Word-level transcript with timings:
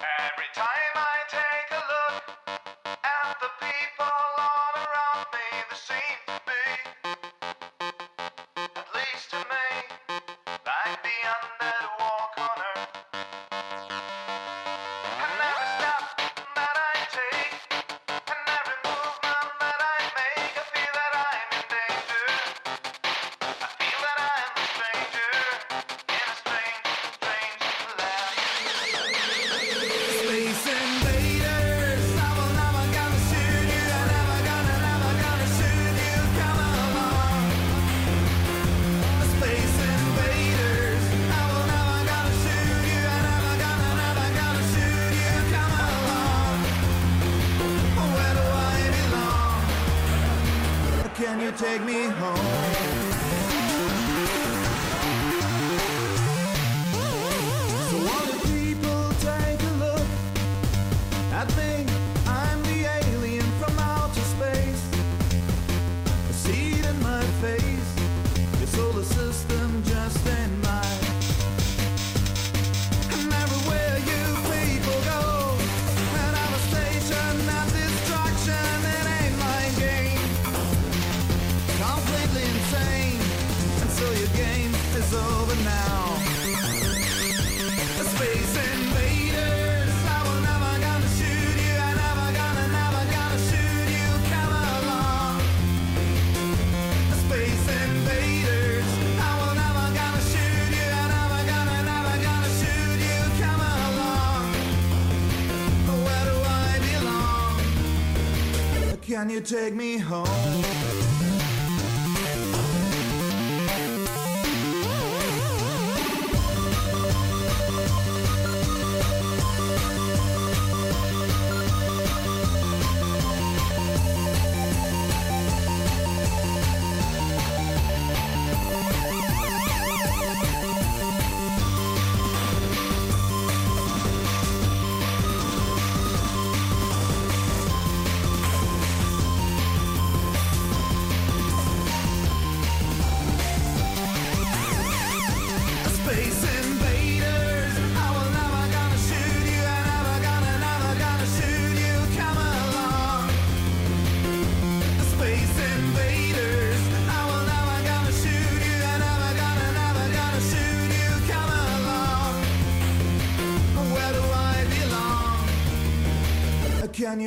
Every 0.00 0.48
time 0.54 0.81
take 109.42 109.74
me 109.74 109.98
home. 109.98 110.41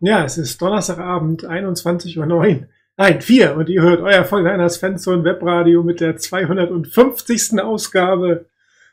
Ja, 0.00 0.24
es 0.24 0.38
ist 0.38 0.60
Donnerstagabend, 0.62 1.44
21.09 1.46 2.30
Uhr. 2.30 2.66
Nein, 2.96 3.20
4. 3.20 3.56
Und 3.56 3.68
ihr 3.68 3.82
hört 3.82 4.00
euer 4.00 4.24
Volleiners 4.24 4.78
Fanzone 4.78 5.24
Webradio 5.24 5.82
mit 5.82 6.00
der 6.00 6.16
250. 6.16 7.60
Ausgabe. 7.60 8.46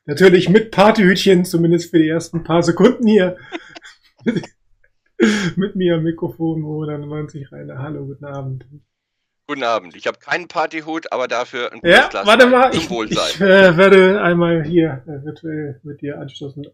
Natürlich 0.06 0.50
mit 0.50 0.72
Partyhütchen, 0.72 1.46
zumindest 1.46 1.92
für 1.92 1.98
die 2.00 2.08
ersten 2.10 2.44
paar 2.44 2.64
Sekunden 2.64 3.08
hier. 3.08 3.38
mit 5.56 5.76
mir 5.76 5.96
am 5.96 6.04
Mikrofon, 6.04 6.64
wo 6.64 6.86
dann 6.86 7.08
90 7.08 7.52
rein. 7.52 7.72
Hallo, 7.78 8.06
guten 8.06 8.26
Abend. 8.26 8.66
Guten 9.48 9.64
Abend. 9.64 9.96
Ich 9.96 10.08
habe 10.08 10.20
keinen 10.20 10.48
Partyhut, 10.50 11.12
aber 11.12 11.28
dafür 11.30 11.72
ein 11.72 11.80
Ja, 11.84 12.10
Glas 12.10 12.28
warte 12.28 12.48
mal, 12.48 12.72
zum 12.72 12.82
ich, 12.82 12.90
Wohlsein. 12.90 13.30
ich 13.30 13.42
äh, 13.42 13.78
werde 13.78 14.22
einmal 14.22 14.64
hier 14.64 15.04
äh, 15.08 15.26
virtuell 15.26 15.80
mit 15.84 16.02
dir 16.02 16.20
anstoßen. 16.20 16.66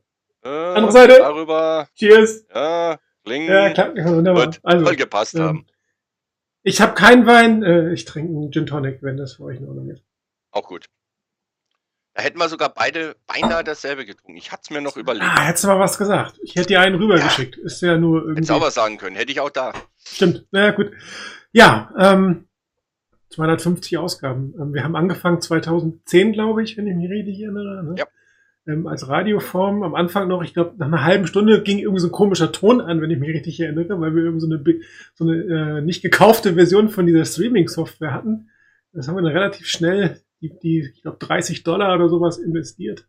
äh, 0.43 0.47
andere 0.49 0.91
Seite. 0.91 1.17
Darüber. 1.19 1.87
Cheers! 1.95 2.45
Ja, 2.53 2.97
kling. 3.23 3.47
Ja, 3.47 3.69
klappt 3.69 3.97
wunderbar. 3.97 4.45
Wird 4.45 4.59
Also, 4.63 4.85
voll 4.85 4.95
gepasst 4.95 5.35
ähm, 5.35 5.41
haben. 5.41 5.67
Ich 6.63 6.81
habe 6.81 6.93
keinen 6.93 7.25
Wein, 7.25 7.63
äh, 7.63 7.91
ich 7.93 8.05
trinke 8.05 8.31
einen 8.31 8.51
Gin 8.51 8.65
Tonic, 8.65 8.99
wenn 9.01 9.17
das 9.17 9.33
für 9.33 9.43
euch 9.43 9.57
in 9.57 9.67
Ordnung 9.67 9.89
ist. 9.89 10.03
Auch 10.51 10.67
gut. 10.67 10.85
Da 12.13 12.21
hätten 12.21 12.37
wir 12.37 12.47
sogar 12.47 12.69
beide 12.69 13.15
beinahe 13.25 13.63
dasselbe 13.63 14.05
getrunken. 14.05 14.37
Ich 14.37 14.51
hatte 14.51 14.61
es 14.65 14.69
mir 14.69 14.81
noch 14.81 14.97
überlegt. 14.97 15.25
Ah, 15.25 15.41
hättest 15.41 15.63
du 15.63 15.67
mal 15.67 15.79
was 15.79 15.97
gesagt. 15.97 16.39
Ich 16.43 16.55
hätte 16.55 16.67
dir 16.67 16.79
einen 16.79 16.95
rübergeschickt. 16.95 17.57
Ist 17.57 17.81
ja 17.81 17.97
nur 17.97 18.19
irgendwie. 18.19 18.37
Hättest 18.37 18.51
auch 18.51 18.61
was 18.61 18.75
sagen 18.75 18.97
können. 18.97 19.15
Hätte 19.15 19.31
ich 19.31 19.39
auch 19.39 19.49
da. 19.49 19.73
Stimmt. 19.97 20.45
Na 20.51 20.65
ja, 20.65 20.71
gut. 20.71 20.91
Ja, 21.51 21.91
ähm, 21.97 22.47
250 23.31 23.97
Ausgaben. 23.97 24.53
Ähm, 24.59 24.73
wir 24.75 24.83
haben 24.83 24.95
angefangen 24.95 25.41
2010, 25.41 26.33
glaube 26.33 26.63
ich, 26.63 26.77
wenn 26.77 26.85
ich 26.85 26.95
mich 26.95 27.09
richtig 27.09 27.41
erinnere. 27.41 27.83
Ne? 27.83 27.95
Ja. 27.97 28.05
Ähm, 28.65 28.87
als 28.87 29.09
Radioform 29.09 29.83
am 29.83 29.93
Anfang 29.93 30.27
noch, 30.29 30.41
ich 30.41 30.53
glaube, 30.53 30.75
nach 30.77 30.87
einer 30.87 31.03
halben 31.03 31.27
Stunde 31.27 31.63
ging 31.63 31.79
irgendwie 31.79 31.99
so 31.99 32.07
ein 32.07 32.13
komischer 32.13 32.51
Ton 32.51 32.79
an, 32.79 33.01
wenn 33.01 33.11
ich 33.11 33.19
mich 33.19 33.29
richtig 33.29 33.59
erinnere, 33.59 33.99
weil 33.99 34.15
wir 34.15 34.23
irgendwie 34.23 34.39
so 34.39 34.47
eine, 34.47 34.63
so 35.15 35.25
eine 35.25 35.79
äh, 35.79 35.81
nicht 35.81 36.01
gekaufte 36.01 36.53
Version 36.53 36.89
von 36.89 37.05
dieser 37.05 37.25
Streaming-Software 37.25 38.13
hatten. 38.13 38.49
Das 38.93 39.07
haben 39.07 39.15
wir 39.15 39.21
dann 39.21 39.33
relativ 39.33 39.67
schnell, 39.67 40.21
die, 40.41 40.57
die 40.59 40.91
ich 40.93 41.01
glaube, 41.01 41.17
30 41.19 41.63
Dollar 41.63 41.95
oder 41.95 42.07
sowas 42.07 42.37
investiert. 42.37 43.07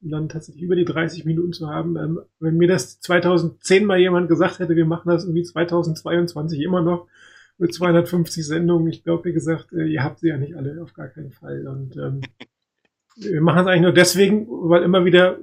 Um 0.00 0.10
dann 0.10 0.28
tatsächlich 0.28 0.62
über 0.62 0.76
die 0.76 0.84
30 0.84 1.24
Minuten 1.24 1.52
zu 1.52 1.68
haben. 1.68 1.96
Ähm, 1.96 2.20
wenn 2.38 2.56
mir 2.56 2.68
das 2.68 3.00
2010 3.00 3.86
mal 3.86 3.98
jemand 3.98 4.28
gesagt 4.28 4.60
hätte, 4.60 4.76
wir 4.76 4.86
machen 4.86 5.08
das 5.08 5.24
irgendwie 5.24 5.42
2022 5.42 6.60
immer 6.60 6.82
noch 6.82 7.08
mit 7.58 7.72
250 7.72 8.46
Sendungen, 8.46 8.88
ich 8.88 9.04
glaube, 9.04 9.26
wie 9.26 9.32
gesagt, 9.32 9.72
äh, 9.72 9.86
ihr 9.86 10.02
habt 10.02 10.20
sie 10.20 10.28
ja 10.28 10.36
nicht 10.36 10.56
alle, 10.56 10.82
auf 10.82 10.92
gar 10.92 11.08
keinen 11.08 11.30
Fall. 11.30 11.66
Und 11.66 11.96
ähm, 11.96 12.20
wir 13.16 13.40
machen 13.40 13.60
es 13.60 13.66
eigentlich 13.66 13.82
nur 13.82 13.92
deswegen, 13.92 14.46
weil 14.48 14.82
immer 14.82 15.04
wieder, 15.04 15.38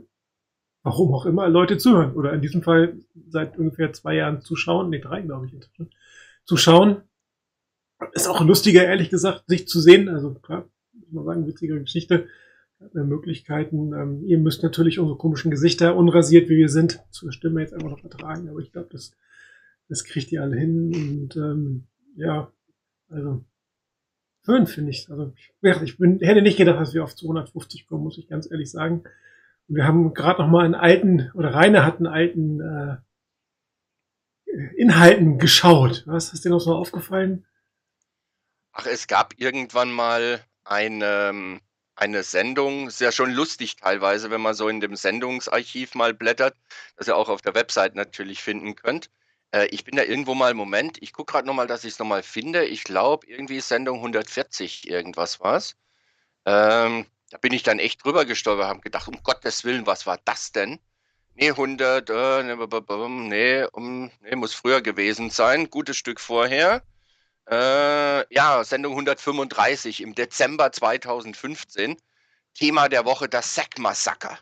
warum 0.83 1.13
auch 1.13 1.25
immer, 1.25 1.47
Leute 1.50 1.77
zuhören. 1.77 2.13
Oder 2.13 2.33
in 2.33 2.41
diesem 2.41 2.63
Fall 2.63 2.97
seit 3.29 3.57
ungefähr 3.57 3.94
zwei 3.94 4.15
Jahren 4.15 4.41
zuschauen, 4.41 4.89
nee, 4.89 5.00
drei, 5.00 5.21
glaube 5.21 5.47
ich, 5.47 5.53
inzwischen, 5.53 5.89
zuschauen. 6.45 7.01
Ist 8.13 8.27
auch 8.27 8.41
lustiger, 8.41 8.83
ehrlich 8.83 9.09
gesagt, 9.09 9.44
sich 9.47 9.68
zu 9.68 9.79
sehen. 9.79 10.09
Also 10.09 10.33
klar, 10.33 10.69
muss 10.94 11.12
man 11.12 11.25
sagen, 11.25 11.47
witzige 11.47 11.79
Geschichte. 11.79 12.27
Möglichkeiten. 12.94 13.94
Ähm, 13.94 14.23
ihr 14.25 14.38
müsst 14.38 14.63
natürlich 14.63 15.00
unsere 15.00 15.18
komischen 15.18 15.51
Gesichter, 15.51 15.95
unrasiert 15.95 16.50
wie 16.50 16.57
wir 16.57 16.69
sind, 16.69 17.00
zur 17.12 17.31
Stimme 17.31 17.62
jetzt 17.62 17.73
einfach 17.73 17.89
noch 17.89 18.00
vertragen. 18.00 18.50
Aber 18.50 18.59
ich 18.59 18.71
glaube, 18.71 18.89
das, 18.91 19.12
das 19.88 20.03
kriegt 20.03 20.31
ihr 20.31 20.41
alle 20.41 20.57
hin. 20.57 20.91
Und 20.94 21.35
ähm, 21.35 21.88
ja, 22.15 22.51
also 23.09 23.44
schön 24.46 24.68
finde 24.68 24.92
ich. 24.92 25.10
Also 25.10 25.34
ich, 25.62 25.98
bin, 25.98 26.20
hätte 26.20 26.42
nicht 26.42 26.58
gedacht, 26.58 26.80
dass 26.80 26.94
wir 26.94 27.04
auf 27.04 27.16
250 27.16 27.88
kommen, 27.88 28.04
muss 28.04 28.18
ich 28.18 28.28
ganz 28.28 28.50
ehrlich 28.50 28.72
sagen. 28.72 29.04
Und 29.68 29.76
wir 29.76 29.86
haben 29.86 30.14
gerade 30.14 30.42
noch 30.42 30.50
mal 30.50 30.66
einen 30.66 30.76
alten, 30.76 31.32
oder 31.34 31.54
Rainer 31.54 31.86
hat 31.86 31.98
einen 31.98 32.08
alten 32.08 32.60
äh, 32.60 32.98
Inhalten 34.76 35.38
geschaut. 35.38 36.04
Was 36.08 36.34
ist 36.34 36.44
dir 36.44 36.50
noch 36.50 36.60
so 36.60 36.76
aufgefallen? 36.76 37.46
Ach, 38.74 38.86
es 38.86 39.08
gab 39.08 39.34
irgendwann 39.38 39.92
mal 39.92 40.42
eine, 40.64 41.60
eine 41.96 42.24
Sendung, 42.24 42.88
ist 42.88 43.02
ja 43.02 43.12
schon 43.12 43.32
lustig 43.32 43.76
teilweise, 43.76 44.32
wenn 44.32 44.42
man 44.42 44.54
so 44.54 44.68
in 44.68 44.80
dem 44.80 44.96
Sendungsarchiv 44.96 45.96
mal 45.96 46.14
blättert, 46.14 46.56
das 46.96 47.08
ihr 47.08 47.16
auch 47.16 47.30
auf 47.30 47.42
der 47.42 47.56
Website 47.56 47.96
natürlich 47.96 48.42
finden 48.42 48.76
könnt. 48.76 49.10
Äh, 49.51 49.68
ich 49.68 49.83
bin 49.83 49.95
da 49.95 50.03
irgendwo 50.03 50.33
mal, 50.36 50.53
Moment, 50.53 50.98
ich 51.01 51.13
gucke 51.13 51.33
gerade 51.33 51.48
nochmal, 51.48 51.68
dass 51.68 51.83
ich 51.83 51.94
es 51.94 52.00
nochmal 52.00 52.24
finde. 52.24 52.65
Ich 52.65 52.83
glaube, 52.83 53.27
irgendwie 53.27 53.57
ist 53.57 53.69
Sendung 53.69 53.98
140 53.98 54.89
irgendwas 54.89 55.39
war's. 55.39 55.75
Ähm, 56.45 57.06
da 57.30 57.38
bin 57.38 57.53
ich 57.53 57.63
dann 57.63 57.80
echt 57.80 58.03
drüber 58.03 58.25
gestolpert, 58.25 58.68
habe 58.68 58.81
gedacht, 58.81 59.07
um 59.07 59.21
Gottes 59.24 59.63
Willen, 59.63 59.88
was 59.88 60.06
war 60.06 60.19
das 60.25 60.51
denn? 60.51 60.80
Nee, 61.36 61.51
100, 61.51 62.09
äh, 62.09 62.44
ne, 62.44 62.57
nee, 63.30 63.63
um, 63.71 64.12
nee, 64.21 64.36
muss 64.36 64.53
früher 64.53 64.81
gewesen 64.81 65.30
sein, 65.30 65.69
gutes 65.69 65.97
Stück 65.97 66.19
vorher. 66.19 66.83
Äh, 67.50 68.33
ja, 68.33 68.63
Sendung 68.63 68.94
135 68.94 70.01
im 70.01 70.15
Dezember 70.15 70.71
2015. 70.71 71.97
Thema 72.54 72.89
der 72.89 73.06
Woche 73.06 73.30
das 73.30 73.56
Sack-Massaker. 73.56 74.38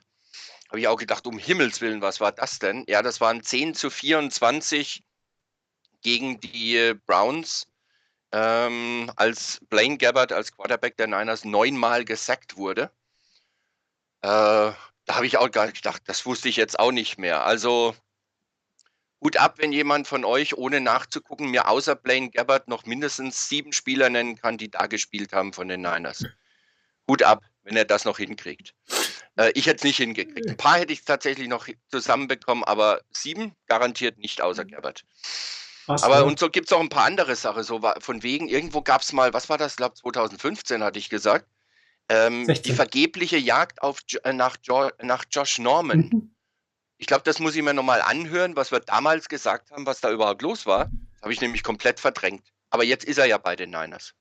Habe 0.69 0.79
ich 0.79 0.87
auch 0.87 0.97
gedacht, 0.97 1.25
um 1.25 1.39
Himmels 1.39 1.81
Willen, 1.81 2.01
was 2.01 2.19
war 2.19 2.31
das 2.31 2.59
denn? 2.59 2.85
Ja, 2.87 3.01
das 3.01 3.19
waren 3.19 3.43
10 3.43 3.73
zu 3.73 3.89
24 3.89 5.03
gegen 6.01 6.39
die 6.39 6.93
Browns, 7.05 7.67
ähm, 8.31 9.11
als 9.15 9.59
Blaine 9.69 9.97
Gabbard 9.97 10.31
als 10.31 10.51
Quarterback 10.51 10.95
der 10.97 11.07
Niners 11.07 11.43
neunmal 11.43 12.05
gesackt 12.05 12.55
wurde. 12.55 12.91
Äh, 14.21 14.71
da 15.05 15.15
habe 15.15 15.25
ich 15.25 15.37
auch 15.37 15.49
gedacht, 15.49 16.03
das 16.05 16.25
wusste 16.25 16.49
ich 16.49 16.55
jetzt 16.55 16.79
auch 16.79 16.91
nicht 16.91 17.17
mehr. 17.17 17.43
Also 17.45 17.95
Hut 19.21 19.37
ab, 19.37 19.55
wenn 19.57 19.73
jemand 19.73 20.07
von 20.07 20.23
euch, 20.23 20.55
ohne 20.55 20.79
nachzugucken, 20.79 21.49
mir 21.49 21.67
außer 21.67 21.95
Blaine 21.95 22.29
Gabbard 22.29 22.67
noch 22.67 22.85
mindestens 22.85 23.49
sieben 23.49 23.73
Spieler 23.73 24.09
nennen 24.09 24.35
kann, 24.35 24.57
die 24.57 24.69
da 24.69 24.85
gespielt 24.85 25.33
haben 25.33 25.51
von 25.51 25.67
den 25.67 25.81
Niners. 25.81 26.23
Hut 27.09 27.23
ab, 27.23 27.43
wenn 27.69 27.77
er 27.77 27.85
das 27.85 28.05
noch 28.05 28.17
hinkriegt. 28.17 28.73
Äh, 29.37 29.51
ich 29.53 29.67
hätte 29.67 29.77
es 29.77 29.83
nicht 29.83 29.97
hingekriegt. 29.97 30.49
Ein 30.49 30.57
paar 30.57 30.79
hätte 30.79 30.91
ich 30.91 31.05
tatsächlich 31.05 31.47
noch 31.47 31.67
zusammenbekommen, 31.89 32.63
aber 32.63 33.01
sieben 33.11 33.55
garantiert 33.67 34.17
nicht 34.17 34.41
außer 34.41 34.65
Gabbard. 34.65 35.05
Was, 35.85 36.03
Aber 36.03 36.25
und 36.25 36.37
so 36.37 36.49
gibt 36.49 36.67
es 36.67 36.73
auch 36.73 36.81
ein 36.81 36.89
paar 36.89 37.05
andere 37.05 37.35
Sachen. 37.35 37.63
So 37.63 37.81
von 37.99 38.21
wegen, 38.21 38.47
irgendwo 38.47 38.81
gab 38.81 39.01
es 39.01 39.13
mal, 39.13 39.33
was 39.33 39.49
war 39.49 39.57
das? 39.57 39.73
Ich 39.73 39.77
glaube 39.77 39.95
2015 39.95 40.83
hatte 40.83 40.99
ich 40.99 41.09
gesagt. 41.09 41.47
Ähm, 42.09 42.45
16. 42.45 42.63
die 42.63 42.75
vergebliche 42.75 43.37
Jagd 43.37 43.81
auf, 43.81 44.01
äh, 44.23 44.33
nach, 44.33 44.57
jo 44.63 44.89
nach 45.01 45.25
Josh 45.31 45.59
Norman. 45.59 46.09
Mhm. 46.11 46.35
Ich 46.97 47.07
glaube, 47.07 47.23
das 47.23 47.39
muss 47.39 47.55
ich 47.55 47.61
mir 47.61 47.73
nochmal 47.73 48.01
anhören, 48.01 48.55
was 48.55 48.71
wir 48.71 48.81
damals 48.81 49.29
gesagt 49.29 49.71
haben, 49.71 49.85
was 49.85 50.01
da 50.01 50.11
überhaupt 50.11 50.41
los 50.41 50.65
war. 50.65 50.85
Das 51.13 51.21
habe 51.21 51.33
ich 51.33 51.41
nämlich 51.41 51.63
komplett 51.63 51.99
verdrängt. 51.99 52.45
Aber 52.71 52.83
jetzt 52.83 53.05
ist 53.05 53.17
er 53.17 53.25
ja 53.25 53.37
bei 53.37 53.55
den 53.55 53.69
Niners. 53.69 54.13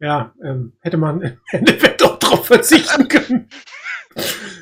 Ja, 0.00 0.32
ähm, 0.44 0.72
hätte 0.80 0.96
man 0.96 1.20
im 1.22 1.36
Endeffekt 1.50 2.02
auch 2.04 2.18
drauf 2.18 2.46
verzichten 2.46 3.08
können. 3.08 3.48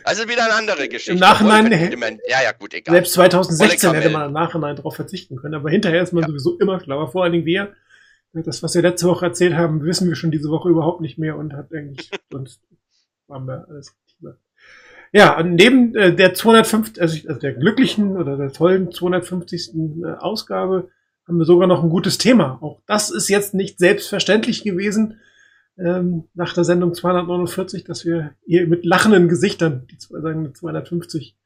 Also 0.04 0.28
wieder 0.28 0.44
eine 0.44 0.54
andere 0.54 0.88
Geschichte. 0.88 1.12
Im 1.12 1.18
Nachhinein- 1.18 1.66
Wohlverdient- 1.66 2.20
Ja, 2.28 2.42
ja, 2.42 2.52
gut, 2.52 2.74
egal. 2.74 2.94
Selbst 2.94 3.12
2016 3.14 3.88
Volle 3.90 4.00
hätte 4.00 4.10
man 4.12 4.26
im 4.28 4.32
Nachhinein 4.32 4.76
darauf 4.76 4.94
verzichten 4.96 5.36
können, 5.36 5.54
aber 5.54 5.70
hinterher 5.70 6.02
ist 6.02 6.12
man 6.12 6.22
Ja. 6.22 6.28
sowieso 6.28 6.58
immer 6.58 6.80
schlauer. 6.80 7.10
Vor 7.10 7.24
allen 7.24 7.32
Dingen 7.32 7.46
wir. 7.46 7.72
Das, 8.32 8.62
was 8.62 8.74
wir 8.74 8.82
letzte 8.82 9.06
Woche 9.06 9.24
erzählt 9.24 9.54
haben, 9.54 9.82
wissen 9.82 10.08
wir 10.08 10.14
schon 10.16 10.30
diese 10.30 10.50
Woche 10.50 10.68
überhaupt 10.68 11.00
nicht 11.00 11.16
mehr 11.16 11.36
und 11.38 11.54
hat 11.54 11.72
eigentlich 11.72 12.10
sonst 12.30 12.60
haben 13.30 13.46
wir 13.46 13.66
alles 13.68 13.96
gesagt. 14.20 14.38
Ja, 15.12 15.38
und 15.38 15.54
neben 15.54 15.94
äh, 15.94 16.14
der 16.14 16.34
250, 16.34 17.00
also, 17.00 17.16
also 17.28 17.40
der 17.40 17.54
glücklichen 17.54 18.16
oder 18.18 18.36
der 18.36 18.52
tollen 18.52 18.92
250. 18.92 19.70
äh, 20.04 20.06
Ausgabe 20.18 20.90
haben 21.26 21.38
wir 21.38 21.46
sogar 21.46 21.66
noch 21.66 21.82
ein 21.82 21.88
gutes 21.88 22.18
Thema. 22.18 22.58
Auch 22.60 22.82
das 22.86 23.10
ist 23.10 23.28
jetzt 23.30 23.54
nicht 23.54 23.78
selbstverständlich 23.78 24.62
gewesen 24.64 25.18
ähm, 25.78 26.28
nach 26.34 26.54
der 26.54 26.64
Sendung 26.64 26.94
249, 26.94 27.84
dass 27.84 28.04
wir 28.04 28.34
hier 28.46 28.66
mit 28.66 28.84
lachenden 28.84 29.28
Gesichtern 29.28 29.86
die 29.90 29.96
sagen 29.98 30.54
250 30.54 31.36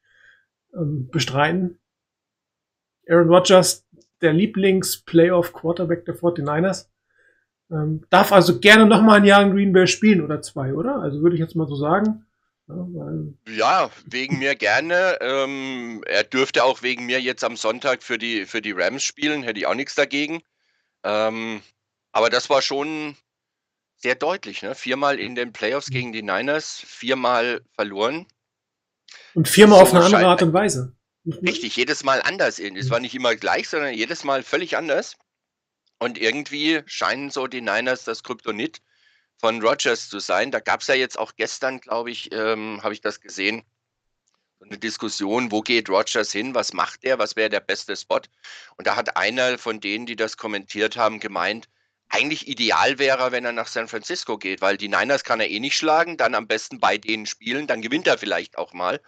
ähm, 0.73 1.09
bestreiten. 1.11 1.79
Aaron 3.09 3.29
Rodgers, 3.29 3.85
der 4.21 4.33
Lieblings-Playoff-Quarterback 4.33 6.05
der 6.05 6.15
49ers, 6.15 6.87
ähm, 7.71 8.05
darf 8.09 8.31
also 8.31 8.59
gerne 8.59 8.85
noch 8.85 9.01
mal 9.01 9.15
ein 9.15 9.25
Jahr 9.25 9.41
in 9.41 9.51
Green 9.51 9.73
Bay 9.73 9.87
spielen 9.87 10.21
oder 10.21 10.41
zwei, 10.41 10.73
oder? 10.73 10.97
Also 10.97 11.21
würde 11.21 11.35
ich 11.35 11.41
jetzt 11.41 11.55
mal 11.55 11.67
so 11.67 11.75
sagen. 11.75 12.25
Ja, 13.49 13.89
wegen 14.05 14.39
mir 14.39 14.55
gerne. 14.55 15.17
Ähm, 15.19 16.03
er 16.07 16.23
dürfte 16.23 16.63
auch 16.63 16.83
wegen 16.83 17.05
mir 17.05 17.19
jetzt 17.19 17.43
am 17.43 17.57
Sonntag 17.57 18.01
für 18.01 18.17
die, 18.17 18.45
für 18.45 18.61
die 18.61 18.71
Rams 18.71 19.03
spielen, 19.03 19.43
hätte 19.43 19.59
ich 19.59 19.67
auch 19.67 19.75
nichts 19.75 19.95
dagegen. 19.95 20.41
Ähm, 21.03 21.61
aber 22.13 22.29
das 22.29 22.49
war 22.49 22.61
schon 22.61 23.15
sehr 24.01 24.15
deutlich. 24.15 24.61
Ne? 24.61 24.75
Viermal 24.75 25.19
in 25.19 25.35
den 25.35 25.53
Playoffs 25.53 25.87
gegen 25.87 26.11
die 26.11 26.23
Niners, 26.23 26.81
viermal 26.85 27.61
verloren. 27.73 28.25
und 29.33 29.47
viermal 29.47 29.79
So 29.79 29.83
auf 29.83 29.93
eine 29.93 30.05
andere 30.05 30.27
Art 30.27 30.41
und 30.41 30.53
Weise. 30.53 30.95
Richtig, 31.25 31.75
jedes 31.75 32.03
Mal 32.03 32.21
anders. 32.23 32.57
Es 32.57 32.89
war 32.89 32.99
nicht 32.99 33.13
immer 33.13 33.35
gleich, 33.35 33.69
sondern 33.69 33.93
jedes 33.93 34.23
Mal 34.23 34.41
völlig 34.41 34.75
anders. 34.75 35.17
Und 35.99 36.17
irgendwie 36.17 36.81
scheinen 36.87 37.29
so 37.29 37.45
die 37.45 37.61
Niners 37.61 38.05
das 38.05 38.23
Kryptonit 38.23 38.81
von 39.37 39.61
Rogers 39.61 40.09
zu 40.09 40.19
sein. 40.19 40.49
Da 40.49 40.59
gab 40.59 40.81
es 40.81 40.87
ja 40.87 40.95
jetzt 40.95 41.19
auch 41.19 41.33
gestern, 41.35 41.79
glaube 41.79 42.09
ich, 42.09 42.33
ähm, 42.33 42.81
habe 42.81 42.93
ich 42.93 43.01
das 43.01 43.21
gesehen, 43.21 43.63
so 44.59 44.65
eine 44.65 44.79
Diskussion, 44.79 45.51
wo 45.51 45.61
geht 45.61 45.89
Rogers 45.89 46.31
hin, 46.31 46.55
was 46.55 46.73
macht 46.73 47.03
er, 47.03 47.19
was 47.19 47.35
wäre 47.35 47.49
der 47.49 47.59
beste 47.59 47.95
Spot. 47.95 48.21
Und 48.77 48.87
da 48.87 48.95
hat 48.95 49.15
einer 49.15 49.59
von 49.59 49.79
denen, 49.79 50.07
die 50.07 50.15
das 50.15 50.37
kommentiert 50.37 50.97
haben, 50.97 51.19
gemeint, 51.19 51.67
eigentlich 52.11 52.47
ideal 52.47 52.99
wäre, 52.99 53.31
wenn 53.31 53.45
er 53.45 53.53
nach 53.53 53.67
San 53.67 53.87
Francisco 53.87 54.37
geht, 54.37 54.61
weil 54.61 54.77
die 54.77 54.89
Niners 54.89 55.23
kann 55.23 55.39
er 55.39 55.49
eh 55.49 55.59
nicht 55.59 55.75
schlagen, 55.75 56.17
dann 56.17 56.35
am 56.35 56.47
besten 56.47 56.79
bei 56.79 56.97
denen 56.97 57.25
spielen, 57.25 57.67
dann 57.67 57.81
gewinnt 57.81 58.07
er 58.07 58.17
vielleicht 58.17 58.57
auch 58.57 58.73
mal. 58.73 58.99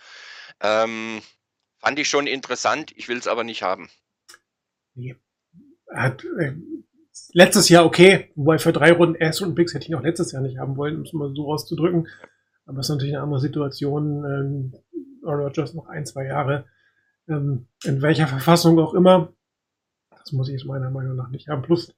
Ähm, 0.62 1.22
fand 1.80 2.00
ich 2.00 2.08
schon 2.08 2.28
interessant, 2.28 2.94
ich 2.96 3.10
will 3.10 3.18
es 3.18 3.28
aber 3.28 3.44
nicht 3.44 3.62
haben. 3.62 3.90
Er 4.96 5.16
hat 6.02 6.24
äh, 6.40 6.54
letztes 7.34 7.70
Jahr 7.70 7.86
okay, 7.86 8.32
wobei 8.36 8.58
für 8.58 8.72
drei 8.72 8.94
Runden 8.94 9.16
Erstrunden-Picks 9.16 9.74
hätte 9.74 9.88
ich 9.88 9.96
auch 9.96 10.02
letztes 10.04 10.32
Jahr 10.32 10.42
nicht 10.42 10.58
haben 10.58 10.78
wollen, 10.78 10.96
um 10.96 11.02
es 11.02 11.14
mal 11.14 11.34
so 11.36 11.52
auszudrücken. 11.52 12.08
Aber 12.66 12.80
es 12.80 12.86
ist 12.86 12.92
natürlich 12.92 13.16
eine 13.16 13.24
andere 13.24 13.42
Situation. 13.42 14.24
Ähm, 14.24 14.74
Aaron 15.26 15.42
Rodgers 15.42 15.74
noch 15.74 15.88
ein, 15.88 16.06
zwei 16.06 16.26
Jahre. 16.26 16.66
Ähm, 17.28 17.68
in 17.84 18.02
welcher 18.02 18.28
Verfassung 18.28 18.80
auch 18.80 18.94
immer. 18.94 19.34
Das 20.12 20.32
muss 20.32 20.50
ich 20.50 20.64
meiner 20.64 20.90
Meinung 20.90 21.18
nach 21.18 21.30
nicht 21.30 21.50
haben. 21.50 21.62
Plus, 21.64 21.94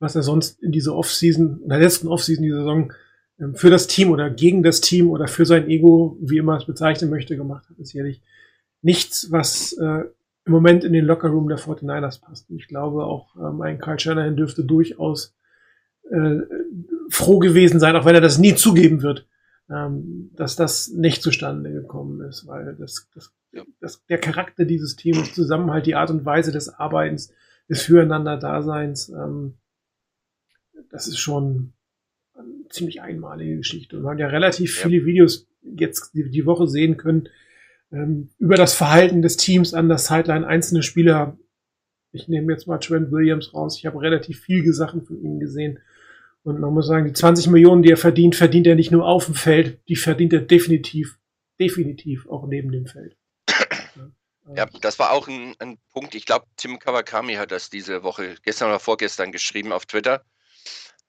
was 0.00 0.16
er 0.16 0.22
sonst 0.22 0.60
in 0.62 0.72
dieser 0.72 0.96
Offseason, 0.96 1.60
in 1.62 1.68
der 1.68 1.78
letzten 1.78 2.08
Offseason, 2.08 2.42
die 2.42 2.50
Saison, 2.50 2.92
ähm, 3.38 3.54
für 3.54 3.70
das 3.70 3.86
Team 3.86 4.10
oder 4.10 4.30
gegen 4.30 4.62
das 4.62 4.80
Team 4.80 5.10
oder 5.10 5.28
für 5.28 5.46
sein 5.46 5.68
Ego, 5.68 6.18
wie 6.20 6.38
immer 6.38 6.56
es 6.56 6.64
bezeichnen 6.64 7.10
möchte, 7.10 7.36
gemacht 7.36 7.68
hat, 7.70 7.78
ist 7.78 7.90
sicherlich 7.90 8.20
nichts, 8.82 9.30
was 9.30 9.74
äh, 9.74 10.04
im 10.46 10.52
Moment 10.52 10.84
in 10.84 10.92
den 10.92 11.04
Lockerroom 11.04 11.48
der 11.48 11.58
49ers 11.58 12.20
passt. 12.20 12.50
Und 12.50 12.56
ich 12.56 12.66
glaube 12.66 13.04
auch, 13.04 13.36
ähm, 13.36 13.60
ein 13.60 13.78
Kyle 13.78 13.98
Shanahan 13.98 14.36
dürfte 14.36 14.64
durchaus 14.64 15.34
äh, 16.10 16.38
froh 17.10 17.38
gewesen 17.38 17.78
sein, 17.78 17.94
auch 17.94 18.04
wenn 18.04 18.14
er 18.14 18.20
das 18.20 18.38
nie 18.38 18.54
zugeben 18.54 19.02
wird, 19.02 19.26
ähm, 19.68 20.30
dass 20.34 20.56
das 20.56 20.88
nicht 20.88 21.22
zustande 21.22 21.72
gekommen 21.72 22.22
ist, 22.22 22.46
weil 22.46 22.74
das, 22.76 23.08
das, 23.14 23.32
das, 23.80 24.04
der 24.06 24.18
Charakter 24.18 24.64
dieses 24.64 24.96
Teams, 24.96 25.34
Zusammenhalt, 25.34 25.86
die 25.86 25.94
Art 25.94 26.10
und 26.10 26.24
Weise 26.24 26.52
des 26.52 26.70
Arbeitens, 26.70 27.32
des 27.68 27.82
Füreinander-Daseins, 27.82 29.10
ähm, 29.10 29.54
das 30.90 31.06
ist 31.06 31.18
schon 31.18 31.72
eine 32.34 32.68
ziemlich 32.68 33.00
einmalige 33.02 33.56
Geschichte. 33.58 33.96
Und 33.96 34.04
wir 34.04 34.10
haben 34.10 34.18
ja 34.18 34.28
relativ 34.28 34.76
Ja. 34.76 34.88
viele 34.88 35.04
Videos 35.04 35.46
jetzt 35.62 36.12
die, 36.14 36.30
die 36.30 36.46
Woche 36.46 36.66
sehen 36.66 36.96
können, 36.96 37.28
ähm, 37.92 38.30
über 38.38 38.56
das 38.56 38.74
Verhalten 38.74 39.22
des 39.22 39.36
Teams 39.36 39.74
an 39.74 39.88
der 39.88 39.98
Sideline 39.98 40.46
einzelne 40.46 40.82
Spieler. 40.82 41.38
Ich 42.12 42.28
nehme 42.28 42.52
jetzt 42.52 42.66
mal 42.66 42.78
Trent 42.78 43.10
Williams 43.12 43.54
raus. 43.54 43.76
Ich 43.78 43.86
habe 43.86 44.00
relativ 44.00 44.40
viele 44.40 44.72
Sachen 44.72 45.02
von 45.02 45.20
ihm 45.22 45.38
gesehen. 45.38 45.78
Und 46.42 46.58
man 46.58 46.72
muss 46.72 46.86
sagen, 46.86 47.06
die 47.06 47.12
20 47.12 47.48
Millionen, 47.48 47.82
die 47.82 47.90
er 47.90 47.96
verdient, 47.98 48.34
verdient 48.34 48.66
er 48.66 48.74
nicht 48.74 48.90
nur 48.90 49.06
auf 49.06 49.26
dem 49.26 49.34
Feld, 49.34 49.78
die 49.88 49.96
verdient 49.96 50.32
er 50.32 50.40
definitiv, 50.40 51.18
definitiv 51.60 52.26
auch 52.28 52.46
neben 52.46 52.72
dem 52.72 52.86
Feld. 52.86 53.16
Ja, 54.56 54.66
das 54.80 54.98
war 54.98 55.12
auch 55.12 55.28
ein, 55.28 55.54
ein 55.58 55.78
Punkt. 55.92 56.14
Ich 56.14 56.26
glaube, 56.26 56.46
Tim 56.56 56.78
Kawakami 56.78 57.34
hat 57.34 57.52
das 57.52 57.70
diese 57.70 58.02
Woche, 58.02 58.34
gestern 58.42 58.68
oder 58.68 58.80
vorgestern 58.80 59.30
geschrieben 59.30 59.70
auf 59.70 59.86
Twitter. 59.86 60.24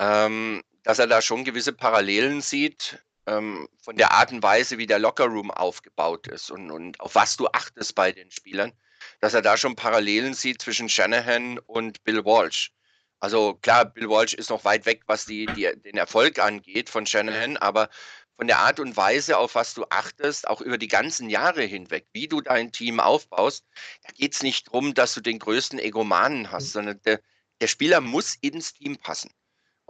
Ähm, 0.01 0.63
dass 0.83 0.97
er 0.97 1.05
da 1.05 1.21
schon 1.21 1.43
gewisse 1.45 1.73
Parallelen 1.73 2.41
sieht 2.41 2.99
ähm, 3.27 3.69
von 3.83 3.95
der 3.95 4.11
Art 4.11 4.31
und 4.31 4.41
Weise, 4.41 4.79
wie 4.79 4.87
der 4.87 4.97
Lockerroom 4.97 5.51
aufgebaut 5.51 6.27
ist 6.27 6.49
und, 6.49 6.71
und 6.71 6.99
auf 6.99 7.13
was 7.13 7.37
du 7.37 7.47
achtest 7.47 7.93
bei 7.93 8.11
den 8.11 8.31
Spielern, 8.31 8.73
dass 9.19 9.35
er 9.35 9.43
da 9.43 9.57
schon 9.57 9.75
Parallelen 9.75 10.33
sieht 10.33 10.59
zwischen 10.61 10.89
Shanahan 10.89 11.59
und 11.59 12.03
Bill 12.03 12.25
Walsh. 12.25 12.71
Also 13.19 13.53
klar, 13.61 13.85
Bill 13.85 14.09
Walsh 14.09 14.33
ist 14.33 14.49
noch 14.49 14.65
weit 14.65 14.87
weg, 14.87 15.03
was 15.05 15.25
die, 15.25 15.45
die, 15.45 15.71
den 15.79 15.97
Erfolg 15.97 16.39
angeht 16.39 16.89
von 16.89 17.05
Shanahan, 17.05 17.57
aber 17.57 17.87
von 18.35 18.47
der 18.47 18.57
Art 18.57 18.79
und 18.79 18.97
Weise, 18.97 19.37
auf 19.37 19.53
was 19.53 19.75
du 19.75 19.85
achtest, 19.91 20.47
auch 20.47 20.61
über 20.61 20.79
die 20.79 20.87
ganzen 20.87 21.29
Jahre 21.29 21.61
hinweg, 21.61 22.07
wie 22.11 22.27
du 22.27 22.41
dein 22.41 22.71
Team 22.71 22.99
aufbaust, 22.99 23.67
da 24.01 24.11
geht 24.13 24.33
es 24.33 24.41
nicht 24.41 24.65
darum, 24.65 24.95
dass 24.95 25.13
du 25.13 25.21
den 25.21 25.37
größten 25.37 25.77
Egomanen 25.77 26.49
hast, 26.51 26.71
sondern 26.71 26.99
der, 27.03 27.21
der 27.59 27.67
Spieler 27.67 28.01
muss 28.01 28.33
ins 28.41 28.73
Team 28.73 28.97
passen. 28.97 29.29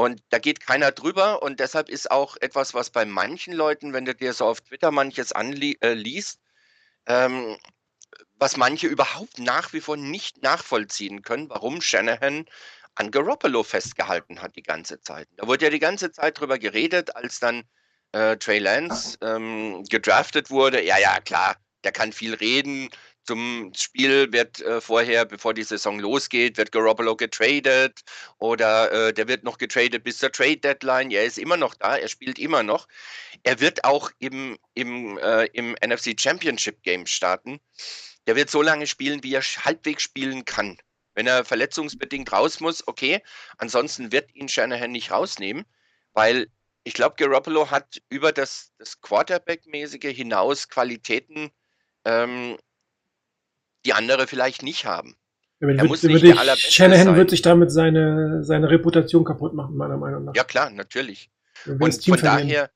Und 0.01 0.23
da 0.29 0.39
geht 0.39 0.65
keiner 0.65 0.91
drüber 0.91 1.43
und 1.43 1.59
deshalb 1.59 1.87
ist 1.87 2.09
auch 2.09 2.35
etwas, 2.41 2.73
was 2.73 2.89
bei 2.89 3.05
manchen 3.05 3.53
Leuten, 3.53 3.93
wenn 3.93 4.03
du 4.03 4.15
dir 4.15 4.33
so 4.33 4.45
auf 4.45 4.59
Twitter 4.61 4.89
manches 4.89 5.31
anliest, 5.31 6.39
äh, 7.05 7.25
ähm, 7.25 7.55
was 8.33 8.57
manche 8.57 8.87
überhaupt 8.87 9.37
nach 9.37 9.73
wie 9.73 9.79
vor 9.79 9.97
nicht 9.97 10.41
nachvollziehen 10.41 11.21
können, 11.21 11.51
warum 11.51 11.81
Shanahan 11.83 12.45
an 12.95 13.11
Garoppolo 13.11 13.61
festgehalten 13.61 14.41
hat 14.41 14.55
die 14.55 14.63
ganze 14.63 14.99
Zeit. 15.01 15.27
Da 15.37 15.45
wurde 15.45 15.65
ja 15.65 15.69
die 15.69 15.77
ganze 15.77 16.11
Zeit 16.11 16.39
drüber 16.39 16.57
geredet, 16.57 17.15
als 17.15 17.39
dann 17.39 17.61
äh, 18.11 18.37
Trey 18.37 18.57
Lance 18.57 19.19
ähm, 19.21 19.83
gedraftet 19.87 20.49
wurde. 20.49 20.83
Ja, 20.83 20.97
ja, 20.97 21.19
klar, 21.19 21.57
der 21.83 21.91
kann 21.91 22.11
viel 22.11 22.33
reden, 22.33 22.89
zum 23.23 23.71
Spiel 23.75 24.31
wird 24.31 24.61
äh, 24.61 24.81
vorher, 24.81 25.25
bevor 25.25 25.53
die 25.53 25.63
Saison 25.63 25.99
losgeht, 25.99 26.57
wird 26.57 26.71
Garoppolo 26.71 27.15
getradet 27.15 28.01
oder 28.39 28.91
äh, 28.91 29.13
der 29.13 29.27
wird 29.27 29.43
noch 29.43 29.57
getradet 29.57 30.03
bis 30.03 30.17
zur 30.17 30.31
Trade 30.31 30.57
Deadline. 30.57 31.11
Er 31.11 31.25
ist 31.25 31.37
immer 31.37 31.57
noch 31.57 31.75
da, 31.75 31.97
er 31.97 32.07
spielt 32.07 32.39
immer 32.39 32.63
noch. 32.63 32.87
Er 33.43 33.59
wird 33.59 33.83
auch 33.83 34.11
im, 34.19 34.57
im, 34.73 35.17
äh, 35.19 35.45
im 35.53 35.75
NFC 35.85 36.19
Championship 36.19 36.81
Game 36.83 37.05
starten. 37.05 37.59
Der 38.27 38.35
wird 38.35 38.49
so 38.49 38.61
lange 38.61 38.87
spielen, 38.87 39.23
wie 39.23 39.35
er 39.35 39.41
halbwegs 39.41 40.03
spielen 40.03 40.45
kann. 40.45 40.77
Wenn 41.13 41.27
er 41.27 41.45
verletzungsbedingt 41.45 42.31
raus 42.31 42.59
muss, 42.59 42.87
okay. 42.87 43.21
Ansonsten 43.57 44.11
wird 44.11 44.33
ihn 44.35 44.47
Shanahan 44.49 44.91
nicht 44.91 45.11
rausnehmen, 45.11 45.65
weil 46.13 46.47
ich 46.83 46.93
glaube, 46.93 47.15
Garoppolo 47.17 47.69
hat 47.69 48.01
über 48.09 48.31
das, 48.31 48.71
das 48.77 48.99
Quarterback-mäßige 49.01 50.15
hinaus 50.15 50.67
Qualitäten, 50.69 51.51
ähm, 52.05 52.57
die 53.85 53.93
andere 53.93 54.27
vielleicht 54.27 54.63
nicht 54.63 54.85
haben. 54.85 55.15
Ja, 55.59 55.67
Er 55.77 55.77
wird, 55.81 55.87
muss 55.87 56.03
nicht 56.03 56.23
ich, 56.23 56.23
der 56.23 56.39
Allerbeste 56.39 56.71
Shanahan 56.71 57.05
sein. 57.05 57.15
wird 57.15 57.29
sich 57.29 57.41
damit 57.41 57.71
seine, 57.71 58.43
seine 58.43 58.69
Reputation 58.69 59.23
kaputt 59.23 59.53
machen, 59.53 59.75
meiner 59.77 59.97
Meinung 59.97 60.25
nach. 60.25 60.35
Ja, 60.35 60.43
klar, 60.43 60.69
natürlich. 60.71 61.29
Und 61.79 62.03
von 62.07 62.17
verlieren. 62.17 62.49
daher, 62.49 62.71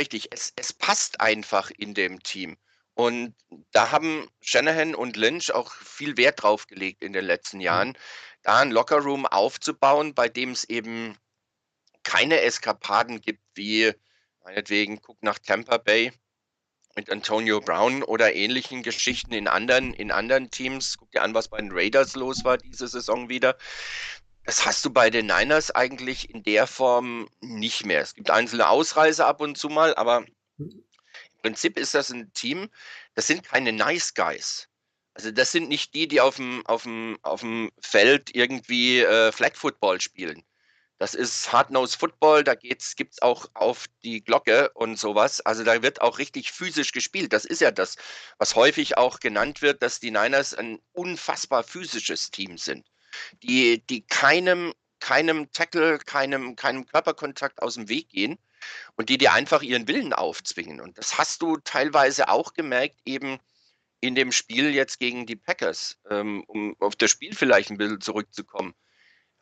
richtig, 0.00 0.28
es, 0.32 0.52
es 0.56 0.72
passt 0.72 1.20
einfach 1.20 1.70
in 1.70 1.94
dem 1.94 2.22
Team. 2.22 2.56
Und 2.94 3.34
da 3.70 3.92
haben 3.92 4.28
Shanahan 4.40 4.94
und 4.96 5.16
Lynch 5.16 5.52
auch 5.54 5.72
viel 5.72 6.16
Wert 6.16 6.42
drauf 6.42 6.66
gelegt 6.66 7.02
in 7.04 7.12
den 7.12 7.24
letzten 7.24 7.60
Jahren, 7.60 7.96
da 8.42 8.58
ein 8.58 8.72
Lockerroom 8.72 9.24
aufzubauen, 9.26 10.14
bei 10.14 10.28
dem 10.28 10.50
es 10.50 10.64
eben 10.64 11.16
keine 12.02 12.40
Eskapaden 12.40 13.20
gibt, 13.20 13.42
wie 13.54 13.92
meinetwegen, 14.42 15.00
guck 15.00 15.22
nach 15.22 15.38
Tampa 15.38 15.78
Bay 15.78 16.12
mit 16.98 17.12
Antonio 17.12 17.60
Brown 17.60 18.02
oder 18.02 18.34
ähnlichen 18.34 18.82
Geschichten 18.82 19.32
in 19.32 19.46
anderen, 19.46 19.94
in 19.94 20.10
anderen 20.10 20.50
Teams. 20.50 20.98
Guck 20.98 21.12
dir 21.12 21.22
an, 21.22 21.32
was 21.32 21.46
bei 21.46 21.58
den 21.58 21.70
Raiders 21.70 22.16
los 22.16 22.42
war 22.42 22.58
diese 22.58 22.88
Saison 22.88 23.28
wieder. 23.28 23.56
Das 24.44 24.66
hast 24.66 24.84
du 24.84 24.90
bei 24.90 25.08
den 25.08 25.26
Niners 25.26 25.70
eigentlich 25.70 26.28
in 26.28 26.42
der 26.42 26.66
Form 26.66 27.28
nicht 27.40 27.86
mehr. 27.86 28.00
Es 28.00 28.16
gibt 28.16 28.32
einzelne 28.32 28.68
Ausreißer 28.68 29.24
ab 29.24 29.40
und 29.40 29.56
zu 29.56 29.68
mal, 29.68 29.94
aber 29.94 30.24
im 30.58 30.82
Prinzip 31.40 31.78
ist 31.78 31.94
das 31.94 32.10
ein 32.10 32.32
Team, 32.32 32.68
das 33.14 33.28
sind 33.28 33.44
keine 33.44 33.72
Nice 33.72 34.14
Guys. 34.14 34.66
Also 35.14 35.30
das 35.30 35.52
sind 35.52 35.68
nicht 35.68 35.94
die, 35.94 36.08
die 36.08 36.20
auf 36.20 36.34
dem, 36.34 36.66
auf 36.66 36.82
dem, 36.82 37.16
auf 37.22 37.42
dem 37.42 37.70
Feld 37.80 38.34
irgendwie 38.34 39.02
äh, 39.02 39.30
Flag 39.30 39.54
Football 39.54 40.00
spielen. 40.00 40.42
Das 40.98 41.14
ist 41.14 41.52
Hard-Nose 41.52 41.96
Football, 41.96 42.42
da 42.42 42.56
gibt 42.56 42.82
es 42.82 43.22
auch 43.22 43.46
auf 43.54 43.86
die 44.02 44.22
Glocke 44.22 44.70
und 44.70 44.98
sowas. 44.98 45.40
Also 45.40 45.62
da 45.62 45.80
wird 45.80 46.00
auch 46.00 46.18
richtig 46.18 46.50
physisch 46.50 46.90
gespielt. 46.90 47.32
Das 47.32 47.44
ist 47.44 47.60
ja 47.60 47.70
das, 47.70 47.96
was 48.38 48.56
häufig 48.56 48.98
auch 48.98 49.20
genannt 49.20 49.62
wird, 49.62 49.80
dass 49.80 50.00
die 50.00 50.10
Niners 50.10 50.54
ein 50.54 50.80
unfassbar 50.92 51.62
physisches 51.62 52.32
Team 52.32 52.58
sind, 52.58 52.84
die, 53.44 53.86
die 53.86 54.04
keinem, 54.06 54.74
keinem 54.98 55.52
Tackle, 55.52 55.98
keinem, 55.98 56.56
keinem 56.56 56.84
Körperkontakt 56.84 57.62
aus 57.62 57.74
dem 57.74 57.88
Weg 57.88 58.08
gehen 58.08 58.36
und 58.96 59.08
die 59.08 59.18
dir 59.18 59.32
einfach 59.32 59.62
ihren 59.62 59.86
Willen 59.86 60.12
aufzwingen. 60.12 60.80
Und 60.80 60.98
das 60.98 61.16
hast 61.16 61.42
du 61.42 61.58
teilweise 61.58 62.28
auch 62.28 62.54
gemerkt, 62.54 62.98
eben 63.04 63.38
in 64.00 64.16
dem 64.16 64.32
Spiel 64.32 64.74
jetzt 64.74 64.98
gegen 64.98 65.26
die 65.26 65.36
Packers, 65.36 65.96
ähm, 66.10 66.42
um 66.48 66.74
auf 66.80 66.96
das 66.96 67.10
Spiel 67.12 67.34
vielleicht 67.34 67.70
ein 67.70 67.78
bisschen 67.78 68.00
zurückzukommen. 68.00 68.74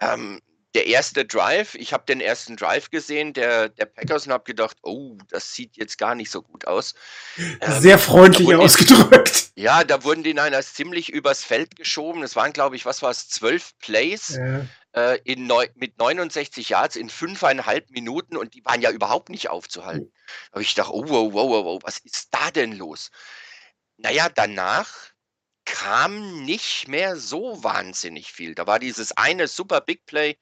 Ähm, 0.01 0.43
der 0.77 0.87
erste 0.87 1.25
Drive, 1.25 1.75
ich 1.75 1.93
habe 1.93 2.05
den 2.07 2.21
ersten 2.21 2.55
Drive 2.57 2.91
gesehen, 2.91 3.33
der, 3.33 3.71
der 3.71 3.87
Packers 3.87 4.27
und 4.27 4.33
habe 4.33 4.45
gedacht, 4.45 4.77
oh, 4.83 5.17
das 5.31 5.53
sieht 5.55 5.77
jetzt 5.77 5.97
gar 5.99 6.15
nicht 6.15 6.31
so 6.31 6.43
gut 6.43 6.67
aus. 6.67 6.95
Ähm, 7.39 7.59
Sehr 7.81 7.99
freundlich 7.99 8.47
da 8.47 8.53
wurden 8.55 8.61
die- 8.61 8.65
ausgedrückt. 8.65 9.43
Ja, 9.59 9.85
da 9.85 10.05
wurden 10.05 10.23
die 10.23 10.35
Niners 10.35 10.75
ziemlich 10.75 11.09
übers 11.11 11.43
Feld 11.43 11.77
geschoben. 11.77 12.23
Es 12.23 12.37
waren, 12.37 12.53
glaube 12.53 12.77
ich, 12.77 12.85
was 12.85 13.01
war 13.01 13.11
es, 13.11 13.31
zwölf 13.31 13.73
Plays 13.79 14.37
Ja. 14.39 14.67
äh, 14.93 15.19
in 15.25 15.47
neu, 15.47 15.67
mit 15.77 15.99
69 15.99 16.69
Yards 16.69 16.95
in 16.95 17.09
fünfeinhalb 17.09 17.89
Minuten 17.91 18.37
und 18.37 18.53
die 18.53 18.63
waren 18.67 18.83
ja 18.83 18.91
überhaupt 18.91 19.31
nicht 19.31 19.49
aufzuhalten. 19.49 20.13
Da 20.51 20.57
habe 20.57 20.63
ich 20.63 20.75
gedacht, 20.75 20.91
oh, 20.93 21.05
wow, 21.09 21.33
wow, 21.33 21.49
wow, 21.49 21.65
wow, 21.65 21.81
was 21.83 21.97
ist 22.01 22.29
da 22.33 22.51
denn 22.51 22.73
los? 22.73 23.11
Naja, 23.97 24.29
danach 24.29 24.93
kam 25.65 26.45
nicht 26.45 26.87
mehr 26.89 27.17
so 27.17 27.65
wahnsinnig 27.65 28.33
viel. 28.33 28.55
Da 28.55 28.67
war 28.67 28.79
dieses 28.79 29.13
eine 29.17 29.49
super 29.49 29.81
Big 29.81 30.05
Play, 30.05 30.37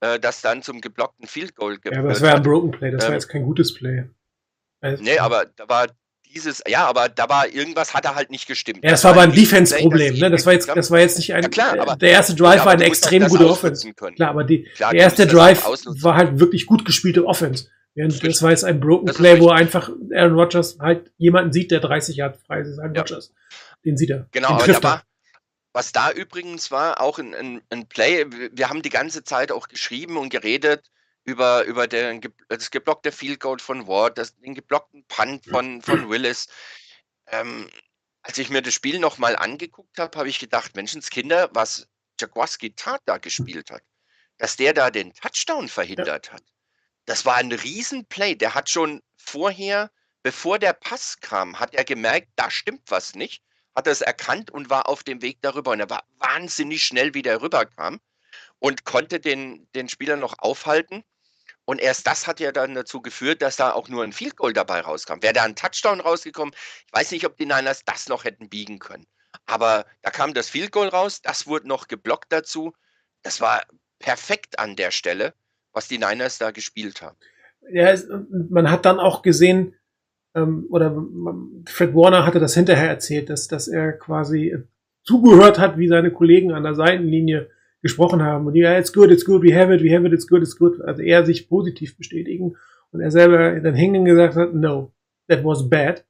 äh, 0.00 0.18
das 0.18 0.40
dann 0.42 0.62
zum 0.62 0.80
geblockten 0.80 1.26
Field 1.26 1.54
Goal 1.54 1.78
ja, 1.84 1.98
aber 1.98 2.08
das 2.08 2.18
geführt 2.18 2.22
war 2.32 2.36
ein. 2.36 2.42
Broken 2.42 2.70
Play, 2.70 2.90
das 2.90 3.02
war 3.02 3.08
Ähm, 3.08 3.14
jetzt 3.14 3.28
kein 3.28 3.42
gutes 3.44 3.74
Play. 3.74 4.04
Also, 4.80 5.02
Nee, 5.02 5.18
aber 5.18 5.46
da 5.56 5.68
war 5.68 5.86
dieses, 6.34 6.62
ja, 6.68 6.86
aber 6.86 7.08
da 7.08 7.28
war 7.28 7.48
irgendwas 7.48 7.94
hat 7.94 8.04
er 8.04 8.14
halt 8.14 8.30
nicht 8.30 8.46
gestimmt. 8.46 8.80
Ja, 8.82 8.90
das 8.90 9.04
war 9.04 9.12
aber 9.12 9.22
ein 9.22 9.30
Play, 9.32 9.40
Defense-Problem, 9.42 10.12
das 10.14 10.20
ne? 10.20 10.30
Das 10.30 10.44
war 10.46 10.52
jetzt, 10.52 10.68
das 10.68 10.90
war 10.90 10.98
jetzt 11.00 11.16
nicht 11.16 11.32
ein. 11.32 11.42
Ja, 11.42 11.48
klar, 11.48 11.78
aber- 11.80 11.96
der 11.96 12.10
erste 12.10 12.34
Drive 12.34 12.56
Ja, 12.56 12.64
war 12.66 12.72
eine 12.72 12.84
extrem 12.84 13.22
das 13.22 13.32
gute 13.32 13.48
Offense. 13.48 13.90
können. 13.94 14.16
Klar, 14.16 14.30
aber 14.30 14.44
die, 14.44 14.64
Klar, 14.74 14.92
der 14.92 15.00
erste 15.00 15.24
das 15.26 15.32
Drive 15.34 15.64
war 16.02 16.16
halt 16.16 16.38
wirklich 16.38 16.66
gut 16.66 16.84
gespielte 16.84 17.24
Offense. 17.24 17.68
Während 17.94 18.12
Das 18.12 18.20
das 18.20 18.42
war 18.42 18.50
jetzt 18.50 18.64
ein 18.64 18.78
Broken 18.80 19.06
Das 19.06 19.16
Play, 19.16 19.40
wo 19.40 19.48
einfach 19.48 19.88
Aaron 20.14 20.34
Rodgers 20.34 20.76
halt 20.78 21.10
jemanden 21.16 21.52
sieht, 21.54 21.70
der 21.70 21.80
30 21.80 22.16
Yard 22.16 22.36
frei 22.36 22.60
ist. 22.60 22.78
Aaron 22.78 22.94
Ja. 22.94 23.00
Rodgers. 23.00 23.32
Den 23.86 23.96
sieht 23.96 24.10
er. 24.10 24.26
Genau, 24.32 24.48
Den 24.48 24.56
aber 24.56 24.66
da 24.66 24.82
war, 24.82 25.02
was 25.76 25.92
da 25.92 26.10
übrigens 26.10 26.70
war, 26.70 27.02
auch 27.02 27.18
ein, 27.18 27.34
ein, 27.34 27.62
ein 27.68 27.86
Play, 27.86 28.24
wir- 28.30 28.70
haben 28.70 28.80
die 28.80 28.88
ganze 28.88 29.24
Zeit 29.24 29.52
auch 29.52 29.68
geschrieben 29.68 30.16
und 30.16 30.30
geredet 30.30 30.90
über, 31.22 31.64
über 31.64 31.86
den, 31.86 32.22
das 32.48 32.70
geblockte 32.70 33.12
Field 33.12 33.40
Goal 33.40 33.58
von 33.58 33.86
Ward, 33.86 34.16
das, 34.16 34.34
den 34.38 34.54
geblockten 34.54 35.04
Punt 35.06 35.44
von, 35.44 35.82
von 35.82 36.08
Willis. 36.08 36.48
Ähm, 37.26 37.68
als 38.22 38.38
ich 38.38 38.48
mir 38.48 38.62
das 38.62 38.72
Spiel 38.72 38.98
nochmal 38.98 39.36
angeguckt 39.36 39.98
habe, 39.98 40.18
habe 40.18 40.30
ich 40.30 40.38
gedacht, 40.38 40.74
Menschenskinder, 40.74 41.50
was 41.52 41.86
Jaguarski 42.18 42.74
Tat 42.74 43.02
da 43.04 43.18
gespielt 43.18 43.70
hat, 43.70 43.82
dass 44.38 44.56
der 44.56 44.72
da 44.72 44.90
den 44.90 45.12
Touchdown 45.12 45.68
verhindert 45.68 46.32
hat. 46.32 46.42
Das 47.04 47.26
war 47.26 47.34
ein 47.34 47.52
Riesenplay. 47.52 48.34
Der 48.34 48.54
hat 48.54 48.70
schon 48.70 49.02
vorher, 49.18 49.90
bevor 50.22 50.58
der 50.58 50.72
Pass 50.72 51.20
kam, 51.20 51.60
hat 51.60 51.74
er 51.74 51.84
gemerkt, 51.84 52.28
da 52.36 52.50
stimmt 52.50 52.90
was 52.90 53.14
nicht 53.14 53.42
hat 53.76 53.86
er 53.86 53.92
es 53.92 54.00
erkannt 54.00 54.50
und 54.50 54.70
war 54.70 54.88
auf 54.88 55.04
dem 55.04 55.22
Weg 55.22 55.38
darüber. 55.42 55.72
Und 55.72 55.80
er 55.80 55.90
war 55.90 56.04
wahnsinnig 56.18 56.82
schnell, 56.82 57.14
wie 57.14 57.22
der 57.22 57.42
rüberkam 57.42 58.00
und 58.58 58.84
konnte 58.84 59.20
den, 59.20 59.68
den 59.74 59.88
Spieler 59.88 60.16
noch 60.16 60.38
aufhalten. 60.38 61.04
Und 61.66 61.80
erst 61.80 62.06
das 62.06 62.26
hat 62.26 62.40
ja 62.40 62.52
dann 62.52 62.74
dazu 62.74 63.02
geführt, 63.02 63.42
dass 63.42 63.56
da 63.56 63.72
auch 63.72 63.88
nur 63.88 64.02
ein 64.02 64.12
Field 64.12 64.36
Goal 64.36 64.52
dabei 64.52 64.80
rauskam. 64.80 65.20
Wäre 65.20 65.34
da 65.34 65.42
ein 65.42 65.56
Touchdown 65.56 66.00
rausgekommen, 66.00 66.54
ich 66.86 66.92
weiß 66.92 67.10
nicht, 67.10 67.26
ob 67.26 67.36
die 67.36 67.44
Niners 67.44 67.84
das 67.84 68.08
noch 68.08 68.24
hätten 68.24 68.48
biegen 68.48 68.78
können. 68.78 69.06
Aber 69.44 69.84
da 70.02 70.10
kam 70.10 70.32
das 70.32 70.48
Field 70.48 70.72
Goal 70.72 70.88
raus, 70.88 71.20
das 71.20 71.46
wurde 71.46 71.68
noch 71.68 71.88
geblockt 71.88 72.32
dazu. 72.32 72.72
Das 73.22 73.40
war 73.40 73.62
perfekt 73.98 74.58
an 74.58 74.76
der 74.76 74.90
Stelle, 74.90 75.34
was 75.72 75.88
die 75.88 75.98
Niners 75.98 76.38
da 76.38 76.52
gespielt 76.52 77.02
haben. 77.02 77.16
Ja, 77.72 77.94
man 78.48 78.70
hat 78.70 78.84
dann 78.84 79.00
auch 79.00 79.22
gesehen, 79.22 79.74
ähm, 80.36 80.66
oder 80.68 80.94
Fred 81.66 81.94
Warner 81.94 82.24
hatte 82.24 82.38
das 82.38 82.54
hinterher 82.54 82.88
erzählt, 82.88 83.30
dass, 83.30 83.48
dass 83.48 83.66
er 83.66 83.92
quasi 83.92 84.56
zugehört 85.02 85.58
hat, 85.58 85.78
wie 85.78 85.88
seine 85.88 86.12
Kollegen 86.12 86.52
an 86.52 86.62
der 86.62 86.74
Seitenlinie 86.74 87.48
gesprochen 87.82 88.22
haben. 88.22 88.46
Und 88.46 88.54
ja, 88.54 88.78
it's 88.78 88.92
good, 88.92 89.10
it's 89.10 89.24
good, 89.24 89.42
we 89.42 89.54
have 89.54 89.74
it, 89.74 89.82
we 89.82 89.94
have 89.94 90.06
it, 90.06 90.12
it's 90.12 90.26
good, 90.26 90.42
it's 90.42 90.56
good. 90.56 90.80
Also 90.82 91.02
er 91.02 91.24
sich 91.24 91.48
positiv 91.48 91.96
bestätigen. 91.96 92.56
Und 92.92 93.00
er 93.00 93.10
selber 93.10 93.58
dann 93.60 93.74
hängen 93.74 94.04
gesagt 94.04 94.36
hat, 94.36 94.54
no, 94.54 94.92
that 95.28 95.44
was 95.44 95.68
bad. 95.68 96.04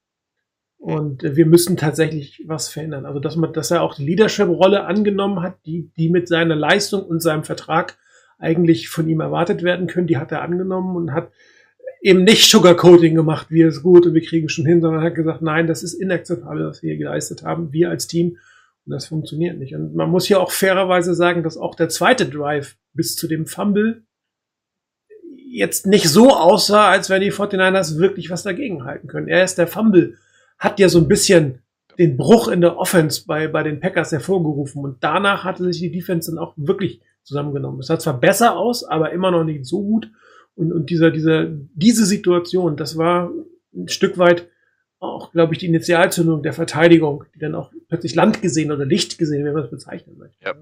Und 0.78 1.22
wir 1.22 1.46
müssen 1.46 1.76
tatsächlich 1.76 2.44
was 2.46 2.68
verändern. 2.68 3.06
Also, 3.06 3.18
dass 3.18 3.36
man, 3.36 3.52
dass 3.52 3.70
er 3.70 3.82
auch 3.82 3.94
die 3.94 4.04
Leadership-Rolle 4.04 4.84
angenommen 4.84 5.42
hat, 5.42 5.58
die, 5.64 5.90
die 5.96 6.10
mit 6.10 6.28
seiner 6.28 6.54
Leistung 6.54 7.02
und 7.02 7.20
seinem 7.20 7.44
Vertrag 7.44 7.98
eigentlich 8.38 8.88
von 8.88 9.08
ihm 9.08 9.20
erwartet 9.20 9.62
werden 9.62 9.86
können, 9.86 10.06
die 10.06 10.18
hat 10.18 10.32
er 10.32 10.42
angenommen 10.42 10.94
und 10.94 11.12
hat 11.12 11.32
eben 12.06 12.22
nicht 12.22 12.48
Sugarcoating 12.48 13.16
gemacht, 13.16 13.48
wir 13.50 13.66
ist 13.66 13.82
gut 13.82 14.06
und 14.06 14.14
wir 14.14 14.22
kriegen 14.22 14.48
schon 14.48 14.64
hin, 14.64 14.80
sondern 14.80 15.02
hat 15.02 15.16
gesagt, 15.16 15.42
nein, 15.42 15.66
das 15.66 15.82
ist 15.82 15.94
inakzeptabel, 15.94 16.64
was 16.64 16.80
wir 16.80 16.90
hier 16.90 16.98
geleistet 16.98 17.42
haben, 17.42 17.72
wir 17.72 17.90
als 17.90 18.06
Team. 18.06 18.38
Und 18.84 18.92
das 18.92 19.06
funktioniert 19.06 19.58
nicht. 19.58 19.74
Und 19.74 19.96
man 19.96 20.08
muss 20.08 20.28
ja 20.28 20.38
auch 20.38 20.52
fairerweise 20.52 21.16
sagen, 21.16 21.42
dass 21.42 21.56
auch 21.56 21.74
der 21.74 21.88
zweite 21.88 22.26
Drive 22.26 22.76
bis 22.92 23.16
zu 23.16 23.26
dem 23.26 23.46
Fumble 23.46 24.04
jetzt 25.50 25.88
nicht 25.88 26.08
so 26.08 26.32
aussah, 26.32 26.90
als 26.90 27.10
wenn 27.10 27.22
die 27.22 27.32
49ers 27.32 27.98
wirklich 27.98 28.30
was 28.30 28.44
dagegen 28.44 28.84
halten 28.84 29.08
können. 29.08 29.26
Er 29.26 29.42
ist 29.42 29.58
der 29.58 29.66
Fumble, 29.66 30.14
hat 30.58 30.78
ja 30.78 30.88
so 30.88 31.00
ein 31.00 31.08
bisschen 31.08 31.62
den 31.98 32.16
Bruch 32.16 32.46
in 32.46 32.60
der 32.60 32.78
Offense 32.78 33.24
bei, 33.26 33.48
bei 33.48 33.64
den 33.64 33.80
Packers 33.80 34.12
hervorgerufen. 34.12 34.84
Und 34.84 34.98
danach 35.00 35.42
hatte 35.42 35.64
sich 35.64 35.80
die 35.80 35.90
Defense 35.90 36.30
dann 36.30 36.38
auch 36.38 36.54
wirklich 36.56 37.00
zusammengenommen. 37.24 37.80
Es 37.80 37.88
sah 37.88 37.98
zwar 37.98 38.20
besser 38.20 38.56
aus, 38.56 38.84
aber 38.84 39.10
immer 39.10 39.32
noch 39.32 39.42
nicht 39.42 39.66
so 39.66 39.82
gut. 39.82 40.08
Und, 40.56 40.72
und 40.72 40.90
dieser, 40.90 41.10
dieser, 41.10 41.46
diese 41.46 42.06
Situation, 42.06 42.76
das 42.76 42.98
war 42.98 43.30
ein 43.74 43.88
Stück 43.88 44.18
weit 44.18 44.48
auch, 44.98 45.30
glaube 45.32 45.52
ich, 45.52 45.58
die 45.58 45.66
Initialzündung 45.66 46.42
der 46.42 46.54
Verteidigung, 46.54 47.24
die 47.34 47.38
dann 47.38 47.54
auch 47.54 47.70
plötzlich 47.88 48.14
Land 48.14 48.42
gesehen 48.42 48.72
oder 48.72 48.84
Licht 48.84 49.18
gesehen, 49.18 49.44
wenn 49.44 49.52
man 49.52 49.64
es 49.64 49.70
bezeichnen 49.70 50.16
möchte. 50.16 50.42
Ja. 50.44 50.54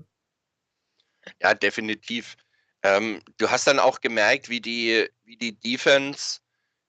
Ja, 1.40 1.54
definitiv. 1.54 2.36
Ähm, 2.82 3.20
du 3.38 3.50
hast 3.50 3.66
dann 3.66 3.78
auch 3.78 4.00
gemerkt, 4.00 4.50
wie 4.50 4.60
die, 4.60 5.08
wie 5.24 5.36
die 5.38 5.58
Defense 5.58 6.40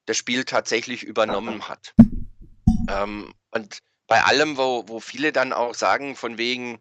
das 0.05 0.17
Spiel 0.17 0.43
tatsächlich 0.43 1.03
übernommen 1.03 1.69
hat. 1.69 1.93
Ähm, 2.89 3.33
und 3.51 3.79
bei 4.07 4.21
allem, 4.23 4.57
wo, 4.57 4.83
wo 4.87 4.99
viele 4.99 5.31
dann 5.31 5.53
auch 5.53 5.73
sagen, 5.73 6.15
von 6.15 6.37
wegen, 6.37 6.79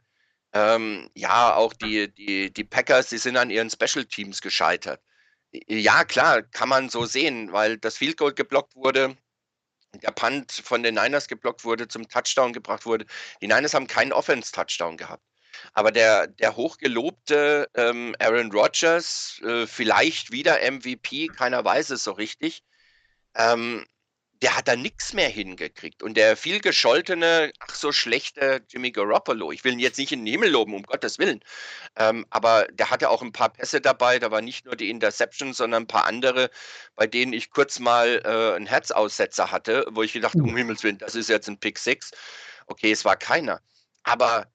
ähm, 0.53 1.11
ja, 1.15 1.55
auch 1.55 1.73
die, 1.73 2.13
die, 2.13 2.53
die 2.53 2.65
Packers, 2.65 3.09
die 3.09 3.19
sind 3.19 3.37
an 3.37 3.51
ihren 3.51 3.71
Special 3.71 4.05
Teams 4.05 4.41
gescheitert. 4.41 5.01
Ja, 5.69 6.05
klar, 6.05 6.43
kann 6.43 6.69
man 6.69 6.89
so 6.89 7.07
sehen, 7.07 7.53
weil 7.53 7.79
das 7.79 7.97
Field 7.97 8.17
Goal 8.17 8.35
geblockt 8.35 8.75
wurde, 8.75 9.17
der 10.03 10.11
Punt 10.11 10.51
von 10.53 10.83
den 10.83 10.97
Niners 10.97 11.29
geblockt 11.29 11.65
wurde, 11.65 11.87
zum 11.89 12.09
Touchdown 12.09 12.53
gebracht 12.53 12.87
wurde. 12.87 13.07
Die 13.41 13.47
Niners 13.47 13.75
haben 13.75 13.87
keinen 13.87 14.13
Offense-Touchdown 14.13 14.97
gehabt. 14.97 15.23
Aber 15.73 15.93
der, 15.93 16.27
der 16.27 16.57
hochgelobte 16.57 17.69
ähm, 17.75 18.17
Aaron 18.19 18.51
Rodgers, 18.51 19.41
äh, 19.45 19.67
vielleicht 19.67 20.33
wieder 20.33 20.59
MVP, 20.61 21.29
keiner 21.29 21.65
weiß 21.65 21.91
es 21.91 22.05
so 22.05 22.13
richtig, 22.13 22.65
ähm, 23.37 23.87
der 24.45 24.57
hat 24.59 24.69
da 24.69 24.77
nichts 24.77 25.15
mehr 25.15 25.31
hingekriegt. 25.31 26.03
Und 26.03 26.19
der 26.19 26.37
viel 26.37 26.61
gescholtene, 26.61 27.51
ach 27.61 27.75
so 27.75 27.93
schlechte 27.93 28.63
Jimmy 28.69 28.91
Garoppolo, 28.91 29.51
ich 29.53 29.65
will 29.65 29.73
ihn 29.73 29.79
jetzt 29.79 29.97
nicht 29.97 30.13
in 30.13 30.19
den 30.23 30.33
Himmel 30.33 30.51
loben, 30.51 30.75
um 30.75 30.83
Gottes 30.83 31.19
Willen, 31.19 31.41
ähm, 31.97 32.27
aber 32.29 32.67
der 32.71 32.91
hatte 32.91 33.09
auch 33.09 33.23
ein 33.23 33.33
paar 33.33 33.49
Pässe 33.49 33.81
dabei, 33.81 34.19
da 34.19 34.31
war 34.31 34.43
nicht 34.43 34.67
nur 34.67 34.77
die 34.77 34.91
Interception, 34.91 35.55
sondern 35.55 35.85
ein 35.85 35.87
paar 35.87 36.05
andere, 36.05 36.51
bei 36.95 37.07
denen 37.07 37.33
ich 37.33 37.49
kurz 37.49 37.79
mal 37.79 38.21
äh, 38.23 38.57
einen 38.57 38.67
Herzaussetzer 38.67 39.51
hatte, 39.51 39.87
wo 39.93 40.03
ich 40.03 40.13
gedacht, 40.13 40.35
um 40.35 40.55
Himmels 40.55 40.83
Willen, 40.83 40.99
das 40.99 41.15
ist 41.15 41.31
jetzt 41.31 41.49
ein 41.49 41.59
Pick 41.59 41.79
6. 41.79 42.11
Okay, 42.67 42.93
es 42.93 43.07
war 43.07 43.17
keiner. 43.17 43.63
Aber 44.03 44.47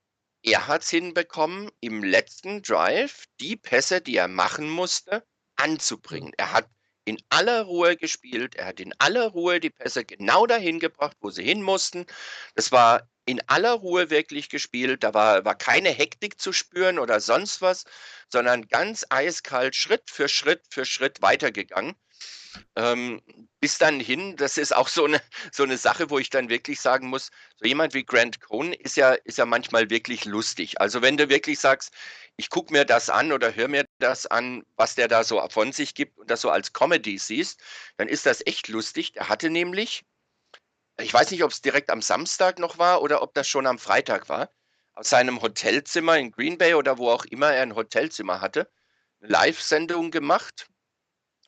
er 0.44 0.68
hat 0.68 0.84
es 0.84 0.92
hinbekommen, 0.92 1.72
im 1.80 2.04
letzten 2.04 2.62
Drive 2.62 3.26
die 3.40 3.56
Pässe, 3.56 4.02
die 4.02 4.18
er 4.18 4.28
machen 4.28 4.70
musste, 4.70 5.26
anzubringen. 5.56 6.32
Er 6.38 6.54
hat 6.54 6.68
in 7.10 7.18
aller 7.30 7.64
Ruhe 7.64 7.98
gespielt. 7.98 8.56
Er 8.56 8.68
hat 8.68 8.80
in 8.80 8.94
aller 9.00 9.28
Ruhe 9.30 9.60
die 9.60 9.72
Pässe 9.72 10.06
genau 10.06 10.46
dahin 10.46 10.80
gebracht, 10.80 11.18
wo 11.22 11.32
sie 11.32 11.44
hin 11.44 11.64
mussten. 11.64 12.06
Das 12.56 12.72
war 12.72 13.10
in 13.26 13.42
aller 13.48 13.74
Ruhe 13.74 14.12
wirklich 14.12 14.50
gespielt. 14.50 15.04
Da 15.04 15.14
war, 15.14 15.44
war 15.44 15.56
keine 15.56 15.90
Hektik 15.90 16.40
zu 16.40 16.54
spüren 16.54 17.00
oder 17.00 17.20
sonst 17.20 17.62
was, 17.62 17.86
sondern 18.32 18.68
ganz 18.68 19.06
eiskalt 19.10 19.76
Schritt 19.76 20.10
für 20.12 20.30
Schritt 20.30 20.62
für 20.70 20.86
Schritt 20.86 21.22
weitergegangen. 21.22 21.96
Ähm, 22.76 23.22
bis 23.60 23.78
dann 23.78 24.00
hin, 24.00 24.36
das 24.36 24.58
ist 24.58 24.76
auch 24.76 24.88
so 24.88 25.06
eine, 25.06 25.22
so 25.52 25.64
eine 25.64 25.78
Sache, 25.78 26.10
wo 26.10 26.20
ich 26.20 26.30
dann 26.30 26.50
wirklich 26.50 26.80
sagen 26.82 27.08
muss, 27.08 27.30
so 27.58 27.68
jemand 27.68 27.94
wie 27.94 28.06
Grant 28.06 28.40
Cohn 28.42 28.74
ist 28.74 28.98
ja, 28.98 29.14
ist 29.14 29.38
ja 29.38 29.46
manchmal 29.46 29.90
wirklich 29.90 30.26
lustig. 30.26 30.80
Also 30.82 31.02
wenn 31.02 31.18
du 31.18 31.30
wirklich 31.30 31.60
sagst, 31.60 31.92
ich 32.38 32.50
gucke 32.50 32.74
mir 32.74 32.86
das 32.86 33.10
an 33.10 33.32
oder 33.32 33.56
höre 33.56 33.68
mir 33.68 33.86
das 34.00 34.26
an, 34.26 34.64
was 34.76 34.96
der 34.96 35.08
da 35.08 35.24
so 35.24 35.46
von 35.50 35.72
sich 35.72 35.96
gibt 35.96 36.18
und 36.18 36.30
das 36.32 36.42
so 36.42 36.50
als 36.50 36.74
Comedy 36.74 37.18
siehst, 37.18 37.60
dann 37.98 38.08
ist 38.08 38.26
das 38.26 38.46
echt 38.46 38.68
lustig. 38.68 39.14
Der 39.14 39.30
hatte 39.30 39.50
nämlich, 39.50 40.06
ich 41.00 41.14
weiß 41.14 41.32
nicht, 41.32 41.44
ob 41.44 41.52
es 41.52 41.62
direkt 41.62 41.90
am 41.90 42.02
Samstag 42.02 42.60
noch 42.60 42.78
war 42.78 43.02
oder 43.02 43.22
ob 43.22 43.34
das 43.34 43.48
schon 43.48 43.68
am 43.68 43.80
Freitag 43.80 44.30
war, 44.30 44.50
aus 44.94 45.10
seinem 45.10 45.42
Hotelzimmer 45.42 46.18
in 46.18 46.32
Green 46.32 46.58
Bay 46.58 46.74
oder 46.74 46.98
wo 46.98 47.10
auch 47.10 47.26
immer 47.26 47.54
er 47.54 47.64
ein 47.64 47.76
Hotelzimmer 47.76 48.42
hatte, 48.42 48.70
eine 49.22 49.32
Live-Sendung 49.32 50.12
gemacht 50.12 50.68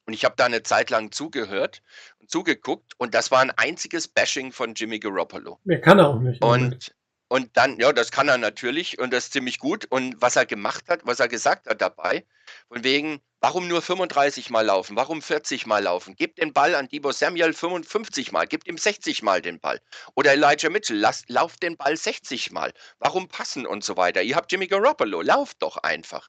und 0.05 0.13
ich 0.13 0.25
habe 0.25 0.35
da 0.37 0.45
eine 0.45 0.63
Zeit 0.63 0.89
lang 0.89 1.11
zugehört 1.11 1.81
und 2.19 2.29
zugeguckt 2.29 2.93
und 2.97 3.13
das 3.13 3.31
war 3.31 3.39
ein 3.39 3.51
einziges 3.51 4.07
Bashing 4.07 4.51
von 4.51 4.73
Jimmy 4.73 4.99
Garoppolo. 4.99 5.59
Mehr 5.63 5.81
kann 5.81 5.99
er 5.99 6.09
auch 6.09 6.19
nicht. 6.19 6.43
Und, 6.43 6.93
und 7.31 7.55
dann, 7.55 7.79
ja, 7.79 7.93
das 7.93 8.11
kann 8.11 8.27
er 8.27 8.37
natürlich 8.37 8.99
und 8.99 9.13
das 9.13 9.27
ist 9.27 9.31
ziemlich 9.31 9.57
gut. 9.57 9.85
Und 9.89 10.21
was 10.21 10.35
er 10.35 10.45
gemacht 10.45 10.89
hat, 10.89 11.05
was 11.05 11.21
er 11.21 11.29
gesagt 11.29 11.65
hat 11.65 11.79
dabei, 11.79 12.25
von 12.67 12.83
wegen, 12.83 13.21
warum 13.39 13.69
nur 13.69 13.81
35 13.81 14.49
Mal 14.49 14.65
laufen, 14.65 14.97
warum 14.97 15.21
40 15.21 15.65
Mal 15.65 15.81
laufen? 15.81 16.13
Gib 16.17 16.35
den 16.35 16.51
Ball 16.51 16.75
an 16.75 16.89
Debo 16.89 17.13
Samuel 17.13 17.53
55 17.53 18.33
Mal, 18.33 18.47
gib 18.47 18.67
ihm 18.67 18.77
60 18.77 19.23
Mal 19.23 19.41
den 19.41 19.61
Ball. 19.61 19.79
Oder 20.15 20.33
Elijah 20.33 20.69
Mitchell, 20.69 20.97
lass, 20.97 21.23
lauf 21.29 21.55
den 21.55 21.77
Ball 21.77 21.95
60 21.95 22.51
Mal. 22.51 22.73
Warum 22.99 23.29
passen 23.29 23.65
und 23.65 23.85
so 23.85 23.95
weiter? 23.95 24.21
Ihr 24.21 24.35
habt 24.35 24.51
Jimmy 24.51 24.67
Garoppolo, 24.67 25.21
lauft 25.21 25.61
doch 25.61 25.77
einfach. 25.77 26.27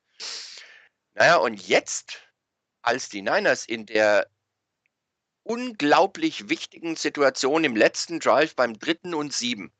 Naja, 1.15 1.39
und 1.39 1.67
jetzt 1.67 2.21
als 2.83 3.09
die 3.09 3.23
Niners 3.23 3.67
in 3.67 3.87
der 3.87 4.29
unglaublich 5.43 6.49
wichtigen 6.49 6.95
Situation 6.95 7.65
im 7.65 7.75
letzten 7.75 8.21
Drive 8.21 8.55
beim 8.55 8.79
dritten 8.79 9.15
und 9.15 9.33
sieben, 9.33 9.73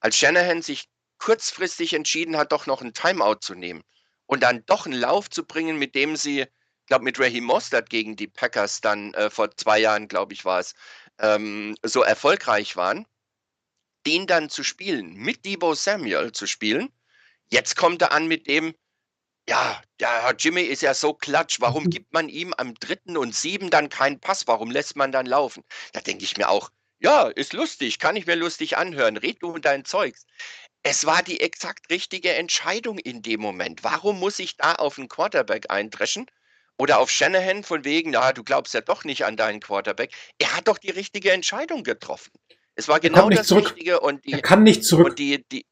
als 0.00 0.16
Shanahan 0.16 0.62
sich 0.62 0.88
kurzfristig 1.18 1.92
entschieden 1.94 2.36
hat, 2.36 2.52
doch 2.52 2.66
noch 2.66 2.80
ein 2.80 2.94
Timeout 2.94 3.38
zu 3.40 3.54
nehmen 3.54 3.82
und 4.26 4.42
dann 4.42 4.64
doch 4.66 4.86
einen 4.86 4.98
Lauf 4.98 5.28
zu 5.30 5.44
bringen, 5.44 5.78
mit 5.78 5.94
dem 5.94 6.16
sie, 6.16 6.42
ich 6.42 6.86
glaube, 6.86 7.04
mit 7.04 7.18
Raheem 7.18 7.44
Mostert 7.44 7.90
gegen 7.90 8.16
die 8.16 8.28
Packers 8.28 8.80
dann 8.80 9.14
äh, 9.14 9.30
vor 9.30 9.50
zwei 9.56 9.78
Jahren, 9.78 10.08
glaube 10.08 10.34
ich, 10.34 10.44
war 10.44 10.60
es, 10.60 10.74
ähm, 11.18 11.76
so 11.82 12.02
erfolgreich 12.02 12.76
waren, 12.76 13.06
den 14.06 14.26
dann 14.26 14.48
zu 14.50 14.62
spielen, 14.62 15.14
mit 15.14 15.44
Debo 15.44 15.74
Samuel 15.74 16.32
zu 16.32 16.46
spielen. 16.46 16.90
Jetzt 17.50 17.76
kommt 17.76 18.02
er 18.02 18.12
an 18.12 18.28
mit 18.28 18.46
dem, 18.46 18.74
ja, 19.48 19.82
der 19.98 20.34
Jimmy 20.38 20.62
ist 20.62 20.82
ja 20.82 20.94
so 20.94 21.14
klatsch. 21.14 21.60
Warum 21.60 21.90
gibt 21.90 22.12
man 22.12 22.28
ihm 22.28 22.54
am 22.56 22.74
dritten 22.74 23.16
und 23.16 23.34
sieben 23.34 23.70
dann 23.70 23.88
keinen 23.88 24.20
Pass? 24.20 24.46
Warum 24.46 24.70
lässt 24.70 24.96
man 24.96 25.10
dann 25.10 25.26
laufen? 25.26 25.64
Da 25.92 26.00
denke 26.00 26.24
ich 26.24 26.36
mir 26.36 26.48
auch, 26.48 26.70
ja, 27.00 27.28
ist 27.28 27.52
lustig, 27.52 27.98
kann 27.98 28.16
ich 28.16 28.26
mir 28.26 28.34
lustig 28.36 28.76
anhören. 28.76 29.16
Red 29.16 29.42
du 29.42 29.50
und 29.50 29.64
dein 29.64 29.84
Zeugs. 29.84 30.26
Es 30.82 31.06
war 31.06 31.22
die 31.22 31.40
exakt 31.40 31.90
richtige 31.90 32.34
Entscheidung 32.34 32.98
in 32.98 33.22
dem 33.22 33.40
Moment. 33.40 33.82
Warum 33.84 34.18
muss 34.20 34.38
ich 34.38 34.56
da 34.56 34.74
auf 34.74 34.98
einen 34.98 35.08
Quarterback 35.08 35.66
eindreschen? 35.70 36.26
Oder 36.80 37.00
auf 37.00 37.10
Shanahan 37.10 37.64
von 37.64 37.84
wegen, 37.84 38.10
na, 38.12 38.32
du 38.32 38.44
glaubst 38.44 38.72
ja 38.74 38.80
doch 38.80 39.02
nicht 39.04 39.24
an 39.24 39.36
deinen 39.36 39.58
Quarterback. 39.58 40.12
Er 40.38 40.56
hat 40.56 40.68
doch 40.68 40.78
die 40.78 40.90
richtige 40.90 41.32
Entscheidung 41.32 41.82
getroffen. 41.82 42.30
Es 42.76 42.86
war 42.86 43.00
kommt 43.00 43.12
genau 43.14 43.28
nicht 43.28 43.40
das 43.40 43.48
zurück. 43.48 43.70
Richtige 43.74 43.98
und 44.00 44.24
die, 44.24 44.32
Er 44.32 44.40
kann 44.42 44.62
nicht 44.62 44.84
zurück. 44.84 45.08
und 45.08 45.18
die, 45.18 45.44
die, 45.50 45.66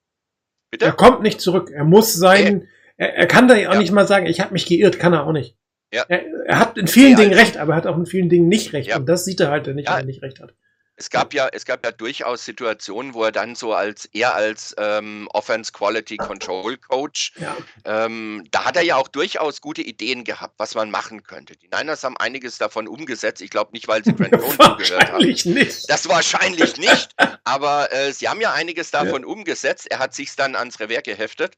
Er 0.80 0.92
kommt 0.92 1.22
nicht 1.22 1.40
zurück. 1.40 1.70
Er 1.72 1.84
muss 1.84 2.12
sein. 2.14 2.68
Er, 2.96 3.14
er 3.14 3.26
kann 3.28 3.46
da 3.46 3.54
auch 3.54 3.58
Ja. 3.74 3.78
nicht 3.78 3.92
mal 3.92 4.06
sagen, 4.08 4.26
ich 4.26 4.40
habe 4.40 4.52
mich 4.52 4.66
geirrt, 4.66 4.98
kann 4.98 5.12
er 5.12 5.24
auch 5.24 5.32
nicht. 5.32 5.56
Ja. 5.92 6.04
Er, 6.08 6.24
er 6.46 6.58
hat 6.58 6.76
in 6.76 6.88
vielen 6.88 7.14
Nee, 7.14 7.22
Dingen 7.22 7.34
recht, 7.34 7.56
aber 7.56 7.74
er 7.74 7.76
hat 7.76 7.86
auch 7.86 7.96
in 7.96 8.06
vielen 8.06 8.28
Dingen 8.28 8.48
nicht 8.48 8.72
recht. 8.72 8.88
Ja. 8.88 8.96
Und 8.96 9.06
das 9.06 9.24
sieht 9.24 9.38
er 9.38 9.50
halt 9.50 9.68
nicht, 9.68 9.86
Ja. 9.86 9.94
wenn 9.94 10.02
er 10.02 10.06
nicht 10.06 10.22
recht 10.22 10.40
hat. 10.40 10.54
Es 10.98 11.10
gab 11.10 11.34
ja, 11.34 11.48
es 11.52 11.66
gab 11.66 11.84
ja 11.84 11.92
durchaus 11.92 12.44
Situationen, 12.44 13.12
wo 13.12 13.24
er 13.24 13.32
dann 13.32 13.54
so 13.54 13.74
als 13.74 14.06
eher 14.06 14.34
als 14.34 14.74
ähm, 14.78 15.28
Offense 15.32 15.70
Quality 15.72 16.16
Control 16.16 16.78
Coach, 16.78 17.32
Ja. 17.36 17.56
ähm, 17.84 18.44
da 18.50 18.64
hat 18.64 18.76
er 18.76 18.82
ja 18.82 18.96
auch 18.96 19.08
durchaus 19.08 19.60
gute 19.60 19.82
Ideen 19.82 20.24
gehabt, 20.24 20.54
was 20.58 20.74
man 20.74 20.90
machen 20.90 21.22
könnte. 21.22 21.54
Die 21.56 21.68
Niners 21.68 22.02
haben 22.02 22.16
einiges 22.16 22.56
davon 22.58 22.88
umgesetzt. 22.88 23.42
Ich 23.42 23.50
glaube 23.50 23.72
nicht, 23.72 23.88
weil 23.88 24.02
sie 24.04 24.14
Grant 24.14 24.32
Cohn 24.32 24.50
zugehört 24.58 24.72
haben. 24.72 25.12
Wahrscheinlich 25.12 25.44
nicht. 25.44 25.90
Das 25.90 26.08
wahrscheinlich 26.08 26.76
nicht, 26.78 27.10
aber 27.44 27.92
äh, 27.92 28.12
sie 28.12 28.28
haben 28.28 28.40
ja 28.40 28.52
einiges 28.54 28.90
davon 28.90 29.24
umgesetzt. 29.24 29.90
Er 29.90 29.98
hat 29.98 30.14
sich's 30.14 30.36
dann 30.36 30.56
ans 30.56 30.80
Revers 30.80 31.02
geheftet. 31.02 31.54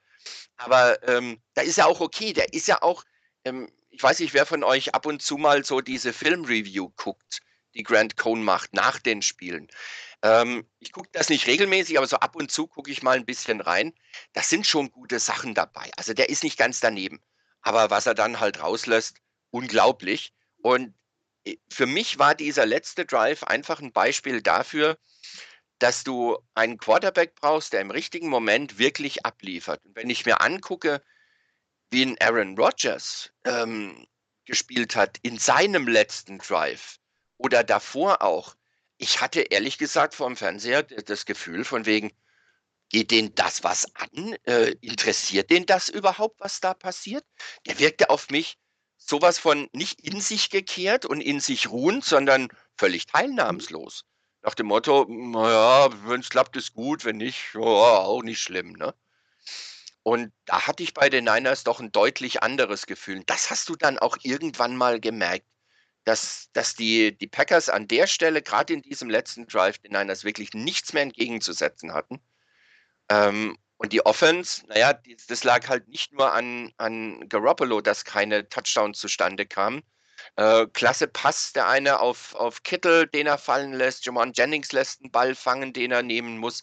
Aber 0.57 0.99
ähm, 1.09 1.41
da 1.55 1.63
ist 1.63 1.79
ja 1.79 1.87
auch 1.87 2.01
okay. 2.01 2.33
Der 2.33 2.53
ist 2.53 2.67
ja 2.67 2.83
auch, 2.83 3.05
ähm, 3.45 3.71
ich 3.91 4.03
weiß 4.03 4.19
nicht, 4.19 4.35
wer 4.35 4.45
von 4.47 4.65
euch 4.65 4.95
ab 4.95 5.07
und 5.07 5.23
zu 5.23 5.37
mal 5.37 5.65
so 5.65 5.81
diese 5.81 6.13
Filmreview 6.13 6.91
guckt, 6.97 7.39
die 7.75 7.83
Grant 7.83 8.17
Cohn 8.17 8.43
macht 8.43 8.75
nach 8.75 8.99
den 8.99 9.23
Spielen. 9.23 9.69
Ähm, 10.23 10.67
ich 10.81 10.93
gucke 10.93 11.09
das 11.13 11.29
nicht 11.29 11.47
regelmäßig, 11.47 11.97
aber 11.99 12.07
so 12.07 12.17
ab 12.17 12.35
und 12.37 12.51
zu 12.51 12.67
gucke 12.67 12.91
ich 12.91 13.03
mal 13.03 13.17
ein 13.17 13.27
bisschen 13.27 13.61
rein. 13.61 13.95
Das 14.33 14.49
sind 14.49 14.67
schon 14.67 14.91
gute 14.91 15.19
Sachen 15.19 15.55
dabei. 15.55 15.91
Also 15.97 16.15
der 16.15 16.29
ist 16.29 16.43
nicht 16.43 16.59
ganz 16.59 16.81
daneben. 16.81 17.21
Aber 17.63 17.91
was 17.91 18.07
er 18.07 18.15
dann 18.15 18.41
halt 18.41 18.63
rauslässt, 18.63 19.19
unglaublich. 19.51 20.33
Und 20.63 20.95
äh, 21.45 21.57
für 21.71 21.87
mich 21.87 22.19
war 22.19 22.35
dieser 22.35 22.67
letzte 22.67 23.07
Drive 23.07 23.45
einfach 23.45 23.81
ein 23.81 23.93
Beispiel 23.93 24.43
dafür, 24.43 24.99
dass 25.79 26.03
du 26.03 26.37
einen 26.55 26.79
Quarterback 26.79 27.37
brauchst, 27.37 27.73
der 27.73 27.81
im 27.81 27.93
richtigen 27.93 28.29
Moment 28.29 28.79
wirklich 28.79 29.25
abliefert. 29.25 29.85
Und 29.85 29.95
wenn 29.95 30.11
ich 30.11 30.27
mir 30.27 30.41
angucke, 30.41 31.03
wie 31.91 32.03
ein 32.03 32.21
Aaron 32.21 32.59
Rodgers 32.59 33.31
ähm, 33.45 34.07
gespielt 34.45 34.97
hat 34.97 35.19
in 35.23 35.39
seinem 35.39 35.87
letzten 35.87 36.39
Drive 36.39 36.99
oder 37.39 37.65
davor 37.65 38.23
auch, 38.23 38.55
ich 38.99 39.21
hatte 39.21 39.41
ehrlich 39.41 39.79
gesagt 39.79 40.15
vor 40.15 40.27
dem 40.27 40.37
Fernseher 40.37 40.83
das 40.83 41.25
Gefühl 41.25 41.65
von 41.65 41.87
wegen, 41.87 42.13
geht 42.91 43.11
den 43.11 43.35
das 43.35 43.65
was 43.65 43.87
an? 43.95 44.37
Äh, 44.45 44.75
interessiert 44.81 45.51
den 45.51 45.67
das 45.67 45.89
überhaupt, 45.89 46.41
was 46.41 46.61
da 46.61 46.75
passiert? 46.75 47.25
Der 47.67 47.79
wirkte 47.79 48.11
auf 48.11 48.29
mich 48.31 48.59
sowas 48.97 49.39
von 49.39 49.69
nicht 49.73 50.01
in 50.01 50.21
sich 50.21 50.51
gekehrt 50.51 51.07
und 51.07 51.21
in 51.21 51.41
sich 51.41 51.71
ruhend, 51.71 52.05
sondern 52.05 52.49
völlig 52.77 53.07
teilnahmslos. 53.07 54.05
Nach 54.43 54.55
dem 54.55 54.67
Motto, 54.67 55.07
naja, 55.09 55.89
wenn 56.07 56.21
es 56.21 56.31
klappt, 56.31 56.57
ist 56.57 56.75
gut, 56.75 57.05
wenn 57.05 57.17
nicht, 57.17 57.55
ja, 57.55 57.61
auch 57.61 58.23
nicht 58.23 58.41
schlimm, 58.41 58.73
ne? 58.73 58.95
Und 60.03 60.33
da 60.47 60.67
hatte 60.67 60.83
ich 60.83 60.95
bei 60.95 61.11
den 61.11 61.25
Niners 61.25 61.65
doch 61.65 61.81
ein 61.81 61.93
deutlich 61.93 62.43
anderes 62.43 62.87
Gefühl. 62.87 63.23
Das 63.27 63.51
hast 63.51 63.69
du 63.69 63.77
dann 63.77 63.99
auch 63.99 64.17
irgendwann 64.23 64.77
mal 64.77 65.01
gemerkt, 65.01 65.45
dass, 66.05 66.49
dass 66.53 66.75
die, 66.75 67.17
die 67.17 67.27
Packers 67.27 67.69
an 67.69 67.89
der 67.89 68.07
Stelle, 68.07 68.43
gerade 68.43 68.73
in 68.73 68.83
diesem 68.83 69.11
letzten 69.11 69.47
Drive, 69.47 69.79
den 69.79 69.93
Niners 69.93 70.25
wirklich 70.25 70.55
nichts 70.55 70.93
mehr 70.93 71.03
entgegenzusetzen 71.03 71.93
hatten. 71.93 72.21
Ähm, 73.11 73.59
und 73.79 73.93
die 73.93 74.05
Offense, 74.05 74.67
naja, 74.67 74.93
die, 74.93 75.17
das 75.29 75.45
lag 75.45 75.69
halt 75.69 75.89
nicht 75.89 76.13
nur 76.13 76.33
an, 76.33 76.73
an 76.79 77.29
Garoppolo, 77.29 77.81
dass 77.81 78.05
keine 78.05 78.49
Touchdowns 78.49 78.99
zustande 78.99 79.47
kamen. 79.47 79.83
Äh, 80.37 80.67
klasse 80.73 81.07
Pass, 81.07 81.53
der 81.53 81.69
eine 81.69 82.01
auf, 82.01 82.35
auf 82.35 82.63
Kittel, 82.65 83.07
den 83.07 83.27
er 83.27 83.39
fallen 83.39 83.73
lässt. 83.73 84.05
Jamon 84.05 84.33
Jennings 84.33 84.73
lässt 84.73 85.01
einen 85.01 85.13
Ball 85.13 85.35
fangen, 85.35 85.73
den 85.73 85.93
er 85.93 86.03
nehmen 86.03 86.39
muss. 86.39 86.63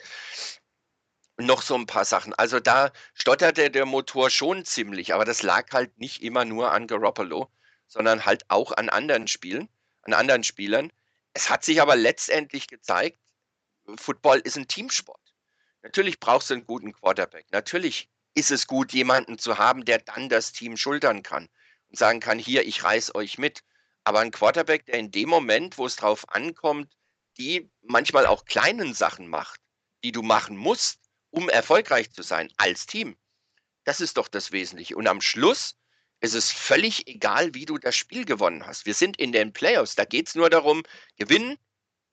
Noch 1.37 1.61
so 1.61 1.75
ein 1.75 1.85
paar 1.85 2.05
Sachen. 2.05 2.33
Also 2.33 2.59
da 2.59 2.91
stotterte 3.13 3.69
der 3.69 3.85
Motor 3.85 4.29
schon 4.29 4.65
ziemlich, 4.65 5.13
aber 5.13 5.25
das 5.25 5.43
lag 5.43 5.71
halt 5.71 5.97
nicht 5.97 6.21
immer 6.21 6.45
nur 6.45 6.71
an 6.71 6.87
Garoppolo, 6.87 7.49
sondern 7.87 8.25
halt 8.25 8.49
auch 8.49 8.71
an 8.71 8.89
anderen 8.89 9.27
Spielen, 9.27 9.69
an 10.03 10.13
anderen 10.13 10.43
Spielern. 10.43 10.91
Es 11.33 11.49
hat 11.49 11.63
sich 11.63 11.81
aber 11.81 11.95
letztendlich 11.95 12.67
gezeigt, 12.67 13.19
Football 13.97 14.39
ist 14.39 14.57
ein 14.57 14.67
Teamsport. 14.67 15.21
Natürlich 15.83 16.19
brauchst 16.19 16.49
du 16.49 16.55
einen 16.55 16.65
guten 16.65 16.93
Quarterback. 16.93 17.45
Natürlich 17.51 18.09
ist 18.33 18.51
es 18.51 18.67
gut, 18.67 18.91
jemanden 18.91 19.37
zu 19.37 19.57
haben, 19.57 19.85
der 19.85 19.99
dann 19.99 20.29
das 20.29 20.51
Team 20.51 20.77
schultern 20.77 21.23
kann 21.23 21.47
und 21.89 21.97
sagen 21.97 22.19
kann, 22.19 22.39
hier, 22.39 22.65
ich 22.65 22.83
reiß 22.83 23.13
euch 23.15 23.37
mit. 23.37 23.63
Aber 24.03 24.19
ein 24.19 24.31
Quarterback, 24.31 24.85
der 24.85 24.99
in 24.99 25.11
dem 25.11 25.29
Moment, 25.29 25.77
wo 25.77 25.85
es 25.85 25.95
drauf 25.95 26.29
ankommt, 26.29 26.95
die 27.37 27.69
manchmal 27.81 28.25
auch 28.25 28.45
kleinen 28.45 28.93
Sachen 28.93 29.27
macht, 29.27 29.61
die 30.03 30.11
du 30.11 30.21
machen 30.21 30.57
musst, 30.57 30.99
um 31.29 31.49
erfolgreich 31.49 32.11
zu 32.11 32.23
sein 32.23 32.51
als 32.57 32.85
Team. 32.85 33.17
Das 33.83 34.01
ist 34.01 34.17
doch 34.17 34.27
das 34.27 34.51
Wesentliche. 34.51 34.95
Und 34.95 35.07
am 35.07 35.21
Schluss 35.21 35.75
ist 36.21 36.35
es 36.35 36.51
völlig 36.51 37.07
egal, 37.07 37.53
wie 37.53 37.65
du 37.65 37.77
das 37.77 37.95
Spiel 37.95 38.25
gewonnen 38.25 38.65
hast. 38.65 38.85
Wir 38.85 38.93
sind 38.93 39.17
in 39.17 39.31
den 39.31 39.53
Playoffs. 39.53 39.95
Da 39.95 40.05
geht 40.05 40.27
es 40.27 40.35
nur 40.35 40.49
darum, 40.49 40.83
gewinnen 41.17 41.57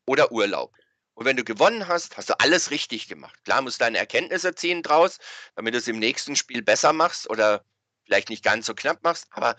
oder 0.07 0.33
Urlaub. 0.33 0.75
Und 1.15 1.27
wenn 1.27 1.37
du 1.37 1.45
gewonnen 1.45 1.89
hast, 1.89 2.17
hast 2.17 2.31
du 2.31 2.41
alles 2.41 2.71
richtig 2.71 3.09
gemacht. 3.09 3.39
Klar 3.45 3.63
musst 3.63 3.81
du 3.81 3.85
deine 3.85 3.99
Erkenntnisse 3.99 4.55
ziehen 4.55 4.83
draus, 4.83 5.19
damit 5.55 5.75
du 5.75 5.79
es 5.79 5.89
im 5.89 5.99
nächsten 5.99 6.37
Spiel 6.37 6.63
besser 6.63 6.93
machst 6.93 7.29
oder 7.29 7.65
vielleicht 8.05 8.31
nicht 8.31 8.45
ganz 8.45 8.67
so 8.67 8.75
knapp 8.75 9.03
machst, 9.03 9.27
aber 9.31 9.57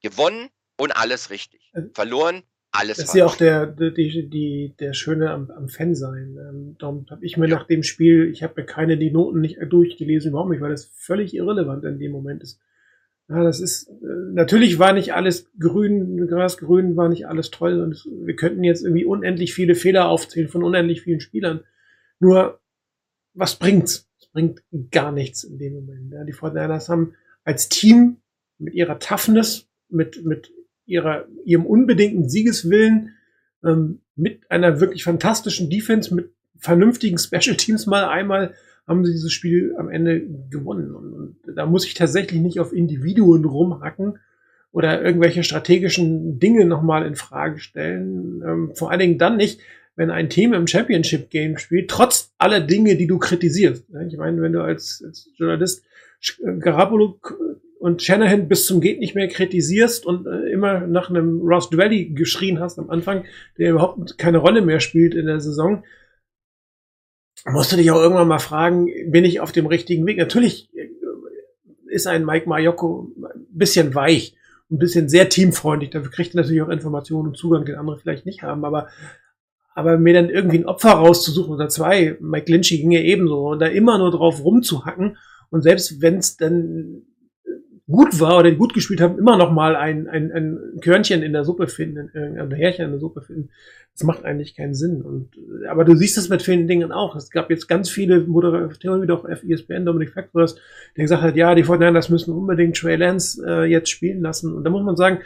gewonnen 0.00 0.48
und 0.76 0.92
alles 0.92 1.30
richtig. 1.30 1.70
Also 1.74 1.90
Verloren, 1.94 2.42
alles 2.70 2.96
Das 2.96 3.08
ist 3.08 3.14
ja 3.14 3.26
auch 3.26 3.36
der, 3.36 3.66
die, 3.66 4.28
die, 4.30 4.74
der 4.78 4.94
Schöne 4.94 5.30
am, 5.30 5.50
am 5.50 5.68
Fan 5.68 5.94
sein. 5.94 6.38
Ähm, 6.38 6.76
darum 6.78 7.06
habe 7.10 7.24
ich 7.24 7.36
mir 7.36 7.48
nach 7.48 7.66
dem 7.66 7.82
Spiel, 7.82 8.30
ich 8.30 8.42
habe 8.42 8.54
mir 8.56 8.66
keine 8.66 8.96
die 8.96 9.10
Noten 9.10 9.40
nicht 9.40 9.58
durchgelesen, 9.68 10.30
überhaupt 10.30 10.50
nicht, 10.50 10.60
weil 10.60 10.70
das 10.70 10.86
völlig 10.86 11.34
irrelevant 11.34 11.84
in 11.84 11.98
dem 11.98 12.12
Moment 12.12 12.42
ist. 12.42 12.60
Ja, 13.32 13.42
das 13.42 13.60
ist, 13.60 13.88
äh, 13.88 14.32
natürlich 14.32 14.78
war 14.78 14.92
nicht 14.92 15.14
alles 15.14 15.50
grün, 15.58 16.26
grasgrün 16.26 16.96
war 16.96 17.08
nicht 17.08 17.26
alles 17.26 17.50
toll 17.50 17.80
und 17.80 18.06
wir 18.26 18.36
könnten 18.36 18.62
jetzt 18.62 18.84
irgendwie 18.84 19.06
unendlich 19.06 19.54
viele 19.54 19.74
Fehler 19.74 20.08
aufzählen 20.08 20.48
von 20.48 20.62
unendlich 20.62 21.00
vielen 21.00 21.20
Spielern. 21.20 21.60
Nur, 22.20 22.60
was 23.32 23.58
bringt's? 23.58 24.10
Es 24.20 24.26
bringt 24.26 24.62
gar 24.90 25.12
nichts 25.12 25.44
in 25.44 25.58
dem 25.58 25.72
Moment. 25.72 26.12
Ja, 26.12 26.24
die 26.24 26.32
Fortinanders 26.32 26.90
haben 26.90 27.14
als 27.44 27.70
Team 27.70 28.18
mit 28.58 28.74
ihrer 28.74 28.98
Toughness, 28.98 29.66
mit, 29.88 30.24
mit 30.26 30.52
ihrer, 30.84 31.26
ihrem 31.46 31.64
unbedingten 31.64 32.28
Siegeswillen, 32.28 33.14
ähm, 33.64 34.02
mit 34.14 34.50
einer 34.50 34.78
wirklich 34.80 35.04
fantastischen 35.04 35.70
Defense, 35.70 36.14
mit 36.14 36.34
vernünftigen 36.58 37.18
Special 37.18 37.56
Teams 37.56 37.86
mal 37.86 38.04
einmal 38.04 38.54
haben 38.86 39.04
sie 39.04 39.12
dieses 39.12 39.32
Spiel 39.32 39.74
am 39.78 39.88
Ende 39.88 40.22
gewonnen. 40.50 40.94
Und, 40.94 41.12
und 41.12 41.56
da 41.56 41.66
muss 41.66 41.86
ich 41.86 41.94
tatsächlich 41.94 42.40
nicht 42.40 42.60
auf 42.60 42.72
Individuen 42.72 43.44
rumhacken 43.44 44.18
oder 44.72 45.02
irgendwelche 45.02 45.44
strategischen 45.44 46.38
Dinge 46.38 46.64
nochmal 46.64 47.06
in 47.06 47.14
Frage 47.14 47.58
stellen. 47.60 48.42
Ähm, 48.46 48.72
vor 48.74 48.90
allen 48.90 49.00
Dingen 49.00 49.18
dann 49.18 49.36
nicht, 49.36 49.60
wenn 49.94 50.10
ein 50.10 50.30
Team 50.30 50.54
im 50.54 50.66
Championship 50.66 51.30
Game 51.30 51.58
spielt, 51.58 51.90
trotz 51.90 52.32
aller 52.38 52.60
Dinge, 52.60 52.96
die 52.96 53.06
du 53.06 53.18
kritisierst. 53.18 53.84
Ich 54.08 54.16
meine, 54.16 54.40
wenn 54.40 54.52
du 54.52 54.62
als, 54.62 55.02
als 55.06 55.30
Journalist 55.36 55.84
Garoppolo 56.60 57.20
und 57.78 58.00
Shanahan 58.00 58.48
bis 58.48 58.66
zum 58.66 58.80
geht 58.80 59.00
nicht 59.00 59.14
mehr 59.14 59.28
kritisierst 59.28 60.06
und 60.06 60.26
äh, 60.26 60.50
immer 60.50 60.86
nach 60.86 61.10
einem 61.10 61.40
Ross 61.40 61.68
Dwelly 61.68 62.10
geschrien 62.10 62.60
hast 62.60 62.78
am 62.78 62.90
Anfang, 62.90 63.24
der 63.58 63.72
überhaupt 63.72 64.18
keine 64.18 64.38
Rolle 64.38 64.62
mehr 64.62 64.78
spielt 64.78 65.14
in 65.14 65.26
der 65.26 65.40
Saison, 65.40 65.82
musst 67.46 67.72
du 67.72 67.76
dich 67.76 67.90
auch 67.90 68.00
irgendwann 68.00 68.28
mal 68.28 68.38
fragen, 68.38 68.88
bin 69.10 69.24
ich 69.24 69.40
auf 69.40 69.52
dem 69.52 69.66
richtigen 69.66 70.06
Weg? 70.06 70.18
Natürlich 70.18 70.68
äh, 70.74 70.88
ist 71.88 72.06
ein 72.06 72.24
Mike 72.24 72.48
Mayoko 72.48 73.10
ein 73.16 73.46
bisschen 73.50 73.94
weich, 73.94 74.34
ein 74.70 74.78
bisschen 74.78 75.08
sehr 75.08 75.28
teamfreundlich. 75.28 75.90
Dafür 75.90 76.10
kriegt 76.10 76.34
er 76.34 76.40
natürlich 76.40 76.62
auch 76.62 76.68
Informationen 76.68 77.28
und 77.28 77.36
Zugang, 77.36 77.64
den 77.64 77.76
andere 77.76 77.98
vielleicht 77.98 78.26
nicht 78.26 78.42
haben. 78.42 78.64
Aber, 78.64 78.88
aber 79.74 79.98
mir 79.98 80.14
dann 80.14 80.30
irgendwie 80.30 80.58
ein 80.58 80.66
Opfer 80.66 80.92
rauszusuchen 80.92 81.52
oder 81.52 81.68
zwei, 81.68 82.16
Mike 82.20 82.50
Lynchy 82.50 82.78
ging 82.78 82.92
ja 82.92 83.00
ebenso, 83.00 83.48
und 83.48 83.58
da 83.58 83.66
immer 83.66 83.98
nur 83.98 84.10
drauf 84.10 84.42
rumzuhacken. 84.42 85.16
Und 85.50 85.62
selbst 85.62 86.00
wenn 86.00 86.16
es 86.16 86.36
dann 86.36 87.02
gut 87.92 88.18
war 88.18 88.38
oder 88.38 88.50
gut 88.52 88.74
gespielt 88.74 89.00
haben, 89.00 89.18
immer 89.18 89.36
noch 89.36 89.52
mal 89.52 89.76
ein, 89.76 90.08
ein, 90.08 90.32
ein 90.32 90.80
Körnchen 90.80 91.22
in 91.22 91.32
der 91.32 91.44
Suppe 91.44 91.68
finden, 91.68 92.10
ein 92.14 92.50
Härchen 92.50 92.86
in 92.86 92.90
der 92.90 93.00
Suppe 93.00 93.22
finden. 93.22 93.50
Das 93.94 94.04
macht 94.04 94.24
eigentlich 94.24 94.56
keinen 94.56 94.74
Sinn. 94.74 95.02
Und, 95.02 95.28
aber 95.68 95.84
du 95.84 95.94
siehst 95.94 96.16
es 96.16 96.30
mit 96.30 96.42
vielen 96.42 96.66
Dingen 96.66 96.90
auch. 96.90 97.14
Es 97.14 97.30
gab 97.30 97.50
jetzt 97.50 97.68
ganz 97.68 97.90
viele 97.90 98.20
Moderatoren, 98.20 99.02
wie 99.02 99.06
doch 99.06 99.28
FESPN, 99.28 99.84
Dominic 99.84 100.12
Factors, 100.14 100.56
der 100.96 101.04
gesagt 101.04 101.22
hat, 101.22 101.36
ja, 101.36 101.54
die 101.54 101.62
Fortinanders 101.62 102.08
müssen 102.08 102.32
unbedingt 102.32 102.76
Trey 102.76 102.96
Lance 102.96 103.44
äh, 103.46 103.64
jetzt 103.64 103.90
spielen 103.90 104.22
lassen. 104.22 104.54
Und 104.54 104.64
da 104.64 104.70
muss 104.70 104.82
man 104.82 104.96
sagen, 104.96 105.20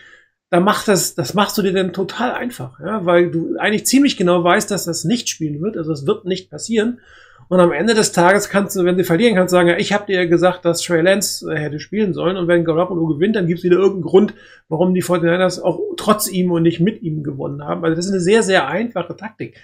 da 0.50 0.60
macht 0.60 0.88
das, 0.88 1.14
das 1.14 1.34
machst 1.34 1.56
du 1.58 1.62
dir 1.62 1.72
dann 1.72 1.92
total 1.92 2.32
einfach, 2.32 2.78
ja, 2.80 3.04
weil 3.04 3.30
du 3.30 3.56
eigentlich 3.58 3.86
ziemlich 3.86 4.16
genau 4.16 4.44
weißt, 4.44 4.70
dass 4.70 4.84
das 4.84 5.04
nicht 5.04 5.28
spielen 5.28 5.60
wird, 5.60 5.76
also 5.76 5.92
es 5.92 6.06
wird 6.06 6.24
nicht 6.24 6.50
passieren. 6.50 7.00
Und 7.48 7.60
am 7.60 7.72
Ende 7.72 7.94
des 7.94 8.12
Tages 8.12 8.48
kannst 8.48 8.76
du, 8.76 8.84
wenn 8.84 8.96
sie 8.96 9.04
verlieren, 9.04 9.36
kannst 9.36 9.52
du 9.52 9.56
sagen, 9.56 9.68
ja, 9.68 9.76
ich 9.76 9.92
habe 9.92 10.06
dir 10.06 10.26
gesagt, 10.26 10.64
dass 10.64 10.82
Trey 10.82 11.00
Lance 11.00 11.48
äh, 11.50 11.56
hätte 11.56 11.78
spielen 11.78 12.12
sollen. 12.12 12.36
Und 12.36 12.48
wenn 12.48 12.64
Garoppolo 12.64 13.06
gewinnt, 13.06 13.36
dann 13.36 13.46
gibt 13.46 13.58
es 13.58 13.64
wieder 13.64 13.76
irgendeinen 13.76 14.02
Grund, 14.02 14.34
warum 14.68 14.94
die 14.94 15.02
49ers 15.02 15.62
auch 15.62 15.80
trotz 15.96 16.28
ihm 16.28 16.50
und 16.50 16.62
nicht 16.62 16.80
mit 16.80 17.02
ihm 17.02 17.22
gewonnen 17.22 17.64
haben. 17.64 17.84
Also 17.84 17.96
das 17.96 18.06
ist 18.06 18.12
eine 18.12 18.20
sehr, 18.20 18.42
sehr 18.42 18.66
einfache 18.66 19.16
Taktik. 19.16 19.56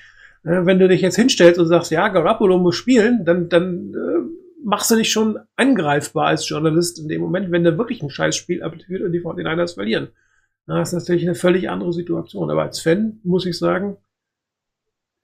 Äh, 0.45 0.65
wenn 0.65 0.79
du 0.79 0.89
dich 0.89 1.01
jetzt 1.01 1.17
hinstellst 1.17 1.59
und 1.59 1.67
sagst, 1.67 1.91
ja, 1.91 2.09
Garoppolo 2.09 2.59
muss 2.59 2.77
spielen, 2.77 3.25
dann, 3.25 3.49
dann 3.49 3.93
äh, 3.95 4.43
machst 4.65 4.91
du 4.91 4.97
dich 4.97 5.11
schon 5.11 5.39
angreifbar 5.57 6.29
als 6.29 6.49
Journalist 6.49 7.01
in 7.01 7.09
dem 7.09 7.21
Moment, 7.21 7.51
wenn 7.51 7.65
der 7.65 7.79
wirklich 7.79 8.03
ein 8.03 8.11
Scheißspiel 8.11 8.63
abführt 8.63 9.03
und 9.03 9.13
die 9.13 9.21
49ers 9.21 9.75
verlieren. 9.75 10.09
Das 10.67 10.93
ist 10.93 11.01
natürlich 11.01 11.25
eine 11.25 11.35
völlig 11.35 11.69
andere 11.69 11.93
Situation. 11.93 12.51
Aber 12.51 12.63
als 12.63 12.81
Fan 12.81 13.21
muss 13.25 13.47
ich 13.47 13.59
sagen, 13.59 13.97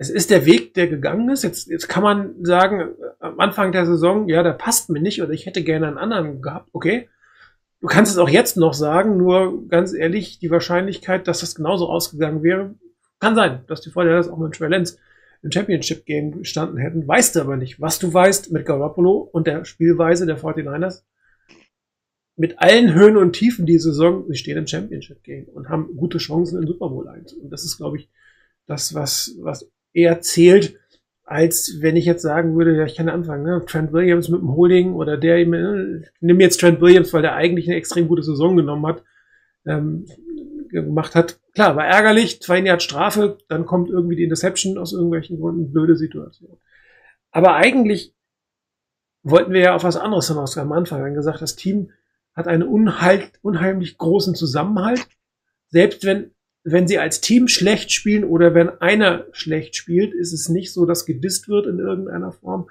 es 0.01 0.11
ist 0.11 0.31
der 0.31 0.47
Weg, 0.47 0.75
der 0.75 0.87
gegangen 0.87 1.29
ist. 1.29 1.43
Jetzt, 1.43 1.69
jetzt 1.69 1.89
kann 1.89 2.05
man 2.05 2.45
sagen, 2.45 2.91
am 3.19 3.41
Anfang 3.41 3.73
der 3.73 3.85
Saison, 3.85 4.29
ja, 4.29 4.45
der 4.45 4.53
passt 4.53 4.91
mir 4.91 5.01
nicht 5.01 5.21
oder 5.21 5.33
ich 5.33 5.45
hätte 5.45 5.65
gerne 5.65 5.89
einen 5.89 5.99
anderen 5.99 6.41
gehabt. 6.41 6.71
Okay. 6.73 7.09
Du 7.81 7.87
kannst 7.89 8.13
es 8.13 8.19
auch 8.19 8.29
jetzt 8.29 8.57
noch 8.57 8.75
sagen, 8.75 9.17
nur 9.17 9.69
ganz 9.69 9.93
ehrlich, 9.93 10.39
die 10.39 10.51
Wahrscheinlichkeit, 10.51 11.29
dass 11.29 11.41
das 11.41 11.55
genauso 11.55 11.89
ausgegangen 11.89 12.43
wäre, 12.43 12.75
kann 13.21 13.35
sein, 13.35 13.65
dass 13.67 13.81
die 13.81 13.91
Vorteile 13.91 14.21
auch 14.33 14.39
mit 14.39 14.55
Trey 14.55 14.85
im 15.43 15.53
Championship 15.53 16.05
Game 16.05 16.39
gestanden 16.39 16.79
hätten. 16.79 17.07
Weißt 17.07 17.37
du 17.37 17.41
aber 17.41 17.57
nicht. 17.57 17.81
Was 17.81 17.99
du 17.99 18.13
weißt 18.13 18.53
mit 18.53 18.67
Garoppolo 18.67 19.19
und 19.33 19.47
der 19.47 19.65
Spielweise 19.65 20.27
der 20.27 20.39
49ers, 20.39 21.03
mit 22.37 22.61
allen 22.61 22.95
Höhen 22.95 23.17
und 23.17 23.33
Tiefen 23.33 23.67
die 23.67 23.79
Saison, 23.79 24.25
sie 24.29 24.37
stehen 24.37 24.59
im 24.59 24.67
Championship 24.67 25.23
Game 25.25 25.47
und 25.47 25.69
haben 25.69 25.97
gute 25.97 26.19
Chancen 26.19 26.61
in 26.61 26.69
Super 26.69 26.89
Bowl 26.89 27.09
1. 27.09 27.33
Und 27.33 27.51
das 27.51 27.65
ist, 27.65 27.79
glaube 27.79 27.99
ich, 27.99 28.09
das, 28.67 28.95
was, 28.95 29.35
was 29.41 29.69
eher 29.99 30.21
zählt, 30.21 30.79
als 31.25 31.79
wenn 31.81 31.97
ich 31.97 32.07
jetzt 32.07 32.23
sagen 32.23 32.57
würde, 32.57 32.77
ja, 32.77 32.85
ich 32.85 32.97
kann 32.97 33.09
anfangen, 33.09 33.43
ne? 33.43 33.63
Trent 33.67 33.93
Williams 33.93 34.29
mit 34.29 34.41
dem 34.41 34.55
Holding 34.55 34.95
oder 34.95 35.19
der, 35.19 35.39
ich 35.39 35.47
nehme 35.47 36.43
jetzt 36.43 36.61
Trent 36.61 36.81
Williams, 36.81 37.13
weil 37.13 37.23
der 37.23 37.35
eigentlich 37.35 37.69
eine 37.69 37.77
extrem 37.77 38.09
gute 38.09 38.23
Saison 38.23 38.57
genommen 38.57 38.87
hat, 38.87 39.03
ähm, 39.67 40.07
gemacht 40.71 41.15
hat. 41.15 41.39
Klar, 41.55 41.77
war 41.77 41.87
ärgerlich, 41.87 42.41
zwei 42.41 42.61
Jahre 42.61 42.81
Strafe, 42.81 43.39
dann 43.49 43.67
kommt 43.67 43.91
irgendwie 43.91 44.17
die 44.17 44.23
Interception 44.23 44.79
aus 44.79 44.93
irgendwelchen 44.93 45.39
Gründen, 45.39 45.73
blöde 45.73 45.97
Situation. 45.97 46.59
Aber 47.31 47.57
eigentlich 47.57 48.15
wollten 49.23 49.53
wir 49.53 49.61
ja 49.61 49.75
auf 49.75 49.85
was 49.85 49.97
anderes 49.97 50.29
hinaus 50.29 50.57
am 50.57 50.73
Anfang. 50.73 51.01
Wir 51.01 51.07
haben 51.07 51.15
gesagt, 51.15 51.43
das 51.43 51.57
Team 51.57 51.91
hat 52.35 52.49
einen 52.49 52.63
unheil, 52.63 53.25
unheimlich 53.43 53.99
großen 53.99 54.35
Zusammenhalt. 54.35 55.07
selbst 55.71 56.05
wenn, 56.05 56.31
wenn 56.65 56.89
sie 56.89 56.99
als 56.99 57.21
Team 57.21 57.49
schlecht 57.49 57.93
spielen 57.93 58.25
oder 58.25 58.55
wenn 58.55 58.69
einer 58.81 59.27
schlecht 59.33 59.77
spielt, 59.77 60.13
ist 60.13 60.33
es 60.33 60.49
nicht 60.49 60.73
so, 60.73 60.87
dass 60.87 61.07
gedisst 61.07 61.49
wird 61.49 61.67
in 61.67 61.79
irgendeiner 61.79 62.33
Form. 62.33 62.69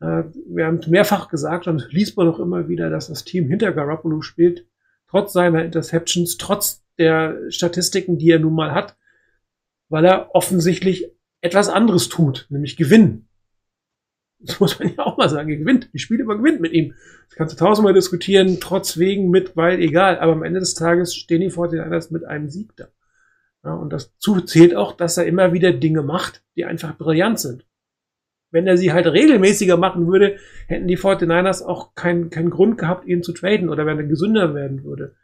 Äh, 0.00 0.24
wir 0.46 0.66
haben 0.66 0.80
mehrfach 0.88 1.28
gesagt 1.28 1.66
und 1.66 1.88
liest 1.92 2.16
man 2.16 2.28
auch 2.28 2.38
immer 2.38 2.68
wieder, 2.68 2.90
dass 2.90 3.08
das 3.08 3.24
Team 3.24 3.48
hinter 3.48 3.72
Garoppolo 3.72 4.20
spielt, 4.20 4.66
trotz 5.08 5.32
seiner 5.32 5.64
Interceptions, 5.64 6.36
trotz 6.36 6.84
der 6.98 7.50
Statistiken, 7.50 8.18
die 8.18 8.30
er 8.30 8.38
nun 8.38 8.54
mal 8.54 8.72
hat, 8.72 8.96
weil 9.88 10.04
er 10.04 10.34
offensichtlich 10.34 11.10
etwas 11.40 11.68
anderes 11.68 12.08
tut, 12.08 12.46
nämlich 12.50 12.76
gewinnen. 12.76 13.28
Das 14.44 14.58
muss 14.58 14.76
man 14.80 14.92
ja 14.92 15.06
auch 15.06 15.16
mal 15.16 15.28
sagen. 15.28 15.50
Er 15.50 15.56
gewinnt. 15.56 15.90
Die 15.92 16.00
Spiele 16.00 16.24
immer 16.24 16.36
gewinnt 16.36 16.60
mit 16.60 16.72
ihm. 16.72 16.94
Das 17.28 17.36
kannst 17.36 17.54
du 17.54 17.64
tausendmal 17.64 17.94
diskutieren, 17.94 18.58
trotz 18.58 18.98
wegen, 18.98 19.30
mit, 19.30 19.56
weil, 19.56 19.78
egal. 19.78 20.18
Aber 20.18 20.32
am 20.32 20.42
Ende 20.42 20.58
des 20.58 20.74
Tages 20.74 21.14
stehen 21.14 21.42
die 21.42 21.50
Fortinanders 21.50 22.10
mit 22.10 22.24
einem 22.24 22.50
Sieg 22.50 22.74
da. 22.74 22.88
Ja, 23.64 23.74
und 23.74 23.92
dazu 23.92 24.40
zählt 24.40 24.74
auch, 24.74 24.92
dass 24.92 25.16
er 25.16 25.26
immer 25.26 25.52
wieder 25.52 25.72
Dinge 25.72 26.02
macht, 26.02 26.42
die 26.56 26.64
einfach 26.64 26.96
brillant 26.96 27.38
sind. 27.38 27.64
Wenn 28.50 28.66
er 28.66 28.76
sie 28.76 28.92
halt 28.92 29.06
regelmäßiger 29.06 29.76
machen 29.76 30.06
würde, 30.06 30.38
hätten 30.66 30.88
die 30.88 30.98
49ers 30.98 31.64
auch 31.64 31.94
keinen 31.94 32.28
keinen 32.28 32.50
Grund 32.50 32.76
gehabt, 32.76 33.06
ihn 33.06 33.22
zu 33.22 33.32
traden 33.32 33.70
oder 33.70 33.86
wenn 33.86 33.98
er 33.98 34.04
gesünder 34.04 34.54
werden 34.54 34.84
würde. 34.84 35.14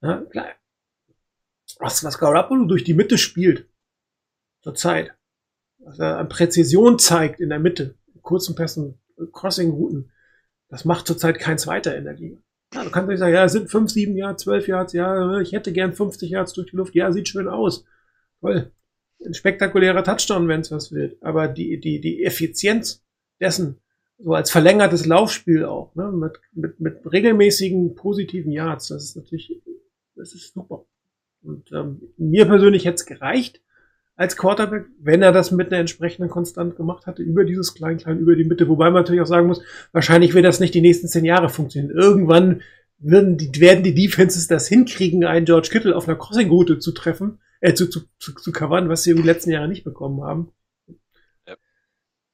Ja, 0.00 0.22
klar. 0.30 0.46
Was, 1.78 2.02
was 2.04 2.18
Garoppolo 2.18 2.64
durch 2.64 2.84
die 2.84 2.94
Mitte 2.94 3.18
spielt, 3.18 3.68
zur 4.62 4.74
Zeit, 4.74 5.12
was 5.78 5.98
er 5.98 6.18
an 6.18 6.28
Präzision 6.28 6.98
zeigt 6.98 7.40
in 7.40 7.48
der 7.48 7.58
Mitte, 7.58 7.96
kurzen 8.22 8.54
Pässen, 8.54 9.00
Crossing-Routen, 9.32 10.10
das 10.68 10.84
macht 10.84 11.06
zurzeit 11.06 11.38
kein 11.38 11.58
zweiter 11.58 11.96
in 11.96 12.04
der 12.04 12.14
Liga. 12.14 12.38
Ja, 12.72 12.84
du 12.84 12.90
kannst 12.90 13.08
nicht 13.08 13.18
sagen, 13.18 13.34
ja, 13.34 13.44
es 13.44 13.52
sind 13.52 13.70
5, 13.70 13.90
7 13.90 14.16
Yards, 14.16 14.44
12 14.44 14.68
Yards, 14.68 14.92
ja, 14.92 15.40
ich 15.40 15.52
hätte 15.52 15.72
gern 15.72 15.92
50 15.92 16.30
Yards 16.30 16.52
durch 16.52 16.70
die 16.70 16.76
Luft, 16.76 16.94
ja, 16.94 17.10
sieht 17.10 17.28
schön 17.28 17.48
aus. 17.48 17.84
Toll. 18.40 18.70
Ein 19.24 19.34
spektakulärer 19.34 20.04
Touchdown, 20.04 20.48
wenn 20.48 20.60
es 20.60 20.70
was 20.70 20.92
wird. 20.92 21.22
Aber 21.22 21.48
die, 21.48 21.78
die, 21.80 22.00
die 22.00 22.24
Effizienz 22.24 23.04
dessen, 23.40 23.80
so 24.18 24.34
als 24.34 24.50
verlängertes 24.50 25.04
Laufspiel 25.04 25.64
auch, 25.64 25.94
ne, 25.94 26.12
mit, 26.12 26.38
mit, 26.52 26.80
mit 26.80 27.12
regelmäßigen 27.12 27.94
positiven 27.96 28.52
Yards, 28.52 28.88
das 28.88 29.04
ist 29.04 29.16
natürlich, 29.16 29.60
das 30.14 30.32
ist 30.32 30.54
super. 30.54 30.86
Und 31.42 31.72
ähm, 31.72 32.00
mir 32.16 32.46
persönlich 32.46 32.84
hätte 32.84 32.96
es 32.96 33.06
gereicht, 33.06 33.60
als 34.20 34.36
Quarterback, 34.36 34.84
wenn 34.98 35.22
er 35.22 35.32
das 35.32 35.50
mit 35.50 35.68
einer 35.68 35.80
entsprechenden 35.80 36.28
Konstant 36.28 36.76
gemacht 36.76 37.06
hatte, 37.06 37.22
über 37.22 37.46
dieses 37.46 37.72
Klein-Klein, 37.72 38.18
über 38.18 38.36
die 38.36 38.44
Mitte. 38.44 38.68
Wobei 38.68 38.90
man 38.90 39.00
natürlich 39.02 39.22
auch 39.22 39.26
sagen 39.26 39.46
muss, 39.46 39.62
wahrscheinlich 39.92 40.34
wird 40.34 40.44
das 40.44 40.60
nicht 40.60 40.74
die 40.74 40.82
nächsten 40.82 41.08
zehn 41.08 41.24
Jahre 41.24 41.48
funktionieren. 41.48 41.96
Irgendwann 41.96 42.60
werden 42.98 43.38
die, 43.38 43.50
werden 43.62 43.82
die 43.82 43.94
Defenses 43.94 44.46
das 44.46 44.68
hinkriegen, 44.68 45.24
einen 45.24 45.46
George 45.46 45.70
Kittle 45.72 45.96
auf 45.96 46.06
einer 46.06 46.18
Crossing-Route 46.18 46.80
zu 46.80 46.92
treffen, 46.92 47.38
äh, 47.62 47.72
zu, 47.72 47.88
zu, 47.88 48.02
zu, 48.18 48.34
zu 48.34 48.52
covern, 48.52 48.90
was 48.90 49.04
sie 49.04 49.12
in 49.12 49.16
den 49.16 49.24
letzten 49.24 49.52
Jahren 49.52 49.70
nicht 49.70 49.84
bekommen 49.84 50.22
haben. 50.22 50.52
Ja. 51.48 51.56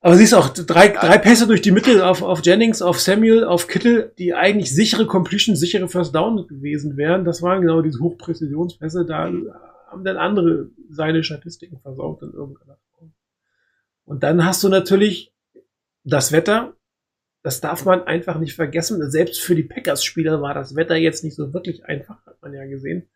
Aber 0.00 0.16
siehst 0.16 0.34
auch, 0.34 0.48
drei, 0.48 0.88
drei 0.88 1.18
Pässe 1.18 1.46
durch 1.46 1.62
die 1.62 1.70
Mitte 1.70 2.04
auf, 2.04 2.20
auf 2.20 2.44
Jennings, 2.44 2.82
auf 2.82 2.98
Samuel, 2.98 3.44
auf 3.44 3.68
Kittle, 3.68 4.12
die 4.18 4.34
eigentlich 4.34 4.74
sichere 4.74 5.06
Completion, 5.06 5.54
sichere 5.54 5.88
First 5.88 6.16
Down 6.16 6.48
gewesen 6.48 6.96
wären. 6.96 7.24
Das 7.24 7.42
waren 7.42 7.60
genau 7.60 7.80
diese 7.80 8.00
Hochpräzisionspässe. 8.00 9.06
Da 9.06 9.30
haben 9.96 10.04
dann 10.04 10.18
andere 10.18 10.70
seine 10.90 11.24
Statistiken 11.24 11.80
versaut 11.80 12.22
in 12.22 12.32
irgendeiner 12.32 12.78
Form. 12.92 13.12
Und 14.04 14.22
dann 14.22 14.44
hast 14.44 14.62
du 14.62 14.68
natürlich 14.68 15.32
das 16.04 16.32
Wetter. 16.32 16.74
Das 17.42 17.60
darf 17.60 17.84
man 17.84 18.02
einfach 18.02 18.38
nicht 18.38 18.54
vergessen. 18.54 19.10
Selbst 19.10 19.40
für 19.40 19.54
die 19.54 19.62
Packers-Spieler 19.62 20.42
war 20.42 20.52
das 20.52 20.76
Wetter 20.76 20.96
jetzt 20.96 21.24
nicht 21.24 21.34
so 21.34 21.54
wirklich 21.54 21.86
einfach, 21.86 22.24
hat 22.26 22.42
man 22.42 22.52
ja 22.52 22.66
gesehen. 22.66 23.08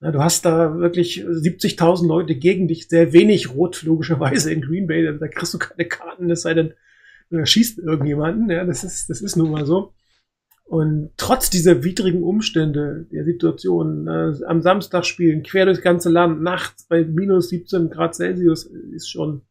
Na, 0.00 0.10
du 0.10 0.22
hast 0.22 0.44
da 0.44 0.78
wirklich 0.78 1.24
70.000 1.24 2.08
Leute 2.08 2.34
gegen 2.34 2.66
dich, 2.66 2.88
sehr 2.88 3.12
wenig 3.12 3.54
rot, 3.54 3.82
logischerweise 3.82 4.52
in 4.52 4.62
Green 4.62 4.86
Bay. 4.86 5.16
Da 5.18 5.28
kriegst 5.28 5.54
du 5.54 5.58
keine 5.58 5.86
Karten, 5.86 6.30
es 6.30 6.42
sei 6.42 6.54
denn, 6.54 6.74
da 7.30 7.46
schießt 7.46 7.78
irgendjemanden. 7.78 8.50
Ja, 8.50 8.64
das 8.64 8.82
ist, 8.82 9.10
das 9.10 9.20
ist 9.20 9.36
nun 9.36 9.50
mal 9.50 9.66
so. 9.66 9.92
Und 10.70 11.10
trotz 11.16 11.50
dieser 11.50 11.82
widrigen 11.82 12.22
Umstände, 12.22 13.04
der 13.10 13.24
Situation, 13.24 14.06
äh, 14.06 14.44
am 14.46 14.62
Samstag 14.62 15.04
spielen, 15.04 15.42
quer 15.42 15.64
durchs 15.64 15.82
ganze 15.82 16.10
Land, 16.10 16.42
nachts 16.42 16.84
bei 16.84 17.02
minus 17.02 17.48
17 17.48 17.90
Grad 17.90 18.14
Celsius, 18.14 18.66
ist 18.66 19.10
schon, 19.10 19.42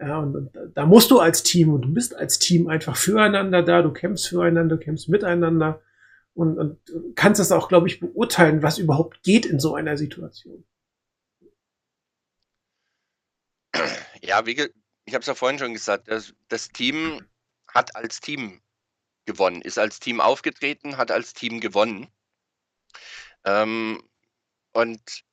ja, 0.00 0.18
und, 0.18 0.34
und 0.34 0.50
da 0.74 0.86
musst 0.86 1.12
du 1.12 1.20
als 1.20 1.44
Team, 1.44 1.72
und 1.72 1.82
du 1.82 1.94
bist 1.94 2.16
als 2.16 2.40
Team 2.40 2.66
einfach 2.66 2.96
füreinander 2.96 3.62
da, 3.62 3.80
du 3.80 3.92
kämpfst 3.92 4.26
füreinander, 4.26 4.74
du 4.74 4.82
kämpfst 4.82 5.08
miteinander 5.08 5.80
und, 6.34 6.58
und 6.58 6.80
kannst 7.14 7.38
das 7.38 7.52
auch, 7.52 7.68
glaube 7.68 7.86
ich, 7.86 8.00
beurteilen, 8.00 8.60
was 8.60 8.78
überhaupt 8.78 9.22
geht 9.22 9.46
in 9.46 9.60
so 9.60 9.76
einer 9.76 9.96
Situation. 9.96 10.64
Ja, 14.20 14.44
wie 14.46 14.60
ich 15.04 15.14
habe 15.14 15.20
es 15.20 15.26
ja 15.28 15.36
vorhin 15.36 15.60
schon 15.60 15.74
gesagt, 15.74 16.08
das, 16.08 16.34
das 16.48 16.70
Team 16.70 17.24
hat 17.68 17.94
als 17.94 18.20
Team 18.20 18.60
gewonnen, 19.24 19.62
ist 19.62 19.78
als 19.78 20.00
Team 20.00 20.20
aufgetreten, 20.20 20.96
hat 20.96 21.10
als 21.10 21.32
Team 21.32 21.60
gewonnen. 21.60 22.08
Ähm, 23.44 24.02
und 24.72 25.24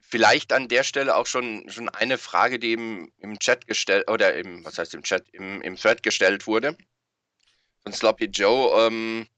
vielleicht 0.00 0.52
an 0.52 0.68
der 0.68 0.84
Stelle 0.84 1.16
auch 1.16 1.26
schon, 1.26 1.68
schon 1.68 1.88
eine 1.88 2.18
Frage, 2.18 2.58
die 2.58 2.72
im, 2.72 3.12
im 3.18 3.38
Chat 3.38 3.66
gestellt, 3.66 4.10
oder 4.10 4.34
im, 4.34 4.64
was 4.64 4.78
heißt 4.78 4.94
im 4.94 5.02
Chat, 5.02 5.28
im, 5.32 5.60
im 5.62 5.76
Thread 5.76 6.02
gestellt 6.02 6.46
wurde 6.46 6.76
von 7.82 7.92
Sloppy 7.92 8.26
Joe, 8.26 8.86
ähm, 8.86 9.28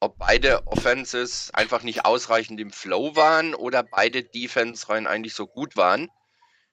ob 0.00 0.18
beide 0.18 0.66
Offenses 0.66 1.50
einfach 1.54 1.82
nicht 1.82 2.04
ausreichend 2.04 2.60
im 2.60 2.70
Flow 2.70 3.16
waren 3.16 3.54
oder 3.54 3.82
beide 3.82 4.22
Defense-Reihen 4.22 5.06
eigentlich 5.06 5.34
so 5.34 5.46
gut 5.46 5.76
waren, 5.76 6.10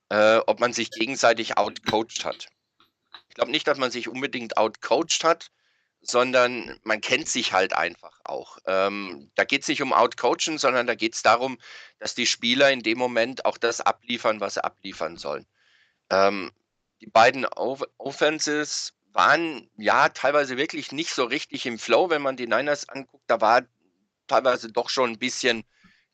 äh, 0.10 0.38
ob 0.48 0.60
man 0.60 0.74
sich 0.74 0.92
gegenseitig 0.92 1.58
outcoached 1.58 2.26
hat. 2.26 2.48
Ich 3.30 3.36
glaube 3.36 3.52
nicht, 3.52 3.68
dass 3.68 3.78
man 3.78 3.92
sich 3.92 4.10
unbedingt 4.10 4.58
outcoached 4.58 5.24
hat, 5.24 5.52
sondern 6.02 6.80
man 6.84 7.00
kennt 7.00 7.30
sich 7.30 7.54
halt 7.54 7.74
einfach 7.74 8.20
auch. 8.24 8.58
Ähm, 8.66 9.32
da 9.36 9.44
geht 9.44 9.62
es 9.62 9.68
nicht 9.68 9.82
um 9.82 9.94
Outcoachen, 9.94 10.58
sondern 10.58 10.88
da 10.88 10.96
geht 10.96 11.14
es 11.14 11.22
darum, 11.22 11.60
dass 12.00 12.16
die 12.16 12.26
Spieler 12.26 12.72
in 12.72 12.82
dem 12.82 12.98
Moment 12.98 13.46
auch 13.46 13.58
das 13.58 13.82
abliefern, 13.82 14.40
was 14.40 14.56
sie 14.56 14.64
abliefern 14.64 15.18
sollen. 15.18 15.46
Ähm, 16.10 16.52
die 17.02 17.08
beiden 17.08 17.46
Off 17.46 17.84
Offenses 17.98 18.94
waren 19.14 19.70
ja 19.78 20.10
teilweise 20.10 20.58
wirklich 20.58 20.92
nicht 20.92 21.14
so 21.14 21.26
richtig 21.26 21.66
im 21.66 21.78
Flow, 21.78 22.10
wenn 22.10 22.22
man 22.22 22.38
die 22.38 22.48
Niners 22.48 22.90
anguckt. 22.90 23.24
Da 23.28 23.42
war 23.42 23.64
teilweise 24.28 24.72
doch 24.72 24.90
schon 24.90 25.12
ein 25.12 25.20
bisschen 25.20 25.64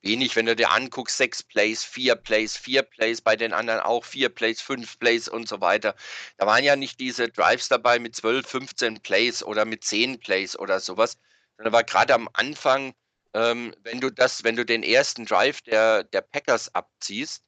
wenig, 0.02 0.36
wenn 0.36 0.46
du 0.46 0.56
dir 0.56 0.72
anguckst, 0.72 1.18
sechs 1.18 1.44
Plays, 1.44 1.84
vier 1.84 2.16
Plays, 2.16 2.58
vier 2.58 2.84
Plays, 2.84 3.22
bei 3.22 3.36
den 3.36 3.54
anderen 3.54 3.80
auch 3.82 4.06
vier 4.06 4.30
Plays, 4.30 4.62
fünf 4.62 5.00
Plays 5.00 5.28
und 5.28 5.48
so 5.48 5.62
weiter. 5.62 5.96
Da 6.38 6.46
waren 6.48 6.64
ja 6.64 6.76
nicht 6.76 7.00
diese 7.00 7.30
Drives 7.30 7.68
dabei 7.68 8.00
mit 8.00 8.16
12, 8.16 8.48
15 8.48 9.02
Plays 9.02 9.44
oder 9.44 9.66
mit 9.66 9.84
10 9.84 10.20
Plays 10.20 10.58
oder 10.58 10.80
sowas, 10.80 11.18
sondern 11.58 11.74
war 11.74 11.84
gerade 11.84 12.14
am 12.14 12.30
Anfang, 12.34 12.94
ähm, 13.34 13.74
wenn 13.84 14.00
du 14.00 14.10
das, 14.10 14.44
wenn 14.44 14.56
du 14.56 14.66
den 14.66 14.84
ersten 14.84 15.26
Drive 15.26 15.62
der, 15.62 16.04
der 16.04 16.22
Packers 16.22 16.74
abziehst, 16.74 17.44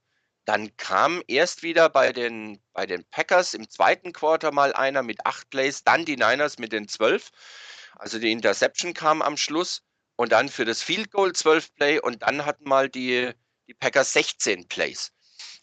dann 0.45 0.75
kam 0.77 1.21
erst 1.27 1.61
wieder 1.61 1.89
bei 1.89 2.11
den, 2.11 2.59
bei 2.73 2.87
den 2.87 3.05
Packers 3.11 3.53
im 3.53 3.69
zweiten 3.69 4.13
Quarter 4.13 4.51
mal 4.51 4.73
einer 4.73 5.03
mit 5.03 5.25
acht 5.25 5.49
Plays, 5.51 5.83
dann 5.83 6.05
die 6.05 6.15
Niners 6.15 6.57
mit 6.57 6.73
den 6.73 6.87
zwölf. 6.87 7.29
Also 7.95 8.17
die 8.17 8.31
Interception 8.31 8.93
kam 8.93 9.21
am 9.21 9.37
Schluss 9.37 9.83
und 10.19 10.33
dann 10.33 10.49
für 10.49 10.65
das 10.65 10.83
Field 10.83 11.11
Goal 11.11 11.31
12 11.31 11.75
Play 11.75 11.97
und 11.97 12.23
dann 12.23 12.45
hatten 12.45 12.67
mal 12.67 12.89
die, 12.89 13.31
die 13.67 13.73
Packers 13.73 14.11
16 14.11 14.67
Plays. 14.67 15.13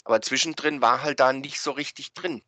Aber 0.02 0.22
zwischendrin 0.22 0.80
war 0.80 1.02
halt 1.02 1.20
da 1.20 1.34
nicht 1.34 1.60
so 1.60 1.72
richtig 1.72 2.14
drin. 2.14 2.42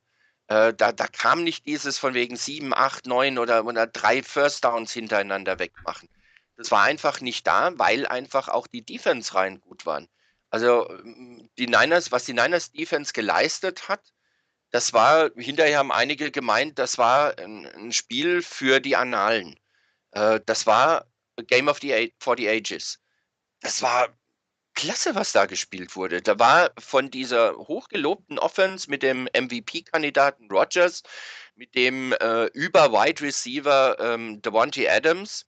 Äh, 0.46 0.72
da, 0.72 0.92
da 0.92 1.06
kam 1.06 1.44
nicht 1.44 1.66
dieses 1.66 1.98
von 1.98 2.14
wegen 2.14 2.36
7, 2.36 2.72
8, 2.72 3.04
9 3.04 3.36
oder, 3.36 3.62
oder 3.66 3.86
drei 3.86 4.22
First 4.22 4.64
Downs 4.64 4.90
hintereinander 4.90 5.58
wegmachen. 5.58 6.08
Das 6.56 6.70
war 6.70 6.82
einfach 6.84 7.20
nicht 7.20 7.46
da, 7.46 7.78
weil 7.78 8.06
einfach 8.06 8.48
auch 8.48 8.68
die 8.68 8.86
Defense-Reihen 8.86 9.60
gut 9.60 9.84
waren. 9.84 10.08
Also 10.48 10.88
die 11.58 11.66
Niners, 11.66 12.10
was 12.10 12.24
die 12.24 12.32
Niners 12.32 12.72
Defense 12.72 13.12
geleistet 13.12 13.90
hat, 13.90 14.14
das 14.70 14.94
war, 14.94 15.30
hinterher 15.36 15.76
haben 15.76 15.92
einige 15.92 16.30
gemeint, 16.30 16.78
das 16.78 16.96
war 16.96 17.38
ein, 17.38 17.66
ein 17.66 17.92
Spiel 17.92 18.40
für 18.40 18.80
die 18.80 18.96
Annalen. 18.96 19.60
Äh, 20.12 20.40
das 20.46 20.66
war 20.66 21.04
Game 21.46 21.68
of 21.68 21.78
the 21.80 22.12
for 22.18 22.36
the 22.36 22.48
Ages. 22.48 22.98
Das 23.60 23.82
war 23.82 24.08
klasse, 24.74 25.14
was 25.14 25.32
da 25.32 25.46
gespielt 25.46 25.96
wurde. 25.96 26.22
Da 26.22 26.38
war 26.38 26.70
von 26.78 27.10
dieser 27.10 27.56
hochgelobten 27.56 28.38
Offense 28.38 28.88
mit 28.88 29.02
dem 29.02 29.28
MVP-Kandidaten 29.34 30.48
Rogers, 30.50 31.02
mit 31.56 31.74
dem 31.74 32.12
äh, 32.12 32.46
über-Wide 32.54 33.20
Receiver 33.22 33.96
ähm, 33.98 34.40
Devontae 34.40 34.88
Adams, 34.88 35.46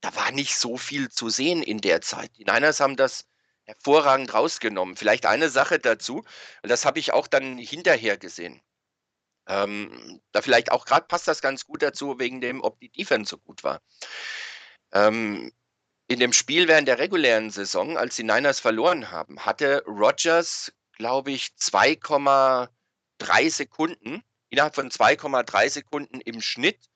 da 0.00 0.14
war 0.14 0.30
nicht 0.30 0.56
so 0.56 0.76
viel 0.76 1.10
zu 1.10 1.28
sehen 1.28 1.62
in 1.62 1.80
der 1.80 2.00
Zeit. 2.00 2.30
Die 2.38 2.44
Niners 2.44 2.80
haben 2.80 2.96
das 2.96 3.26
hervorragend 3.64 4.32
rausgenommen. 4.32 4.96
Vielleicht 4.96 5.26
eine 5.26 5.48
Sache 5.50 5.78
dazu, 5.78 6.24
das 6.62 6.84
habe 6.84 6.98
ich 6.98 7.12
auch 7.12 7.26
dann 7.26 7.58
hinterher 7.58 8.16
gesehen. 8.16 8.62
Ähm, 9.48 10.20
da 10.32 10.42
vielleicht 10.42 10.72
auch 10.72 10.84
gerade 10.84 11.06
passt 11.06 11.28
das 11.28 11.42
ganz 11.42 11.66
gut 11.66 11.82
dazu, 11.82 12.18
wegen 12.18 12.40
dem, 12.40 12.62
ob 12.62 12.80
die 12.80 12.90
Defense 12.90 13.30
so 13.30 13.38
gut 13.38 13.64
war. 13.64 13.80
Ähm, 14.96 15.52
In 16.10 16.20
dem 16.20 16.32
Spiel 16.34 16.68
während 16.68 16.88
der 16.88 16.98
regulären 17.00 17.50
Saison, 17.50 17.98
als 17.98 18.16
die 18.16 18.24
Niners 18.24 18.60
verloren 18.60 19.10
haben, 19.12 19.46
hatte 19.46 19.84
Rodgers, 19.86 20.72
glaube 20.92 21.32
ich, 21.32 21.50
2,3 21.58 23.50
Sekunden, 23.50 24.24
innerhalb 24.50 24.74
von 24.76 24.90
2,3 24.90 25.70
Sekunden 25.70 26.20
im 26.22 26.40
Schnitt 26.42 26.90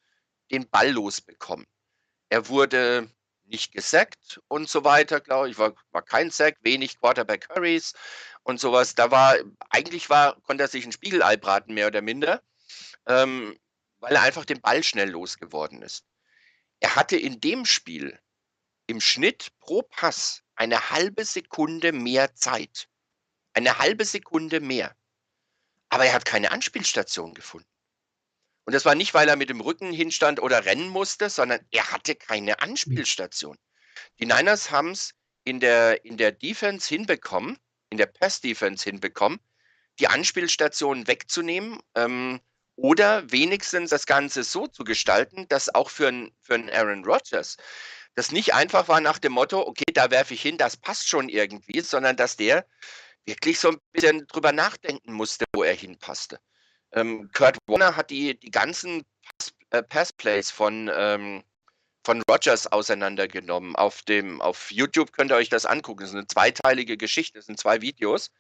den 0.53 0.69
Ball 0.71 0.91
losbekommen. 0.93 1.67
Er 2.31 2.49
wurde 2.49 3.11
nicht 3.45 3.73
gesackt 3.73 4.41
und 4.49 4.69
so 4.71 4.85
weiter, 4.85 5.21
glaube 5.21 5.51
ich, 5.51 5.59
war, 5.59 5.75
war 5.93 6.03
kein 6.03 6.31
Sack, 6.31 6.59
wenig 6.63 6.99
Quarterback 7.01 7.49
Hurries 7.51 7.95
und 8.45 8.61
sowas. 8.61 8.95
Da 8.97 9.11
war, 9.13 9.37
eigentlich 9.71 10.11
war, 10.11 10.41
konnte 10.43 10.65
er 10.65 10.69
sich 10.69 10.87
ein 10.87 10.93
Spiegelei 10.93 11.37
braten, 11.39 11.75
mehr 11.75 11.89
oder 11.89 12.03
minder, 12.03 12.43
ähm, 13.07 13.59
weil 14.01 14.15
er 14.17 14.23
einfach 14.23 14.47
den 14.47 14.61
Ball 14.63 14.83
schnell 14.85 15.11
losgeworden 15.11 15.83
ist. 15.83 16.05
Er 16.81 16.97
hatte 16.97 17.17
in 17.17 17.41
dem 17.41 17.67
Spiel 17.67 18.19
im 18.87 19.01
Schnitt 19.01 19.53
pro 19.61 19.83
Pass 19.83 20.43
eine 20.57 20.91
halbe 20.91 21.25
Sekunde 21.25 21.93
mehr 21.93 22.35
Zeit. 22.35 22.89
Eine 23.53 23.79
halbe 23.79 24.05
Sekunde 24.05 24.61
mehr. 24.61 24.97
Aber 25.91 26.07
er 26.07 26.15
hat 26.15 26.25
keine 26.25 26.51
Anspielstation 26.51 27.35
gefunden. 27.35 27.69
Und 28.65 28.75
das 28.75 28.85
war 28.85 28.95
nicht, 28.95 29.15
weil 29.15 29.29
er 29.29 29.37
mit 29.37 29.51
dem 29.51 29.61
Rücken 29.61 29.93
hinstand 29.93 30.41
oder 30.41 30.65
rennen 30.65 30.89
musste, 30.89 31.29
sondern 31.29 31.61
er 31.71 31.91
hatte 31.91 32.15
keine 32.15 32.61
Anspielstation. 32.61 33.59
Die 34.19 34.27
Niners 34.27 34.71
haben 34.71 34.91
es 34.91 35.15
in 35.45 35.61
der, 35.61 36.05
in 36.05 36.17
der 36.17 36.33
Defense 36.33 36.89
hinbekommen, 36.89 37.59
in 37.91 37.99
der 37.99 38.07
Pass-Defense 38.07 38.85
hinbekommen, 38.85 39.41
die 39.99 40.09
Anspielstation 40.09 41.07
wegzunehmen 41.07 41.81
ähm, 41.95 42.41
oder 42.83 43.31
wenigstens 43.31 43.91
das 43.91 44.07
Ganze 44.07 44.43
so 44.43 44.67
zu 44.67 44.85
gestalten, 44.85 45.47
dass 45.49 45.75
auch 45.75 45.91
für 45.91 46.09
einen 46.09 46.33
für 46.43 46.55
Aaron 46.73 47.05
Rodgers 47.05 47.57
das 48.15 48.33
nicht 48.33 48.55
einfach 48.55 48.89
war 48.89 49.01
nach 49.01 49.19
dem 49.19 49.33
Motto, 49.33 49.61
okay, 49.67 49.85
da 49.95 50.11
werfe 50.11 50.35
ich 50.35 50.43
hin, 50.43 50.59
das 50.59 50.77
passt 50.77 51.09
schon 51.09 51.29
irgendwie, 51.29 51.81
sondern 51.81 52.17
dass 52.17 52.37
der 52.37 52.67
wirklich 53.25 53.59
so 53.59 53.69
ein 53.71 53.79
bisschen 53.93 54.27
drüber 54.27 54.53
nachdenken 54.53 55.13
musste, 55.13 55.45
wo 55.55 55.63
er 55.63 55.75
hinpasste. 55.75 56.41
Ähm, 56.93 57.31
Kurt 57.33 57.57
Warner 57.67 57.97
hat 57.97 58.11
die, 58.11 58.39
die 58.39 58.51
ganzen 58.51 59.05
Pass, 59.23 59.53
äh, 59.71 59.83
Passplays 59.83 60.51
von, 60.51 60.91
ähm, 60.93 61.45
von 62.05 62.23
Rogers 62.29 62.67
auseinandergenommen. 62.67 63.77
Auf, 63.77 64.03
dem, 64.03 64.41
auf 64.41 64.73
YouTube 64.73 65.13
könnt 65.13 65.31
ihr 65.31 65.37
euch 65.37 65.49
das 65.51 65.67
angucken. 65.67 66.01
Das 66.01 66.11
ist 66.11 66.17
eine 66.17 66.27
zweiteilige 66.27 66.97
Geschichte, 66.97 67.39
das 67.39 67.47
sind 67.47 67.61
zwei 67.61 67.81
Videos. 67.81 68.31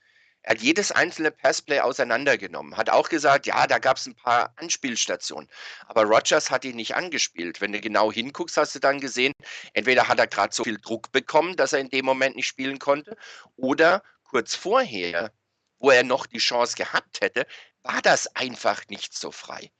Er 0.43 0.53
hat 0.53 0.63
jedes 0.63 0.91
einzelne 0.91 1.31
Passplay 1.31 1.81
auseinandergenommen, 1.81 2.77
hat 2.77 2.89
auch 2.89 3.11
gesagt, 3.11 3.47
ja, 3.47 3.67
da 3.67 3.79
gab 3.79 3.99
es 3.99 4.07
ein 4.07 4.15
paar 4.15 4.53
Anspielstationen. 4.57 5.49
Aber 5.87 6.05
Rogers 6.05 6.51
hat 6.51 6.65
ihn 6.65 6.77
nicht 6.77 6.95
angespielt. 6.95 7.61
Wenn 7.61 7.73
du 7.73 7.81
genau 7.81 8.11
hinguckst, 8.11 8.57
hast 8.57 8.75
du 8.75 8.79
dann 8.79 9.01
gesehen, 9.01 9.35
entweder 9.75 10.09
hat 10.09 10.19
er 10.19 10.27
gerade 10.27 10.55
so 10.55 10.65
viel 10.65 10.79
Druck 10.79 11.13
bekommen, 11.13 11.57
dass 11.57 11.75
er 11.75 11.81
in 11.81 11.91
dem 11.91 12.07
Moment 12.07 12.37
nicht 12.37 12.47
spielen 12.47 12.79
konnte, 12.79 13.17
oder 13.57 14.03
kurz 14.25 14.55
vorher, 14.55 15.31
wo 15.79 15.91
er 15.91 16.05
noch 16.05 16.27
die 16.27 16.39
Chance 16.39 16.75
gehabt 16.77 17.21
hätte, 17.21 17.47
war 17.83 18.01
das 18.03 18.35
einfach 18.37 18.87
nicht 18.89 19.15
so 19.15 19.31
frei. 19.31 19.71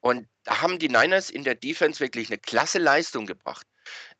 Und 0.00 0.28
da 0.44 0.62
haben 0.62 0.78
die 0.78 0.88
Niners 0.88 1.28
in 1.28 1.44
der 1.44 1.54
Defense 1.54 2.00
wirklich 2.00 2.28
eine 2.28 2.38
klasse 2.38 2.78
Leistung 2.78 3.26
gebracht. 3.26 3.66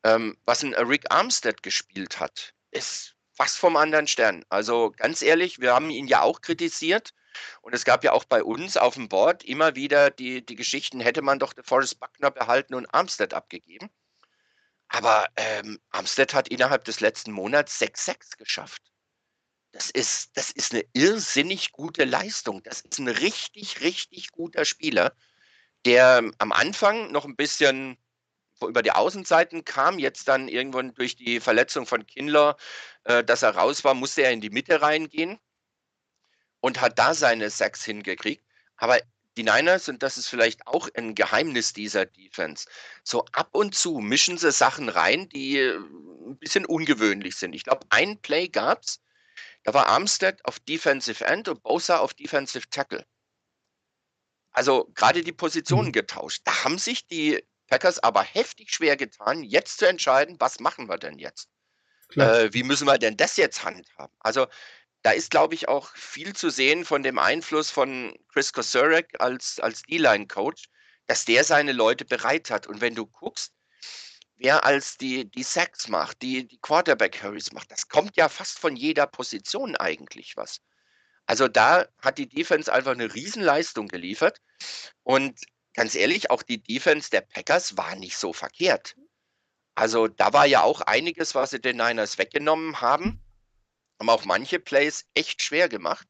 Ähm, 0.03 0.37
was 0.45 0.63
ein 0.63 0.73
Rick 0.73 1.05
Armstead 1.09 1.63
gespielt 1.63 2.19
hat, 2.19 2.53
ist 2.71 3.15
fast 3.39 3.57
vom 3.57 3.77
anderen 3.77 4.07
Stern. 4.07 4.43
Also 4.49 4.91
ganz 4.97 5.21
ehrlich, 5.21 5.59
wir 5.59 5.73
haben 5.73 5.89
ihn 5.89 6.07
ja 6.07 6.21
auch 6.21 6.41
kritisiert. 6.41 7.13
Und 7.61 7.73
es 7.73 7.85
gab 7.85 8.03
ja 8.03 8.11
auch 8.11 8.25
bei 8.25 8.43
uns 8.43 8.75
auf 8.75 8.95
dem 8.95 9.07
Board 9.07 9.45
immer 9.45 9.75
wieder 9.75 10.09
die, 10.09 10.45
die 10.45 10.55
Geschichten, 10.55 10.99
hätte 10.99 11.21
man 11.21 11.39
doch 11.39 11.53
Forrest 11.63 11.99
Buckner 12.01 12.31
behalten 12.31 12.73
und 12.75 12.93
Armstead 12.93 13.33
abgegeben. 13.33 13.89
Aber 14.89 15.25
ähm, 15.37 15.79
Armstead 15.91 16.33
hat 16.33 16.49
innerhalb 16.49 16.83
des 16.83 16.99
letzten 16.99 17.31
Monats 17.31 17.79
6-6 17.79 18.37
geschafft. 18.37 18.81
Das 19.71 19.89
ist, 19.89 20.31
das 20.35 20.51
ist 20.51 20.73
eine 20.73 20.83
irrsinnig 20.91 21.71
gute 21.71 22.03
Leistung. 22.03 22.61
Das 22.63 22.81
ist 22.81 22.99
ein 22.99 23.07
richtig, 23.07 23.79
richtig 23.79 24.31
guter 24.31 24.65
Spieler, 24.65 25.13
der 25.85 26.29
am 26.39 26.51
Anfang 26.51 27.11
noch 27.11 27.23
ein 27.23 27.37
bisschen 27.37 27.97
über 28.67 28.81
die 28.81 28.91
Außenseiten 28.91 29.65
kam, 29.65 29.99
jetzt 29.99 30.27
dann 30.27 30.47
irgendwann 30.47 30.93
durch 30.93 31.15
die 31.15 31.39
Verletzung 31.39 31.85
von 31.85 32.05
Kindler, 32.05 32.57
äh, 33.05 33.23
dass 33.23 33.43
er 33.43 33.55
raus 33.55 33.83
war, 33.83 33.93
musste 33.93 34.23
er 34.23 34.31
in 34.31 34.41
die 34.41 34.49
Mitte 34.49 34.81
reingehen 34.81 35.39
und 36.59 36.81
hat 36.81 36.99
da 36.99 37.13
seine 37.13 37.49
Sacks 37.49 37.83
hingekriegt. 37.83 38.43
Aber 38.77 38.99
die 39.37 39.43
Niners, 39.43 39.87
und 39.87 40.03
das 40.03 40.17
ist 40.17 40.27
vielleicht 40.27 40.67
auch 40.67 40.89
ein 40.95 41.15
Geheimnis 41.15 41.73
dieser 41.73 42.05
Defense, 42.05 42.67
so 43.03 43.25
ab 43.31 43.49
und 43.53 43.75
zu 43.75 43.99
mischen 43.99 44.37
sie 44.37 44.51
Sachen 44.51 44.89
rein, 44.89 45.29
die 45.29 45.57
äh, 45.57 45.77
ein 45.77 46.37
bisschen 46.37 46.65
ungewöhnlich 46.65 47.35
sind. 47.35 47.53
Ich 47.53 47.63
glaube, 47.63 47.85
ein 47.89 48.21
Play 48.21 48.49
gab 48.49 48.83
es, 48.83 49.01
da 49.63 49.73
war 49.73 49.87
Armstead 49.87 50.43
auf 50.45 50.59
Defensive 50.59 51.23
End 51.25 51.47
und 51.47 51.63
Bosa 51.63 51.99
auf 51.99 52.13
Defensive 52.13 52.69
Tackle. 52.69 53.05
Also 54.51 54.89
gerade 54.93 55.23
die 55.23 55.31
Positionen 55.31 55.89
mhm. 55.89 55.93
getauscht. 55.93 56.41
Da 56.43 56.63
haben 56.63 56.77
sich 56.77 57.07
die 57.07 57.43
Packers 57.69 57.99
aber 57.99 58.23
heftig 58.23 58.71
schwer 58.71 58.97
getan, 58.97 59.43
jetzt 59.43 59.77
zu 59.77 59.87
entscheiden, 59.87 60.35
was 60.39 60.59
machen 60.59 60.89
wir 60.89 60.97
denn 60.97 61.19
jetzt? 61.19 61.49
Äh, 62.15 62.49
wie 62.51 62.63
müssen 62.63 62.87
wir 62.87 62.97
denn 62.97 63.17
das 63.17 63.37
jetzt 63.37 63.63
handhaben? 63.63 64.13
Also 64.19 64.47
da 65.03 65.11
ist, 65.11 65.31
glaube 65.31 65.53
ich, 65.53 65.67
auch 65.67 65.95
viel 65.95 66.35
zu 66.35 66.49
sehen 66.49 66.83
von 66.83 67.03
dem 67.03 67.19
Einfluss 67.19 67.69
von 67.69 68.17
Chris 68.33 68.51
Kosurek 68.51 69.15
als, 69.19 69.59
als 69.59 69.83
D-Line-Coach, 69.83 70.65
dass 71.07 71.25
der 71.25 71.43
seine 71.43 71.71
Leute 71.71 72.05
bereit 72.05 72.49
hat. 72.49 72.67
Und 72.67 72.81
wenn 72.81 72.95
du 72.95 73.05
guckst, 73.05 73.53
wer 74.35 74.65
als 74.65 74.97
die, 74.97 75.29
die 75.29 75.43
Sacks 75.43 75.87
macht, 75.87 76.21
die, 76.21 76.47
die 76.47 76.59
Quarterback-Hurries 76.59 77.53
macht, 77.53 77.71
das 77.71 77.87
kommt 77.87 78.17
ja 78.17 78.27
fast 78.27 78.59
von 78.59 78.75
jeder 78.75 79.07
Position 79.07 79.75
eigentlich 79.75 80.35
was. 80.35 80.61
Also 81.25 81.47
da 81.47 81.85
hat 82.01 82.17
die 82.17 82.27
Defense 82.27 82.73
einfach 82.73 82.93
eine 82.93 83.13
Riesenleistung 83.13 83.87
geliefert. 83.87 84.41
Und 85.03 85.39
ganz 85.73 85.95
ehrlich, 85.95 86.29
auch 86.31 86.43
die 86.43 86.61
Defense 86.61 87.09
der 87.09 87.21
Packers 87.21 87.77
war 87.77 87.95
nicht 87.95 88.17
so 88.17 88.33
verkehrt. 88.33 88.95
Also 89.79 90.09
da 90.09 90.33
war 90.33 90.45
ja 90.45 90.63
auch 90.63 90.81
einiges, 90.81 91.35
was 91.35 91.51
sie 91.51 91.61
den 91.61 91.77
Niners 91.77 92.17
weggenommen 92.17 92.81
haben. 92.81 93.21
Haben 93.97 94.09
auch 94.09 94.25
manche 94.25 94.59
Plays 94.59 95.05
echt 95.13 95.41
schwer 95.41 95.69
gemacht. 95.69 96.05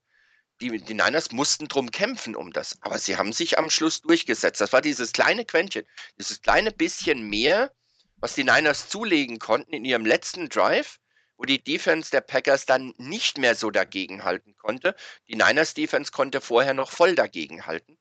Die, 0.59 0.75
die 0.81 0.95
Niners 0.95 1.31
mussten 1.31 1.67
drum 1.67 1.91
kämpfen 1.91 2.35
um 2.35 2.51
das. 2.51 2.77
Aber 2.81 2.97
sie 2.97 3.15
haben 3.15 3.31
sich 3.31 3.59
am 3.59 3.69
Schluss 3.69 4.01
durchgesetzt. 4.01 4.59
Das 4.59 4.73
war 4.73 4.81
dieses 4.81 5.11
kleine 5.11 5.45
Quäntchen, 5.45 5.85
dieses 6.17 6.41
kleine 6.41 6.71
bisschen 6.71 7.29
mehr, 7.29 7.71
was 8.15 8.33
die 8.33 8.43
Niners 8.43 8.89
zulegen 8.89 9.37
konnten 9.37 9.73
in 9.73 9.85
ihrem 9.85 10.03
letzten 10.03 10.49
Drive, 10.49 10.99
wo 11.37 11.43
die 11.43 11.63
Defense 11.63 12.09
der 12.09 12.21
Packers 12.21 12.65
dann 12.65 12.95
nicht 12.97 13.37
mehr 13.37 13.53
so 13.53 13.69
dagegenhalten 13.69 14.57
konnte. 14.57 14.95
Die 15.27 15.35
Niners 15.35 15.75
Defense 15.75 16.11
konnte 16.11 16.41
vorher 16.41 16.73
noch 16.73 16.89
voll 16.89 17.13
dagegenhalten. 17.13 17.98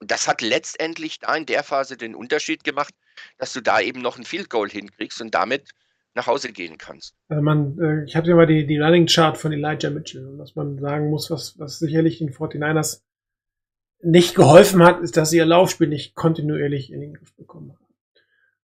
Und 0.00 0.10
das 0.10 0.26
hat 0.26 0.40
letztendlich 0.40 1.18
da 1.20 1.36
in 1.36 1.46
der 1.46 1.62
Phase 1.62 1.96
den 1.96 2.14
Unterschied 2.14 2.64
gemacht, 2.64 2.94
dass 3.38 3.52
du 3.52 3.60
da 3.60 3.80
eben 3.80 4.00
noch 4.00 4.18
ein 4.18 4.24
Field 4.24 4.48
Goal 4.48 4.68
hinkriegst 4.68 5.20
und 5.20 5.34
damit 5.34 5.70
nach 6.14 6.26
Hause 6.26 6.52
gehen 6.52 6.78
kannst. 6.78 7.14
Also 7.28 7.42
man, 7.42 7.78
äh, 7.78 8.04
ich 8.04 8.16
habe 8.16 8.28
ja 8.28 8.34
mal 8.34 8.46
die, 8.46 8.66
die 8.66 8.78
Running 8.78 9.06
Chart 9.06 9.36
von 9.36 9.52
Elijah 9.52 9.90
Mitchell 9.90 10.26
und 10.26 10.38
was 10.38 10.56
man 10.56 10.78
sagen 10.78 11.10
muss, 11.10 11.30
was, 11.30 11.58
was 11.58 11.78
sicherlich 11.78 12.18
den 12.18 12.32
49ers 12.32 13.02
nicht 14.02 14.34
geholfen 14.34 14.82
hat, 14.82 15.00
ist, 15.00 15.16
dass 15.16 15.30
sie 15.30 15.36
ihr 15.36 15.46
Laufspiel 15.46 15.86
nicht 15.86 16.14
kontinuierlich 16.14 16.90
in 16.90 17.00
den 17.00 17.14
Griff 17.14 17.34
bekommen 17.36 17.72
haben. 17.72 17.86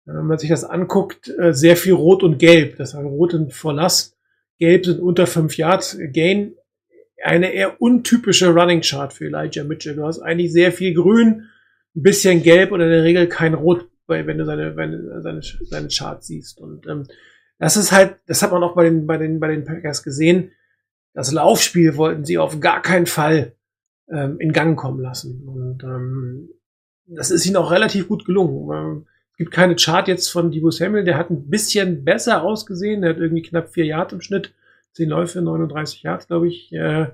Wenn 0.06 0.26
man 0.26 0.38
sich 0.38 0.48
das 0.48 0.64
anguckt, 0.64 1.28
äh, 1.38 1.52
sehr 1.52 1.76
viel 1.76 1.92
Rot 1.92 2.22
und 2.22 2.38
Gelb. 2.38 2.76
Das 2.76 2.94
heißt, 2.94 3.04
Rot 3.04 3.34
und 3.34 3.52
Verlass, 3.52 4.16
Gelb 4.58 4.86
sind 4.86 5.00
unter 5.00 5.26
5 5.26 5.56
Yards 5.56 5.98
Gain 6.12 6.54
eine 7.22 7.52
eher 7.52 7.80
untypische 7.80 8.48
Running 8.48 8.82
Chart 8.82 9.12
für 9.12 9.26
Elijah 9.26 9.64
Mitchell. 9.64 9.96
Du 9.96 10.04
hast 10.04 10.20
eigentlich 10.20 10.52
sehr 10.52 10.72
viel 10.72 10.94
Grün, 10.94 11.48
ein 11.94 12.02
bisschen 12.02 12.42
Gelb 12.42 12.72
und 12.72 12.80
in 12.80 12.90
der 12.90 13.04
Regel 13.04 13.26
kein 13.26 13.54
Rot, 13.54 13.88
wenn 14.06 14.38
du 14.38 14.44
seine, 14.44 14.76
wenn, 14.76 15.22
seine, 15.22 15.40
seine 15.42 15.88
Chart 15.88 16.22
siehst. 16.22 16.60
Und 16.60 16.86
ähm, 16.86 17.06
das 17.58 17.76
ist 17.76 17.92
halt, 17.92 18.16
das 18.26 18.42
hat 18.42 18.52
man 18.52 18.62
auch 18.62 18.74
bei 18.74 18.84
den, 18.84 19.06
bei 19.06 19.16
den, 19.16 19.40
bei 19.40 19.48
den 19.48 19.64
Packers 19.64 20.02
gesehen. 20.02 20.52
Das 21.14 21.32
Laufspiel 21.32 21.96
wollten 21.96 22.24
sie 22.24 22.38
auf 22.38 22.60
gar 22.60 22.82
keinen 22.82 23.06
Fall 23.06 23.52
ähm, 24.10 24.36
in 24.38 24.52
Gang 24.52 24.78
kommen 24.78 25.00
lassen. 25.00 25.48
Und 25.48 25.82
ähm, 25.82 26.50
das 27.06 27.30
ist 27.30 27.46
ihnen 27.46 27.56
auch 27.56 27.70
relativ 27.70 28.08
gut 28.08 28.24
gelungen. 28.24 28.70
Ähm, 28.72 29.06
es 29.32 29.38
gibt 29.38 29.50
keine 29.50 29.76
Chart 29.76 30.08
jetzt 30.08 30.28
von 30.28 30.50
Debo 30.50 30.70
Samuel, 30.70 31.04
der 31.04 31.16
hat 31.16 31.30
ein 31.30 31.48
bisschen 31.48 32.04
besser 32.04 32.42
ausgesehen, 32.42 33.02
der 33.02 33.10
hat 33.10 33.18
irgendwie 33.18 33.42
knapp 33.42 33.70
vier 33.70 33.84
Yard 33.84 34.12
im 34.12 34.20
Schnitt 34.20 34.52
10 34.96 35.08
Läufe, 35.08 35.40
39 35.40 36.02
Yards, 36.02 36.26
glaube 36.26 36.48
ich, 36.48 36.72
äh, 36.72 37.06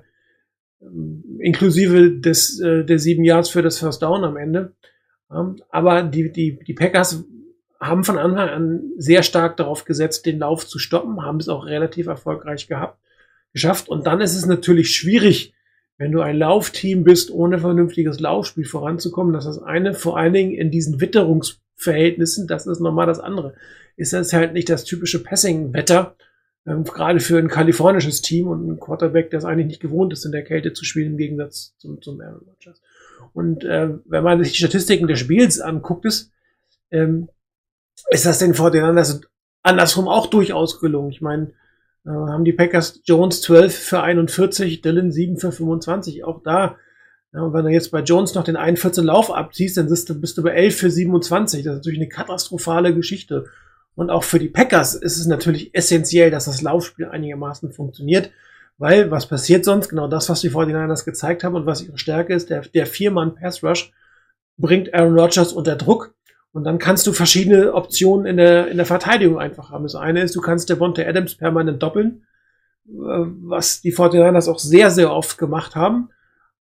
inklusive 1.39 2.19
des, 2.19 2.59
äh, 2.59 2.83
der 2.83 2.99
7 2.99 3.23
Yards 3.23 3.49
für 3.49 3.61
das 3.61 3.79
First 3.79 4.01
Down 4.01 4.23
am 4.23 4.37
Ende. 4.37 4.73
Ähm, 5.31 5.61
aber 5.69 6.03
die, 6.03 6.31
die, 6.31 6.59
die 6.59 6.73
Packers 6.73 7.23
haben 7.79 8.03
von 8.03 8.17
Anfang 8.17 8.49
an 8.49 8.91
sehr 8.97 9.23
stark 9.23 9.57
darauf 9.57 9.85
gesetzt, 9.85 10.25
den 10.25 10.39
Lauf 10.39 10.67
zu 10.67 10.79
stoppen, 10.79 11.21
haben 11.23 11.37
es 11.37 11.49
auch 11.49 11.65
relativ 11.65 12.07
erfolgreich 12.07 12.67
gehabt, 12.67 12.99
geschafft. 13.51 13.89
Und 13.89 14.07
dann 14.07 14.21
ist 14.21 14.35
es 14.35 14.45
natürlich 14.45 14.95
schwierig, 14.95 15.53
wenn 15.97 16.11
du 16.11 16.21
ein 16.21 16.37
Laufteam 16.37 17.03
bist, 17.03 17.31
ohne 17.31 17.59
vernünftiges 17.59 18.19
Laufspiel 18.19 18.65
voranzukommen. 18.65 19.33
Das 19.33 19.45
ist 19.45 19.57
das 19.57 19.63
eine, 19.63 19.93
vor 19.93 20.17
allen 20.17 20.33
Dingen 20.33 20.53
in 20.53 20.71
diesen 20.71 21.01
Witterungs 21.01 21.63
Laufverhältnissen, 21.83 22.47
das 22.47 22.67
ist 22.67 22.79
nochmal 22.79 23.07
das 23.07 23.19
andere. 23.19 23.53
Ist 23.95 24.13
das 24.13 24.33
halt 24.33 24.53
nicht 24.53 24.69
das 24.69 24.85
typische 24.85 25.21
Passing-Wetter, 25.23 26.15
ähm, 26.65 26.83
gerade 26.83 27.19
für 27.19 27.37
ein 27.37 27.49
kalifornisches 27.49 28.21
Team 28.21 28.47
und 28.47 28.67
ein 28.67 28.79
Quarterback, 28.79 29.29
der 29.29 29.39
es 29.39 29.45
eigentlich 29.45 29.67
nicht 29.67 29.81
gewohnt 29.81 30.13
ist, 30.13 30.25
in 30.25 30.31
der 30.31 30.43
Kälte 30.43 30.73
zu 30.73 30.85
spielen, 30.85 31.11
im 31.11 31.17
Gegensatz 31.17 31.75
zum, 31.77 32.01
zum 32.01 32.21
Aaron 32.21 32.45
Rodgers. 32.47 32.81
Und 33.33 33.63
äh, 33.63 33.89
wenn 34.05 34.23
man 34.23 34.43
sich 34.43 34.53
die 34.53 34.59
Statistiken 34.59 35.07
des 35.07 35.19
Spiels 35.19 35.59
anguckt, 35.59 36.05
ist, 36.05 36.31
ähm, 36.91 37.29
ist 38.09 38.25
das 38.25 38.39
den 38.39 38.53
Fortinanders 38.53 39.21
andersrum 39.61 40.07
auch 40.07 40.27
durchaus 40.27 40.79
gelungen. 40.79 41.11
Ich 41.11 41.21
meine, 41.21 41.53
äh, 42.05 42.09
haben 42.09 42.45
die 42.45 42.53
Packers 42.53 43.01
Jones 43.05 43.41
12 43.41 43.75
für 43.75 44.03
41, 44.03 44.81
Dylan 44.81 45.11
7 45.11 45.37
für 45.37 45.51
25, 45.51 46.23
auch 46.23 46.43
da. 46.43 46.77
Ja, 47.33 47.41
und 47.41 47.53
wenn 47.53 47.65
du 47.65 47.71
jetzt 47.71 47.91
bei 47.91 48.01
Jones 48.01 48.35
noch 48.35 48.43
den 48.43 48.57
41 48.57 49.03
Lauf 49.03 49.33
abziehst, 49.33 49.77
dann 49.77 49.87
bist 49.87 50.09
du, 50.09 50.19
bist 50.19 50.37
du 50.37 50.43
bei 50.43 50.51
11 50.51 50.77
für 50.77 50.91
27. 50.91 51.63
Das 51.63 51.73
ist 51.73 51.77
natürlich 51.79 51.99
eine 51.99 52.09
katastrophale 52.09 52.93
Geschichte. 52.93 53.45
Und 53.95 54.09
auch 54.09 54.23
für 54.23 54.39
die 54.39 54.49
Packers 54.49 54.95
ist 54.95 55.17
es 55.17 55.27
natürlich 55.27 55.73
essentiell, 55.75 56.31
dass 56.31 56.45
das 56.45 56.61
Laufspiel 56.61 57.07
einigermaßen 57.07 57.71
funktioniert. 57.71 58.31
Weil, 58.77 59.11
was 59.11 59.27
passiert 59.27 59.65
sonst? 59.65 59.89
Genau 59.89 60.07
das, 60.07 60.29
was 60.29 60.41
die 60.41 60.49
49ers 60.49 61.05
gezeigt 61.05 61.43
haben 61.43 61.55
und 61.55 61.65
was 61.65 61.83
ihre 61.83 61.97
Stärke 61.97 62.33
ist, 62.33 62.49
der, 62.49 62.61
der 62.61 62.87
Vier-Mann-Pass-Rush 62.87 63.93
bringt 64.57 64.93
Aaron 64.93 65.17
Rodgers 65.17 65.53
unter 65.53 65.75
Druck. 65.75 66.15
Und 66.53 66.63
dann 66.65 66.79
kannst 66.79 67.05
du 67.07 67.13
verschiedene 67.13 67.73
Optionen 67.73 68.25
in 68.25 68.37
der, 68.37 68.67
in 68.67 68.77
der 68.77 68.85
Verteidigung 68.85 69.39
einfach 69.39 69.71
haben. 69.71 69.83
Das 69.83 69.95
eine 69.95 70.21
ist, 70.21 70.35
du 70.35 70.41
kannst 70.41 70.69
Devonta 70.69 71.03
Adams 71.03 71.35
permanent 71.35 71.81
doppeln, 71.81 72.23
äh, 72.87 72.91
was 72.91 73.81
die 73.81 73.93
49ers 73.93 74.49
auch 74.49 74.59
sehr, 74.59 74.91
sehr 74.91 75.11
oft 75.11 75.37
gemacht 75.37 75.75
haben. 75.75 76.09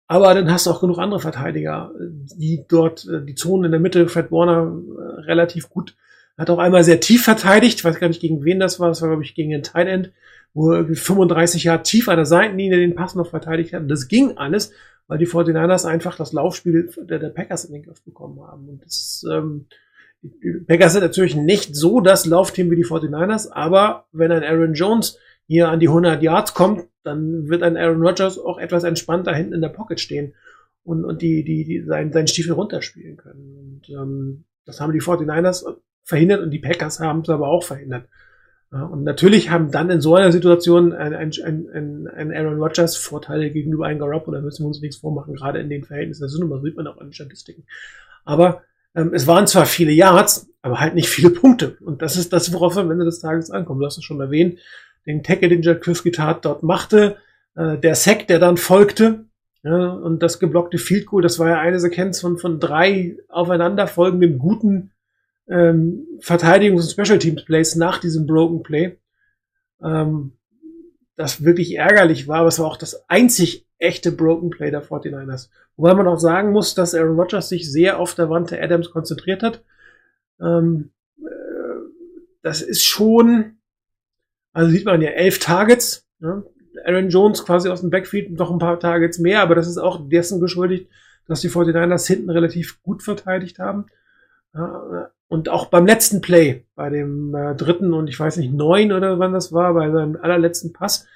Aber 0.08 0.34
dann 0.36 0.52
hast 0.52 0.68
du 0.68 0.72
auch 0.72 0.82
genug 0.82 1.00
andere 1.00 1.20
Verteidiger, 1.20 1.92
die 2.00 2.66
dort 2.68 3.08
äh, 3.08 3.24
die 3.26 3.36
Zonen 3.36 3.66
in 3.66 3.72
der 3.72 3.80
Mitte, 3.80 4.08
Fred 4.08 4.32
Warner, 4.32 4.72
äh, 4.72 5.22
relativ 5.22 5.70
gut 5.70 5.96
hat 6.38 6.50
auch 6.50 6.60
einmal 6.60 6.84
sehr 6.84 7.00
tief 7.00 7.24
verteidigt, 7.24 7.80
ich 7.80 7.86
weiß 7.86 8.00
gar 8.00 8.08
nicht 8.08 8.22
gegen 8.22 8.44
wen 8.44 8.60
das 8.60 8.80
war, 8.80 8.90
das 8.90 9.02
war 9.02 9.10
glaube 9.10 9.24
ich 9.24 9.36
gegen 9.36 9.52
den 9.52 9.64
Tight 9.64 9.88
End, 9.88 10.12
wo 10.54 10.72
er 10.72 10.86
35 10.86 11.66
Jahre 11.66 11.84
tief 11.84 12.10
an 12.10 12.18
der 12.18 12.26
Seitenlinie 12.26 12.78
den 12.78 12.96
Pass 12.96 13.16
noch 13.16 13.30
verteidigt 13.30 13.74
hat. 13.74 13.82
Und 13.82 13.88
das 13.90 14.08
ging 14.08 14.38
alles, 14.38 14.72
weil 15.08 15.18
die 15.18 15.28
49ers 15.28 15.86
einfach 15.86 16.16
das 16.16 16.34
Laufspiel 16.34 16.90
der, 16.98 17.20
der 17.20 17.30
Packers 17.30 17.66
in 17.66 17.74
den 17.74 17.84
Griff 17.84 18.02
bekommen 18.04 18.42
haben. 18.42 18.70
Und 18.70 18.84
das, 18.84 19.26
ähm, 19.32 19.68
Packers 20.68 20.94
sind 20.94 21.04
natürlich 21.04 21.36
nicht 21.36 21.76
so 21.76 22.00
das 22.00 22.26
Laufteam 22.26 22.72
wie 22.72 22.78
die 22.78 22.86
49ers, 22.86 23.52
aber 23.52 24.08
wenn 24.12 24.32
ein 24.32 24.44
Aaron 24.44 24.74
Jones 24.74 25.20
hier 25.46 25.70
an 25.70 25.80
die 25.80 25.90
100 25.90 26.24
Yards 26.24 26.54
kommt, 26.54 26.86
dann 27.04 27.48
wird 27.48 27.62
ein 27.62 27.78
Aaron 27.78 28.02
Rodgers 28.02 28.40
auch 28.40 28.58
etwas 28.58 28.84
entspannter 28.84 29.34
hinten 29.34 29.54
in 29.54 29.62
der 29.62 29.70
Pocket 29.70 30.00
stehen 30.00 30.34
und, 30.84 31.06
und 31.06 31.22
die, 31.22 31.44
die, 31.44 31.66
die 31.66 31.84
seinen, 31.84 32.12
seinen 32.12 32.28
Stiefel 32.28 32.54
runterspielen 32.54 33.18
können. 33.18 33.58
Und 33.58 33.90
ähm, 33.90 34.46
das 34.66 34.82
haben 34.82 34.94
die 34.94 35.02
49ers 35.02 35.66
verhindert 36.06 36.42
und 36.42 36.52
die 36.52 36.60
Packers 36.60 37.00
haben 37.02 37.22
es 37.22 37.30
aber 37.30 37.50
auch 37.50 37.64
verhindert. 37.64 38.08
Und 38.72 39.04
natürlich 39.04 39.52
haben 39.52 39.72
dann 39.72 39.90
in 39.90 40.02
so 40.02 40.16
einer 40.16 40.32
Situation 40.32 40.92
ein, 40.92 41.14
ein, 41.14 41.32
ein, 41.44 42.08
ein 42.08 42.34
Aaron 42.34 42.60
Rodgers 42.60 42.98
Vorteile 42.98 43.52
gegenüber 43.52 43.86
einem 43.86 44.00
Garoppolo, 44.00 44.38
da 44.38 44.44
müssen 44.44 44.64
wir 44.64 44.68
uns 44.68 44.82
nichts 44.82 44.98
vormachen, 44.98 45.36
gerade 45.36 45.60
in 45.60 45.70
den 45.70 45.86
Verhältnissen. 45.86 46.24
Das 46.24 46.34
ist 46.34 46.40
sieht 46.40 46.76
man 46.76 46.88
auch 46.88 46.98
an 46.98 47.08
den 47.08 47.14
Statistiken. 47.14 47.66
Aber 48.26 48.64
ähm, 48.96 49.14
es 49.14 49.28
waren 49.28 49.48
zwar 49.48 49.66
viele 49.66 49.92
Yards, 49.92 50.50
aber 50.62 50.80
halt 50.80 50.96
nicht 50.96 51.08
viele 51.08 51.30
Punkte. 51.30 51.78
Und 51.82 52.02
das 52.02 52.18
ist 52.18 52.34
das, 52.34 52.52
worauf 52.52 52.74
es 52.74 52.78
am 52.78 52.92
Ende 52.92 53.06
des 53.06 53.20
Tages 53.20 53.50
ankommt. 53.50 53.82
Du 53.82 53.86
hast 53.86 53.98
es 53.98 54.04
schon 54.04 54.20
erwähnt, 54.20 54.60
den 55.06 55.24
Tackle, 55.24 55.50
den 55.50 55.62
Jack 55.62 55.84
Tat 56.14 56.44
dort 56.44 56.64
machte, 56.64 57.18
äh, 57.56 57.78
der 57.78 57.96
Sack, 57.96 58.28
der 58.28 58.40
dann 58.40 58.58
folgte, 58.58 59.26
ja, 59.64 59.94
und 59.94 60.22
das 60.22 60.40
geblockte 60.40 60.78
Field 60.78 61.06
Goal, 61.08 61.24
das 61.24 61.40
war 61.40 61.50
ja 61.50 61.60
eine 61.60 61.80
Sequenz 61.80 62.20
von, 62.20 62.38
von 62.38 62.60
drei 62.60 63.18
aufeinanderfolgenden 63.30 64.38
guten 64.38 64.92
ähm, 65.48 66.08
Verteidigungs- 66.20 66.84
und 66.84 66.92
Special 66.92 67.20
Teams 67.20 67.46
Plays 67.46 67.76
nach 67.76 68.00
diesem 68.00 68.26
Broken 68.26 68.64
Play. 68.64 68.98
Ähm, 69.84 70.34
das 71.16 71.46
wirklich 71.46 71.76
ärgerlich 71.76 72.28
war, 72.28 72.40
aber 72.40 72.50
es 72.50 72.60
war 72.60 72.68
auch 72.68 72.78
das 72.78 73.10
einzig 73.10 73.66
echte 73.78 74.12
Broken 74.12 74.50
Play 74.50 74.72
der 74.72 74.84
49ers. 74.84 75.50
Wobei 75.78 75.94
man 75.94 76.08
auch 76.08 76.20
sagen 76.20 76.52
muss, 76.52 76.76
dass 76.76 76.96
Aaron 76.96 77.20
Rodgers 77.20 77.50
sich 77.50 77.72
sehr 77.72 78.00
auf 78.00 78.16
der 78.16 78.30
Wand 78.30 78.52
der 78.52 78.64
Adams 78.64 78.90
konzentriert 78.92 79.44
hat. 79.44 79.64
Ähm, 80.42 80.92
äh, 81.20 81.26
das 82.42 82.62
ist 82.62 82.84
schon, 82.84 83.58
also 84.54 84.72
sieht 84.72 84.86
man 84.86 85.02
ja 85.02 85.12
elf 85.12 85.40
Targets. 85.40 86.06
Ne? 86.20 86.44
Aaron 86.86 87.10
Jones 87.10 87.46
quasi 87.46 87.70
aus 87.70 87.82
dem 87.82 87.90
Backfield 87.90 88.32
noch 88.32 88.52
ein 88.52 88.60
paar 88.60 88.80
Targets 88.80 89.20
mehr, 89.20 89.42
aber 89.42 89.56
das 89.56 89.68
ist 89.68 89.78
auch 89.78 90.08
dessen 90.10 90.40
geschuldigt, 90.40 90.90
dass 91.28 91.42
die 91.42 91.50
49ers 91.50 92.08
hinten 92.08 92.30
relativ 92.30 92.82
gut 92.84 93.04
verteidigt 93.04 93.60
haben. 93.60 93.86
Und 95.28 95.50
auch 95.50 95.68
beim 95.68 95.86
letzten 95.86 96.22
Play, 96.22 96.66
bei 96.76 96.90
dem 96.90 97.34
äh, 97.36 97.56
dritten 97.56 97.94
und 97.94 98.08
ich 98.08 98.20
weiß 98.20 98.38
nicht, 98.38 98.54
neun 98.54 98.92
oder 98.92 99.20
wann 99.20 99.34
das 99.34 99.52
war, 99.52 99.74
bei 99.74 99.90
seinem 99.92 100.18
allerletzten 100.18 100.72
Pass, 100.72 101.08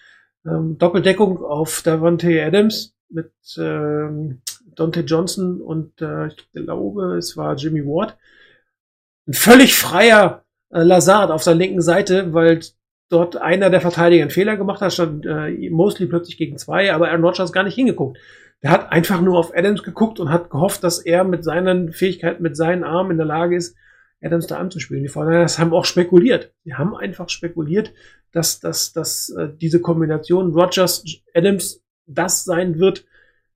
ähm, 0.45 0.77
Doppeldeckung 0.77 1.43
auf 1.43 1.81
Davante 1.83 2.43
Adams 2.43 2.95
mit 3.09 3.31
ähm, 3.57 4.41
Dante 4.75 5.01
Johnson 5.01 5.61
und 5.61 6.01
äh, 6.01 6.27
ich 6.27 6.51
glaube, 6.51 7.17
es 7.17 7.37
war 7.37 7.55
Jimmy 7.55 7.85
Ward. 7.85 8.17
Ein 9.27 9.33
völlig 9.33 9.75
freier 9.75 10.43
äh, 10.69 10.81
Lazard 10.81 11.31
auf 11.31 11.43
seiner 11.43 11.59
linken 11.59 11.81
Seite, 11.81 12.33
weil 12.33 12.61
dort 13.09 13.37
einer 13.37 13.69
der 13.69 13.81
Verteidiger 13.81 14.23
einen 14.23 14.31
Fehler 14.31 14.57
gemacht 14.57 14.81
hat, 14.81 14.93
stand 14.93 15.25
äh, 15.25 15.69
Mosley 15.69 16.07
plötzlich 16.07 16.37
gegen 16.37 16.57
zwei, 16.57 16.93
aber 16.93 17.09
Aaron 17.09 17.23
Rodgers 17.23 17.51
gar 17.51 17.63
nicht 17.63 17.75
hingeguckt. 17.75 18.17
Der 18.61 18.71
hat 18.71 18.91
einfach 18.91 19.21
nur 19.21 19.37
auf 19.37 19.55
Adams 19.55 19.83
geguckt 19.83 20.19
und 20.19 20.31
hat 20.31 20.49
gehofft, 20.49 20.83
dass 20.83 20.99
er 20.99 21.23
mit 21.23 21.43
seinen 21.43 21.93
Fähigkeiten, 21.93 22.43
mit 22.43 22.57
seinen 22.57 22.83
Armen 22.83 23.11
in 23.11 23.17
der 23.17 23.25
Lage 23.25 23.55
ist, 23.55 23.75
Adams 24.21 24.47
da 24.47 24.57
anzuspielen. 24.57 25.03
Die 25.03 25.09
Fortinanders 25.09 25.59
haben 25.59 25.73
auch 25.73 25.85
spekuliert. 25.85 26.53
Die 26.65 26.73
haben 26.73 26.95
einfach 26.95 27.29
spekuliert, 27.29 27.93
dass, 28.31 28.59
dass, 28.59 28.91
dass 28.91 29.29
äh, 29.29 29.49
diese 29.49 29.79
Kombination 29.79 30.51
Rogers, 30.53 31.03
Adams 31.33 31.81
das 32.05 32.43
sein 32.43 32.79
wird, 32.79 33.05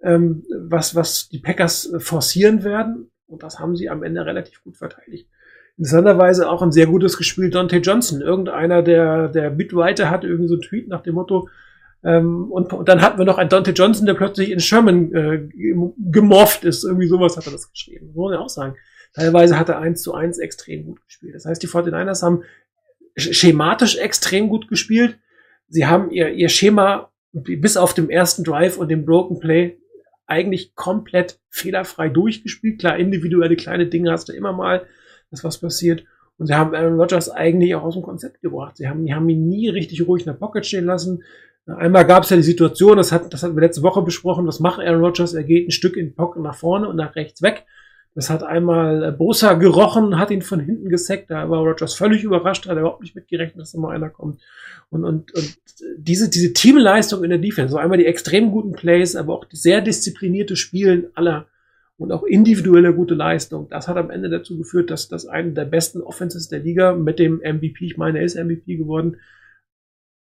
ähm, 0.01 0.45
was, 0.57 0.95
was 0.95 1.27
die 1.29 1.39
Packers 1.39 1.91
äh, 1.91 1.99
forcieren 1.99 2.63
werden. 2.63 3.11
Und 3.27 3.43
das 3.43 3.59
haben 3.59 3.75
sie 3.75 3.89
am 3.89 4.03
Ende 4.03 4.25
relativ 4.25 4.63
gut 4.63 4.77
verteidigt. 4.77 5.27
Interessanterweise 5.77 6.49
auch 6.49 6.61
ein 6.61 6.71
sehr 6.71 6.85
gutes 6.85 7.17
Gespiel 7.17 7.49
Dante 7.49 7.77
Johnson. 7.77 8.21
Irgendeiner 8.21 8.83
der, 8.83 9.27
der 9.27 9.49
Bitwriter 9.49 10.09
hat 10.09 10.23
irgendwie 10.23 10.47
so 10.47 10.55
einen 10.55 10.61
Tweet 10.61 10.87
nach 10.87 11.01
dem 11.01 11.15
Motto, 11.15 11.49
ähm, 12.03 12.51
und, 12.51 12.73
und 12.73 12.89
dann 12.89 13.01
hatten 13.01 13.17
wir 13.17 13.25
noch 13.25 13.37
einen 13.37 13.49
Dante 13.49 13.71
Johnson, 13.71 14.05
der 14.05 14.13
plötzlich 14.13 14.51
in 14.51 14.59
Sherman 14.59 15.13
äh, 15.13 15.47
gemorpht 16.11 16.63
ist. 16.63 16.83
Irgendwie 16.83 17.07
sowas 17.07 17.37
hat 17.37 17.45
er 17.45 17.53
das 17.53 17.71
geschrieben. 17.71 18.07
Muss 18.13 18.29
man 18.29 18.33
ja 18.33 18.39
auch 18.39 18.49
sagen. 18.49 18.75
Teilweise 19.13 19.57
hat 19.57 19.69
er 19.69 19.79
eins 19.79 20.01
zu 20.01 20.13
eins 20.13 20.39
extrem 20.39 20.85
gut 20.85 21.05
gespielt. 21.05 21.35
Das 21.35 21.45
heißt, 21.45 21.61
die 21.61 21.67
49ers 21.67 22.23
haben 22.23 22.43
schematisch 23.15 23.97
extrem 23.97 24.49
gut 24.49 24.67
gespielt. 24.67 25.19
Sie 25.69 25.85
haben 25.85 26.11
ihr, 26.11 26.29
ihr 26.29 26.49
Schema 26.49 27.11
bis 27.31 27.77
auf 27.77 27.93
dem 27.93 28.09
ersten 28.09 28.43
Drive 28.43 28.77
und 28.77 28.89
dem 28.89 29.05
Broken 29.05 29.39
Play 29.39 29.77
eigentlich 30.25 30.75
komplett 30.75 31.39
fehlerfrei 31.49 32.09
durchgespielt. 32.09 32.79
Klar, 32.79 32.97
individuelle 32.97 33.55
kleine 33.55 33.87
Dinge 33.87 34.11
hast 34.11 34.29
du 34.29 34.33
immer 34.33 34.53
mal, 34.53 34.85
dass 35.31 35.43
was 35.43 35.59
passiert. 35.59 36.05
Und 36.37 36.47
sie 36.47 36.55
haben 36.55 36.73
Aaron 36.73 36.99
Rodgers 36.99 37.29
eigentlich 37.29 37.75
auch 37.75 37.83
aus 37.83 37.93
dem 37.93 38.03
Konzept 38.03 38.41
gebracht. 38.41 38.77
Sie 38.77 38.87
haben, 38.87 39.05
die 39.05 39.13
haben 39.13 39.29
ihn 39.29 39.47
nie 39.47 39.69
richtig 39.69 40.07
ruhig 40.07 40.23
in 40.23 40.31
der 40.31 40.39
Pocket 40.39 40.65
stehen 40.65 40.85
lassen. 40.85 41.23
Einmal 41.65 42.05
gab 42.05 42.23
es 42.23 42.29
ja 42.29 42.35
die 42.35 42.43
Situation, 42.43 42.97
das, 42.97 43.11
hat, 43.11 43.33
das 43.33 43.41
hatten 43.41 43.55
wir 43.55 43.61
letzte 43.61 43.83
Woche 43.83 44.01
besprochen, 44.01 44.45
was 44.45 44.59
macht 44.59 44.79
Aaron 44.79 45.03
Rodgers? 45.03 45.33
Er 45.33 45.43
geht 45.43 45.67
ein 45.67 45.71
Stück 45.71 45.95
in 45.95 46.13
Pocket 46.13 46.41
nach 46.41 46.55
vorne 46.55 46.89
und 46.89 46.97
nach 46.97 47.15
rechts 47.15 47.41
weg. 47.41 47.65
Das 48.15 48.29
hat 48.29 48.43
einmal 48.43 49.03
äh, 49.03 49.11
Bosa 49.11 49.53
gerochen, 49.53 50.19
hat 50.19 50.29
ihn 50.29 50.43
von 50.43 50.59
hinten 50.59 50.89
gesackt. 50.89 51.31
Da 51.31 51.49
war 51.49 51.59
Rogers 51.59 51.95
völlig 51.95 52.23
überrascht, 52.23 52.67
hat 52.67 52.75
er 52.75 52.81
überhaupt 52.81 53.01
nicht 53.01 53.15
mitgerechnet, 53.15 53.59
dass 53.59 53.71
da 53.71 53.79
mal 53.79 53.95
einer 53.95 54.09
kommt. 54.09 54.41
Und, 54.89 55.03
und, 55.03 55.33
und 55.33 55.57
diese, 55.97 56.29
diese 56.29 56.53
Teamleistung 56.53 57.23
in 57.23 57.31
der 57.31 57.39
Defense, 57.39 57.71
so 57.71 57.77
einmal 57.77 57.97
die 57.97 58.05
extrem 58.05 58.51
guten 58.51 58.73
Plays, 58.73 59.15
aber 59.15 59.33
auch 59.33 59.45
sehr 59.51 59.81
disziplinierte 59.81 60.55
Spielen 60.55 61.07
aller 61.15 61.47
und 61.97 62.11
auch 62.11 62.23
individuelle 62.23 62.93
gute 62.93 63.13
Leistung, 63.13 63.69
das 63.69 63.87
hat 63.87 63.97
am 63.97 64.09
Ende 64.09 64.29
dazu 64.29 64.57
geführt, 64.57 64.89
dass 64.89 65.07
das 65.07 65.25
eine 65.25 65.53
der 65.53 65.65
besten 65.65 66.01
Offenses 66.01 66.49
der 66.49 66.59
Liga 66.59 66.93
mit 66.93 67.17
dem 67.17 67.37
MVP, 67.37 67.85
ich 67.85 67.97
meine, 67.97 68.19
er 68.19 68.25
ist 68.25 68.35
MVP 68.35 68.75
geworden, 68.75 69.17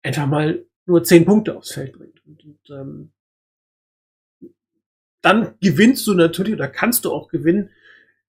einfach 0.02 0.26
mal 0.26 0.64
nur 0.86 1.04
zehn 1.04 1.24
Punkte 1.24 1.56
aufs 1.56 1.72
Feld 1.72 1.92
bringt. 1.92 2.24
Und, 2.26 2.44
und 2.44 2.70
ähm, 2.70 3.12
dann 5.22 5.54
gewinnst 5.60 6.06
du 6.06 6.14
natürlich 6.14 6.54
oder 6.54 6.68
kannst 6.68 7.04
du 7.04 7.12
auch 7.12 7.28
gewinnen, 7.28 7.70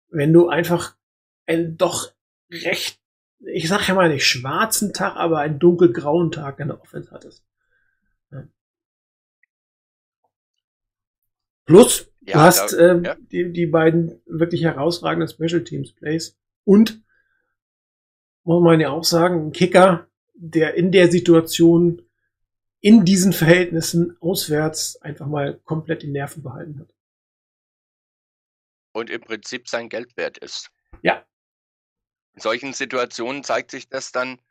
wenn 0.09 0.33
du 0.33 0.49
einfach 0.49 0.95
einen 1.45 1.77
doch 1.77 2.11
recht, 2.49 2.99
ich 3.39 3.67
sag 3.67 3.87
ja 3.87 3.93
mal 3.93 4.09
nicht 4.09 4.25
schwarzen 4.25 4.93
Tag, 4.93 5.15
aber 5.15 5.39
einen 5.39 5.59
dunkelgrauen 5.59 6.31
Tag 6.31 6.59
in 6.59 6.67
der 6.67 6.81
Offense 6.81 7.11
hattest. 7.11 7.45
Ja. 8.31 8.47
Plus, 11.65 12.11
ja, 12.21 12.33
du 12.33 12.39
hast 12.39 12.73
da, 12.73 12.77
äh, 12.77 13.01
ja. 13.03 13.15
die, 13.15 13.51
die 13.53 13.65
beiden 13.67 14.21
wirklich 14.25 14.63
herausragenden 14.63 15.29
Special 15.29 15.63
Teams 15.63 15.93
Plays 15.93 16.37
und 16.65 17.01
muss 18.43 18.63
man 18.63 18.79
ja 18.79 18.89
auch 18.89 19.03
sagen, 19.03 19.47
ein 19.47 19.51
Kicker, 19.51 20.07
der 20.33 20.73
in 20.73 20.91
der 20.91 21.09
Situation 21.11 22.01
in 22.81 23.05
diesen 23.05 23.33
Verhältnissen 23.33 24.17
auswärts 24.21 25.01
einfach 25.01 25.27
mal 25.27 25.59
komplett 25.65 26.01
die 26.01 26.07
Nerven 26.07 26.43
behalten 26.43 26.79
hat 26.79 26.93
und 28.93 29.09
im 29.09 29.21
Prinzip 29.21 29.67
sein 29.69 29.89
Geld 29.89 30.17
wert 30.17 30.37
ist. 30.37 30.69
Ja, 31.01 31.25
In 32.33 32.41
solchen 32.41 32.73
Situationen 32.73 33.43
zeigt 33.43 33.71
sich 33.71 33.89
das 33.89 34.11
dann, 34.11 34.41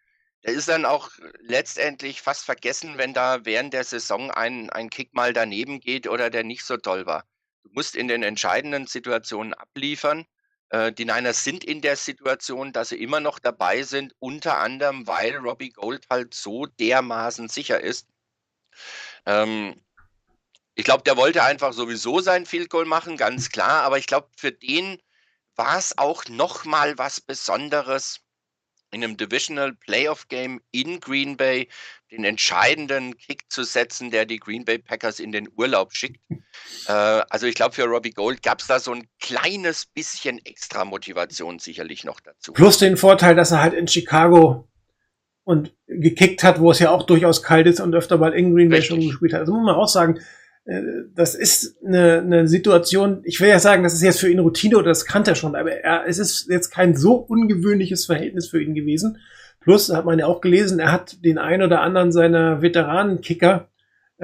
der 0.45 0.55
ist 0.55 0.69
dann 0.69 0.87
auch 0.87 1.11
letztendlich 1.41 2.23
fast 2.23 2.45
vergessen, 2.45 2.97
wenn 2.97 3.13
da 3.13 3.45
während 3.45 3.75
der 3.75 3.85
Saison 3.85 4.31
ein, 4.31 4.71
ein 4.71 4.89
Kick 4.89 5.13
mal 5.15 5.33
daneben 5.33 5.81
geht 5.81 6.09
oder 6.09 6.31
der 6.31 6.45
nicht 6.45 6.65
so 6.65 6.77
toll 6.79 7.05
war. 7.07 7.27
Du 7.65 7.71
musst 7.73 7.95
in 7.95 8.09
den 8.09 8.23
entscheidenden 8.23 8.87
Situationen 8.87 9.53
abliefern. 9.53 10.25
Äh, 10.71 10.93
die 10.93 11.05
Niners 11.05 11.45
sind 11.45 11.63
in 11.65 11.83
der 11.83 11.97
Situation, 11.97 12.73
dass 12.73 12.89
sie 12.89 13.03
immer 13.03 13.21
noch 13.21 13.39
dabei 13.39 13.83
sind, 13.83 14.15
unter 14.19 14.59
anderem, 14.59 15.07
weil 15.07 15.37
Robbie 15.37 15.71
Gold 15.71 16.07
halt 16.09 16.33
so 16.33 16.65
dermaßen 16.67 17.49
sicher 17.49 17.81
ist. 17.81 18.09
Ähm, 19.27 19.81
ich 20.75 20.85
glaube, 20.85 21.03
der 21.03 21.17
wollte 21.17 21.43
einfach 21.43 21.73
sowieso 21.73 22.21
sein 22.21 22.47
Field 22.47 22.71
Goal 22.71 22.87
machen, 22.87 23.17
ganz 23.17 23.51
klar. 23.51 23.83
Aber 23.83 23.99
ich 23.99 24.07
glaube, 24.07 24.29
für 24.37 24.53
den 24.53 24.99
war 25.57 25.79
es 25.79 25.99
auch 25.99 26.25
noch 26.29 26.65
mal 26.65 26.97
was 26.97 27.21
Besonderes, 27.21 28.21
in 28.93 29.05
einem 29.05 29.17
Divisional 29.17 29.75
Playoff 29.75 30.29
Game 30.29 30.61
in 30.73 31.01
Green 31.01 31.37
Bay 31.37 31.69
den 32.11 32.25
entscheidenden 32.25 33.17
Kick 33.17 33.45
zu 33.49 33.63
setzen, 33.63 34.11
der 34.11 34.27
die 34.27 34.39
Green 34.39 34.65
Bay 34.65 34.79
Packers 34.79 35.21
in 35.21 35.31
den 35.33 35.49
Urlaub 35.57 35.95
schickt. 35.95 36.21
Äh, 36.87 36.93
also 36.93 37.47
ich 37.47 37.55
glaube, 37.55 37.75
für 37.75 37.85
Robbie 37.85 38.11
Gold 38.11 38.43
gab 38.43 38.61
es 38.61 38.67
da 38.67 38.81
so 38.81 38.93
ein 38.93 39.07
kleines 39.21 39.87
bisschen 39.87 40.45
extra 40.45 40.85
Motivation 40.85 41.59
sicherlich 41.59 42.05
noch 42.05 42.21
dazu. 42.21 42.53
Plus 42.53 42.79
den 42.79 42.97
Vorteil, 42.97 43.37
dass 43.37 43.53
er 43.53 43.63
halt 43.63 43.75
in 43.75 43.87
Chicago 43.87 44.70
und 45.45 45.75
gekickt 45.87 46.45
hat, 46.45 46.61
wo 46.61 46.71
es 46.71 46.79
ja 46.79 46.91
auch 46.91 47.05
durchaus 47.05 47.43
kalt 47.43 47.67
ist 47.67 47.81
und 47.81 47.95
öfter 47.95 48.19
mal 48.19 48.33
in 48.33 48.55
Green 48.55 48.69
Bay 48.69 48.83
schon 48.83 49.01
gespielt 49.01 49.33
hat. 49.33 49.41
Also 49.41 49.55
muss 49.55 49.65
man 49.65 49.75
auch 49.75 49.89
sagen, 49.89 50.19
äh, 50.65 50.83
das 51.15 51.35
ist 51.35 51.77
eine, 51.85 52.19
eine 52.19 52.49
Situation, 52.49 53.23
ich 53.25 53.41
will 53.41 53.49
ja 53.49 53.59
sagen, 53.59 53.83
das 53.83 53.95
ist 53.95 54.03
jetzt 54.03 54.21
für 54.21 54.31
ihn 54.31 54.39
Routine 54.39 54.77
oder 54.77 54.89
das 54.89 55.07
kannte 55.07 55.33
er 55.33 55.35
schon, 55.35 55.55
aber 55.55 55.73
er, 55.73 56.05
es 56.07 56.19
ist 56.19 56.49
jetzt 56.49 56.71
kein 56.71 56.95
so 56.95 57.15
ungewöhnliches 57.15 58.07
Verhältnis 58.07 58.49
für 58.49 58.63
ihn 58.63 58.75
gewesen. 58.75 59.19
Plus, 59.61 59.93
hat 59.93 60.07
man 60.07 60.19
ja 60.19 60.27
auch 60.27 60.41
gelesen, 60.41 60.79
er 60.79 60.93
hat 60.93 61.23
den 61.25 61.37
ein 61.37 61.63
oder 61.63 61.83
anderen 61.83 62.13
seiner 62.13 62.63
Veteranenkicker 62.63 63.70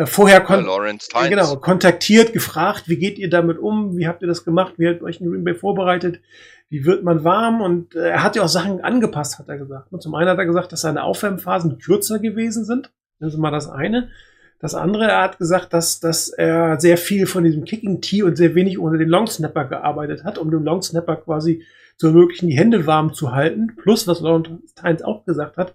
vorher 0.04 0.40
Äh, 0.40 0.44
kon 0.44 0.64
Lawrence 0.66 1.08
Tynes. 1.08 1.30
genau, 1.30 1.56
kontaktiert, 1.56 2.32
gefragt, 2.32 2.88
wie 2.88 2.98
geht 2.98 3.18
ihr 3.18 3.30
damit 3.30 3.58
um, 3.58 3.96
wie 3.96 4.06
habt 4.06 4.22
ihr 4.22 4.28
das 4.28 4.44
gemacht, 4.44 4.74
wie 4.76 4.88
habt 4.88 5.00
ihr 5.00 5.04
euch 5.04 5.20
in 5.20 5.30
Green 5.30 5.44
Bay 5.44 5.54
vorbereitet, 5.54 6.20
wie 6.68 6.84
wird 6.84 7.02
man 7.02 7.24
warm 7.24 7.60
und 7.62 7.94
äh, 7.94 8.10
er 8.10 8.22
hat 8.22 8.36
ja 8.36 8.42
auch 8.42 8.48
Sachen 8.48 8.82
angepasst, 8.82 9.38
hat 9.38 9.48
er 9.48 9.58
gesagt. 9.58 9.92
Und 9.92 10.02
zum 10.02 10.14
einen 10.14 10.28
hat 10.28 10.38
er 10.38 10.46
gesagt, 10.46 10.72
dass 10.72 10.82
seine 10.82 11.04
Aufwärmphasen 11.04 11.78
kürzer 11.78 12.18
gewesen 12.18 12.64
sind, 12.64 12.92
das 13.20 13.32
ist 13.32 13.38
mal 13.38 13.50
das 13.50 13.68
eine. 13.68 14.10
Das 14.58 14.74
andere, 14.74 15.04
er 15.04 15.22
hat 15.22 15.38
gesagt, 15.38 15.74
dass, 15.74 16.00
dass 16.00 16.30
er 16.30 16.80
sehr 16.80 16.96
viel 16.96 17.26
von 17.26 17.44
diesem 17.44 17.64
Kicking 17.64 18.00
Tee 18.00 18.22
und 18.22 18.36
sehr 18.36 18.54
wenig 18.54 18.78
unter 18.78 18.98
den 18.98 19.08
Long 19.08 19.26
Snapper 19.26 19.66
gearbeitet 19.66 20.24
hat, 20.24 20.38
um 20.38 20.50
dem 20.50 20.64
Long 20.64 20.80
Snapper 20.82 21.16
quasi 21.16 21.62
zu 21.98 22.08
ermöglichen, 22.08 22.48
die 22.48 22.56
Hände 22.56 22.86
warm 22.86 23.12
zu 23.12 23.32
halten. 23.32 23.76
Plus, 23.76 24.08
was 24.08 24.20
Lawrence 24.20 24.74
Tynes 24.74 25.02
auch 25.02 25.24
gesagt 25.26 25.58
hat, 25.58 25.74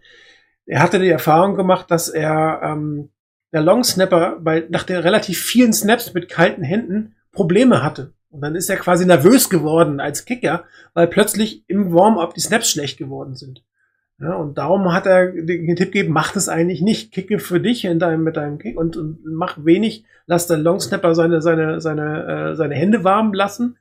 er 0.66 0.82
hatte 0.82 1.00
die 1.00 1.10
Erfahrung 1.10 1.56
gemacht, 1.56 1.92
dass 1.92 2.10
er 2.10 2.62
ähm, 2.64 3.10
der 3.54 3.62
Long 3.62 3.84
Snapper 3.84 4.40
bei, 4.42 4.66
nach 4.70 4.84
den 4.84 4.98
relativ 4.98 5.40
vielen 5.40 5.74
Snaps 5.74 6.14
mit 6.14 6.30
kalten 6.30 6.64
Händen 6.64 7.16
Probleme 7.32 7.84
hatte. 7.84 8.14
Und 8.30 8.42
dann 8.42 8.56
ist 8.56 8.70
er 8.70 8.78
quasi 8.78 9.06
nervös 9.06 9.50
geworden 9.50 10.00
als 10.00 10.26
Kicker, 10.26 10.64
weil 10.94 11.08
plötzlich 11.08 11.66
im 11.68 11.94
Warm-up 11.94 12.34
die 12.34 12.40
Snaps 12.40 12.72
schlecht 12.72 12.98
geworden 12.98 13.36
sind. 13.36 13.64
Ja, 14.20 14.36
und 14.36 14.58
darum 14.58 14.94
hat 14.94 15.08
er 15.08 15.32
den, 15.32 15.66
den 15.66 15.76
Tipp 15.76 15.92
gegeben, 15.92 16.14
mach 16.14 16.32
das 16.32 16.48
eigentlich 16.48 16.82
nicht. 16.82 17.12
Kicke 17.12 17.40
für 17.40 17.60
dich 17.60 17.86
in 17.86 17.98
deinem, 17.98 18.24
mit 18.24 18.38
deinem 18.38 18.60
Kick 18.60 18.78
und, 18.78 18.96
und 18.96 19.20
mach 19.26 19.66
wenig, 19.66 20.06
lass 20.28 20.48
der 20.48 20.58
Long 20.58 20.80
Snapper 20.80 21.16
seine, 21.16 21.42
seine, 21.42 21.82
seine, 21.82 22.52
äh, 22.52 22.56
seine 22.56 22.76
Hände 22.76 23.04
warm 23.04 23.34
lassen. 23.34 23.78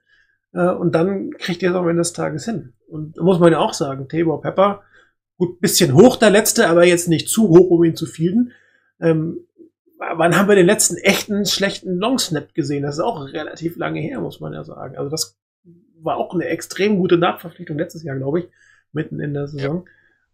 Äh, 0.52 0.70
und 0.70 0.94
dann 0.94 1.30
kriegt 1.32 1.62
ihr 1.62 1.70
es 1.70 1.76
am 1.76 1.88
Ende 1.88 2.00
des 2.00 2.14
Tages 2.14 2.46
hin. 2.46 2.72
Und 2.88 3.18
da 3.18 3.22
muss 3.22 3.38
man 3.38 3.52
ja 3.52 3.58
auch 3.58 3.74
sagen, 3.74 4.08
Tabor 4.08 4.40
Pepper, 4.40 4.82
gut, 5.36 5.60
bisschen 5.60 5.94
hoch 5.94 6.16
der 6.16 6.30
letzte, 6.30 6.68
aber 6.68 6.86
jetzt 6.86 7.08
nicht 7.08 7.28
zu 7.28 7.48
hoch, 7.50 7.70
um 7.70 7.84
ihn 7.84 7.94
zu 7.94 8.06
fielden. 8.06 8.52
Ähm, 8.98 9.40
wann 10.00 10.36
haben 10.36 10.48
wir 10.48 10.56
den 10.56 10.66
letzten 10.66 10.96
echten 10.96 11.44
schlechten 11.46 11.98
Long 11.98 12.18
Snap 12.18 12.54
gesehen? 12.54 12.82
Das 12.82 12.96
ist 12.96 13.04
auch 13.04 13.32
relativ 13.32 13.76
lange 13.76 14.00
her, 14.00 14.20
muss 14.20 14.40
man 14.40 14.52
ja 14.52 14.64
sagen. 14.64 14.96
Also 14.96 15.10
das 15.10 15.38
war 16.02 16.16
auch 16.16 16.34
eine 16.34 16.46
extrem 16.46 16.98
gute 16.98 17.18
Nachverpflichtung 17.18 17.78
letztes 17.78 18.02
Jahr, 18.02 18.16
glaube 18.16 18.40
ich, 18.40 18.48
mitten 18.92 19.20
in 19.20 19.34
der 19.34 19.46
Saison. 19.46 19.86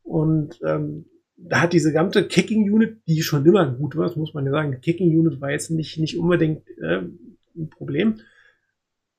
Und 0.03 0.61
ähm, 0.65 1.07
da 1.37 1.61
hat 1.61 1.73
diese 1.73 1.93
ganze 1.93 2.27
Kicking 2.27 2.71
Unit, 2.71 2.99
die 3.07 3.23
schon 3.23 3.45
immer 3.45 3.67
gut 3.67 3.97
war, 3.97 4.07
das 4.07 4.17
muss 4.17 4.33
man 4.33 4.47
ja 4.47 4.53
sagen, 4.53 4.71
die 4.71 4.79
Kicking 4.79 5.19
Unit 5.19 5.41
war 5.41 5.51
jetzt 5.51 5.71
nicht, 5.71 5.99
nicht 5.99 6.19
unbedingt 6.19 6.67
äh, 6.79 7.03
ein 7.57 7.71
Problem. 7.71 8.21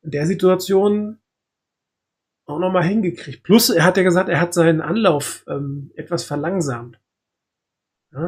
In 0.01 0.11
der 0.11 0.25
Situation 0.25 1.17
auch 2.45 2.59
nochmal 2.59 2.85
hingekriegt. 2.85 3.43
Plus, 3.43 3.69
er 3.69 3.83
hat 3.83 3.97
ja 3.97 4.03
gesagt, 4.03 4.29
er 4.29 4.39
hat 4.39 4.53
seinen 4.53 4.79
Anlauf 4.79 5.43
ähm, 5.49 5.91
etwas 5.95 6.23
verlangsamt. 6.23 6.97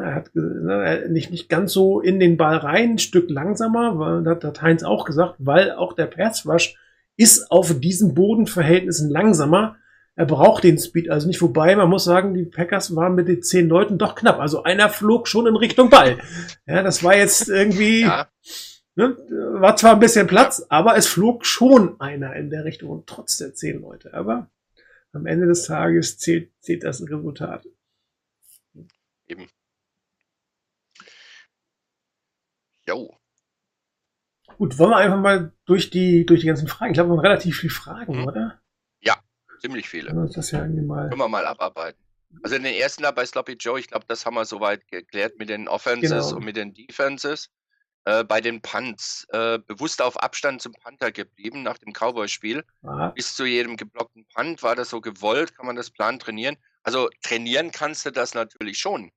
Er 0.02 0.14
hat 0.14 0.32
ge- 0.32 0.42
ne, 0.42 0.72
er- 0.84 1.08
nicht, 1.08 1.30
nicht 1.30 1.48
ganz 1.48 1.72
so 1.72 2.00
in 2.00 2.20
den 2.20 2.36
Ball 2.36 2.56
rein, 2.56 2.92
ein 2.92 2.98
Stück 2.98 3.30
langsamer, 3.30 3.98
weil, 3.98 4.22
das 4.22 4.42
hat 4.44 4.62
Heinz 4.62 4.82
auch 4.82 5.04
gesagt, 5.04 5.34
weil 5.38 5.72
auch 5.72 5.92
der 5.94 6.06
Pass 6.06 6.46
Rush 6.46 6.76
ist 7.16 7.50
auf 7.50 7.78
diesen 7.80 8.14
Bodenverhältnissen 8.14 9.10
langsamer. 9.10 9.76
Er 10.16 10.26
braucht 10.26 10.64
den 10.64 10.78
Speed 10.78 11.08
also 11.10 11.26
nicht 11.26 11.38
vorbei. 11.38 11.74
Man 11.76 11.88
muss 11.88 12.04
sagen, 12.04 12.34
die 12.34 12.44
Packers 12.44 12.94
waren 12.94 13.14
mit 13.14 13.28
den 13.28 13.42
zehn 13.42 13.68
Leuten 13.68 13.96
doch 13.98 14.14
knapp. 14.14 14.38
Also 14.38 14.62
einer 14.64 14.88
flog 14.88 15.28
schon 15.28 15.46
in 15.46 15.56
Richtung 15.56 15.88
Ball. 15.90 16.18
Ja, 16.66 16.82
das 16.82 17.02
war 17.04 17.16
jetzt 17.16 17.48
irgendwie, 17.48 18.00
Ja, 18.02 18.26
ne, 18.96 19.16
war 19.60 19.76
zwar 19.76 19.92
ein 19.94 20.00
bisschen 20.00 20.26
Platz, 20.26 20.66
aber 20.68 20.96
es 20.96 21.06
flog 21.06 21.46
schon 21.46 21.98
einer 22.00 22.34
in 22.36 22.50
der 22.50 22.64
Richtung 22.64 22.90
und 22.90 23.06
trotz 23.06 23.38
der 23.38 23.54
zehn 23.54 23.80
Leute. 23.80 24.12
Aber 24.14 24.50
am 25.12 25.26
Ende 25.26 25.46
des 25.46 25.64
Tages 25.64 26.18
zählt, 26.18 26.50
zählt 26.60 26.84
das 26.84 27.00
Resultat. 27.02 27.64
eben. 29.26 29.46
Jo. 32.90 33.16
Gut, 34.58 34.76
wollen 34.78 34.90
wir 34.90 34.96
einfach 34.96 35.20
mal 35.20 35.52
durch 35.64 35.90
die, 35.90 36.26
durch 36.26 36.40
die 36.40 36.46
ganzen 36.48 36.66
Fragen. 36.68 36.90
Ich 36.90 36.94
glaube, 36.96 37.10
wir 37.10 37.16
haben 37.16 37.20
relativ 37.20 37.58
viele 37.60 37.72
Fragen, 37.72 38.18
Mhm. 38.20 38.26
oder? 38.26 38.60
Ziemlich 39.60 39.90
viele. 39.90 40.06
Können 40.06 40.20
wir 40.20 40.22
uns 40.22 40.32
das 40.36 40.52
ja 40.52 40.62
irgendwie 40.62 40.80
mal. 40.80 41.10
Können 41.10 41.20
wir 41.20 41.28
mal 41.28 41.44
abarbeiten. 41.46 42.02
Also 42.42 42.56
den 42.56 42.64
ersten 42.64 43.02
da 43.02 43.10
bei 43.10 43.26
Sloppy 43.26 43.58
Joe, 43.60 43.78
ich 43.78 43.88
glaube, 43.88 44.06
das 44.08 44.24
haben 44.24 44.32
wir 44.32 44.46
soweit 44.46 44.88
geklärt 44.88 45.38
mit 45.38 45.50
den 45.50 45.68
Offenses 45.68 46.28
Genau. 46.28 46.36
und 46.36 46.46
mit 46.46 46.56
den 46.56 46.72
Defenses. 46.72 47.50
Äh, 48.06 48.24
bei 48.24 48.40
den 48.40 48.62
Punts 48.62 49.26
äh, 49.32 49.58
bewusst 49.58 50.00
auf 50.00 50.16
Abstand 50.22 50.62
zum 50.62 50.72
Panther 50.72 51.12
geblieben 51.12 51.62
nach 51.62 51.76
dem 51.76 51.92
Cowboy-Spiel. 51.92 52.64
Ja, 52.82 53.08
Bis 53.10 53.36
zu 53.36 53.44
jedem 53.44 53.76
geblockten 53.76 54.24
Punt 54.34 54.62
war 54.62 54.74
das 54.76 54.88
so 54.88 55.02
gewollt, 55.02 55.54
kann 55.54 55.66
man 55.66 55.76
das 55.76 55.90
Plan 55.90 56.18
trainieren. 56.18 56.56
Also 56.82 57.10
trainieren 57.20 57.70
kannst 57.70 58.06
du 58.06 58.12
das 58.12 58.32
natürlich 58.32 58.78
schon. 58.78 59.12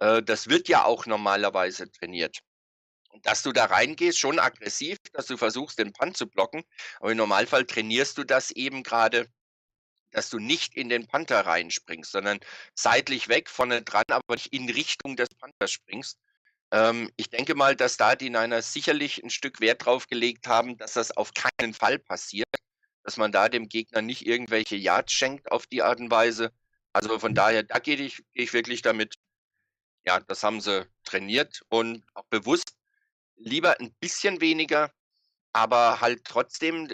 Äh, 0.00 0.22
das 0.22 0.50
wird 0.50 0.68
ja 0.68 0.84
auch 0.84 1.06
normalerweise 1.06 1.90
trainiert. 1.90 2.40
Dass 3.22 3.42
du 3.42 3.52
da 3.52 3.66
reingehst, 3.66 4.18
schon 4.18 4.38
aggressiv, 4.38 4.98
dass 5.12 5.26
du 5.26 5.36
versuchst, 5.36 5.78
den 5.78 5.92
Punt 5.92 6.16
zu 6.16 6.26
blocken. 6.28 6.62
Aber 7.00 7.10
im 7.10 7.18
Normalfall 7.18 7.64
trainierst 7.64 8.18
du 8.18 8.24
das 8.24 8.50
eben 8.50 8.82
gerade, 8.82 9.28
dass 10.10 10.30
du 10.30 10.38
nicht 10.38 10.74
in 10.74 10.88
den 10.88 11.06
Panther 11.06 11.40
reinspringst, 11.46 12.12
sondern 12.12 12.40
seitlich 12.74 13.28
weg, 13.28 13.50
vorne 13.50 13.82
dran, 13.82 14.04
aber 14.08 14.34
nicht 14.34 14.52
in 14.52 14.68
Richtung 14.70 15.16
des 15.16 15.28
Panthers 15.30 15.72
springst. 15.72 16.18
Ähm, 16.70 17.10
ich 17.16 17.30
denke 17.30 17.54
mal, 17.54 17.76
dass 17.76 17.96
da 17.96 18.14
die 18.16 18.30
Niners 18.30 18.72
sicherlich 18.72 19.22
ein 19.22 19.30
Stück 19.30 19.60
Wert 19.60 19.84
drauf 19.84 20.06
gelegt 20.06 20.46
haben, 20.46 20.76
dass 20.76 20.94
das 20.94 21.16
auf 21.16 21.32
keinen 21.34 21.74
Fall 21.74 21.98
passiert, 21.98 22.48
dass 23.04 23.16
man 23.16 23.32
da 23.32 23.48
dem 23.48 23.68
Gegner 23.68 24.02
nicht 24.02 24.26
irgendwelche 24.26 24.76
Yards 24.76 25.12
schenkt 25.12 25.50
auf 25.50 25.66
die 25.66 25.82
Art 25.82 26.00
und 26.00 26.10
Weise. 26.10 26.52
Also 26.92 27.18
von 27.18 27.34
daher, 27.34 27.62
da 27.62 27.78
gehe 27.78 27.96
ich, 27.96 28.16
gehe 28.34 28.44
ich 28.44 28.52
wirklich 28.52 28.82
damit, 28.82 29.14
ja, 30.06 30.20
das 30.20 30.42
haben 30.42 30.60
sie 30.60 30.86
trainiert 31.04 31.62
und 31.68 32.04
auch 32.14 32.24
bewusst 32.24 32.77
lieber 33.38 33.80
ein 33.80 33.92
bisschen 34.00 34.40
weniger, 34.40 34.90
aber 35.52 36.00
halt 36.00 36.24
trotzdem 36.24 36.88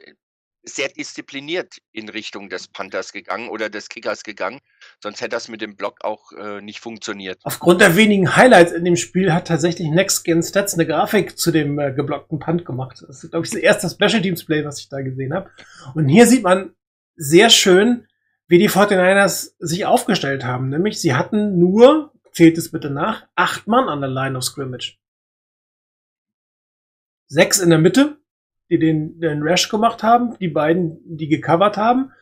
sehr 0.65 0.89
diszipliniert 0.89 1.77
in 1.93 2.09
Richtung 2.09 2.49
des 2.49 2.69
Panthers 2.69 3.13
gegangen 3.13 3.49
oder 3.49 3.69
des 3.69 3.89
Kickers 3.89 4.23
gegangen. 4.23 4.61
Sonst 5.03 5.21
hätte 5.21 5.31
das 5.31 5.49
mit 5.49 5.61
dem 5.61 5.77
Block 5.77 6.03
auch 6.03 6.33
äh, 6.33 6.61
nicht 6.61 6.81
funktioniert. 6.81 7.39
Aufgrund 7.45 7.81
der 7.81 7.97
wenigen 7.97 8.35
Highlights 8.35 8.73
in 8.73 8.85
dem 8.85 8.97
Spiel 8.97 9.33
hat 9.33 9.47
tatsächlich 9.47 9.89
Next 9.89 10.25
Gen 10.25 10.43
Stats 10.43 10.75
eine 10.75 10.87
Grafik 10.87 11.39
zu 11.39 11.51
dem 11.51 11.79
äh, 11.79 11.93
geblockten 11.93 12.39
Punt 12.39 12.65
gemacht. 12.65 13.05
Das 13.07 13.23
ist, 13.23 13.31
glaube 13.31 13.45
ich, 13.45 13.53
das 13.53 13.61
erste 13.61 13.91
Special 13.91 14.23
Teams 14.23 14.45
Play, 14.45 14.65
was 14.65 14.81
ich 14.81 14.89
da 14.89 15.01
gesehen 15.03 15.35
habe. 15.35 15.51
Und 15.95 16.09
hier 16.09 16.27
sieht 16.27 16.43
man 16.43 16.75
sehr 17.17 17.51
schön, 17.51 18.07
wie 18.49 18.59
die 18.59 18.71
49ers 18.71 19.53
sich 19.59 19.87
aufgestellt 19.87 20.45
haben. 20.45 20.69
Nämlich, 20.69 21.01
sie 21.01 21.15
hatten 21.15 21.59
nur, 21.59 22.13
zählt 22.33 22.59
es 22.59 22.71
bitte 22.71 22.91
nach, 22.91 23.27
acht 23.35 23.67
Mann 23.67 23.89
an 23.89 24.01
der 24.01 24.11
Line 24.11 24.37
of 24.37 24.45
Scrimmage. 24.45 24.99
Sechs 27.35 27.59
in 27.59 27.71
der 27.71 27.81
Mitte, 27.81 28.17
die 28.71 28.79
den, 28.79 29.19
den 29.19 29.43
Rash 29.43 29.69
gemacht 29.69 30.05
haben, 30.05 30.37
die 30.39 30.49
beiden, 30.49 31.01
die 31.05 31.27
gecovert 31.27 31.77
haben. 31.77 32.13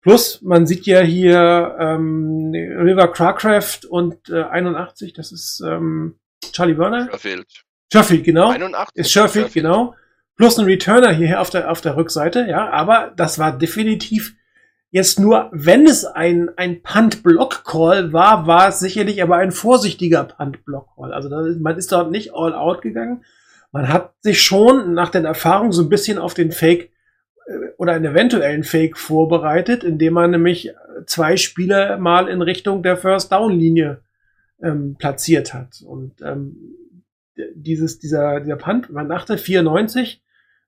Plus, 0.00 0.40
man 0.42 0.64
sieht 0.64 0.86
ja 0.86 1.00
hier 1.00 1.76
ähm, 1.78 2.52
River 2.54 3.08
Cracraft 3.08 3.80
und 3.88 4.30
äh, 4.30 4.44
81, 4.44 5.12
das 5.12 5.32
ist 5.32 5.60
ähm, 5.66 6.20
Charlie 6.52 6.78
Werner. 6.78 7.08
Sherfield. 7.10 7.64
Sherfield, 7.92 8.24
genau. 8.24 8.50
81? 8.50 8.96
Ist 8.96 9.10
Sherfield, 9.10 9.52
genau. 9.52 9.96
Plus 10.36 10.56
ein 10.56 10.66
Returner 10.66 11.10
hier 11.10 11.40
auf 11.40 11.50
der, 11.50 11.68
auf 11.70 11.80
der 11.80 11.96
Rückseite, 11.96 12.46
ja. 12.48 12.70
Aber 12.70 13.12
das 13.16 13.40
war 13.40 13.58
definitiv 13.58 14.36
Jetzt 14.92 15.20
nur, 15.20 15.48
wenn 15.52 15.86
es 15.86 16.04
ein, 16.04 16.50
ein 16.56 16.82
Punt-Block-Call 16.82 18.12
war, 18.12 18.48
war 18.48 18.68
es 18.68 18.80
sicherlich 18.80 19.22
aber 19.22 19.36
ein 19.36 19.52
vorsichtiger 19.52 20.24
Punt-Block-Call. 20.24 21.12
Also 21.12 21.28
da, 21.28 21.44
man 21.60 21.76
ist 21.76 21.92
dort 21.92 22.10
nicht 22.10 22.34
all 22.34 22.54
out 22.54 22.82
gegangen. 22.82 23.24
Man 23.72 23.88
hat 23.88 24.14
sich 24.20 24.42
schon 24.42 24.94
nach 24.94 25.10
den 25.10 25.24
Erfahrungen 25.24 25.72
so 25.72 25.82
ein 25.82 25.88
bisschen 25.88 26.18
auf 26.18 26.34
den 26.34 26.52
Fake 26.52 26.90
äh, 27.46 27.52
oder 27.78 27.92
einen 27.92 28.04
eventuellen 28.04 28.64
Fake 28.64 28.98
vorbereitet, 28.98 29.84
indem 29.84 30.14
man 30.14 30.30
nämlich 30.30 30.72
zwei 31.06 31.36
Spieler 31.36 31.98
mal 31.98 32.28
in 32.28 32.42
Richtung 32.42 32.82
der 32.82 32.96
First-Down-Linie 32.96 34.00
ähm, 34.62 34.96
platziert 34.98 35.54
hat. 35.54 35.82
Und 35.82 36.20
ähm, 36.22 36.56
dieses, 37.54 37.98
dieser, 37.98 38.40
dieser 38.40 38.56
Punt, 38.56 38.90
man 38.90 39.08
dachte 39.08 39.38
94, 39.38 40.22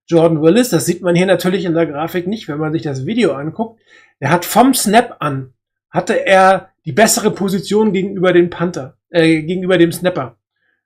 Jordan 0.06 0.42
Willis, 0.42 0.70
das 0.70 0.86
sieht 0.86 1.02
man 1.02 1.14
hier 1.14 1.26
natürlich 1.26 1.64
in 1.64 1.74
der 1.74 1.86
Grafik 1.86 2.26
nicht, 2.26 2.48
wenn 2.48 2.58
man 2.58 2.72
sich 2.72 2.82
das 2.82 3.06
Video 3.06 3.32
anguckt, 3.32 3.80
der 4.20 4.30
hat 4.30 4.44
vom 4.44 4.74
Snap 4.74 5.16
an, 5.20 5.52
hatte 5.90 6.26
er 6.26 6.70
die 6.84 6.92
bessere 6.92 7.30
Position 7.30 7.92
gegenüber 7.92 8.32
dem 8.32 8.50
Panther, 8.50 8.96
äh, 9.10 9.42
gegenüber 9.42 9.78
dem 9.78 9.92
Snapper. 9.92 10.36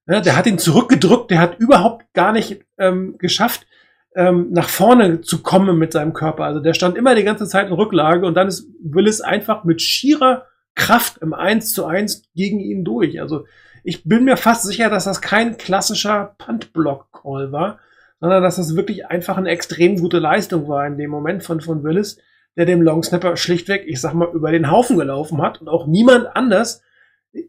Ja, 0.06 0.20
der 0.20 0.36
hat 0.36 0.46
ihn 0.46 0.58
zurückgedrückt, 0.58 1.30
der 1.30 1.40
hat 1.40 1.58
überhaupt 1.58 2.12
gar 2.14 2.32
nicht 2.32 2.64
ähm, 2.78 3.16
geschafft, 3.18 3.66
ähm, 4.14 4.48
nach 4.50 4.68
vorne 4.68 5.20
zu 5.20 5.42
kommen 5.42 5.78
mit 5.78 5.92
seinem 5.92 6.12
Körper. 6.12 6.44
Also 6.44 6.60
der 6.60 6.74
stand 6.74 6.96
immer 6.96 7.14
die 7.14 7.24
ganze 7.24 7.46
Zeit 7.46 7.66
in 7.66 7.72
Rücklage 7.72 8.24
und 8.24 8.34
dann 8.34 8.48
ist 8.48 8.68
Willis 8.80 9.20
einfach 9.20 9.64
mit 9.64 9.82
schierer 9.82 10.46
Kraft 10.74 11.18
im 11.18 11.34
1 11.34 11.72
zu 11.72 11.86
1 11.86 12.22
gegen 12.34 12.60
ihn 12.60 12.84
durch. 12.84 13.20
Also 13.20 13.46
ich 13.82 14.04
bin 14.04 14.24
mir 14.24 14.36
fast 14.36 14.64
sicher, 14.64 14.90
dass 14.90 15.04
das 15.04 15.20
kein 15.20 15.58
klassischer 15.58 16.34
Punt-Block-Call 16.38 17.52
war, 17.52 17.78
sondern 18.20 18.42
dass 18.42 18.56
das 18.56 18.76
wirklich 18.76 19.06
einfach 19.06 19.36
eine 19.36 19.50
extrem 19.50 19.98
gute 20.00 20.18
Leistung 20.18 20.68
war 20.68 20.86
in 20.86 20.98
dem 20.98 21.10
Moment 21.10 21.42
von, 21.42 21.60
von 21.60 21.82
Willis, 21.82 22.18
der 22.56 22.64
dem 22.64 22.80
Longsnapper 22.80 23.36
schlichtweg, 23.36 23.84
ich 23.86 24.00
sag 24.00 24.14
mal, 24.14 24.30
über 24.32 24.50
den 24.50 24.70
Haufen 24.70 24.96
gelaufen 24.96 25.42
hat 25.42 25.60
und 25.60 25.68
auch 25.68 25.86
niemand 25.86 26.34
anders 26.34 26.82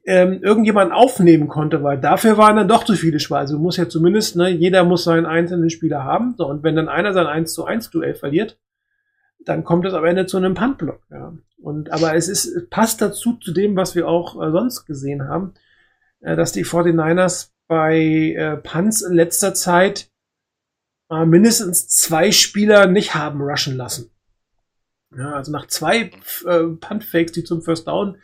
ähm, 0.06 0.42
irgendjemand 0.42 0.92
aufnehmen 0.92 1.48
konnte, 1.48 1.84
weil 1.84 2.00
dafür 2.00 2.38
waren 2.38 2.56
dann 2.56 2.68
doch 2.68 2.84
zu 2.84 2.94
viele 2.96 3.20
Spieler. 3.20 3.40
Also 3.40 3.58
muss 3.58 3.78
ja 3.78 3.88
zumindest, 3.88 4.36
ne, 4.36 4.50
jeder 4.50 4.84
muss 4.84 5.04
seinen 5.04 5.26
einzelnen 5.26 5.70
Spieler 5.70 6.04
haben. 6.04 6.36
So, 6.38 6.48
und 6.48 6.64
wenn 6.64 6.76
dann 6.76 6.90
einer 6.90 7.14
sein 7.14 7.28
1 7.28 7.54
zu 7.54 7.66
1 7.66 7.90
Duell 7.90 8.16
verliert, 8.16 8.60
dann 9.40 9.64
kommt 9.64 9.86
es 9.86 9.94
am 9.94 10.06
Ende 10.06 10.26
zu 10.26 10.38
einem 10.38 10.54
Puntblock. 10.54 11.02
Ja. 11.10 11.34
Und 11.62 11.92
aber 11.92 12.16
es 12.16 12.28
ist, 12.28 12.70
passt 12.70 13.02
dazu 13.02 13.34
zu 13.34 13.52
dem, 13.54 13.76
was 13.76 13.96
wir 13.96 14.08
auch 14.08 14.42
äh, 14.42 14.52
sonst 14.52 14.86
gesehen 14.86 15.28
haben, 15.28 15.54
äh, 16.22 16.36
dass 16.36 16.52
die 16.52 16.66
49ers 16.66 17.52
bei 17.68 17.98
äh, 17.98 18.58
Punts 18.58 19.02
in 19.02 19.14
letzter 19.14 19.54
Zeit 19.54 20.10
äh, 21.10 21.26
mindestens 21.26 21.88
zwei 21.88 22.32
Spieler 22.32 22.88
nicht 22.88 23.16
haben 23.16 23.42
rushen 23.42 23.78
lassen. 23.78 24.12
Ja, 25.16 25.34
also 25.34 25.52
nach 25.52 25.68
zwei 25.68 26.12
äh, 26.46 26.64
Punt-Fakes, 26.80 27.32
die 27.32 27.44
zum 27.44 27.62
First 27.62 27.88
Down, 27.88 28.18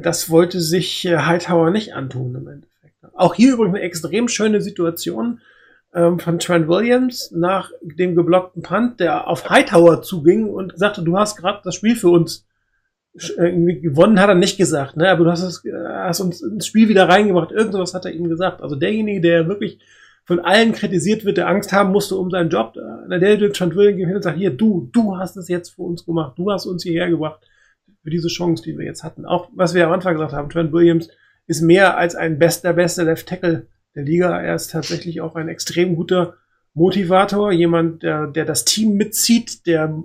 das 0.00 0.30
wollte 0.30 0.60
sich 0.60 1.04
äh, 1.04 1.18
Hightower 1.18 1.70
nicht 1.70 1.94
antun 1.94 2.34
im 2.34 2.48
Endeffekt. 2.48 2.94
Auch 3.14 3.34
hier 3.34 3.54
übrigens 3.54 3.74
eine 3.74 3.84
extrem 3.84 4.28
schöne 4.28 4.60
Situation 4.60 5.40
ähm, 5.94 6.18
von 6.18 6.38
Trent 6.38 6.68
Williams 6.68 7.30
nach 7.32 7.70
dem 7.82 8.14
geblockten 8.14 8.62
Punt, 8.62 9.00
der 9.00 9.28
auf 9.28 9.48
Hightower 9.50 10.02
zuging 10.02 10.48
und 10.48 10.72
sagte, 10.76 11.02
du 11.02 11.18
hast 11.18 11.36
gerade 11.36 11.60
das 11.64 11.74
Spiel 11.74 11.96
für 11.96 12.08
uns 12.08 12.46
äh, 13.36 13.74
gewonnen, 13.74 14.20
hat 14.20 14.28
er 14.28 14.34
nicht 14.34 14.56
gesagt, 14.56 14.96
ne? 14.96 15.10
aber 15.10 15.24
du 15.24 15.30
hast, 15.30 15.64
äh, 15.66 15.72
hast 15.86 16.20
uns 16.20 16.40
ins 16.40 16.66
Spiel 16.66 16.88
wieder 16.88 17.08
reingebracht. 17.08 17.52
Irgendwas 17.52 17.94
hat 17.94 18.06
er 18.06 18.12
ihm 18.12 18.28
gesagt. 18.28 18.62
Also 18.62 18.74
derjenige, 18.74 19.20
der 19.20 19.48
wirklich 19.48 19.80
von 20.24 20.40
allen 20.40 20.72
kritisiert 20.72 21.24
wird, 21.24 21.38
der 21.38 21.48
Angst 21.48 21.72
haben 21.72 21.90
musste 21.90 22.16
um 22.16 22.30
seinen 22.30 22.50
Job. 22.50 22.74
Der 22.74 23.52
Trent 23.52 23.74
Williams 23.74 23.98
hin 23.98 24.16
und 24.16 24.22
sagt, 24.22 24.36
hier, 24.36 24.50
du, 24.50 24.88
du 24.92 25.16
hast 25.16 25.36
es 25.38 25.48
jetzt 25.48 25.70
für 25.70 25.82
uns 25.82 26.04
gemacht, 26.04 26.34
du 26.36 26.50
hast 26.52 26.66
uns 26.66 26.82
hierher 26.82 27.08
gebracht 27.08 27.47
für 28.08 28.10
diese 28.10 28.28
Chance, 28.28 28.62
die 28.62 28.78
wir 28.78 28.86
jetzt 28.86 29.04
hatten. 29.04 29.26
Auch 29.26 29.50
was 29.54 29.74
wir 29.74 29.86
am 29.86 29.92
Anfang 29.92 30.14
gesagt 30.14 30.32
haben, 30.32 30.48
Trent 30.48 30.72
Williams 30.72 31.10
ist 31.46 31.60
mehr 31.60 31.98
als 31.98 32.14
ein 32.14 32.38
bester, 32.38 32.72
bester 32.72 33.04
Left 33.04 33.28
Tackle 33.28 33.66
der 33.94 34.02
Liga. 34.02 34.40
Er 34.40 34.54
ist 34.54 34.70
tatsächlich 34.70 35.20
auch 35.20 35.34
ein 35.34 35.48
extrem 35.48 35.94
guter 35.94 36.36
Motivator, 36.72 37.52
jemand, 37.52 38.02
der, 38.02 38.26
der 38.28 38.46
das 38.46 38.64
Team 38.64 38.94
mitzieht, 38.94 39.66
der, 39.66 40.02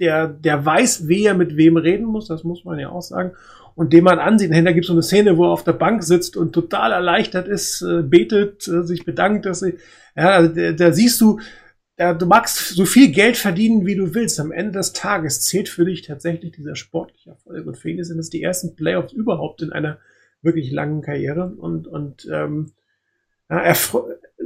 der, 0.00 0.26
der 0.26 0.66
weiß, 0.66 1.06
wie 1.06 1.24
er 1.24 1.34
mit 1.34 1.56
wem 1.56 1.76
reden 1.76 2.06
muss, 2.06 2.26
das 2.26 2.42
muss 2.42 2.64
man 2.64 2.80
ja 2.80 2.88
auch 2.88 3.02
sagen 3.02 3.32
und 3.74 3.92
den 3.92 4.04
man 4.04 4.18
ansieht. 4.18 4.50
Dahinter 4.50 4.72
gibt 4.72 4.84
es 4.84 4.88
so 4.88 4.94
eine 4.94 5.02
Szene, 5.02 5.36
wo 5.36 5.44
er 5.44 5.50
auf 5.50 5.64
der 5.64 5.72
Bank 5.74 6.02
sitzt 6.02 6.36
und 6.36 6.52
total 6.52 6.92
erleichtert 6.92 7.46
ist, 7.46 7.82
äh, 7.82 8.02
betet, 8.02 8.66
äh, 8.66 8.82
sich 8.82 9.04
bedankt, 9.04 9.46
dass 9.46 9.60
sie, 9.60 9.74
ja, 10.16 10.30
also 10.30 10.52
da, 10.54 10.72
da 10.72 10.92
siehst 10.92 11.20
du, 11.20 11.38
ja, 12.02 12.14
du 12.14 12.26
magst 12.26 12.56
so 12.56 12.84
viel 12.84 13.10
Geld 13.10 13.36
verdienen, 13.36 13.86
wie 13.86 13.94
du 13.94 14.14
willst. 14.14 14.40
Am 14.40 14.52
Ende 14.52 14.72
des 14.72 14.92
Tages 14.92 15.40
zählt 15.42 15.68
für 15.68 15.84
dich 15.84 16.02
tatsächlich 16.02 16.52
dieser 16.52 16.76
sportliche 16.76 17.30
Erfolg. 17.30 17.66
Und 17.66 17.76
für 17.76 17.90
ihn 17.90 18.02
sind 18.02 18.18
es 18.18 18.30
die 18.30 18.42
ersten 18.42 18.74
Playoffs 18.74 19.12
überhaupt 19.12 19.62
in 19.62 19.72
einer 19.72 19.98
wirklich 20.42 20.70
langen 20.70 21.02
Karriere. 21.02 21.46
Und, 21.46 21.86
und 21.86 22.28
ähm, 22.30 22.72
er, 23.48 23.76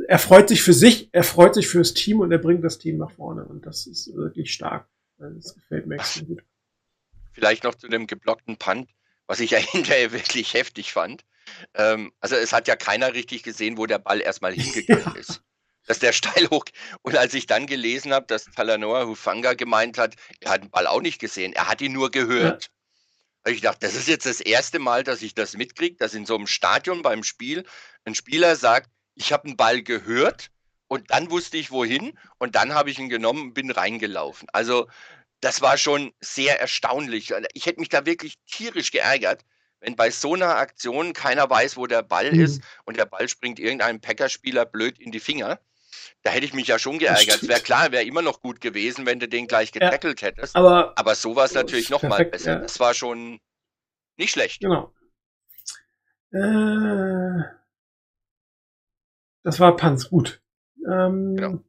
er 0.09 0.19
freut 0.19 0.49
sich 0.49 0.63
für 0.63 0.75
sich, 0.75 1.09
er 1.13 1.25
freut 1.25 1.55
sich 1.55 1.69
fürs 1.69 1.95
Team 1.95 2.21
und 2.21 2.31
er 2.31 2.39
bringt 2.39 2.65
das 2.65 2.79
Team 2.79 2.99
nach 2.99 3.11
vorne. 3.11 3.45
Und 3.45 3.67
das 3.67 3.87
ist 3.87 4.15
wirklich 4.15 4.53
stark. 4.53 4.87
Das 5.19 5.55
gefällt 5.55 5.87
mir 5.87 5.95
extrem 5.97 6.27
gut. 6.27 6.43
Vielleicht 7.33 7.65
noch 7.65 7.75
zu 7.75 7.89
dem 7.89 8.07
geblockten 8.07 8.57
Punt 8.57 8.89
was 9.27 9.41
ich 9.41 9.51
ja 9.53 9.59
hinterher 9.59 10.13
wirklich 10.13 10.55
heftig 10.55 10.93
fand. 10.93 11.25
Ähm, 11.75 12.13
also 12.21 12.37
es 12.37 12.53
hat 12.53 12.69
ja 12.69 12.77
keiner 12.77 13.15
richtig 13.15 13.43
gesehen, 13.43 13.77
wo 13.77 13.87
der 13.87 13.99
Ball 13.99 14.21
erstmal 14.21 14.53
hingegangen 14.55 15.05
ja. 15.15 15.21
ist. 15.21 15.43
Dass 15.87 15.99
der 15.99 16.13
steil 16.13 16.49
hoch. 16.51 16.65
Und 17.03 17.17
als 17.17 17.35
ich 17.35 17.47
dann 17.47 17.67
gelesen 17.67 18.13
habe, 18.13 18.27
dass 18.27 18.45
Talanoa 18.45 19.07
Hufanga 19.07 19.55
gemeint 19.55 19.99
hat, 19.99 20.15
er 20.41 20.53
hat 20.53 20.63
den 20.63 20.71
Ball 20.71 20.87
auch 20.87 21.01
nicht 21.01 21.21
gesehen, 21.21 21.53
er 21.53 21.69
hat 21.69 21.81
ihn 21.81 21.93
nur 21.93 22.11
gehört. 22.11 22.65
Ja. 23.47 23.53
Ich 23.53 23.61
dachte, 23.61 23.87
das 23.87 23.95
ist 23.95 24.09
jetzt 24.09 24.27
das 24.27 24.41
erste 24.41 24.81
Mal, 24.81 25.05
dass 25.05 25.23
ich 25.23 25.35
das 25.35 25.57
mitkriege, 25.57 25.97
dass 25.97 26.15
in 26.15 26.27
so 26.27 26.35
einem 26.35 26.49
Stadion 26.49 27.03
beim 27.03 27.23
Spiel 27.23 27.65
ein 28.05 28.17
Spieler 28.17 28.57
sagt, 28.57 28.91
ich 29.15 29.33
habe 29.33 29.45
einen 29.45 29.57
Ball 29.57 29.83
gehört 29.83 30.51
und 30.89 31.11
dann 31.11 31.31
wusste 31.31 31.57
ich 31.57 31.71
wohin 31.71 32.19
und 32.39 32.57
dann 32.57 32.75
habe 32.75 32.91
ich 32.91 32.99
ihn 32.99 33.09
genommen 33.09 33.43
und 33.43 33.55
bin 33.55 33.71
reingelaufen. 33.71 34.49
Also 34.53 34.89
das 35.41 35.61
war 35.61 35.79
schon 35.79 36.13
sehr 36.21 36.61
erstaunlich. 36.61 37.35
Also, 37.35 37.47
ich 37.53 37.67
hätte 37.67 37.81
mich 37.81 37.89
da 37.89 38.07
wirklich 38.07 38.37
tierisch 38.47 38.91
geärgert, 38.91 39.45
wenn 39.81 39.97
bei 39.97 40.11
so 40.11 40.35
einer 40.35 40.57
Aktion 40.57 41.13
keiner 41.13 41.49
weiß, 41.49 41.77
wo 41.77 41.87
der 41.87 42.03
Ball 42.03 42.33
mhm. 42.33 42.41
ist 42.41 42.63
und 42.85 42.97
der 42.97 43.07
Ball 43.07 43.29
springt 43.29 43.59
irgendeinem 43.59 44.01
Packerspieler 44.01 44.65
blöd 44.65 44.99
in 44.99 45.13
die 45.13 45.21
Finger. 45.21 45.61
Da 46.27 46.33
hätte 46.33 46.45
ich 46.45 46.55
mich 46.55 46.67
ja 46.67 46.77
schon 46.77 46.99
geärgert. 46.99 47.41
Es 47.41 47.49
wäre 47.49 47.61
klar, 47.61 47.93
wäre 47.93 48.03
immer 48.03 48.21
noch 48.21 48.41
gut 48.41 48.61
gewesen, 48.61 49.07
wenn 49.07 49.21
du 49.21 49.29
den 49.29 49.47
gleich 49.47 49.71
getackelt 49.71 50.21
ja, 50.21 50.27
hättest. 50.27 50.57
Aber, 50.57 50.99
aber 50.99 51.15
so 51.15 51.37
war 51.37 51.45
es 51.45 51.55
natürlich 51.55 51.89
noch 51.89 52.03
mal 52.03 52.25
besser. 52.25 52.55
Ja. 52.55 52.59
Das 52.59 52.81
war 52.81 52.95
schon 52.95 53.39
nicht 54.17 54.33
schlecht. 54.33 54.61
Genau. 54.61 54.93
Äh, 56.33 57.45
das 59.45 59.61
war 59.61 59.77
Panz, 59.77 60.11
gut. 60.11 60.43
Ähm, 60.85 61.37
genau. 61.37 61.65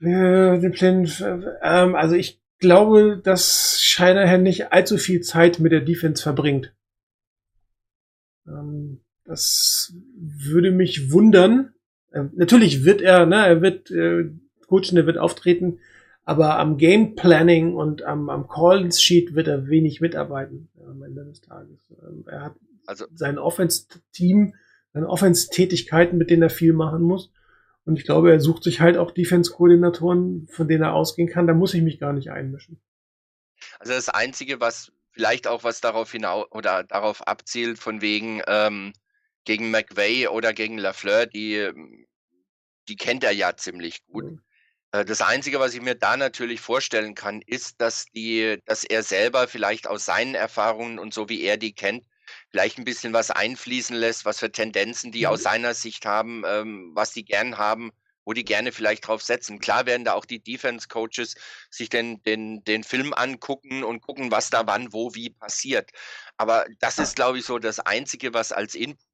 Äh, 0.00 0.60
den 0.60 1.12
ähm, 1.60 1.96
also 1.96 2.14
ich 2.14 2.40
glaube, 2.60 3.20
dass 3.20 3.82
Scheinerherr 3.82 4.38
nicht 4.38 4.70
allzu 4.70 4.96
viel 4.96 5.22
Zeit 5.22 5.58
mit 5.58 5.72
der 5.72 5.80
Defense 5.80 6.22
verbringt. 6.22 6.72
Ähm, 8.46 9.04
das 9.24 9.92
würde 10.14 10.70
mich 10.70 11.10
wundern. 11.10 11.74
Ähm, 12.12 12.30
natürlich 12.34 12.84
wird 12.84 13.00
er, 13.00 13.26
ne, 13.26 13.46
er 13.46 13.62
wird 13.62 13.90
äh, 13.90 14.30
coachen, 14.66 14.96
er 14.96 15.06
wird 15.06 15.18
auftreten, 15.18 15.80
aber 16.24 16.58
am 16.58 16.76
Game 16.76 17.14
Planning 17.14 17.74
und 17.74 18.02
am, 18.02 18.28
am 18.28 18.48
Call 18.48 18.90
Sheet 18.92 19.34
wird 19.34 19.48
er 19.48 19.68
wenig 19.68 20.00
mitarbeiten 20.00 20.68
äh, 20.78 20.90
am 20.90 21.02
Ende 21.02 21.24
des 21.24 21.40
Tages. 21.40 21.90
Ähm, 22.02 22.24
er 22.26 22.44
hat 22.44 22.54
also 22.86 23.06
sein 23.14 23.38
Offense-Team, 23.38 24.54
seine 24.92 25.08
Offense-Tätigkeiten, 25.08 26.16
mit 26.16 26.30
denen 26.30 26.42
er 26.42 26.50
viel 26.50 26.72
machen 26.72 27.02
muss. 27.02 27.30
Und 27.84 27.98
ich 27.98 28.04
glaube, 28.04 28.30
er 28.30 28.40
sucht 28.40 28.64
sich 28.64 28.80
halt 28.80 28.96
auch 28.96 29.10
Defense-Koordinatoren, 29.10 30.46
von 30.50 30.68
denen 30.68 30.82
er 30.82 30.94
ausgehen 30.94 31.28
kann. 31.28 31.46
Da 31.46 31.54
muss 31.54 31.74
ich 31.74 31.82
mich 31.82 31.98
gar 31.98 32.12
nicht 32.12 32.30
einmischen. 32.30 32.80
Also 33.78 33.92
das 33.92 34.08
Einzige, 34.08 34.60
was 34.60 34.92
vielleicht 35.10 35.46
auch 35.46 35.64
was 35.64 35.80
darauf 35.80 36.12
hinaus 36.12 36.46
oder 36.50 36.84
darauf 36.84 37.26
abzielt, 37.26 37.78
von 37.78 38.00
wegen 38.00 38.42
ähm, 38.46 38.92
gegen 39.48 39.70
McVay 39.70 40.28
oder 40.28 40.52
gegen 40.52 40.76
Lafleur, 40.76 41.24
die, 41.24 41.70
die 42.86 42.96
kennt 42.96 43.24
er 43.24 43.30
ja 43.30 43.56
ziemlich 43.56 44.04
gut. 44.04 44.24
Mhm. 44.24 44.42
Das 44.90 45.22
Einzige, 45.22 45.58
was 45.58 45.72
ich 45.72 45.80
mir 45.80 45.94
da 45.94 46.18
natürlich 46.18 46.60
vorstellen 46.60 47.14
kann, 47.14 47.40
ist, 47.46 47.80
dass 47.80 48.04
die, 48.14 48.58
dass 48.66 48.84
er 48.84 49.02
selber 49.02 49.48
vielleicht 49.48 49.86
aus 49.86 50.04
seinen 50.04 50.34
Erfahrungen 50.34 50.98
und 50.98 51.14
so 51.14 51.30
wie 51.30 51.42
er 51.42 51.56
die 51.56 51.72
kennt, 51.72 52.04
vielleicht 52.50 52.76
ein 52.76 52.84
bisschen 52.84 53.14
was 53.14 53.30
einfließen 53.30 53.96
lässt, 53.96 54.26
was 54.26 54.38
für 54.38 54.52
Tendenzen 54.52 55.12
die 55.12 55.26
aus 55.26 55.40
mhm. 55.40 55.44
seiner 55.44 55.74
Sicht 55.74 56.04
haben, 56.04 56.42
ähm, 56.46 56.90
was 56.94 57.12
die 57.12 57.24
gern 57.24 57.56
haben, 57.56 57.90
wo 58.26 58.34
die 58.34 58.44
gerne 58.44 58.70
vielleicht 58.70 59.06
drauf 59.06 59.22
setzen. 59.22 59.60
Klar 59.60 59.86
werden 59.86 60.04
da 60.04 60.12
auch 60.12 60.26
die 60.26 60.42
Defense-Coaches 60.42 61.36
sich 61.70 61.88
den, 61.88 62.22
den, 62.24 62.62
den 62.64 62.84
Film 62.84 63.14
angucken 63.14 63.82
und 63.82 64.02
gucken, 64.02 64.30
was 64.30 64.50
da 64.50 64.66
wann, 64.66 64.92
wo, 64.92 65.14
wie 65.14 65.30
passiert. 65.30 65.90
Aber 66.36 66.66
das 66.80 66.98
ist, 66.98 67.16
glaube 67.16 67.38
ich, 67.38 67.46
so 67.46 67.58
das 67.58 67.80
Einzige, 67.80 68.34
was 68.34 68.52
als 68.52 68.74
Input 68.74 69.07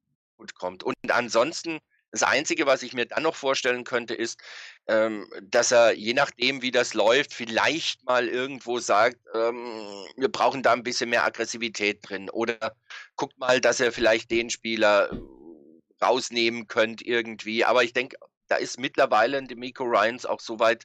kommt. 0.55 0.83
Und 0.83 0.95
ansonsten, 1.11 1.81
Das 2.11 2.23
Einzige, 2.23 2.65
was 2.67 2.85
ich 2.85 2.93
mir 2.95 3.07
dann 3.07 3.25
noch 3.25 3.35
vorstellen 3.35 3.83
könnte, 3.83 4.15
ist, 4.15 4.39
ähm, 4.87 5.29
dass 5.43 5.73
er, 5.73 5.95
je 5.95 6.15
nachdem, 6.15 6.63
wie 6.63 6.71
das 6.71 6.95
läuft, 6.95 7.35
vielleicht 7.35 8.05
mal 8.05 8.29
irgendwo 8.29 8.79
sagt, 8.79 9.19
ähm, 9.35 10.07
wir 10.17 10.31
brauchen 10.31 10.63
da 10.63 10.73
ein 10.73 10.85
bisschen 10.85 11.11
mehr 11.11 11.25
Aggressivität 11.25 11.99
drin. 12.09 12.31
Oder 12.31 12.77
guckt 13.17 13.37
mal, 13.39 13.61
dass 13.61 13.81
er 13.81 13.91
vielleicht 13.93 14.31
den 14.31 14.49
Spieler 14.51 15.11
äh, 15.13 16.05
rausnehmen 16.05 16.69
könnt 16.69 17.03
irgendwie. 17.03 17.65
Aber 17.65 17.83
ich 17.83 17.93
denke, 17.93 18.17
da 18.49 18.57
ist 18.57 18.79
mittlerweile 18.79 19.39
ein 19.39 19.49
Demico 19.49 19.83
Ryans 19.85 20.25
auch 20.25 20.41
so 20.41 20.61
weit, 20.61 20.85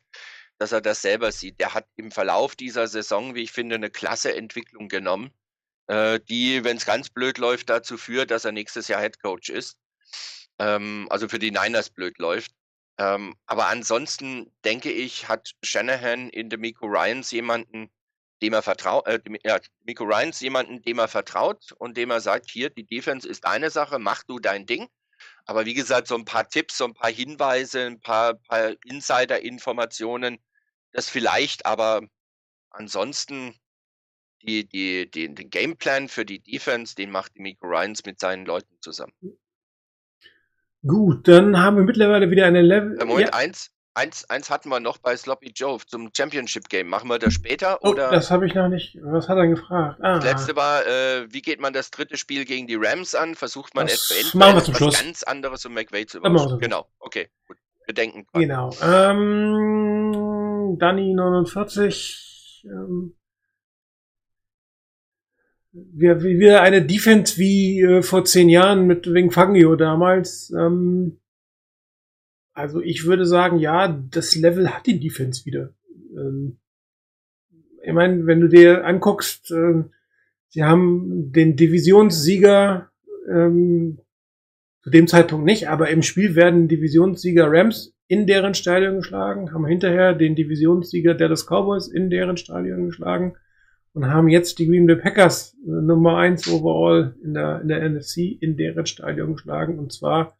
dass 0.58 0.72
er 0.72 0.82
das 0.82 1.02
selber 1.04 1.32
sieht. 1.32 1.60
Der 1.60 1.74
hat 1.76 1.86
im 1.96 2.12
Verlauf 2.12 2.56
dieser 2.56 2.88
Saison, 2.88 3.36
wie 3.36 3.44
ich 3.44 3.52
finde, 3.52 3.76
eine 3.76 3.92
klasse 3.92 4.36
Entwicklung 4.36 4.88
genommen, 4.90 5.32
äh, 5.90 6.20
die, 6.30 6.64
wenn 6.64 6.78
es 6.78 6.86
ganz 6.86 7.10
blöd 7.10 7.38
läuft, 7.38 7.70
dazu 7.70 7.98
führt, 7.98 8.32
dass 8.32 8.46
er 8.46 8.52
nächstes 8.52 8.88
Jahr 8.88 9.02
Head 9.02 9.22
Coach 9.22 9.50
ist 9.50 9.78
ähm, 10.60 11.08
also 11.10 11.28
für 11.28 11.40
die 11.40 11.52
Niners 11.52 11.90
blöd 11.90 12.18
läuft. 12.20 12.52
Ähm, 12.98 13.36
aber 13.48 13.68
ansonsten 13.68 14.52
denke 14.66 14.92
ich, 14.92 15.28
hat 15.30 15.52
Shanahan 15.64 16.30
in 16.30 16.50
Demico 16.50 16.86
Ryans 16.86 17.32
jemanden, 17.32 17.90
dem 18.42 18.54
er 18.54 18.62
vertraut, 18.62 19.08
äh, 19.08 19.20
ja, 19.44 19.60
Demico 19.82 20.04
Ryans 20.04 20.40
jemanden, 20.42 20.82
dem 20.82 21.00
er 21.00 21.08
vertraut 21.08 21.72
und 21.78 21.98
dem 21.98 22.12
er 22.12 22.20
sagt, 22.20 22.50
hier, 22.50 22.70
die 22.70 22.86
Defense 22.86 23.28
ist 23.28 23.46
eine 23.46 23.70
Sache, 23.72 24.00
mach 24.00 24.24
du 24.24 24.40
dein 24.40 24.66
Ding. 24.66 24.90
Aber 25.46 25.66
wie 25.66 25.74
gesagt, 25.74 26.08
so 26.08 26.16
ein 26.16 26.26
paar 26.26 26.48
Tipps, 26.48 26.78
so 26.78 26.86
ein 26.86 26.94
paar 26.94 27.12
Hinweise, 27.12 27.86
ein 27.86 28.00
paar, 28.00 28.36
paar 28.36 28.74
Insider-Informationen, 28.86 30.40
das 30.92 31.10
vielleicht, 31.10 31.66
aber 31.66 32.02
ansonsten 32.70 33.56
die, 34.42 34.68
die, 34.68 35.10
die, 35.10 35.34
den 35.34 35.50
Gameplan 35.50 36.08
für 36.08 36.26
die 36.26 36.40
Defense, 36.40 36.96
den 36.96 37.12
macht 37.12 37.36
Demico 37.38 37.68
Ryans 37.68 38.06
mit 38.06 38.20
seinen 38.20 38.46
Leuten 38.46 38.76
zusammen. 38.82 39.14
Gut, 40.86 41.28
dann 41.28 41.60
haben 41.60 41.76
wir 41.78 41.84
mittlerweile 41.84 42.30
wieder 42.32 42.46
eine 42.46 42.62
Level. 42.62 42.98
Äh, 43.02 43.06
Moment, 43.06 43.28
ja. 43.28 43.34
eins, 43.34 43.70
eins, 43.96 44.30
eins 44.30 44.50
hatten 44.50 44.70
wir 44.70 44.80
noch 44.80 44.98
bei 44.98 45.18
Sloppy 45.18 45.52
Joe 45.54 45.78
zum 45.86 46.10
Championship 46.16 46.70
Game. 46.70 46.88
Machen 46.88 47.10
wir 47.10 47.20
das 47.20 47.34
später 47.34 47.80
Oh, 47.82 47.90
oder? 47.90 48.10
das 48.12 48.32
habe 48.32 48.48
ich 48.48 48.56
noch 48.56 48.70
nicht. 48.70 48.98
Was 49.02 49.28
hat 49.28 49.38
er 49.38 49.48
gefragt? 49.48 50.00
Ah, 50.02 50.16
Das 50.16 50.24
letzte 50.24 50.56
war, 50.56 50.88
äh, 50.88 51.28
wie 51.34 51.42
geht 51.42 51.60
man 51.60 51.74
das 51.74 51.92
dritte 51.92 52.16
Spiel 52.18 52.46
gegen 52.46 52.66
die 52.68 52.78
Rams 52.80 53.14
an? 53.14 53.36
Versucht 53.36 53.76
man 53.76 53.88
Das 53.88 54.34
machen 54.34 54.40
wir 54.40 54.50
etwas 54.62 54.66
zum 54.66 54.76
Schluss. 54.76 55.04
ganz 55.04 55.24
anderes 55.24 55.66
um 55.66 55.74
McVay 55.74 56.06
zu 56.06 56.20
überraschen? 56.20 56.60
Genau, 56.60 56.88
okay, 57.00 57.28
gut. 57.46 57.58
Wir 57.86 57.94
denken. 57.96 58.26
Genau. 58.34 58.70
Ähm, 58.82 60.78
Danny 60.80 61.14
49. 61.14 62.64
Ähm, 62.66 63.16
wir, 65.92 66.22
wieder 66.24 66.62
eine 66.62 66.86
Defense 66.86 67.38
wie 67.38 67.82
äh, 67.82 68.02
vor 68.02 68.26
zehn 68.26 68.50
Jahren 68.50 68.88
mit 68.88 69.12
Wing 69.12 69.32
Fangio 69.32 69.76
damals. 69.76 70.52
Ähm, 70.52 71.20
also 72.54 72.82
ich 72.82 73.06
würde 73.06 73.26
sagen, 73.26 73.58
ja, 73.60 73.88
das 73.88 74.36
Level 74.36 74.70
hat 74.70 74.86
die 74.86 75.00
Defense 75.00 75.46
wieder. 75.46 75.74
Ähm, 76.12 76.58
ich 77.84 77.94
meine, 77.94 78.26
wenn 78.26 78.42
du 78.42 78.50
dir 78.50 78.86
anguckst, 78.86 79.52
äh, 79.52 79.84
sie 80.50 80.64
haben 80.64 81.32
den 81.32 81.56
Divisionssieger 81.56 82.90
ähm, 83.30 84.00
zu 84.82 84.90
dem 84.90 85.08
Zeitpunkt 85.08 85.46
nicht, 85.46 85.70
aber 85.70 85.90
im 85.90 86.02
Spiel 86.02 86.36
werden 86.36 86.68
Divisionssieger 86.68 87.52
Rams 87.52 87.96
in 88.08 88.26
deren 88.28 88.56
Stadion 88.56 88.98
geschlagen, 88.98 89.54
haben 89.54 89.66
hinterher 89.66 90.14
den 90.14 90.36
Divisionssieger 90.36 91.14
Dallas 91.14 91.46
Cowboys 91.46 91.88
in 91.88 92.10
deren 92.10 92.38
Stadion 92.38 92.88
geschlagen 92.88 93.36
und 93.94 94.08
haben 94.08 94.30
jetzt 94.30 94.60
die 94.60 94.68
Green 94.68 94.86
Bay 94.86 94.96
Packers 94.96 95.56
äh, 95.66 95.70
Nummer 95.70 96.18
eins 96.18 96.48
overall 96.48 97.16
in 97.24 97.34
der, 97.34 97.62
in 97.62 97.68
der 97.68 97.90
NFC 97.90 98.18
in 98.40 98.58
deren 98.58 98.86
Stadion 98.86 99.34
geschlagen 99.34 99.80
und 99.80 99.92
zwar 99.92 100.38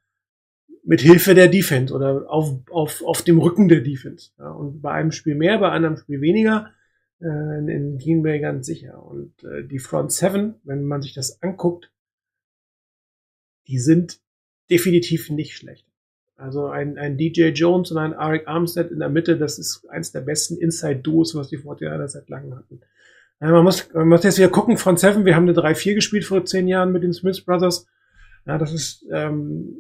mit 0.84 1.02
Hilfe 1.02 1.36
der 1.36 1.48
Defense 1.48 1.94
oder 1.94 2.30
auf, 2.30 2.52
auf, 2.70 3.04
auf 3.04 3.22
dem 3.22 3.40
Rücken 3.40 3.68
der 3.68 3.82
Defense. 3.82 4.32
Ja, 4.40 4.52
und 4.52 4.82
bei 4.82 4.92
einem 4.92 5.12
Spiel 5.12 5.36
mehr, 5.36 5.60
bei 5.60 5.72
einem 5.72 5.98
Spiel 5.98 6.22
weniger, 6.22 6.72
äh, 7.22 7.26
in, 7.26 7.98
Green 7.98 8.24
Bay 8.24 8.40
ganz 8.40 8.66
sicher. 8.66 9.04
Und 9.04 9.44
äh, 9.44 9.64
die 9.64 9.80
Front 9.80 10.12
Seven, 10.12 10.56
wenn 10.64 10.86
man 10.86 11.02
sich 11.02 11.14
das 11.14 11.42
anguckt, 11.42 11.92
die 13.68 13.80
sind 13.80 14.20
definitiv 14.72 15.30
nicht 15.30 15.56
schlecht. 15.56 15.86
Also 16.38 16.68
ein, 16.68 16.98
ein 16.98 17.18
DJ 17.18 17.50
Jones 17.50 17.92
und 17.92 17.98
ein 17.98 18.14
Arik 18.14 18.48
Armstead 18.48 18.92
in 18.92 19.00
der 19.00 19.10
Mitte, 19.10 19.38
das 19.38 19.60
ist 19.60 19.86
eins 19.90 20.12
der 20.14 20.22
besten 20.22 20.58
Inside-Duos, 20.58 21.36
was 21.36 21.50
die 21.50 21.58
49 21.58 22.12
seit 22.12 22.30
langem 22.30 22.56
hatten. 22.56 22.82
Ja, 23.42 23.52
man, 23.52 23.64
muss, 23.64 23.90
man 23.94 24.08
muss 24.08 24.24
jetzt 24.24 24.38
wieder 24.38 24.50
gucken, 24.50 24.78
Front 24.78 25.00
Seven, 25.00 25.26
wir 25.26 25.36
haben 25.36 25.48
eine 25.48 25.58
3-4 25.58 25.96
gespielt 25.96 26.26
vor 26.26 26.44
zehn 26.44 26.68
Jahren 26.68 26.92
mit 26.92 27.04
den 27.04 27.14
Smith 27.14 27.42
Brothers. 27.46 27.88
Ja, 28.46 28.58
das 28.58 28.74
ist 28.74 29.06
ähm, 29.12 29.76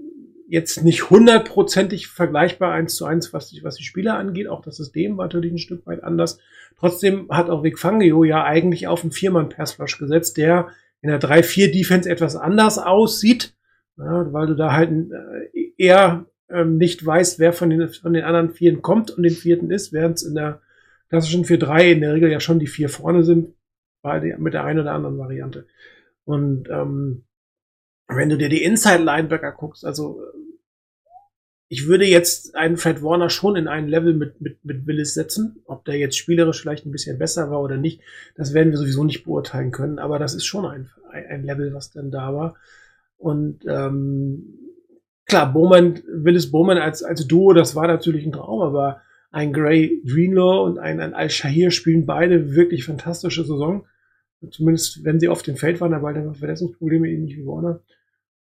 jetzt 0.47 0.83
nicht 0.83 1.09
hundertprozentig 1.09 2.07
vergleichbar 2.07 2.71
eins 2.71 2.95
zu 2.95 3.05
eins, 3.05 3.33
was 3.33 3.49
die, 3.49 3.63
was 3.63 3.75
die 3.75 3.83
Spieler 3.83 4.17
angeht. 4.17 4.47
Auch 4.47 4.61
das 4.61 4.77
System 4.77 5.17
war 5.17 5.25
natürlich 5.25 5.51
ein 5.51 5.59
Stück 5.59 5.85
weit 5.85 6.03
anders. 6.03 6.39
Trotzdem 6.77 7.27
hat 7.29 7.49
auch 7.49 7.63
Vic 7.63 7.77
Fangio 7.77 8.23
ja 8.23 8.43
eigentlich 8.45 8.87
auf 8.87 9.03
einen 9.03 9.11
Viermann-Pass-Rush 9.11 9.97
gesetzt, 9.97 10.37
der 10.37 10.69
in 11.01 11.09
der 11.09 11.19
3-4-Defense 11.19 12.09
etwas 12.09 12.35
anders 12.35 12.77
aussieht, 12.77 13.53
ja, 13.97 14.31
weil 14.33 14.47
du 14.47 14.55
da 14.55 14.73
halt 14.73 14.91
äh, 14.91 15.73
eher 15.77 16.25
ähm, 16.49 16.77
nicht 16.77 17.05
weißt, 17.05 17.39
wer 17.39 17.53
von 17.53 17.69
den, 17.69 17.89
von 17.89 18.13
den 18.13 18.23
anderen 18.23 18.51
Vieren 18.51 18.81
kommt 18.81 19.11
und 19.11 19.23
den 19.23 19.33
Vierten 19.33 19.71
ist, 19.71 19.93
während 19.93 20.17
es 20.17 20.23
in 20.23 20.35
der 20.35 20.61
klassischen 21.09 21.45
4-3 21.45 21.91
in 21.91 22.01
der 22.01 22.13
Regel 22.13 22.31
ja 22.31 22.39
schon 22.39 22.59
die 22.59 22.67
vier 22.67 22.89
vorne 22.89 23.23
sind, 23.23 23.53
bei 24.01 24.19
der, 24.19 24.39
mit 24.39 24.53
der 24.53 24.63
einen 24.63 24.79
oder 24.79 24.93
anderen 24.93 25.17
Variante. 25.17 25.67
Und 26.23 26.69
ähm, 26.69 27.25
wenn 28.07 28.29
du 28.29 28.37
dir 28.37 28.49
die 28.49 28.63
Inside-Linebacker 28.63 29.51
guckst, 29.51 29.85
also 29.85 30.21
ich 31.71 31.87
würde 31.87 32.05
jetzt 32.05 32.55
einen 32.55 32.77
Fred 32.77 33.03
Warner 33.03 33.29
schon 33.29 33.55
in 33.55 33.67
ein 33.67 33.87
Level 33.87 34.15
mit, 34.15 34.41
mit, 34.41 34.65
mit 34.65 34.87
Willis 34.87 35.13
setzen. 35.13 35.61
Ob 35.65 35.85
der 35.85 35.97
jetzt 35.97 36.17
spielerisch 36.17 36.59
vielleicht 36.59 36.85
ein 36.85 36.91
bisschen 36.91 37.19
besser 37.19 37.51
war 37.51 37.61
oder 37.61 37.77
nicht, 37.77 38.01
das 38.35 38.55
werden 38.55 38.71
wir 38.71 38.79
sowieso 38.79 39.03
nicht 39.03 39.23
beurteilen 39.23 39.69
können. 39.69 39.99
Aber 39.99 40.17
das 40.17 40.33
ist 40.33 40.45
schon 40.45 40.65
ein, 40.65 40.89
ein 41.11 41.43
Level, 41.43 41.73
was 41.73 41.91
dann 41.91 42.09
da 42.09 42.33
war. 42.33 42.55
Und 43.17 43.65
ähm, 43.67 44.57
klar, 45.27 45.53
Bowman, 45.53 46.01
Willis 46.07 46.49
Bowman 46.49 46.79
als, 46.79 47.03
als 47.03 47.27
Duo, 47.27 47.53
das 47.53 47.75
war 47.75 47.85
natürlich 47.85 48.25
ein 48.25 48.31
Traum, 48.31 48.61
aber 48.61 49.01
ein 49.31 49.53
Gray 49.53 50.01
Greenlaw 50.05 50.63
und 50.63 50.79
ein, 50.79 50.99
ein 50.99 51.13
Al-Shahir 51.13 51.71
spielen 51.71 52.05
beide 52.05 52.55
wirklich 52.55 52.85
fantastische 52.85 53.43
Saison. 53.43 53.85
Zumindest 54.51 55.03
wenn 55.03 55.19
sie 55.19 55.27
auf 55.27 55.41
dem 55.41 55.57
Feld 55.57 55.81
waren, 55.81 55.93
aber 55.93 56.13
dann 56.13 56.33
Verletzungsprobleme 56.33 57.09
ähnlich 57.09 57.37
wie 57.37 57.45
Warner. 57.45 57.81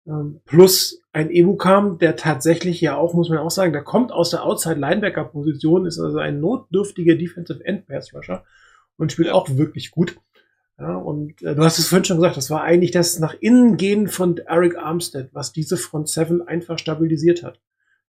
Ähm, 0.06 0.40
plus 0.46 1.02
ein 1.12 1.30
Ebukam, 1.30 1.98
der 1.98 2.16
tatsächlich 2.16 2.80
ja 2.80 2.96
auch, 2.96 3.14
muss 3.14 3.28
man 3.28 3.38
auch 3.38 3.50
sagen, 3.50 3.72
der 3.72 3.82
kommt 3.82 4.12
aus 4.12 4.30
der 4.30 4.44
Outside-Linebacker-Position, 4.44 5.86
ist 5.86 5.98
also 5.98 6.18
ein 6.18 6.40
notdürftiger 6.40 7.16
Defensive 7.16 7.64
End 7.64 7.86
Pass 7.86 8.14
Rusher 8.14 8.44
und 8.96 9.12
spielt 9.12 9.30
auch 9.30 9.56
wirklich 9.56 9.90
gut. 9.90 10.16
Ja, 10.78 10.96
und 10.96 11.42
äh, 11.42 11.54
du 11.54 11.62
hast 11.62 11.78
es 11.78 11.88
vorhin 11.88 12.04
schon 12.04 12.18
gesagt, 12.18 12.36
das 12.36 12.50
war 12.50 12.62
eigentlich 12.62 12.92
das 12.92 13.18
nach 13.18 13.34
innen 13.40 13.76
gehen 13.76 14.06
von 14.06 14.38
Eric 14.38 14.78
Armstead, 14.78 15.30
was 15.32 15.52
diese 15.52 15.76
Front 15.76 16.08
Seven 16.08 16.46
einfach 16.46 16.78
stabilisiert 16.78 17.42
hat. 17.42 17.60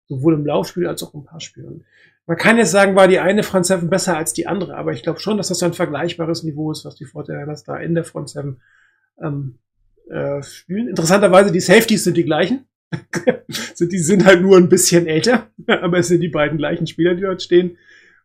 Sowohl 0.07 0.35
im 0.35 0.47
Laufspiel 0.47 0.87
als 0.87 1.03
auch 1.03 1.15
im 1.15 1.25
Passspiel. 1.25 1.65
Und 1.65 1.85
man 2.29 2.37
kann 2.37 2.59
jetzt 2.59 2.73
sagen, 2.73 2.95
war 2.95 3.09
die 3.09 3.21
eine 3.21 3.43
Front 3.43 3.65
Seven 3.65 3.89
besser 3.89 4.15
als 4.15 4.35
die 4.35 4.47
andere, 4.47 4.77
aber 4.77 4.93
ich 4.93 5.03
glaube 5.03 5.19
schon, 5.19 5.39
dass 5.39 5.49
das 5.49 5.63
ein 5.63 5.73
vergleichbares 5.73 6.43
Niveau 6.43 6.71
ist, 6.71 6.85
was 6.85 6.95
die 6.95 7.07
Fortinanders 7.07 7.65
da 7.65 7.79
in 7.79 7.95
der 7.95 8.05
Front 8.05 8.29
Seven 8.29 8.61
ähm, 9.19 9.59
äh, 10.11 10.43
spielen. 10.43 10.89
Interessanterweise, 10.89 11.53
die 11.53 11.61
Safeties 11.61 12.05
sind 12.05 12.19
die 12.19 12.27
gleichen. 12.27 12.67
sind, 13.49 13.93
die 13.93 13.99
sind 13.99 14.27
halt 14.27 14.43
nur 14.43 14.59
ein 14.59 14.69
bisschen 14.69 15.07
älter, 15.07 15.49
aber 15.67 16.01
es 16.01 16.09
sind 16.09 16.21
die 16.21 16.29
beiden 16.29 16.59
gleichen 16.59 16.87
Spieler, 16.87 17.15
die 17.15 17.23
dort 17.23 17.43
stehen. 17.43 17.79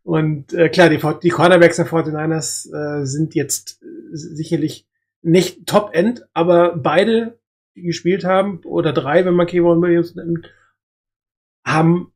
Und 0.04 0.52
äh, 0.52 0.68
klar, 0.68 0.90
die, 0.90 1.00
die 1.24 1.30
Cornerbacks 1.30 1.78
der 1.78 1.88
49ers 1.88 2.74
äh, 2.74 3.06
sind 3.06 3.36
jetzt 3.36 3.82
äh, 3.84 3.86
sicherlich 4.12 4.86
nicht 5.22 5.66
Top-End, 5.66 6.26
aber 6.34 6.76
beide, 6.76 7.40
die 7.78 7.84
gespielt 7.84 8.26
haben, 8.26 8.60
oder 8.66 8.92
drei, 8.92 9.24
wenn 9.24 9.34
man 9.34 9.48
Kevon 9.48 9.82
Williams 9.82 10.14
nimmt, 10.14 10.52
haben 11.66 12.13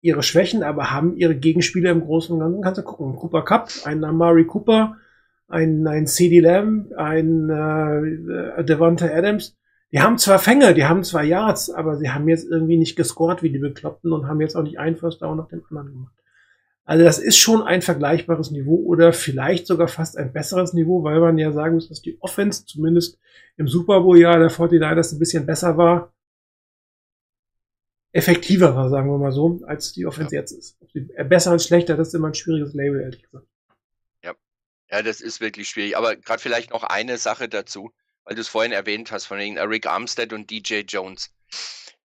ihre 0.00 0.22
Schwächen, 0.22 0.62
aber 0.62 0.90
haben 0.90 1.16
ihre 1.16 1.34
Gegenspieler 1.34 1.90
im 1.90 2.02
Großen 2.02 2.34
und 2.34 2.40
Ganzen. 2.40 2.62
Kannst 2.62 2.78
du 2.78 2.84
gucken. 2.84 3.16
Cooper 3.16 3.42
Cup, 3.42 3.70
ein 3.84 4.04
Amari 4.04 4.46
Cooper, 4.46 4.96
ein, 5.48 5.86
ein 5.86 6.06
CD 6.06 6.40
Lamb, 6.40 6.92
ein 6.96 7.50
äh, 7.50 8.64
Devonta 8.64 9.06
Adams. 9.06 9.56
Die 9.90 10.00
haben 10.00 10.18
zwar 10.18 10.38
Fänge, 10.38 10.74
die 10.74 10.84
haben 10.84 11.02
zwar 11.02 11.24
Yards, 11.24 11.70
aber 11.70 11.96
sie 11.96 12.10
haben 12.10 12.28
jetzt 12.28 12.46
irgendwie 12.50 12.76
nicht 12.76 12.94
gescored 12.94 13.42
wie 13.42 13.50
die 13.50 13.58
Bekloppten 13.58 14.12
und 14.12 14.28
haben 14.28 14.40
jetzt 14.40 14.54
auch 14.54 14.62
nicht 14.62 14.78
einen 14.78 14.96
First 14.96 15.22
Down 15.22 15.38
nach 15.38 15.48
dem 15.48 15.62
anderen 15.70 15.92
gemacht. 15.92 16.12
Also 16.84 17.04
das 17.04 17.18
ist 17.18 17.36
schon 17.36 17.62
ein 17.62 17.82
vergleichbares 17.82 18.50
Niveau 18.50 18.76
oder 18.76 19.12
vielleicht 19.12 19.66
sogar 19.66 19.88
fast 19.88 20.16
ein 20.16 20.32
besseres 20.32 20.72
Niveau, 20.72 21.04
weil 21.04 21.20
man 21.20 21.36
ja 21.36 21.52
sagen 21.52 21.74
muss, 21.74 21.88
dass 21.88 22.00
die 22.00 22.16
Offense 22.20 22.64
zumindest 22.64 23.18
im 23.58 23.68
Super 23.68 24.00
Bowl-Jahr 24.00 24.38
der 24.38 24.50
49ers 24.50 25.14
ein 25.14 25.18
bisschen 25.18 25.44
besser 25.44 25.76
war. 25.76 26.12
Effektiver 28.12 28.74
war, 28.74 28.88
sagen 28.88 29.10
wir 29.10 29.18
mal 29.18 29.32
so, 29.32 29.60
als 29.66 29.92
die 29.92 30.06
Offense 30.06 30.34
jetzt 30.34 30.52
ist. 30.52 30.76
Äh, 30.94 31.24
Besser 31.24 31.52
und 31.52 31.62
schlechter, 31.62 31.96
das 31.96 32.08
ist 32.08 32.14
immer 32.14 32.28
ein 32.28 32.34
schwieriges 32.34 32.74
Label, 32.74 33.00
ehrlich 33.00 33.22
gesagt. 33.22 33.46
Ja, 34.90 35.02
das 35.02 35.20
ist 35.20 35.40
wirklich 35.40 35.68
schwierig. 35.68 35.96
Aber 35.96 36.16
gerade 36.16 36.40
vielleicht 36.40 36.70
noch 36.70 36.82
eine 36.82 37.18
Sache 37.18 37.48
dazu, 37.48 37.92
weil 38.24 38.34
du 38.34 38.40
es 38.40 38.48
vorhin 38.48 38.72
erwähnt 38.72 39.12
hast, 39.12 39.26
von 39.26 39.38
wegen 39.38 39.56
Eric 39.56 39.86
Armstead 39.86 40.32
und 40.32 40.50
DJ 40.50 40.80
Jones. 40.80 41.30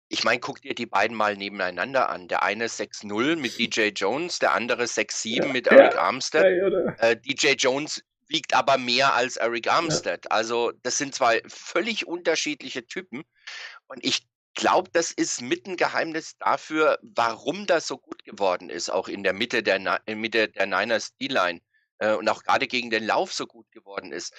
ich 0.10 0.24
meine, 0.24 0.40
guck 0.40 0.62
dir 0.62 0.76
die 0.76 0.88
beiden 0.88 1.16
mal 1.16 1.38
nebeneinander 1.38 2.10
an. 2.10 2.28
Der 2.28 2.44
eine 2.44 2.68
6-0 2.68 3.38
mit 3.38 3.58
DJ 3.58 3.90
Jones, 3.96 4.40
der 4.40 4.54
andere 4.54 4.84
6-7 4.84 5.46
Ja, 5.46 5.46
mit 5.48 5.68
ja, 5.68 5.74
Eric 5.74 5.98
Armstead. 5.98 6.58
Ja, 6.58 6.68
oder? 6.68 6.96
Äh, 7.00 7.18
DJ 7.18 7.54
Jones 7.58 8.04
wiegt 8.28 8.54
aber 8.54 8.78
mehr 8.78 9.14
als 9.14 9.38
Eric 9.38 9.72
Armstead. 9.72 10.32
Also 10.32 10.72
das 10.84 10.98
sind 10.98 11.14
zwei 11.14 11.42
völlig 11.48 12.08
unterschiedliche 12.08 12.86
Typen. 12.86 13.24
Und 13.88 14.04
ich 14.04 14.28
glaube, 14.54 14.90
das 14.94 15.12
ist 15.12 15.42
mit 15.42 15.68
ein 15.68 15.78
Geheimnis 15.78 16.38
dafür, 16.38 17.00
warum 17.02 17.68
das 17.68 17.88
so 17.88 17.98
gut 17.98 18.24
geworden 18.24 18.70
ist, 18.70 18.90
auch 18.90 19.08
in 19.08 19.24
der 19.24 19.34
Mitte 19.34 19.64
der, 19.64 20.02
Mitte 20.08 20.50
der 20.50 20.66
Niners 20.66 21.16
D-Line 21.18 21.62
äh, 22.00 22.14
und 22.14 22.30
auch 22.30 22.44
gerade 22.44 22.68
gegen 22.68 22.90
den 22.90 23.06
Lauf 23.06 23.34
so 23.34 23.48
gut 23.48 23.72
geworden 23.72 24.12
ist. 24.12 24.34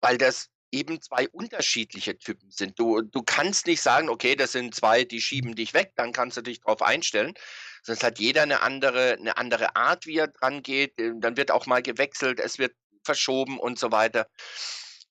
Weil 0.00 0.18
das 0.18 0.48
eben 0.72 1.00
zwei 1.02 1.28
unterschiedliche 1.28 2.16
Typen 2.16 2.50
sind. 2.50 2.78
Du, 2.78 3.02
du 3.02 3.22
kannst 3.22 3.66
nicht 3.66 3.82
sagen, 3.82 4.08
okay, 4.08 4.34
das 4.34 4.52
sind 4.52 4.74
zwei, 4.74 5.04
die 5.04 5.20
schieben 5.20 5.54
dich 5.54 5.74
weg, 5.74 5.92
dann 5.96 6.12
kannst 6.12 6.38
du 6.38 6.42
dich 6.42 6.60
darauf 6.60 6.80
einstellen. 6.80 7.34
Sonst 7.82 8.02
hat 8.02 8.18
jeder 8.18 8.42
eine 8.42 8.62
andere, 8.62 9.12
eine 9.12 9.36
andere 9.36 9.76
Art, 9.76 10.06
wie 10.06 10.16
er 10.16 10.28
dran 10.28 10.62
geht. 10.62 10.98
Äh, 10.98 11.12
Dann 11.16 11.36
wird 11.36 11.50
auch 11.50 11.66
mal 11.66 11.82
gewechselt, 11.82 12.40
es 12.40 12.58
wird 12.58 12.74
verschoben 13.04 13.58
und 13.58 13.78
so 13.78 13.92
weiter. 13.92 14.28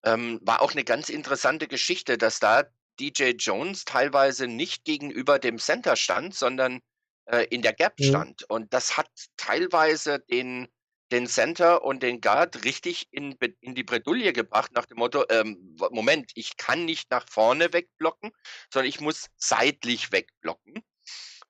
Ähm, 0.04 0.40
war 0.44 0.62
auch 0.62 0.72
eine 0.72 0.84
ganz 0.84 1.10
interessante 1.10 1.68
Geschichte, 1.68 2.18
dass 2.18 2.40
da 2.40 2.64
DJ 3.00 3.32
Jones 3.38 3.86
teilweise 3.86 4.48
nicht 4.48 4.86
gegenüber 4.86 5.40
dem 5.40 5.58
Center 5.58 5.96
stand, 5.96 6.36
sondern 6.36 6.80
äh, 7.26 7.46
in 7.50 7.62
der 7.62 7.74
Gap 7.74 8.00
Mhm. 8.00 8.06
stand. 8.06 8.44
Und 8.50 8.74
das 8.74 8.98
hat 8.98 9.10
teilweise 9.38 10.20
den, 10.20 10.68
den 11.12 11.28
Center 11.28 11.84
und 11.84 12.04
den 12.04 12.22
Guard 12.22 12.64
richtig 12.64 13.08
in, 13.12 13.38
in 13.62 13.76
die 13.76 13.84
Bredouille 13.84 14.34
gebracht, 14.34 14.72
nach 14.74 14.86
dem 14.86 14.98
Motto, 14.98 15.26
ähm, 15.30 15.76
Moment, 15.92 16.32
ich 16.36 16.58
kann 16.58 16.86
nicht 16.86 17.12
nach 17.12 17.28
vorne 17.30 17.74
wegblocken, 17.74 18.32
sondern 18.72 18.90
ich 18.90 19.00
muss 19.02 19.28
seitlich 19.38 20.12
wegblocken. 20.12 20.84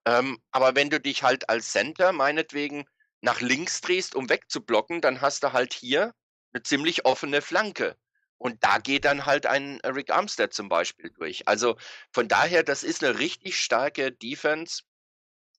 Ähm, 0.05 0.39
aber 0.51 0.75
wenn 0.75 0.89
du 0.89 0.99
dich 0.99 1.23
halt 1.23 1.49
als 1.49 1.71
Center 1.71 2.11
meinetwegen 2.11 2.85
nach 3.21 3.41
links 3.41 3.81
drehst, 3.81 4.15
um 4.15 4.29
wegzublocken, 4.29 5.01
dann 5.01 5.21
hast 5.21 5.43
du 5.43 5.53
halt 5.53 5.73
hier 5.73 6.13
eine 6.53 6.63
ziemlich 6.63 7.05
offene 7.05 7.41
Flanke. 7.41 7.97
Und 8.41 8.63
da 8.63 8.79
geht 8.79 9.05
dann 9.05 9.27
halt 9.27 9.45
ein 9.45 9.79
Rick 9.85 10.09
Armstead 10.09 10.51
zum 10.51 10.67
Beispiel 10.67 11.11
durch. 11.11 11.47
Also 11.47 11.77
von 12.11 12.27
daher, 12.27 12.63
das 12.63 12.81
ist 12.81 13.03
eine 13.03 13.19
richtig 13.19 13.55
starke 13.59 14.11
Defense, 14.11 14.81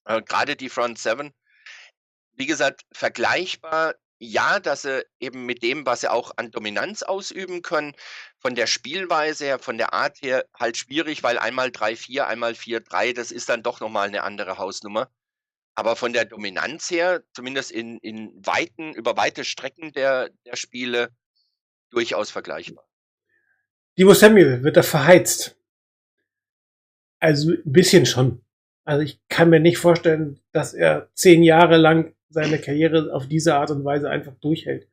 äh, 0.04 0.20
gerade 0.20 0.56
die 0.56 0.68
Front 0.68 0.98
Seven. 0.98 1.32
Wie 2.32 2.46
gesagt, 2.46 2.82
vergleichbar, 2.92 3.94
ja, 4.18 4.58
dass 4.58 4.82
sie 4.82 5.06
eben 5.20 5.46
mit 5.46 5.62
dem, 5.62 5.86
was 5.86 6.00
sie 6.00 6.10
auch 6.10 6.32
an 6.36 6.50
Dominanz 6.50 7.04
ausüben 7.04 7.62
können, 7.62 7.94
von 8.40 8.56
der 8.56 8.66
Spielweise 8.66 9.44
her, 9.44 9.58
von 9.60 9.78
der 9.78 9.92
Art 9.92 10.20
her, 10.20 10.44
halt 10.58 10.76
schwierig, 10.76 11.22
weil 11.22 11.38
einmal 11.38 11.68
3-4, 11.68 12.22
einmal 12.22 12.54
4-3, 12.54 13.14
das 13.14 13.30
ist 13.30 13.48
dann 13.48 13.62
doch 13.62 13.78
nochmal 13.78 14.08
eine 14.08 14.24
andere 14.24 14.58
Hausnummer. 14.58 15.08
Aber 15.76 15.94
von 15.94 16.12
der 16.12 16.24
Dominanz 16.24 16.90
her, 16.90 17.22
zumindest 17.32 17.70
in, 17.70 17.98
in 17.98 18.44
weiten, 18.44 18.92
über 18.92 19.16
weite 19.16 19.44
Strecken 19.44 19.92
der, 19.92 20.30
der 20.46 20.56
Spiele, 20.56 21.14
durchaus 21.92 22.30
vergleichbar. 22.30 22.84
Debo 23.98 24.14
Samuel 24.14 24.62
wird 24.64 24.76
da 24.76 24.82
verheizt. 24.82 25.56
Also 27.20 27.52
ein 27.52 27.60
bisschen 27.64 28.06
schon. 28.06 28.40
Also 28.84 29.02
ich 29.02 29.20
kann 29.28 29.50
mir 29.50 29.60
nicht 29.60 29.78
vorstellen, 29.78 30.40
dass 30.50 30.74
er 30.74 31.08
zehn 31.14 31.42
Jahre 31.42 31.76
lang 31.76 32.14
seine 32.30 32.58
Karriere 32.58 33.12
auf 33.14 33.28
diese 33.28 33.54
Art 33.54 33.70
und 33.70 33.84
Weise 33.84 34.10
einfach 34.10 34.34
durchhält. 34.40 34.88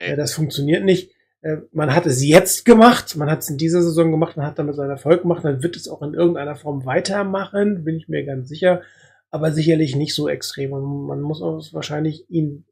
Nee. 0.00 0.10
Ja, 0.10 0.16
das 0.16 0.32
funktioniert 0.32 0.84
nicht. 0.84 1.12
Äh, 1.42 1.58
Man 1.72 1.94
hat 1.94 2.06
es 2.06 2.24
jetzt 2.24 2.64
gemacht, 2.64 3.16
man 3.16 3.30
hat 3.30 3.40
es 3.40 3.50
in 3.50 3.58
dieser 3.58 3.82
Saison 3.82 4.10
gemacht, 4.10 4.36
man 4.36 4.46
hat 4.46 4.58
damit 4.58 4.76
seinen 4.76 4.90
Erfolg 4.90 5.22
gemacht, 5.22 5.44
man 5.44 5.62
wird 5.62 5.76
es 5.76 5.88
auch 5.88 6.00
in 6.02 6.14
irgendeiner 6.14 6.56
Form 6.56 6.86
weitermachen, 6.86 7.84
bin 7.84 7.96
ich 7.96 8.08
mir 8.08 8.24
ganz 8.24 8.48
sicher, 8.48 8.82
aber 9.30 9.52
sicherlich 9.52 9.96
nicht 9.96 10.14
so 10.14 10.28
extrem. 10.28 10.72
Und 10.72 11.06
man 11.06 11.20
muss 11.20 11.42
auch 11.42 11.60
wahrscheinlich 11.72 12.30
ihn, 12.30 12.64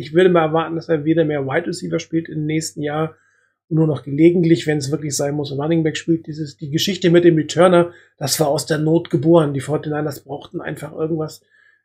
ich 0.00 0.14
würde 0.14 0.30
mal 0.30 0.46
erwarten, 0.46 0.76
dass 0.76 0.88
er 0.88 1.04
wieder 1.04 1.24
mehr 1.24 1.46
Wide 1.46 1.66
Receiver 1.66 1.98
spielt 1.98 2.28
im 2.28 2.46
nächsten 2.46 2.82
Jahr 2.82 3.16
und 3.68 3.76
nur 3.76 3.86
noch 3.86 4.02
gelegentlich, 4.02 4.66
wenn 4.66 4.78
es 4.78 4.90
wirklich 4.90 5.14
sein 5.14 5.34
muss, 5.34 5.52
Running 5.52 5.84
Back 5.84 5.96
spielt. 5.96 6.26
Dieses, 6.26 6.56
die 6.56 6.70
Geschichte 6.70 7.10
mit 7.10 7.24
dem 7.24 7.36
Returner, 7.36 7.92
das 8.18 8.40
war 8.40 8.48
aus 8.48 8.66
der 8.66 8.78
Not 8.78 9.10
geboren. 9.10 9.54
Die 9.54 9.62
49ers 9.62 10.24
brauchten 10.24 10.60
einfach 10.60 10.92
irgendwas 10.92 11.42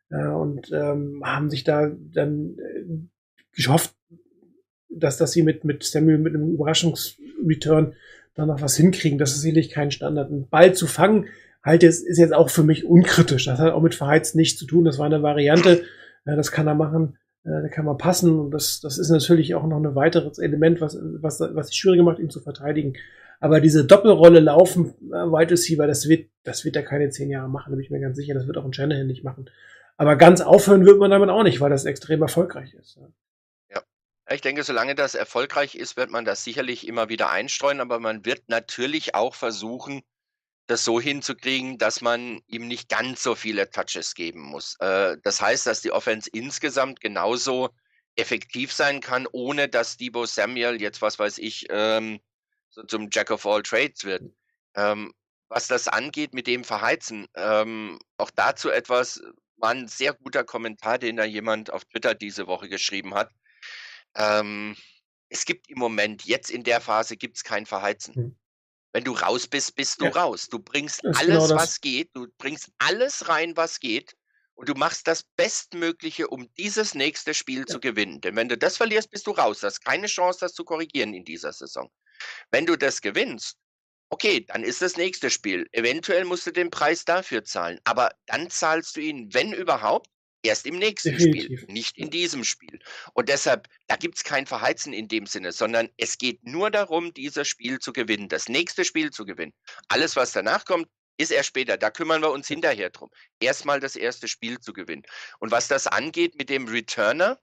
äh, 0.09 0.27
und 0.27 0.71
ähm, 0.73 1.21
haben 1.23 1.49
sich 1.49 1.63
da 1.63 1.91
dann 2.13 2.57
äh, 2.57 3.61
gehofft, 3.61 3.93
dass, 4.89 5.17
dass 5.17 5.33
sie 5.33 5.43
mit, 5.43 5.63
mit 5.63 5.83
Samuel 5.83 6.17
mit 6.17 6.33
einem 6.33 6.51
Überraschungsreturn 6.51 7.93
dann 8.33 8.47
noch 8.47 8.61
was 8.61 8.75
hinkriegen. 8.75 9.19
Das 9.19 9.33
ist 9.33 9.41
sicherlich 9.41 9.69
kein 9.69 9.91
Standard. 9.91 10.31
Ein 10.31 10.47
Ball 10.49 10.73
zu 10.73 10.87
fangen, 10.87 11.27
halt 11.63 11.83
jetzt, 11.83 12.05
ist 12.05 12.17
jetzt 12.17 12.33
auch 12.33 12.49
für 12.49 12.63
mich 12.63 12.85
unkritisch. 12.85 13.45
Das 13.45 13.59
hat 13.59 13.73
auch 13.73 13.81
mit 13.81 13.95
Verheizt 13.95 14.35
nichts 14.35 14.57
zu 14.59 14.65
tun. 14.65 14.85
Das 14.85 14.99
war 14.99 15.05
eine 15.05 15.21
Variante. 15.21 15.83
Äh, 16.25 16.35
das 16.35 16.51
kann 16.51 16.67
er 16.67 16.75
machen. 16.75 17.17
Äh, 17.45 17.61
da 17.61 17.67
kann 17.69 17.85
man 17.85 17.97
passen. 17.97 18.39
Und 18.39 18.51
das, 18.51 18.81
das 18.81 18.97
ist 18.97 19.09
natürlich 19.09 19.55
auch 19.55 19.65
noch 19.65 19.77
ein 19.77 19.95
weiteres 19.95 20.39
Element, 20.39 20.81
was, 20.81 20.97
was, 21.01 21.39
was 21.39 21.67
es 21.67 21.75
schwieriger 21.75 22.03
macht, 22.03 22.19
ihn 22.19 22.29
zu 22.29 22.41
verteidigen. 22.41 22.93
Aber 23.39 23.59
diese 23.59 23.85
Doppelrolle 23.85 24.39
laufen, 24.39 24.95
äh, 25.11 25.25
Wide 25.25 25.51
Receiver, 25.51 25.87
das 25.87 26.07
wird, 26.07 26.29
das 26.43 26.65
wird 26.65 26.75
er 26.75 26.83
keine 26.83 27.09
zehn 27.09 27.29
Jahre 27.29 27.49
machen, 27.49 27.71
da 27.71 27.75
bin 27.75 27.83
ich 27.85 27.91
mir 27.91 27.99
ganz 27.99 28.17
sicher. 28.17 28.33
Das 28.33 28.47
wird 28.47 28.57
auch 28.57 28.65
ein 28.65 28.73
Shanahan 28.73 29.07
nicht 29.07 29.23
machen. 29.23 29.49
Aber 29.97 30.15
ganz 30.15 30.41
aufhören 30.41 30.85
wird 30.85 30.99
man 30.99 31.11
damit 31.11 31.29
auch 31.29 31.43
nicht, 31.43 31.61
weil 31.61 31.69
das 31.69 31.85
extrem 31.85 32.21
erfolgreich 32.21 32.73
ist. 32.73 32.99
Ich 34.31 34.41
denke, 34.41 34.63
solange 34.63 34.95
das 34.95 35.13
erfolgreich 35.13 35.75
ist, 35.75 35.97
wird 35.97 36.09
man 36.09 36.25
das 36.25 36.43
sicherlich 36.43 36.87
immer 36.87 37.09
wieder 37.09 37.29
einstreuen, 37.29 37.79
aber 37.79 37.99
man 37.99 38.25
wird 38.25 38.49
natürlich 38.49 39.13
auch 39.13 39.35
versuchen, 39.35 40.01
das 40.67 40.83
so 40.83 40.99
hinzukriegen, 40.99 41.77
dass 41.77 42.01
man 42.01 42.41
ihm 42.47 42.67
nicht 42.67 42.89
ganz 42.89 43.21
so 43.21 43.35
viele 43.35 43.69
Touches 43.69 44.15
geben 44.15 44.41
muss. 44.41 44.75
Äh, 44.79 45.17
das 45.23 45.41
heißt, 45.41 45.67
dass 45.67 45.81
die 45.81 45.91
Offense 45.91 46.29
insgesamt 46.33 47.01
genauso 47.01 47.69
effektiv 48.15 48.73
sein 48.73 49.01
kann, 49.01 49.27
ohne 49.31 49.67
dass 49.67 49.97
Debo 49.97 50.25
Samuel 50.25 50.81
jetzt, 50.81 51.01
was 51.01 51.19
weiß 51.19 51.37
ich, 51.37 51.67
ähm, 51.69 52.19
so 52.69 52.83
zum 52.83 53.09
Jack 53.11 53.31
of 53.31 53.45
all 53.45 53.61
Trades 53.61 54.03
wird. 54.05 54.23
Ähm, 54.75 55.13
was 55.49 55.67
das 55.67 55.87
angeht 55.87 56.33
mit 56.33 56.47
dem 56.47 56.63
Verheizen, 56.63 57.27
ähm, 57.35 57.99
auch 58.17 58.31
dazu 58.31 58.69
etwas, 58.69 59.21
war 59.57 59.71
ein 59.71 59.87
sehr 59.87 60.13
guter 60.13 60.43
Kommentar, 60.43 60.97
den 60.97 61.17
da 61.17 61.23
jemand 61.23 61.71
auf 61.71 61.85
Twitter 61.85 62.15
diese 62.15 62.47
Woche 62.47 62.67
geschrieben 62.67 63.13
hat. 63.13 63.31
Ähm, 64.15 64.75
es 65.29 65.45
gibt 65.45 65.69
im 65.69 65.79
Moment, 65.79 66.25
jetzt 66.25 66.49
in 66.49 66.63
der 66.63 66.81
Phase, 66.81 67.17
gibt 67.17 67.37
es 67.37 67.43
kein 67.43 67.65
Verheizen. 67.65 68.37
Wenn 68.95 69.03
du 69.03 69.11
raus 69.11 69.45
bist, 69.45 69.75
bist 69.75 69.99
du 69.99 70.05
Ja. 70.05 70.11
raus. 70.11 70.47
Du 70.47 70.57
bringst 70.57 71.01
Das 71.03 71.17
alles, 71.17 71.49
genau 71.49 71.53
was 71.53 71.81
geht. 71.81 72.11
Du 72.15 72.27
bringst 72.37 72.69
alles 72.77 73.27
rein, 73.27 73.57
was 73.57 73.81
geht. 73.81 74.15
Und 74.53 74.69
du 74.69 74.73
machst 74.73 75.05
das 75.09 75.21
Bestmögliche, 75.35 76.29
um 76.29 76.47
dieses 76.57 76.95
nächste 76.95 77.33
Spiel 77.33 77.65
zu 77.65 77.81
gewinnen. 77.81 78.21
Denn 78.21 78.37
wenn 78.37 78.47
du 78.47 78.57
das 78.57 78.77
verlierst, 78.77 79.11
bist 79.11 79.27
du 79.27 79.31
raus. 79.31 79.59
Du 79.59 79.67
hast 79.67 79.83
keine 79.83 80.07
Chance, 80.07 80.39
das 80.39 80.53
zu 80.53 80.63
korrigieren 80.63 81.13
in 81.13 81.25
dieser 81.25 81.51
Saison. 81.51 81.91
Wenn 82.51 82.65
du 82.65 82.77
das 82.77 83.01
gewinnst, 83.01 83.57
okay, 84.09 84.45
dann 84.47 84.63
ist 84.63 84.81
das 84.81 84.95
nächste 84.95 85.29
Spiel. 85.29 85.67
Eventuell 85.73 86.23
musst 86.23 86.47
du 86.47 86.51
den 86.51 86.69
Preis 86.69 87.03
dafür 87.03 87.43
zahlen. 87.43 87.79
Aber 87.83 88.11
dann 88.27 88.49
zahlst 88.49 88.95
du 88.95 89.01
ihn, 89.01 89.33
wenn 89.33 89.51
überhaupt, 89.51 90.09
erst 90.45 90.65
im 90.65 90.77
nächsten. 90.77 91.19
Spiel, 91.19 91.65
nicht 91.69 91.97
in 91.97 92.09
diesem 92.09 92.43
Spiel. 92.43 92.79
Und 93.13 93.29
deshalb, 93.29 93.67
da 93.87 93.95
gibt 93.95 94.17
es 94.17 94.23
kein 94.23 94.45
Verheizen 94.45 94.93
in 94.93 95.07
dem 95.07 95.25
Sinne, 95.25 95.51
sondern 95.51 95.89
es 95.97 96.17
geht 96.17 96.43
nur 96.45 96.71
darum, 96.71 97.13
dieses 97.13 97.47
Spiel 97.47 97.79
zu 97.79 97.93
gewinnen, 97.93 98.29
das 98.29 98.49
nächste 98.49 98.85
Spiel 98.85 99.11
zu 99.11 99.25
gewinnen. 99.25 99.53
Alles, 99.87 100.15
was 100.15 100.31
danach 100.31 100.65
kommt, 100.65 100.87
ist 101.17 101.31
erst 101.31 101.49
später. 101.49 101.77
Da 101.77 101.91
kümmern 101.91 102.21
wir 102.21 102.31
uns 102.31 102.47
hinterher 102.47 102.89
drum. 102.89 103.09
Erstmal 103.39 103.79
das 103.79 103.95
erste 103.95 104.27
Spiel 104.27 104.59
zu 104.59 104.73
gewinnen. 104.73 105.03
Und 105.39 105.51
was 105.51 105.67
das 105.67 105.87
angeht 105.87 106.37
mit 106.37 106.49
dem 106.49 106.67
Returner, 106.67 107.39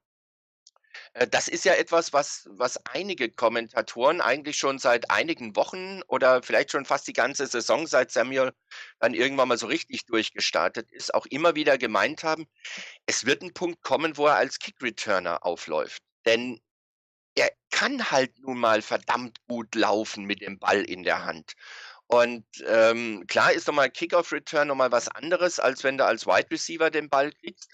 das 1.31 1.49
ist 1.49 1.65
ja 1.65 1.75
etwas, 1.75 2.13
was, 2.13 2.49
was 2.51 2.79
einige 2.87 3.31
Kommentatoren 3.31 4.21
eigentlich 4.21 4.57
schon 4.57 4.79
seit 4.79 5.11
einigen 5.11 5.57
Wochen 5.57 6.03
oder 6.09 6.43
vielleicht 6.43 6.71
schon 6.71 6.85
fast 6.85 7.07
die 7.07 7.13
ganze 7.13 7.47
Saison, 7.47 7.87
seit 7.87 8.11
Samuel 8.11 8.53
dann 9.01 9.15
irgendwann 9.15 9.49
mal 9.49 9.59
so 9.59 9.67
richtig 9.67 10.07
durchgestartet 10.07 10.91
ist, 10.93 11.15
auch 11.15 11.27
immer 11.27 11.55
wieder 11.55 11.79
gemeint 11.79 12.23
haben, 12.25 12.47
es 13.07 13.27
wird 13.27 13.43
ein 13.43 13.55
Punkt 13.55 13.83
kommen, 13.83 14.17
wo 14.17 14.27
er 14.27 14.37
als 14.37 14.59
Kick-Returner 14.59 15.45
aufläuft. 15.45 16.03
Denn 16.27 16.61
er 17.35 17.51
kann 17.71 18.11
halt 18.11 18.39
nun 18.41 18.59
mal 18.59 18.83
verdammt 18.83 19.39
gut 19.49 19.75
laufen 19.75 20.25
mit 20.25 20.43
dem 20.43 20.59
Ball 20.59 20.83
in 20.83 21.03
der 21.03 21.25
Hand. 21.25 21.55
Und 22.07 22.45
ähm, 22.67 23.25
klar 23.27 23.53
ist 23.53 23.67
nochmal 23.67 23.91
Kickoff-Return 23.91 24.69
nochmal 24.69 24.93
was 24.93 25.09
anderes, 25.09 25.59
als 25.59 25.83
wenn 25.83 25.97
du 25.97 26.05
als 26.05 26.27
Wide 26.27 26.51
Receiver 26.51 26.91
den 26.91 27.09
Ball 27.09 27.33
kriegst. 27.33 27.71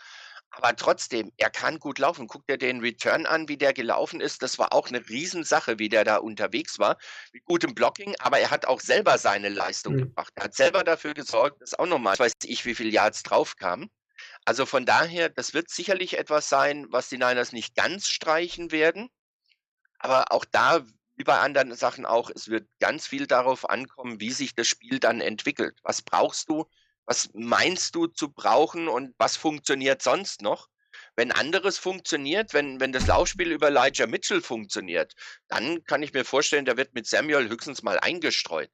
Aber 0.51 0.74
trotzdem, 0.76 1.30
er 1.36 1.51
kann 1.51 1.78
gut 1.78 1.99
laufen. 1.99 2.26
Guck 2.26 2.46
dir 2.46 2.59
den 2.59 2.80
Return 2.80 3.26
an, 3.26 3.49
wie 3.49 3.57
der 3.59 3.72
gelaufen 3.74 4.20
ist. 4.20 4.42
Das 4.42 4.59
war 4.59 4.72
auch 4.72 4.88
eine 4.88 5.07
Riesensache, 5.09 5.78
wie 5.78 5.88
der 5.88 6.05
da 6.05 6.16
unterwegs 6.16 6.78
war. 6.78 6.96
Mit 7.32 7.44
gutem 7.44 7.74
Blocking, 7.74 8.14
aber 8.18 8.38
er 8.38 8.51
hat 8.51 8.66
auch 8.66 8.80
selber 8.80 9.18
seine 9.18 9.51
Leistung 9.51 9.94
Mhm. 9.94 9.99
gebracht. 9.99 10.32
Er 10.36 10.44
hat 10.44 10.55
selber 10.55 10.84
dafür 10.84 11.14
gesorgt, 11.14 11.61
dass 11.62 11.74
auch 11.74 11.86
nochmal, 11.86 12.18
weiß 12.18 12.32
ich, 12.44 12.64
wie 12.64 12.74
viele 12.74 12.90
Yards 12.90 13.22
draufkamen. 13.22 13.90
Also 14.46 14.66
von 14.66 14.86
daher, 14.86 15.28
das 15.30 15.55
wird 15.55 15.70
sicherlich 15.70 16.18
etwas 16.18 16.49
sein, 16.49 16.86
was 16.90 17.09
die 17.11 17.18
Niners 17.18 17.53
nicht 17.53 17.74
ganz 17.76 18.09
streichen 18.09 18.72
werden. 18.72 19.11
Aber 19.99 20.32
auch 20.32 20.44
da 20.44 20.84
wie 21.16 21.24
bei 21.24 21.38
anderen 21.40 21.74
Sachen 21.74 22.07
auch, 22.07 22.30
es 22.34 22.49
wird 22.49 22.68
ganz 22.80 23.07
viel 23.07 23.26
darauf 23.26 23.68
ankommen, 23.68 24.20
wie 24.20 24.30
sich 24.30 24.55
das 24.55 24.68
Spiel 24.68 25.01
dann 25.01 25.20
entwickelt. 25.20 25.78
Was 25.82 26.03
brauchst 26.03 26.49
du? 26.49 26.66
Was 27.09 27.30
meinst 27.32 27.94
du 27.94 28.06
zu 28.06 28.30
brauchen 28.30 28.86
und 28.86 29.14
was 29.16 29.34
funktioniert 29.34 30.02
sonst 30.02 30.42
noch? 30.42 30.68
Wenn 31.16 31.32
anderes 31.32 31.78
funktioniert, 31.78 32.52
wenn, 32.52 32.80
wenn 32.80 32.92
das 32.92 33.06
Laufspiel 33.06 33.50
über 33.50 33.68
Elijah 33.68 34.06
Mitchell 34.06 34.42
funktioniert, 34.42 35.14
dann 35.48 35.82
kann 35.84 36.02
ich 36.02 36.12
mir 36.12 36.26
vorstellen, 36.26 36.66
der 36.66 36.76
wird 36.76 36.92
mit 36.92 37.06
Samuel 37.06 37.48
höchstens 37.48 37.82
mal 37.82 37.98
eingestreut. 37.98 38.68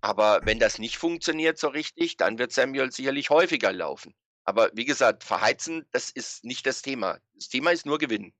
Aber 0.00 0.40
wenn 0.44 0.58
das 0.58 0.78
nicht 0.78 0.96
funktioniert 0.96 1.58
so 1.58 1.68
richtig, 1.68 2.16
dann 2.16 2.38
wird 2.38 2.52
Samuel 2.52 2.90
sicherlich 2.90 3.28
häufiger 3.28 3.70
laufen. 3.70 4.14
Aber 4.44 4.70
wie 4.72 4.86
gesagt, 4.86 5.22
verheizen, 5.22 5.84
das 5.92 6.08
ist 6.10 6.42
nicht 6.42 6.66
das 6.66 6.80
Thema. 6.80 7.18
Das 7.34 7.50
Thema 7.50 7.70
ist 7.70 7.84
nur 7.84 7.98
gewinnen. 7.98 8.32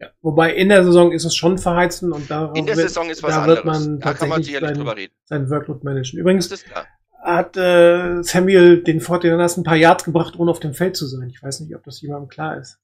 Ja. 0.00 0.10
Wobei 0.20 0.52
in 0.52 0.68
der 0.68 0.82
Saison 0.82 1.12
ist 1.12 1.24
es 1.24 1.36
schon 1.36 1.58
verheizen 1.58 2.12
und 2.12 2.28
darauf 2.28 2.56
In 2.56 2.66
der 2.66 2.76
wird, 2.76 2.88
Saison 2.88 3.08
ist 3.08 3.22
was 3.22 3.34
da 3.34 3.42
anderes. 3.42 3.58
wird 3.58 3.66
man 3.66 4.00
da 4.00 4.14
kann 4.14 4.28
man 4.28 4.42
sicherlich 4.42 4.70
sein, 4.70 4.78
drüber 4.78 4.96
reden. 4.96 5.14
sein 5.26 5.48
Workload 5.48 5.84
managen. 5.84 6.18
Übrigens 6.18 6.48
Das 6.48 6.62
ist 6.62 6.68
klar. 6.68 6.88
Hat 7.24 7.56
äh, 7.56 8.22
Samuel 8.22 8.82
den 8.82 9.00
Fortinanders 9.00 9.56
ein 9.56 9.64
paar 9.64 9.76
Yards 9.76 10.04
gebracht, 10.04 10.38
ohne 10.38 10.50
auf 10.50 10.60
dem 10.60 10.74
Feld 10.74 10.94
zu 10.96 11.06
sein. 11.06 11.28
Ich 11.30 11.42
weiß 11.42 11.60
nicht, 11.60 11.74
ob 11.74 11.82
das 11.82 12.00
jemandem 12.02 12.28
klar 12.28 12.58
ist. 12.58 12.78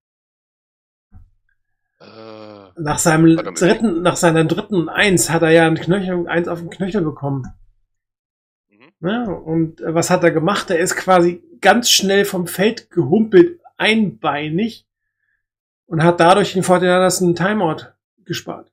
Äh, 2.00 2.04
Nach 2.76 2.98
seinem 2.98 3.36
dritten, 3.36 4.02
nach 4.02 4.16
seiner 4.16 4.44
dritten 4.44 4.88
Eins 4.88 5.28
hat 5.30 5.42
er 5.42 5.50
ja 5.50 5.66
ein 5.66 5.74
Knöchel, 5.74 6.26
eins 6.28 6.48
auf 6.48 6.60
den 6.60 6.70
Knöchel 6.70 7.02
bekommen. 7.02 7.46
mhm. 8.70 8.92
Ne? 9.00 9.30
Und 9.30 9.80
äh, 9.82 9.94
was 9.94 10.08
hat 10.10 10.24
er 10.24 10.30
gemacht? 10.30 10.70
Er 10.70 10.78
ist 10.78 10.96
quasi 10.96 11.42
ganz 11.60 11.90
schnell 11.90 12.24
vom 12.24 12.46
Feld 12.46 12.90
gehumpelt, 12.90 13.60
einbeinig 13.76 14.86
und 15.86 16.02
hat 16.02 16.20
dadurch 16.20 16.54
den 16.54 16.62
Fortinanders 16.62 17.20
einen 17.20 17.36
Timeout 17.36 17.92
gespart. 18.24 18.72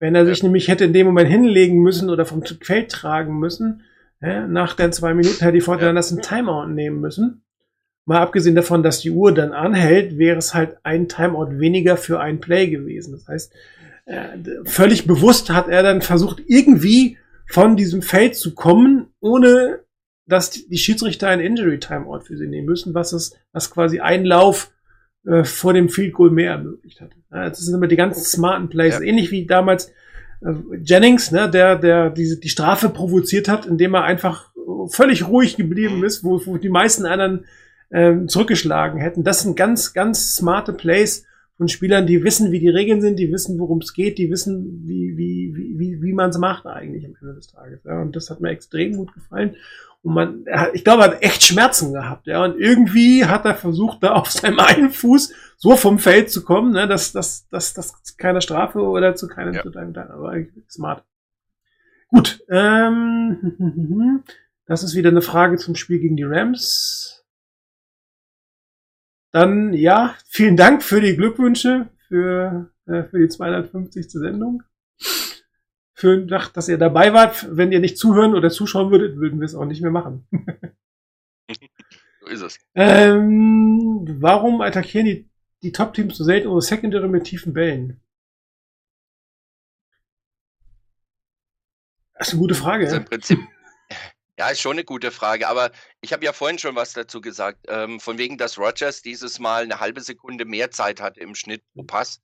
Wenn 0.00 0.14
er 0.16 0.22
Ja. 0.22 0.28
sich 0.34 0.42
nämlich 0.42 0.66
hätte 0.68 0.84
in 0.84 0.92
dem 0.92 1.06
Moment 1.06 1.28
hinlegen 1.30 1.80
müssen 1.82 2.10
oder 2.10 2.26
vom 2.26 2.42
Feld 2.44 2.90
tragen 2.90 3.38
müssen, 3.38 3.82
ja, 3.82 3.87
nach 4.20 4.74
den 4.74 4.92
zwei 4.92 5.14
Minuten 5.14 5.38
hätte 5.38 5.52
die 5.52 5.60
Fortinanders 5.60 6.12
einen 6.12 6.22
Timeout 6.22 6.66
nehmen 6.66 7.00
müssen. 7.00 7.42
Mal 8.04 8.20
abgesehen 8.20 8.56
davon, 8.56 8.82
dass 8.82 9.00
die 9.00 9.10
Uhr 9.10 9.32
dann 9.32 9.52
anhält, 9.52 10.18
wäre 10.18 10.38
es 10.38 10.54
halt 10.54 10.78
ein 10.82 11.08
Timeout 11.08 11.60
weniger 11.60 11.96
für 11.96 12.20
ein 12.20 12.40
Play 12.40 12.68
gewesen. 12.68 13.12
Das 13.12 13.28
heißt, 13.28 13.52
äh, 14.06 14.38
völlig 14.64 15.06
bewusst 15.06 15.50
hat 15.50 15.68
er 15.68 15.82
dann 15.82 16.00
versucht, 16.02 16.42
irgendwie 16.46 17.18
von 17.46 17.76
diesem 17.76 18.02
Feld 18.02 18.34
zu 18.36 18.54
kommen, 18.54 19.08
ohne 19.20 19.80
dass 20.26 20.50
die 20.50 20.78
Schiedsrichter 20.78 21.28
ein 21.28 21.40
Injury 21.40 21.78
Timeout 21.78 22.20
für 22.20 22.36
sie 22.36 22.46
nehmen 22.48 22.66
müssen, 22.66 22.94
was 22.94 23.12
es, 23.12 23.36
was 23.52 23.70
quasi 23.70 24.00
ein 24.00 24.24
Lauf 24.24 24.72
äh, 25.26 25.44
vor 25.44 25.72
dem 25.74 25.88
Field 25.88 26.12
Goal 26.14 26.30
mehr 26.30 26.52
ermöglicht 26.52 27.00
hat. 27.00 27.10
Ja, 27.30 27.48
das 27.48 27.60
sind 27.60 27.74
immer 27.74 27.86
die 27.88 27.96
ganz 27.96 28.32
smarten 28.32 28.68
Plays, 28.68 28.94
Ja. 28.94 29.00
ähnlich 29.02 29.30
wie 29.30 29.46
damals 29.46 29.92
Jennings, 30.82 31.32
ne, 31.32 31.50
der, 31.50 31.76
der 31.76 32.10
diese, 32.10 32.38
die 32.38 32.48
Strafe 32.48 32.88
provoziert 32.88 33.48
hat, 33.48 33.66
indem 33.66 33.94
er 33.94 34.04
einfach 34.04 34.50
völlig 34.88 35.26
ruhig 35.28 35.56
geblieben 35.56 35.98
Mhm. 35.98 36.04
ist, 36.04 36.24
wo, 36.24 36.40
wo 36.46 36.56
die 36.56 36.68
meisten 36.68 37.06
anderen 37.06 37.44
ähm, 37.90 38.28
zurückgeschlagen 38.28 39.00
hätten. 39.00 39.24
Das 39.24 39.42
sind 39.42 39.56
ganz, 39.56 39.94
ganz 39.94 40.36
smarte 40.36 40.72
Plays 40.72 41.24
von 41.56 41.68
Spielern, 41.68 42.06
die 42.06 42.22
wissen, 42.22 42.52
wie 42.52 42.60
die 42.60 42.68
Regeln 42.68 43.00
sind, 43.00 43.18
die 43.18 43.32
wissen, 43.32 43.58
worum 43.58 43.78
es 43.78 43.92
geht, 43.92 44.18
die 44.18 44.30
wissen, 44.30 44.82
wie, 44.86 45.16
wie, 45.16 45.52
wie, 45.54 45.78
wie, 45.78 46.02
wie 46.02 46.12
man 46.12 46.30
es 46.30 46.38
macht 46.38 46.66
eigentlich 46.66 47.04
am 47.04 47.16
Ende 47.20 47.34
des 47.34 47.48
Tages. 47.48 47.80
Ja, 47.84 48.00
und 48.00 48.14
das 48.14 48.30
hat 48.30 48.40
mir 48.40 48.50
extrem 48.50 48.96
gut 48.96 49.12
gefallen. 49.12 49.56
Und 50.02 50.14
man, 50.14 50.44
hat, 50.50 50.74
ich 50.74 50.84
glaube, 50.84 51.02
er 51.02 51.10
hat 51.10 51.22
echt 51.22 51.42
Schmerzen 51.42 51.92
gehabt. 51.92 52.26
Ja, 52.26 52.44
und 52.44 52.58
irgendwie 52.58 53.24
hat 53.24 53.44
er 53.44 53.54
versucht, 53.54 54.02
da 54.02 54.12
auf 54.12 54.30
seinem 54.30 54.60
einen 54.60 54.90
Fuß 54.90 55.32
so 55.56 55.76
vom 55.76 55.98
Feld 55.98 56.30
zu 56.30 56.44
kommen, 56.44 56.72
ne, 56.72 56.86
dass, 56.86 57.12
dass, 57.12 57.48
dass, 57.48 57.74
dass 57.74 58.02
zu 58.02 58.16
keiner 58.16 58.40
Strafe 58.40 58.80
oder 58.80 59.16
zu 59.16 59.26
keinem 59.28 59.54
Ja. 59.54 59.62
zu 59.62 59.70
deinem. 59.70 59.94
Aber 59.96 60.30
eigentlich 60.30 60.64
smart. 60.70 61.04
Gut. 62.08 62.40
Ähm, 62.48 64.22
das 64.66 64.82
ist 64.82 64.94
wieder 64.94 65.10
eine 65.10 65.22
Frage 65.22 65.56
zum 65.56 65.74
Spiel 65.74 65.98
gegen 65.98 66.16
die 66.16 66.24
Rams. 66.24 67.24
Dann, 69.32 69.74
ja, 69.74 70.14
vielen 70.26 70.56
Dank 70.56 70.82
für 70.82 71.00
die 71.00 71.16
Glückwünsche 71.16 71.88
für, 72.06 72.70
äh, 72.86 73.02
für 73.04 73.18
die 73.18 73.28
250. 73.28 74.10
Sendung. 74.10 74.62
Schönen 76.00 76.28
Dank, 76.28 76.52
dass 76.52 76.68
ihr 76.68 76.78
dabei 76.78 77.12
wart. 77.12 77.44
Wenn 77.50 77.72
ihr 77.72 77.80
nicht 77.80 77.98
zuhören 77.98 78.36
oder 78.36 78.50
zuschauen 78.50 78.92
würdet, 78.92 79.16
würden 79.16 79.40
wir 79.40 79.46
es 79.46 79.56
auch 79.56 79.64
nicht 79.64 79.82
mehr 79.82 79.90
machen. 79.90 80.26
So 82.20 82.26
ist 82.26 82.42
es. 82.42 82.58
Ähm, 82.74 84.04
warum 84.20 84.60
attackieren 84.60 85.06
die, 85.06 85.30
die 85.62 85.72
Top-Teams 85.72 86.16
so 86.16 86.24
selten 86.24 86.48
unsere 86.48 86.76
Secondary 86.76 87.08
mit 87.08 87.24
tiefen 87.24 87.54
Bällen? 87.54 88.00
Das 92.14 92.28
ist 92.28 92.34
eine 92.34 92.40
gute 92.40 92.54
Frage. 92.54 92.84
Also 92.84 92.96
Ja? 92.96 93.00
im 93.00 93.04
Prinzip, 93.06 93.38
ja, 94.38 94.50
ist 94.50 94.60
schon 94.60 94.72
eine 94.72 94.84
gute 94.84 95.10
Frage, 95.10 95.48
aber 95.48 95.70
ich 96.02 96.12
habe 96.12 96.24
ja 96.24 96.32
vorhin 96.34 96.58
schon 96.58 96.76
was 96.76 96.92
dazu 96.92 97.20
gesagt. 97.20 97.64
Ähm, 97.68 97.98
von 97.98 98.18
wegen, 98.18 98.36
dass 98.36 98.58
Rogers 98.58 99.00
dieses 99.00 99.38
Mal 99.38 99.62
eine 99.62 99.80
halbe 99.80 100.00
Sekunde 100.02 100.44
mehr 100.44 100.70
Zeit 100.70 101.00
hatte 101.00 101.20
im 101.20 101.34
Schnitt 101.34 101.62
pro 101.72 101.84
Pass 101.84 102.20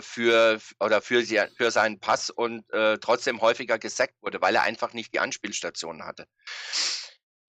für 0.00 0.60
oder 0.80 1.00
für, 1.00 1.22
sie, 1.22 1.40
für 1.56 1.70
seinen 1.70 1.98
Pass 1.98 2.30
und 2.30 2.70
äh, 2.72 2.98
trotzdem 2.98 3.40
häufiger 3.40 3.78
gesackt 3.78 4.14
wurde, 4.20 4.40
weil 4.40 4.54
er 4.54 4.62
einfach 4.62 4.92
nicht 4.92 5.14
die 5.14 5.20
Anspielstationen 5.20 6.04
hatte. 6.04 6.26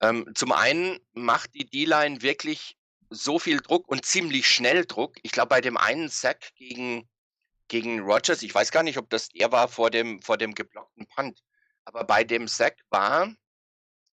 Ähm, 0.00 0.30
zum 0.34 0.52
einen 0.52 0.98
macht 1.12 1.54
die 1.54 1.66
D-Line 1.66 2.22
wirklich 2.22 2.76
so 3.10 3.38
viel 3.38 3.60
Druck 3.60 3.88
und 3.88 4.04
ziemlich 4.04 4.46
schnell 4.46 4.84
Druck. 4.86 5.16
Ich 5.22 5.32
glaube, 5.32 5.48
bei 5.48 5.60
dem 5.60 5.76
einen 5.76 6.08
Sack 6.08 6.54
gegen, 6.56 7.08
gegen 7.68 8.00
Rogers, 8.00 8.42
ich 8.42 8.54
weiß 8.54 8.70
gar 8.70 8.82
nicht, 8.82 8.98
ob 8.98 9.08
das 9.10 9.28
der 9.28 9.52
war 9.52 9.68
vor 9.68 9.90
dem, 9.90 10.20
vor 10.22 10.36
dem 10.36 10.54
geblockten 10.54 11.06
Punt, 11.06 11.40
aber 11.84 12.04
bei 12.04 12.24
dem 12.24 12.48
Sack 12.48 12.78
war 12.90 13.26
äh, 13.26 13.34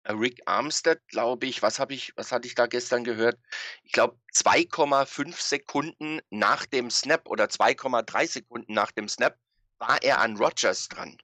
Rick 0.08 0.40
Armstead, 0.46 1.00
glaube 1.08 1.46
ich, 1.46 1.62
was 1.62 1.78
habe 1.78 1.94
ich, 1.94 2.12
was 2.16 2.32
hatte 2.32 2.48
ich 2.48 2.54
da 2.54 2.66
gestern 2.66 3.04
gehört? 3.04 3.38
Ich 3.82 3.92
glaube 3.92 4.16
2,5 4.34 5.40
Sekunden 5.40 6.20
nach 6.30 6.66
dem 6.66 6.90
Snap 6.90 7.28
oder 7.28 7.44
2,3 7.44 8.26
Sekunden 8.26 8.72
nach 8.72 8.90
dem 8.90 9.08
Snap 9.08 9.38
war 9.78 10.02
er 10.02 10.20
an 10.20 10.36
Rogers 10.36 10.88
dran. 10.88 11.18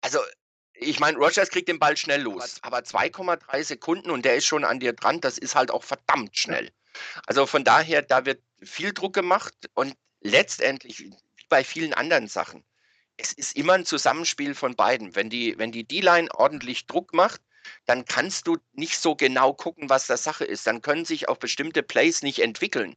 Also 0.00 0.18
ich 0.74 0.98
meine, 1.00 1.16
Rogers 1.16 1.50
kriegt 1.50 1.68
den 1.68 1.78
Ball 1.78 1.96
schnell 1.96 2.22
los, 2.22 2.58
aber 2.62 2.78
2,3 2.78 3.62
Sekunden 3.62 4.10
und 4.10 4.24
der 4.24 4.36
ist 4.36 4.46
schon 4.46 4.64
an 4.64 4.80
dir 4.80 4.92
dran, 4.92 5.20
das 5.20 5.38
ist 5.38 5.54
halt 5.54 5.70
auch 5.70 5.84
verdammt 5.84 6.36
schnell. 6.36 6.70
Also 7.26 7.46
von 7.46 7.64
daher, 7.64 8.02
da 8.02 8.26
wird 8.26 8.42
viel 8.62 8.92
Druck 8.92 9.14
gemacht 9.14 9.54
und 9.74 9.96
letztendlich, 10.20 10.98
wie 10.98 11.14
bei 11.48 11.62
vielen 11.62 11.94
anderen 11.94 12.26
Sachen, 12.26 12.64
es 13.16 13.32
ist 13.32 13.56
immer 13.56 13.74
ein 13.74 13.86
Zusammenspiel 13.86 14.54
von 14.54 14.74
beiden. 14.74 15.14
Wenn 15.14 15.30
die, 15.30 15.56
wenn 15.58 15.70
die 15.70 15.84
D-Line 15.84 16.28
ordentlich 16.34 16.86
Druck 16.86 17.14
macht, 17.14 17.40
dann 17.86 18.04
kannst 18.04 18.46
du 18.46 18.58
nicht 18.72 18.98
so 18.98 19.14
genau 19.14 19.54
gucken, 19.54 19.88
was 19.90 20.06
der 20.06 20.16
Sache 20.16 20.44
ist. 20.44 20.66
Dann 20.66 20.82
können 20.82 21.04
sich 21.04 21.28
auch 21.28 21.36
bestimmte 21.36 21.82
Plays 21.82 22.22
nicht 22.22 22.40
entwickeln. 22.40 22.96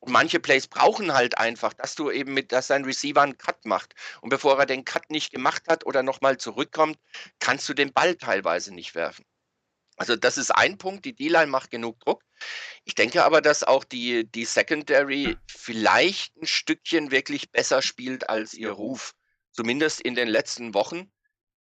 Und 0.00 0.12
manche 0.12 0.40
Plays 0.40 0.66
brauchen 0.66 1.12
halt 1.12 1.38
einfach, 1.38 1.72
dass 1.74 1.94
du 1.94 2.10
eben 2.10 2.34
mit, 2.34 2.52
dass 2.52 2.68
dein 2.68 2.84
Receiver 2.84 3.22
einen 3.22 3.38
Cut 3.38 3.64
macht. 3.64 3.94
Und 4.20 4.30
bevor 4.30 4.58
er 4.58 4.66
den 4.66 4.84
Cut 4.84 5.10
nicht 5.10 5.32
gemacht 5.32 5.64
hat 5.68 5.84
oder 5.84 6.02
nochmal 6.02 6.38
zurückkommt, 6.38 6.98
kannst 7.38 7.68
du 7.68 7.74
den 7.74 7.92
Ball 7.92 8.14
teilweise 8.16 8.74
nicht 8.74 8.94
werfen. 8.94 9.24
Also 9.96 10.14
das 10.14 10.38
ist 10.38 10.52
ein 10.52 10.78
Punkt, 10.78 11.04
die 11.04 11.14
D-Line 11.14 11.48
macht 11.48 11.72
genug 11.72 11.98
Druck. 12.00 12.22
Ich 12.84 12.94
denke 12.94 13.24
aber, 13.24 13.42
dass 13.42 13.64
auch 13.64 13.82
die, 13.82 14.30
die 14.30 14.44
Secondary 14.44 15.36
vielleicht 15.48 16.36
ein 16.36 16.46
Stückchen 16.46 17.10
wirklich 17.10 17.50
besser 17.50 17.82
spielt 17.82 18.28
als 18.28 18.54
ihr 18.54 18.70
Ruf. 18.70 19.14
Zumindest 19.50 20.00
in 20.00 20.14
den 20.14 20.28
letzten 20.28 20.72
Wochen 20.72 21.10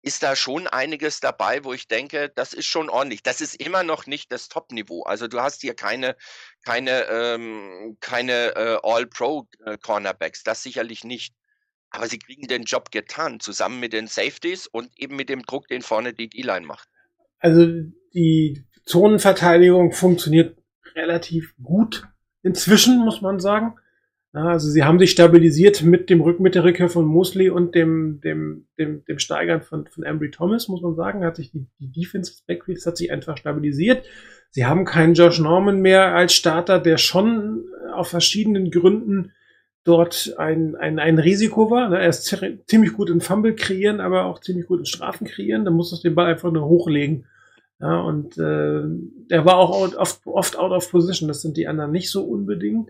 ist 0.06 0.22
da 0.22 0.36
schon 0.36 0.68
einiges 0.68 1.20
dabei, 1.20 1.64
wo 1.64 1.74
ich 1.74 1.88
denke, 1.88 2.32
das 2.36 2.54
ist 2.54 2.68
schon 2.68 2.90
ordentlich. 2.90 3.24
Das 3.24 3.42
ist 3.42 3.56
immer 3.56 3.82
noch 3.82 4.06
nicht 4.06 4.32
das 4.32 4.50
Top-Niveau. 4.50 5.02
Also 5.02 5.28
du 5.28 5.42
hast 5.42 5.62
hier 5.62 5.74
keine, 5.74 6.16
keine, 6.64 7.06
ähm, 7.10 7.98
keine 8.02 8.56
äh, 8.56 8.78
All-Pro-Cornerbacks, 8.84 10.44
das 10.44 10.62
sicherlich 10.62 11.04
nicht. 11.04 11.34
Aber 11.90 12.08
sie 12.08 12.20
kriegen 12.20 12.48
den 12.48 12.66
Job 12.66 12.92
getan, 12.92 13.40
zusammen 13.40 13.80
mit 13.80 13.94
den 13.94 14.06
Safeties 14.06 14.68
und 14.68 14.92
eben 14.96 15.16
mit 15.16 15.28
dem 15.28 15.42
Druck, 15.42 15.68
den 15.70 15.82
vorne 15.82 16.14
die 16.14 16.30
D-Line 16.30 16.68
macht. 16.68 16.88
Also 17.40 17.66
die 18.14 18.64
Zonenverteidigung 18.86 19.92
funktioniert 19.92 20.56
relativ 20.94 21.56
gut 21.64 22.08
inzwischen, 22.44 23.00
muss 23.00 23.22
man 23.22 23.40
sagen. 23.40 23.80
Also 24.36 24.70
sie 24.70 24.84
haben 24.84 25.00
sich 25.00 25.12
stabilisiert 25.12 25.82
mit 25.82 26.10
dem 26.10 26.20
Rück 26.20 26.42
mit 26.42 26.56
der 26.56 26.66
Rückkehr 26.66 26.90
von 26.90 27.06
Mosley 27.06 27.50
und 27.50 27.74
dem, 27.74 28.20
dem, 28.22 28.68
dem, 28.78 29.06
dem 29.06 29.18
Steigern 29.20 29.62
von, 29.62 29.88
von 29.88 30.06
Ambry 30.06 30.30
Thomas, 30.30 30.68
muss 30.68 30.82
man 30.82 30.94
sagen, 30.96 31.24
hat 31.24 31.38
sich 31.38 31.52
die, 31.52 31.68
die 31.80 31.90
Defense 31.92 32.32
des 32.34 32.42
Backfields 32.42 32.86
hat 32.86 32.98
sich 32.98 33.12
einfach 33.14 33.38
stabilisiert. 33.38 34.06
Sie 34.52 34.66
haben 34.66 34.84
keinen 34.84 35.14
Josh 35.14 35.40
Norman 35.40 35.80
mehr 35.82 36.14
als 36.16 36.34
Starter, 36.34 36.80
der 36.80 36.98
schon 36.98 37.64
auf 37.94 38.10
verschiedenen 38.10 38.72
Gründen 38.72 39.32
dort 39.86 40.34
ein, 40.38 40.76
ein, 40.76 41.00
ein 41.00 41.18
Risiko 41.20 41.72
war. 41.72 41.94
Er 41.98 42.10
ist 42.10 42.26
zi- 42.26 42.60
ziemlich 42.66 42.94
gut 42.94 43.10
in 43.10 43.22
Fumble 43.22 43.56
kreieren, 43.56 44.02
aber 44.02 44.26
auch 44.26 44.42
ziemlich 44.42 44.66
gut 44.68 44.80
in 44.80 44.86
Strafen 44.86 45.28
kreieren. 45.28 45.64
Da 45.64 45.72
muss 45.72 45.94
es 45.94 46.02
den 46.02 46.16
Ball 46.16 46.26
einfach 46.28 46.52
nur 46.52 46.66
hochlegen. 46.66 47.26
Ja, 47.80 48.02
und 48.02 48.38
äh, 48.38 48.82
der 49.30 49.46
war 49.46 49.58
auch 49.58 49.72
out, 49.72 49.96
oft, 49.96 50.22
oft 50.26 50.58
out 50.58 50.72
of 50.72 50.90
position. 50.92 51.28
Das 51.30 51.42
sind 51.42 51.56
die 51.56 51.68
anderen 51.68 51.92
nicht 51.92 52.10
so 52.10 52.24
unbedingt. 52.26 52.90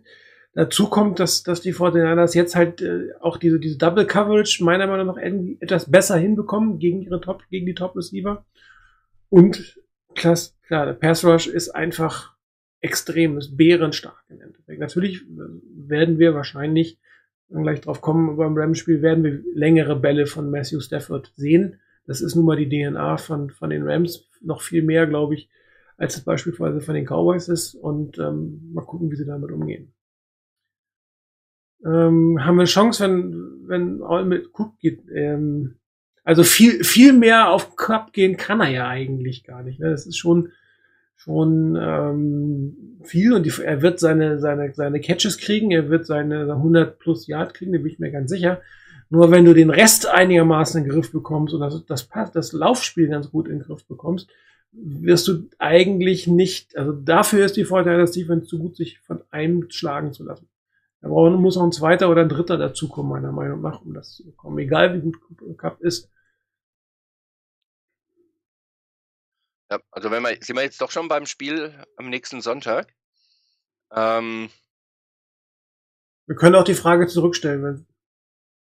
Dazu 0.56 0.88
kommt, 0.88 1.20
dass, 1.20 1.44
dass 1.44 1.60
die 1.60 1.74
49ers 1.74 2.34
jetzt 2.34 2.56
halt 2.56 2.82
äh, 2.82 3.10
auch 3.20 3.36
diese, 3.36 3.60
diese 3.60 3.78
Double 3.78 4.06
Coverage 4.08 4.64
meiner 4.64 4.88
Meinung 4.88 5.08
nach 5.08 5.18
etwas 5.18 5.92
besser 5.92 6.16
hinbekommen 6.16 6.80
gegen 6.80 7.02
ihre 7.02 7.20
Top, 7.20 7.44
gegen 7.50 7.66
die 7.66 7.74
Top 7.74 7.94
Receiver. 7.94 8.46
Und 9.28 9.78
klass, 10.16 10.58
klar, 10.66 10.86
der 10.86 10.94
Pass 10.94 11.26
Rush 11.26 11.48
ist 11.48 11.72
einfach 11.72 12.38
extrem, 12.80 13.38
ist 13.38 13.58
bärenstark 13.58 14.24
im 14.30 14.40
Endeffekt. 14.40 14.80
Natürlich 14.80 15.26
werden 15.28 16.20
wir 16.20 16.34
wahrscheinlich, 16.34 17.00
wir 17.50 17.62
gleich 17.62 17.82
drauf 17.82 18.00
kommen, 18.00 18.38
beim 18.38 18.58
Rams-Spiel 18.58 19.02
werden 19.02 19.26
wir 19.26 19.42
längere 19.54 19.98
Bälle 19.98 20.26
von 20.26 20.50
Matthew 20.50 20.80
Stafford 20.80 21.34
sehen. 21.36 21.82
Das 22.08 22.22
ist 22.22 22.36
nun 22.36 22.46
mal 22.46 22.56
die 22.56 22.70
DNA 22.70 23.18
von, 23.18 23.50
von 23.50 23.72
den 23.72 23.86
Rams, 23.86 24.30
noch 24.40 24.62
viel 24.62 24.84
mehr, 24.84 25.06
glaube 25.06 25.34
ich, 25.34 25.50
als 25.98 26.16
es 26.16 26.24
beispielsweise 26.24 26.80
von 26.80 26.96
den 26.96 27.06
Cowboys 27.06 27.50
ist. 27.50 27.76
Und 27.76 28.20
ähm, 28.20 28.72
mal 28.74 28.86
gucken, 28.86 29.12
wie 29.12 29.18
sie 29.18 29.26
damit 29.26 29.52
umgehen 29.52 29.92
ähm, 31.86 32.40
haben 32.44 32.56
wir 32.56 32.62
eine 32.62 32.66
Chance, 32.66 33.04
wenn, 33.04 33.68
wenn 33.68 34.02
All 34.04 34.26
mit 34.26 34.50
Cook 34.54 34.80
geht. 34.80 35.04
Ähm, 35.14 35.76
also 36.24 36.44
viel, 36.44 36.84
viel 36.84 37.14
mehr 37.14 37.50
auf 37.50 37.76
Cup 37.76 38.12
gehen 38.12 38.36
kann 38.36 38.60
er 38.60 38.70
ja 38.70 38.88
eigentlich 38.88 39.44
gar 39.44 39.62
nicht. 39.62 39.80
Ne? 39.80 39.92
Das 39.92 40.08
ist 40.08 40.18
schon, 40.18 40.50
schon 41.16 41.78
ähm, 41.80 43.00
viel 43.04 43.34
und 43.34 43.46
die, 43.46 43.54
er 43.64 43.84
wird 43.84 44.00
seine, 44.00 44.40
seine, 44.40 44.74
seine 44.74 45.00
Catches 45.00 45.38
kriegen, 45.38 45.70
er 45.70 45.90
wird 45.90 46.08
seine 46.08 46.52
100 46.52 46.98
plus 46.98 47.28
Yard 47.28 47.54
kriegen, 47.54 47.74
da 47.74 47.78
bin 47.78 47.88
ich 47.88 48.00
mir 48.00 48.12
ganz 48.12 48.32
sicher. 48.32 48.62
Nur 49.12 49.30
wenn 49.30 49.46
du 49.46 49.54
den 49.54 49.70
Rest 49.70 50.08
einigermaßen 50.08 50.80
in 50.80 50.88
den 50.88 50.94
Griff 50.94 51.12
bekommst 51.12 51.54
und 51.54 51.62
das, 51.62 51.86
das, 51.86 52.10
das 52.34 52.54
Laufspiel 52.54 53.08
ganz 53.08 53.30
gut 53.30 53.48
in 53.48 53.60
den 53.60 53.64
Griff 53.64 53.86
bekommst, 53.86 54.28
wirst 54.72 55.28
du 55.28 55.48
eigentlich 55.60 56.26
nicht, 56.26 56.76
also 56.76 56.92
dafür 56.92 57.46
ist 57.46 57.56
die 57.56 57.66
Vorteil, 57.66 58.00
dass 58.00 58.12
Defense 58.12 58.48
zu 58.48 58.58
gut, 58.58 58.76
sich 58.76 59.00
von 59.00 59.22
einem 59.30 59.70
schlagen 59.70 60.12
zu 60.12 60.24
lassen. 60.24 60.48
Da 61.06 61.12
muss 61.12 61.56
auch 61.56 61.62
ein 61.64 61.72
zweiter 61.72 62.10
oder 62.10 62.22
ein 62.24 62.30
dritter 62.30 62.58
dazukommen, 62.58 63.12
meiner 63.12 63.32
Meinung 63.32 63.62
nach, 63.62 63.80
um 63.82 63.94
das 63.94 64.16
zu 64.16 64.26
bekommen. 64.26 64.58
Egal 64.58 64.96
wie 64.96 65.02
gut 65.02 65.18
Cup 65.56 65.80
ist. 65.82 66.10
Ja, 69.72 69.80
also 69.92 70.10
wenn 70.10 70.24
wir, 70.24 70.38
sind 70.42 70.56
wir 70.56 70.64
jetzt 70.64 70.82
doch 70.82 70.90
schon 70.92 71.08
beim 71.08 71.28
Spiel 71.28 71.84
am 71.98 72.10
nächsten 72.10 72.42
Sonntag. 72.42 72.94
Ähm, 73.92 74.50
wir 76.28 76.36
können 76.36 76.56
auch 76.56 76.64
die 76.64 76.74
Frage 76.76 77.08
zurückstellen. 77.08 77.64
Wenn 77.64 77.86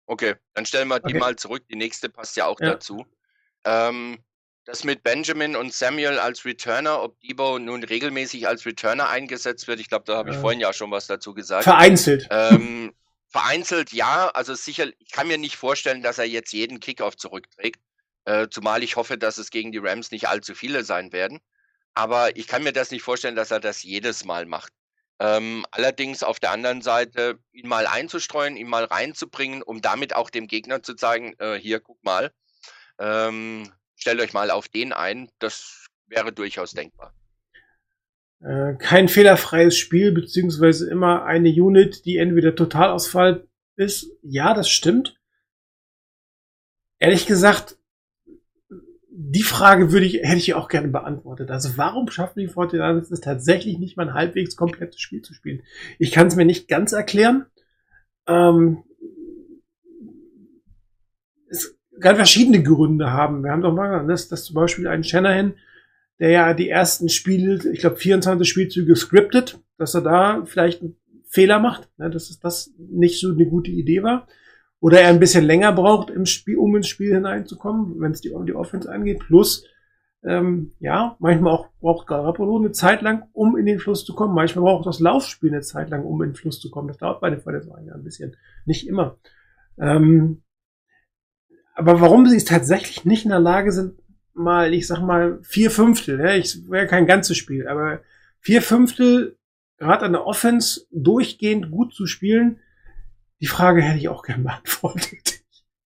okay, 0.06 0.36
dann 0.54 0.66
stellen 0.66 0.88
wir 0.88 1.00
die 1.00 1.14
Okay. 1.14 1.20
mal 1.20 1.36
zurück. 1.36 1.64
Die 1.70 1.76
nächste 1.76 2.10
passt 2.10 2.36
ja 2.38 2.46
auch 2.46 2.60
Ja. 2.60 2.68
dazu. 2.72 3.06
Ähm, 3.66 4.20
das 4.68 4.84
mit 4.84 5.02
Benjamin 5.02 5.56
und 5.56 5.74
Samuel 5.74 6.20
als 6.20 6.44
Returner, 6.44 7.02
ob 7.02 7.18
Debo 7.22 7.58
nun 7.58 7.84
regelmäßig 7.84 8.50
als 8.50 8.66
Returner 8.66 9.08
eingesetzt 9.08 9.68
wird, 9.68 9.80
ich 9.80 9.88
glaube, 9.88 10.04
da 10.06 10.18
habe 10.18 10.32
ich 10.32 10.36
Äh, 10.36 10.40
vorhin 10.42 10.60
ja 10.60 10.74
schon 10.74 10.92
was 10.92 11.08
dazu 11.08 11.34
gesagt. 11.34 11.64
Vereinzelt. 11.64 12.28
Ähm, 12.30 12.94
vereinzelt 13.30 13.94
ja, 13.94 14.28
also 14.30 14.56
sicher, 14.56 14.88
ich 15.00 15.12
kann 15.12 15.30
mir 15.30 15.38
nicht 15.38 15.56
vorstellen, 15.56 16.04
dass 16.04 16.18
er 16.18 16.26
jetzt 16.26 16.52
jeden 16.52 16.82
Kickoff 16.82 17.16
zurückträgt. 17.16 17.80
Äh, 18.26 18.48
zumal 18.52 18.84
ich 18.84 18.98
hoffe, 18.98 19.18
dass 19.18 19.38
es 19.38 19.52
gegen 19.52 19.72
die 19.72 19.78
Rams 19.78 20.12
nicht 20.12 20.28
allzu 20.28 20.54
viele 20.54 20.84
sein 20.84 21.14
werden. 21.14 21.40
Aber 21.94 22.36
ich 22.36 22.46
kann 22.48 22.64
mir 22.64 22.74
das 22.74 22.92
nicht 22.92 23.04
vorstellen, 23.04 23.38
dass 23.38 23.52
er 23.52 23.62
das 23.62 23.84
jedes 23.84 24.26
Mal 24.26 24.46
macht. 24.46 24.74
Ähm, 25.20 25.66
allerdings 25.72 26.24
auf 26.24 26.42
der 26.42 26.52
anderen 26.52 26.82
Seite, 26.82 27.40
ihn 27.54 27.70
mal 27.70 27.88
einzustreuen, 27.88 28.58
ihn 28.58 28.68
mal 28.68 28.84
reinzubringen, 28.84 29.64
um 29.64 29.82
damit 29.82 30.14
auch 30.14 30.30
dem 30.30 30.48
Gegner 30.48 30.84
zu 30.84 30.94
zeigen, 30.94 31.36
äh, 31.40 31.56
hier, 31.58 31.80
guck 31.80 32.04
mal, 32.04 32.34
ähm, 33.00 33.72
stellt 33.98 34.22
euch 34.22 34.32
mal 34.32 34.52
auf 34.52 34.70
den 34.70 34.94
ein, 34.94 35.30
das 35.40 35.88
wäre 36.06 36.32
durchaus 36.32 36.72
denkbar. 36.72 37.14
Äh, 38.40 38.76
kein 38.76 39.10
fehlerfreies 39.10 39.78
Spiel, 39.78 40.12
beziehungsweise 40.12 40.90
immer 40.90 41.26
eine 41.26 41.50
Unit, 41.50 42.06
die 42.06 42.18
entweder 42.18 42.56
Totalausfall 42.56 43.48
ist. 43.76 44.12
Ja, 44.22 44.54
das 44.54 44.70
stimmt. 44.70 45.20
Ehrlich 47.00 47.26
gesagt, 47.26 47.78
die 49.10 49.44
Frage 49.44 49.92
würde 49.92 50.06
ich, 50.06 50.22
hätte 50.22 50.38
ich 50.38 50.54
auch 50.54 50.68
gerne 50.68 50.90
beantwortet. 50.90 51.50
Also 51.50 51.76
warum 51.78 52.10
schaffen 52.10 52.40
die 52.40 52.50
49ers 52.50 53.12
es 53.12 53.20
tatsächlich 53.20 53.80
nicht 53.80 53.98
mal 53.98 54.10
ein 54.10 54.14
halbwegs 54.14 54.56
komplettes 54.56 55.02
Spiel 55.02 55.24
zu 55.24 55.34
spielen? 55.34 55.64
Ich 55.98 56.12
kann 56.12 56.28
es 56.28 56.36
mir 56.36 56.46
nicht 56.46 56.68
ganz 56.68 56.92
erklären. 56.92 57.48
Ähm, 58.28 58.84
kann 62.00 62.16
verschiedene 62.16 62.62
Gründe 62.62 63.12
haben. 63.12 63.44
Wir 63.44 63.52
haben 63.52 63.62
doch 63.62 63.74
mal, 63.74 64.06
dass, 64.08 64.28
dass 64.28 64.46
zum 64.46 64.56
Beispiel 64.56 64.88
ein 64.88 65.04
Shanahan, 65.04 65.54
der 66.20 66.30
ja 66.30 66.54
die 66.54 66.70
ersten 66.70 67.10
Spiele, 67.10 67.60
ich 67.72 67.80
glaube 67.80 67.98
24 67.98 68.48
Spielzüge 68.48 68.96
scriptet, 68.96 69.60
dass 69.78 69.94
er 69.94 70.02
da 70.02 70.44
vielleicht 70.46 70.82
einen 70.82 70.96
Fehler 71.28 71.60
macht, 71.60 71.90
ne, 71.98 72.10
dass 72.10 72.40
das 72.40 72.72
nicht 72.78 73.20
so 73.20 73.32
eine 73.32 73.46
gute 73.46 73.72
Idee 73.72 74.04
war. 74.04 74.28
Oder 74.80 75.02
er 75.02 75.10
ein 75.10 75.20
bisschen 75.20 75.44
länger 75.44 75.74
braucht, 75.74 76.10
im 76.12 76.26
Spiel, 76.26 76.58
um 76.58 76.76
ins 76.76 76.88
Spiel 76.88 77.14
hineinzukommen, 77.14 78.00
wenn 78.00 78.12
es 78.12 78.22
die, 78.22 78.30
um 78.30 78.46
die 78.46 78.54
Offense 78.54 78.92
angeht. 78.92 79.20
Plus, 79.20 79.66
ähm, 80.24 80.74
ja, 80.80 81.16
manchmal 81.20 81.54
auch 81.54 81.70
braucht 81.80 82.08
Garoppolo 82.08 82.58
eine 82.58 82.72
Zeit 82.72 83.02
lang, 83.02 83.24
um 83.34 83.58
in 83.58 83.66
den 83.66 83.80
Fluss 83.80 84.06
zu 84.06 84.14
kommen. 84.14 84.36
Manchmal 84.36 84.66
braucht 84.66 84.86
das 84.86 85.00
Laufspiel 85.00 85.52
eine 85.52 85.62
Zeit 85.62 85.90
lang, 85.90 86.04
um 86.04 86.22
in 86.22 86.30
den 86.30 86.36
Fluss 86.36 86.60
zu 86.60 86.70
kommen. 86.70 86.88
Das 86.88 86.98
dauert 86.98 87.22
bei 87.22 87.30
den 87.30 87.42
Verletzungen 87.42 87.92
ein 87.92 88.04
bisschen. 88.04 88.36
Nicht 88.66 88.88
immer. 88.88 89.18
Ähm, 89.80 90.44
aber 91.78 92.02
warum 92.02 92.28
sie 92.28 92.36
es 92.36 92.46
tatsächlich 92.46 93.06
nicht 93.06 93.24
in 93.24 93.30
der 93.30 93.40
Lage 93.40 93.72
sind, 93.72 94.00
mal, 94.34 94.74
ich 94.74 94.88
sag 94.88 95.02
mal, 95.02 95.40
vier 95.44 95.70
Fünftel, 95.70 96.20
ja, 96.20 96.34
ich 96.34 96.68
wäre 96.70 96.88
kein 96.88 97.06
ganzes 97.06 97.38
Spiel, 97.38 97.68
aber 97.68 98.02
vier 98.40 98.64
Fünftel 98.64 99.38
gerade 99.78 100.06
an 100.06 100.14
der 100.14 100.26
Offense 100.26 100.88
durchgehend 100.92 101.70
gut 101.70 101.94
zu 101.94 102.08
spielen, 102.08 102.60
die 103.42 103.46
Frage 103.46 103.84
hätte 103.84 104.00
ich 104.00 104.10
auch 104.10 104.24
gern 104.24 104.44
beantwortet. 104.44 105.44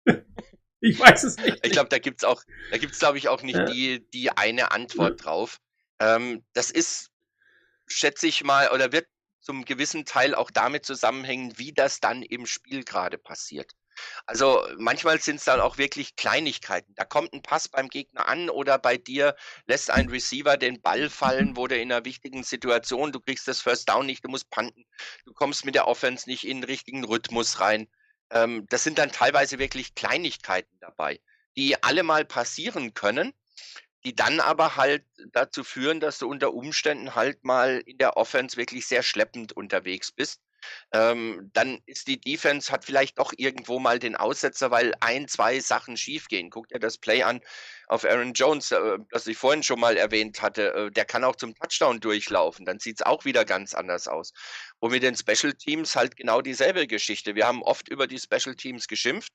ich 0.79 0.99
weiß 0.99 1.23
es 1.23 1.37
nicht. 1.37 1.65
Ich 1.65 1.71
glaube, 1.71 1.89
da 1.89 1.97
gibt's 1.97 2.23
auch, 2.23 2.43
da 2.69 2.77
gibt's 2.77 2.99
glaube 2.99 3.17
ich 3.17 3.27
auch 3.27 3.41
nicht 3.41 3.57
Ja. 3.57 3.65
die, 3.65 4.07
die 4.11 4.29
eine 4.29 4.71
Antwort 4.71 5.25
drauf. 5.25 5.59
Ähm, 5.99 6.43
das 6.53 6.69
ist, 6.69 7.09
schätze 7.87 8.27
ich 8.27 8.43
mal, 8.43 8.69
oder 8.69 8.91
wird 8.91 9.07
zum 9.39 9.65
gewissen 9.65 10.05
Teil 10.05 10.35
auch 10.35 10.51
damit 10.51 10.85
zusammenhängen, 10.85 11.57
wie 11.57 11.73
das 11.73 11.99
dann 11.99 12.21
im 12.21 12.45
Spiel 12.45 12.83
gerade 12.83 13.17
passiert. 13.17 13.71
Also 14.25 14.67
manchmal 14.77 15.19
sind 15.19 15.37
es 15.37 15.45
dann 15.45 15.59
auch 15.59 15.77
wirklich 15.77 16.15
Kleinigkeiten. 16.15 16.93
Da 16.95 17.05
kommt 17.05 17.33
ein 17.33 17.41
Pass 17.41 17.67
beim 17.67 17.89
Gegner 17.89 18.27
an 18.27 18.49
oder 18.49 18.77
bei 18.77 18.97
dir 18.97 19.35
lässt 19.67 19.89
ein 19.91 20.09
Receiver 20.09 20.57
den 20.57 20.81
Ball 20.81 21.09
fallen, 21.09 21.55
wo 21.55 21.67
du 21.67 21.75
in 21.75 21.91
einer 21.91 22.05
wichtigen 22.05 22.43
Situation, 22.43 23.11
du 23.11 23.19
kriegst 23.19 23.47
das 23.47 23.61
First 23.61 23.89
Down 23.89 24.05
nicht, 24.05 24.23
du 24.23 24.29
musst 24.29 24.49
panten, 24.49 24.85
du 25.25 25.33
kommst 25.33 25.65
mit 25.65 25.75
der 25.75 25.87
Offense 25.87 26.29
nicht 26.29 26.45
in 26.45 26.61
den 26.61 26.63
richtigen 26.65 27.03
Rhythmus 27.03 27.59
rein. 27.59 27.87
Ähm, 28.31 28.65
das 28.69 28.83
sind 28.83 28.97
dann 28.99 29.11
teilweise 29.11 29.59
wirklich 29.59 29.95
Kleinigkeiten 29.95 30.77
dabei, 30.79 31.19
die 31.57 31.81
alle 31.83 32.03
mal 32.03 32.25
passieren 32.25 32.93
können, 32.93 33.33
die 34.03 34.15
dann 34.15 34.39
aber 34.39 34.75
halt 34.75 35.03
dazu 35.33 35.63
führen, 35.63 35.99
dass 35.99 36.19
du 36.19 36.29
unter 36.29 36.53
Umständen 36.53 37.15
halt 37.15 37.43
mal 37.43 37.81
in 37.85 37.97
der 37.97 38.17
Offense 38.17 38.57
wirklich 38.57 38.87
sehr 38.87 39.03
schleppend 39.03 39.53
unterwegs 39.53 40.11
bist. 40.11 40.41
Ähm, 40.93 41.49
dann 41.53 41.79
ist 41.85 42.07
die 42.07 42.19
Defense, 42.19 42.71
hat 42.71 42.85
vielleicht 42.85 43.19
doch 43.19 43.33
irgendwo 43.37 43.79
mal 43.79 43.99
den 43.99 44.15
Aussetzer, 44.15 44.71
weil 44.71 44.93
ein, 44.99 45.27
zwei 45.27 45.59
Sachen 45.59 45.97
schiefgehen. 45.97 46.49
Guck 46.49 46.67
dir 46.69 46.79
das 46.79 46.97
Play 46.97 47.23
an 47.23 47.41
auf 47.87 48.05
Aaron 48.05 48.33
Jones, 48.33 48.71
äh, 48.71 48.97
das 49.09 49.27
ich 49.27 49.37
vorhin 49.37 49.63
schon 49.63 49.79
mal 49.79 49.97
erwähnt 49.97 50.41
hatte. 50.41 50.73
Äh, 50.73 50.91
der 50.91 51.05
kann 51.05 51.23
auch 51.23 51.35
zum 51.35 51.55
Touchdown 51.55 51.99
durchlaufen. 51.99 52.65
Dann 52.65 52.79
sieht 52.79 52.99
es 52.99 53.05
auch 53.05 53.25
wieder 53.25 53.45
ganz 53.45 53.73
anders 53.73 54.07
aus. 54.07 54.31
Und 54.79 54.91
mit 54.91 55.03
den 55.03 55.15
Special 55.15 55.53
Teams 55.53 55.95
halt 55.95 56.15
genau 56.15 56.41
dieselbe 56.41 56.87
Geschichte. 56.87 57.35
Wir 57.35 57.47
haben 57.47 57.63
oft 57.63 57.89
über 57.89 58.07
die 58.07 58.19
Special 58.19 58.55
Teams 58.55 58.87
geschimpft, 58.87 59.31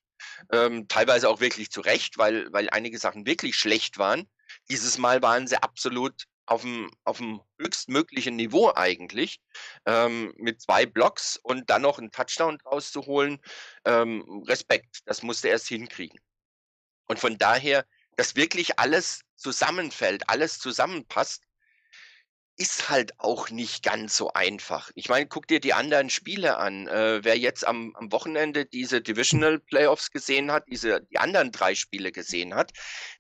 ähm, 0.53 0.89
teilweise 0.89 1.29
auch 1.29 1.41
wirklich 1.41 1.71
zu 1.71 1.81
Recht, 1.81 2.17
weil, 2.17 2.53
weil 2.53 2.71
einige 2.71 2.99
Sachen 2.99 3.27
wirklich 3.27 3.57
schlecht 3.57 3.99
waren. 3.99 4.29
Dieses 4.71 4.99
Mal 4.99 5.21
waren 5.23 5.47
sie 5.47 5.63
absolut 5.63 6.25
auf 6.47 6.63
dem, 6.63 6.91
auf 7.05 7.19
dem 7.19 7.41
höchstmöglichen 7.59 8.37
Niveau 8.37 8.73
eigentlich, 8.75 9.41
ähm, 9.87 10.33
mit 10.37 10.61
zwei 10.61 10.87
Blocks 10.87 11.39
und 11.43 11.71
dann 11.71 11.83
noch 11.83 11.99
einen 11.99 12.11
Touchdown 12.11 12.59
draus 12.59 12.93
zu 12.93 13.07
holen. 13.07 13.41
Ähm, 13.85 14.43
Respekt, 14.47 15.01
das 15.07 15.23
musste 15.23 15.49
er 15.49 15.55
erst 15.55 15.69
hinkriegen. 15.69 16.19
Und 17.07 17.19
von 17.19 17.39
daher, 17.39 17.87
dass 18.17 18.37
wirklich 18.37 18.79
alles 18.79 19.23
zusammenfällt, 19.37 20.29
alles 20.29 20.59
zusammenpasst, 20.59 21.43
ist 22.57 22.89
halt 22.89 23.19
auch 23.19 23.51
nicht 23.51 23.83
ganz 23.83 24.17
so 24.17 24.33
einfach. 24.33 24.91
Ich 24.95 25.09
meine, 25.09 25.27
guck 25.27 25.49
dir 25.49 25.61
die 25.61 25.75
anderen 25.75 26.09
Spiele 26.09 26.57
an. 26.57 26.87
Äh, 26.87 27.25
wer 27.25 27.37
jetzt 27.37 27.67
am, 27.67 27.95
am 27.97 28.13
Wochenende 28.13 28.65
diese 28.65 29.01
Divisional 29.01 29.59
Playoffs 29.59 30.11
gesehen 30.11 30.53
hat, 30.53 30.65
diese 30.69 31.03
die 31.11 31.19
anderen 31.19 31.51
drei 31.51 31.75
Spiele 31.75 32.13
gesehen 32.13 32.55
hat, 32.55 32.73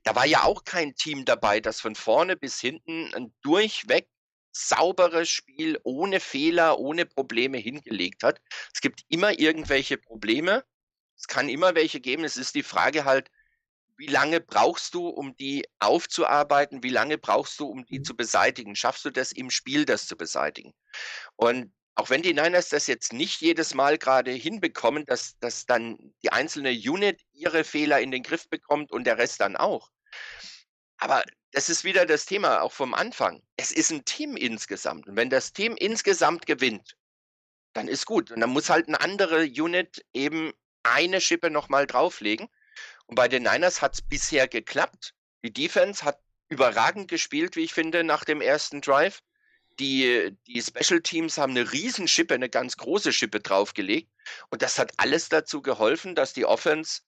da 0.04 0.14
war 0.14 0.26
ja 0.26 0.44
auch 0.44 0.64
kein 0.64 0.94
Team 0.94 1.24
dabei, 1.24 1.60
das 1.60 1.80
von 1.80 1.96
vorne 1.96 2.36
bis 2.36 2.60
hinten 2.60 3.12
ein 3.14 3.34
durchweg 3.42 4.08
sauberes 4.52 5.28
Spiel 5.28 5.80
ohne 5.82 6.20
Fehler, 6.20 6.78
ohne 6.78 7.06
Probleme 7.06 7.58
hingelegt 7.58 8.22
hat. 8.22 8.40
Es 8.72 8.80
gibt 8.80 9.02
immer 9.08 9.38
irgendwelche 9.38 9.98
Probleme. 9.98 10.64
Es 11.16 11.26
kann 11.26 11.48
immer 11.48 11.74
welche 11.74 12.00
geben. 12.00 12.24
Es 12.24 12.36
ist 12.36 12.54
die 12.54 12.62
Frage 12.62 13.04
halt, 13.04 13.30
wie 13.96 14.06
lange 14.06 14.40
brauchst 14.40 14.94
du, 14.94 15.08
um 15.08 15.36
die 15.36 15.66
aufzuarbeiten? 15.78 16.82
Wie 16.82 16.90
lange 16.90 17.18
brauchst 17.18 17.58
du, 17.60 17.66
um 17.66 17.84
die 17.86 18.00
Mhm. 18.00 18.04
zu 18.04 18.16
beseitigen? 18.16 18.76
Schaffst 18.76 19.04
du 19.04 19.10
das 19.10 19.32
im 19.32 19.50
Spiel, 19.50 19.84
das 19.84 20.06
zu 20.06 20.16
beseitigen? 20.16 20.74
Und 21.36 21.72
auch 21.96 22.10
wenn 22.10 22.22
die 22.22 22.34
Niners 22.34 22.68
das 22.70 22.86
jetzt 22.88 23.12
nicht 23.12 23.40
jedes 23.40 23.74
Mal 23.74 23.98
gerade 23.98 24.32
hinbekommen, 24.32 25.04
dass, 25.06 25.38
dass 25.38 25.64
dann 25.66 25.96
die 26.22 26.32
einzelne 26.32 26.70
Unit 26.70 27.22
ihre 27.32 27.62
Fehler 27.62 28.00
in 28.00 28.10
den 28.10 28.22
Griff 28.24 28.48
bekommt 28.48 28.90
und 28.90 29.04
der 29.04 29.18
Rest 29.18 29.40
dann 29.40 29.56
auch. 29.56 29.90
Aber 30.98 31.22
das 31.52 31.68
ist 31.68 31.84
wieder 31.84 32.04
das 32.06 32.26
Thema 32.26 32.62
auch 32.62 32.72
vom 32.72 32.94
Anfang. 32.94 33.42
Es 33.56 33.70
ist 33.70 33.92
ein 33.92 34.04
Team 34.04 34.36
insgesamt. 34.36 35.06
Und 35.06 35.16
wenn 35.16 35.30
das 35.30 35.52
Team 35.52 35.76
insgesamt 35.76 36.46
gewinnt, 36.46 36.96
dann 37.74 37.86
ist 37.86 38.06
gut. 38.06 38.32
Und 38.32 38.40
dann 38.40 38.50
muss 38.50 38.70
halt 38.70 38.88
eine 38.88 39.00
andere 39.00 39.44
Unit 39.44 40.04
eben 40.12 40.52
eine 40.82 41.20
Schippe 41.20 41.50
nochmal 41.50 41.86
drauflegen. 41.86 42.48
Und 43.06 43.16
bei 43.16 43.28
den 43.28 43.42
Niners 43.42 43.82
hat 43.82 43.94
es 43.94 44.02
bisher 44.02 44.48
geklappt. 44.48 45.14
Die 45.42 45.52
Defense 45.52 46.04
hat 46.04 46.18
überragend 46.48 47.08
gespielt, 47.08 47.56
wie 47.56 47.64
ich 47.64 47.74
finde, 47.74 48.04
nach 48.04 48.24
dem 48.24 48.40
ersten 48.40 48.80
Drive. 48.80 49.20
Die, 49.78 50.36
die 50.46 50.62
Special 50.62 51.00
Teams 51.00 51.36
haben 51.36 51.50
eine 51.50 51.72
Riesenschippe, 51.72 52.34
eine 52.34 52.48
ganz 52.48 52.76
große 52.76 53.12
Schippe 53.12 53.40
draufgelegt. 53.40 54.10
Und 54.50 54.62
das 54.62 54.78
hat 54.78 54.92
alles 54.98 55.28
dazu 55.28 55.62
geholfen, 55.62 56.14
dass 56.14 56.32
die 56.32 56.46
Offense, 56.46 57.02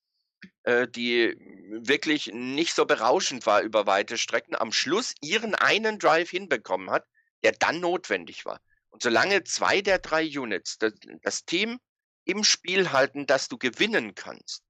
äh, 0.65 0.89
die 0.89 1.37
wirklich 1.71 2.31
nicht 2.33 2.75
so 2.75 2.85
berauschend 2.85 3.47
war 3.47 3.63
über 3.63 3.87
weite 3.87 4.19
Strecken, 4.19 4.57
am 4.57 4.73
Schluss 4.73 5.15
ihren 5.21 5.55
einen 5.55 5.99
Drive 5.99 6.31
hinbekommen 6.31 6.91
hat, 6.91 7.07
der 7.45 7.53
dann 7.53 7.81
notwendig 7.81 8.45
war. 8.45 8.61
Und 8.91 9.03
solange 9.03 9.45
zwei 9.45 9.81
der 9.81 9.99
drei 9.99 10.27
Units 10.27 10.79
das, 10.79 10.95
das 11.23 11.45
Team 11.45 11.79
im 12.25 12.43
Spiel 12.43 12.91
halten, 12.93 13.27
dass 13.27 13.47
du 13.49 13.59
gewinnen 13.59 14.15
kannst, 14.15 14.65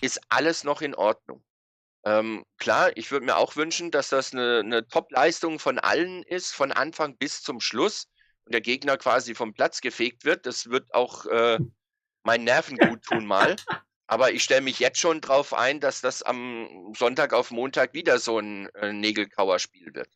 ist 0.00 0.20
alles 0.28 0.64
noch 0.64 0.82
in 0.82 0.94
Ordnung. 0.94 1.44
Ähm, 2.04 2.44
klar, 2.58 2.96
ich 2.96 3.10
würde 3.10 3.26
mir 3.26 3.36
auch 3.36 3.56
wünschen, 3.56 3.90
dass 3.90 4.10
das 4.10 4.32
eine, 4.32 4.60
eine 4.60 4.86
Top-Leistung 4.86 5.58
von 5.58 5.78
allen 5.78 6.22
ist, 6.22 6.52
von 6.52 6.70
Anfang 6.70 7.16
bis 7.16 7.42
zum 7.42 7.60
Schluss 7.60 8.06
und 8.44 8.52
der 8.52 8.60
Gegner 8.60 8.96
quasi 8.96 9.34
vom 9.34 9.54
Platz 9.54 9.80
gefegt 9.80 10.24
wird. 10.24 10.46
Das 10.46 10.70
wird 10.70 10.94
auch 10.94 11.26
äh, 11.26 11.58
meinen 12.22 12.44
Nerven 12.44 12.76
gut 12.76 13.02
tun 13.02 13.26
mal. 13.26 13.56
Aber 14.06 14.30
ich 14.30 14.44
stelle 14.44 14.60
mich 14.60 14.78
jetzt 14.78 15.00
schon 15.00 15.20
drauf 15.20 15.52
ein, 15.52 15.80
dass 15.80 16.00
das 16.00 16.22
am 16.22 16.92
Sonntag 16.96 17.32
auf 17.32 17.50
Montag 17.50 17.92
wieder 17.92 18.20
so 18.20 18.38
ein 18.38 18.68
äh, 18.74 18.92
Nägelkauer-Spiel 18.92 19.94
wird. 19.94 20.08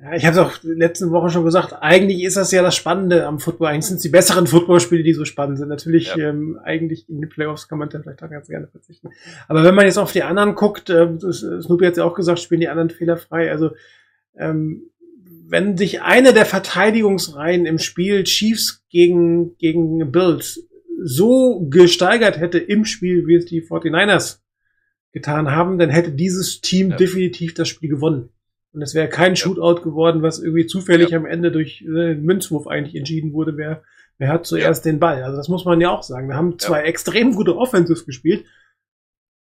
Ja, 0.00 0.14
ich 0.14 0.24
habe 0.24 0.38
es 0.38 0.44
auch 0.44 0.52
letzten 0.62 1.10
Woche 1.10 1.28
schon 1.30 1.44
gesagt, 1.44 1.74
eigentlich 1.80 2.22
ist 2.22 2.36
das 2.36 2.52
ja 2.52 2.62
das 2.62 2.76
Spannende 2.76 3.26
am 3.26 3.40
Football. 3.40 3.68
Eigentlich 3.68 3.86
sind 3.86 3.96
es 3.96 4.02
die 4.02 4.08
besseren 4.10 4.46
Footballspiele, 4.46 5.02
die 5.02 5.12
so 5.12 5.24
spannend 5.24 5.58
sind. 5.58 5.68
Natürlich, 5.68 6.14
Ja. 6.14 6.28
ähm, 6.28 6.56
eigentlich 6.62 7.08
in 7.08 7.20
die 7.20 7.26
Playoffs 7.26 7.66
kann 7.66 7.78
man 7.78 7.88
dann 7.88 8.02
vielleicht 8.04 8.22
auch 8.22 8.30
ganz 8.30 8.46
gerne 8.46 8.68
verzichten. 8.68 9.08
Aber 9.48 9.64
wenn 9.64 9.74
man 9.74 9.86
jetzt 9.86 9.98
auf 9.98 10.12
die 10.12 10.22
anderen 10.22 10.54
guckt, 10.54 10.88
äh, 10.88 11.08
das, 11.20 11.42
äh, 11.42 11.60
Snoopy 11.60 11.84
hat 11.84 11.96
ja 11.96 12.04
auch 12.04 12.14
gesagt, 12.14 12.38
spielen 12.38 12.60
die 12.60 12.68
anderen 12.68 12.90
fehlerfrei. 12.90 13.50
Also 13.50 13.70
ähm, 14.36 14.84
wenn 15.48 15.76
sich 15.76 16.00
eine 16.02 16.32
der 16.32 16.46
Verteidigungsreihen 16.46 17.66
im 17.66 17.78
Spiel 17.80 18.22
Chiefs 18.22 18.84
gegen, 18.90 19.56
gegen 19.56 20.12
Bills 20.12 20.64
so 21.02 21.66
gesteigert 21.70 22.38
hätte 22.38 22.58
im 22.58 22.84
Spiel, 22.84 23.26
wie 23.26 23.34
es 23.34 23.46
die 23.46 23.62
49ers 23.62 24.40
getan 25.12 25.50
haben, 25.50 25.78
dann 25.78 25.90
hätte 25.90 26.12
dieses 26.12 26.60
Team 26.60 26.90
Ja. 26.90 26.96
definitiv 26.96 27.54
das 27.54 27.66
Spiel 27.68 27.88
gewonnen. 27.88 28.28
Und 28.72 28.82
es 28.82 28.94
wäre 28.94 29.08
kein 29.08 29.34
Shootout 29.34 29.82
geworden, 29.82 30.22
was 30.22 30.38
irgendwie 30.40 30.66
zufällig 30.66 31.14
am 31.14 31.26
Ende 31.26 31.50
durch 31.50 31.82
äh, 31.82 32.14
Münzwurf 32.14 32.66
eigentlich 32.66 32.96
entschieden 32.96 33.32
wurde, 33.32 33.56
wer, 33.56 33.82
wer 34.18 34.28
hat 34.28 34.46
zuerst 34.46 34.84
den 34.84 34.98
Ball. 34.98 35.22
Also 35.22 35.36
das 35.36 35.48
muss 35.48 35.64
man 35.64 35.80
ja 35.80 35.90
auch 35.90 36.02
sagen. 36.02 36.28
Wir 36.28 36.36
haben 36.36 36.58
zwei 36.58 36.82
extrem 36.82 37.34
gute 37.34 37.56
Offensives 37.56 38.04
gespielt. 38.04 38.44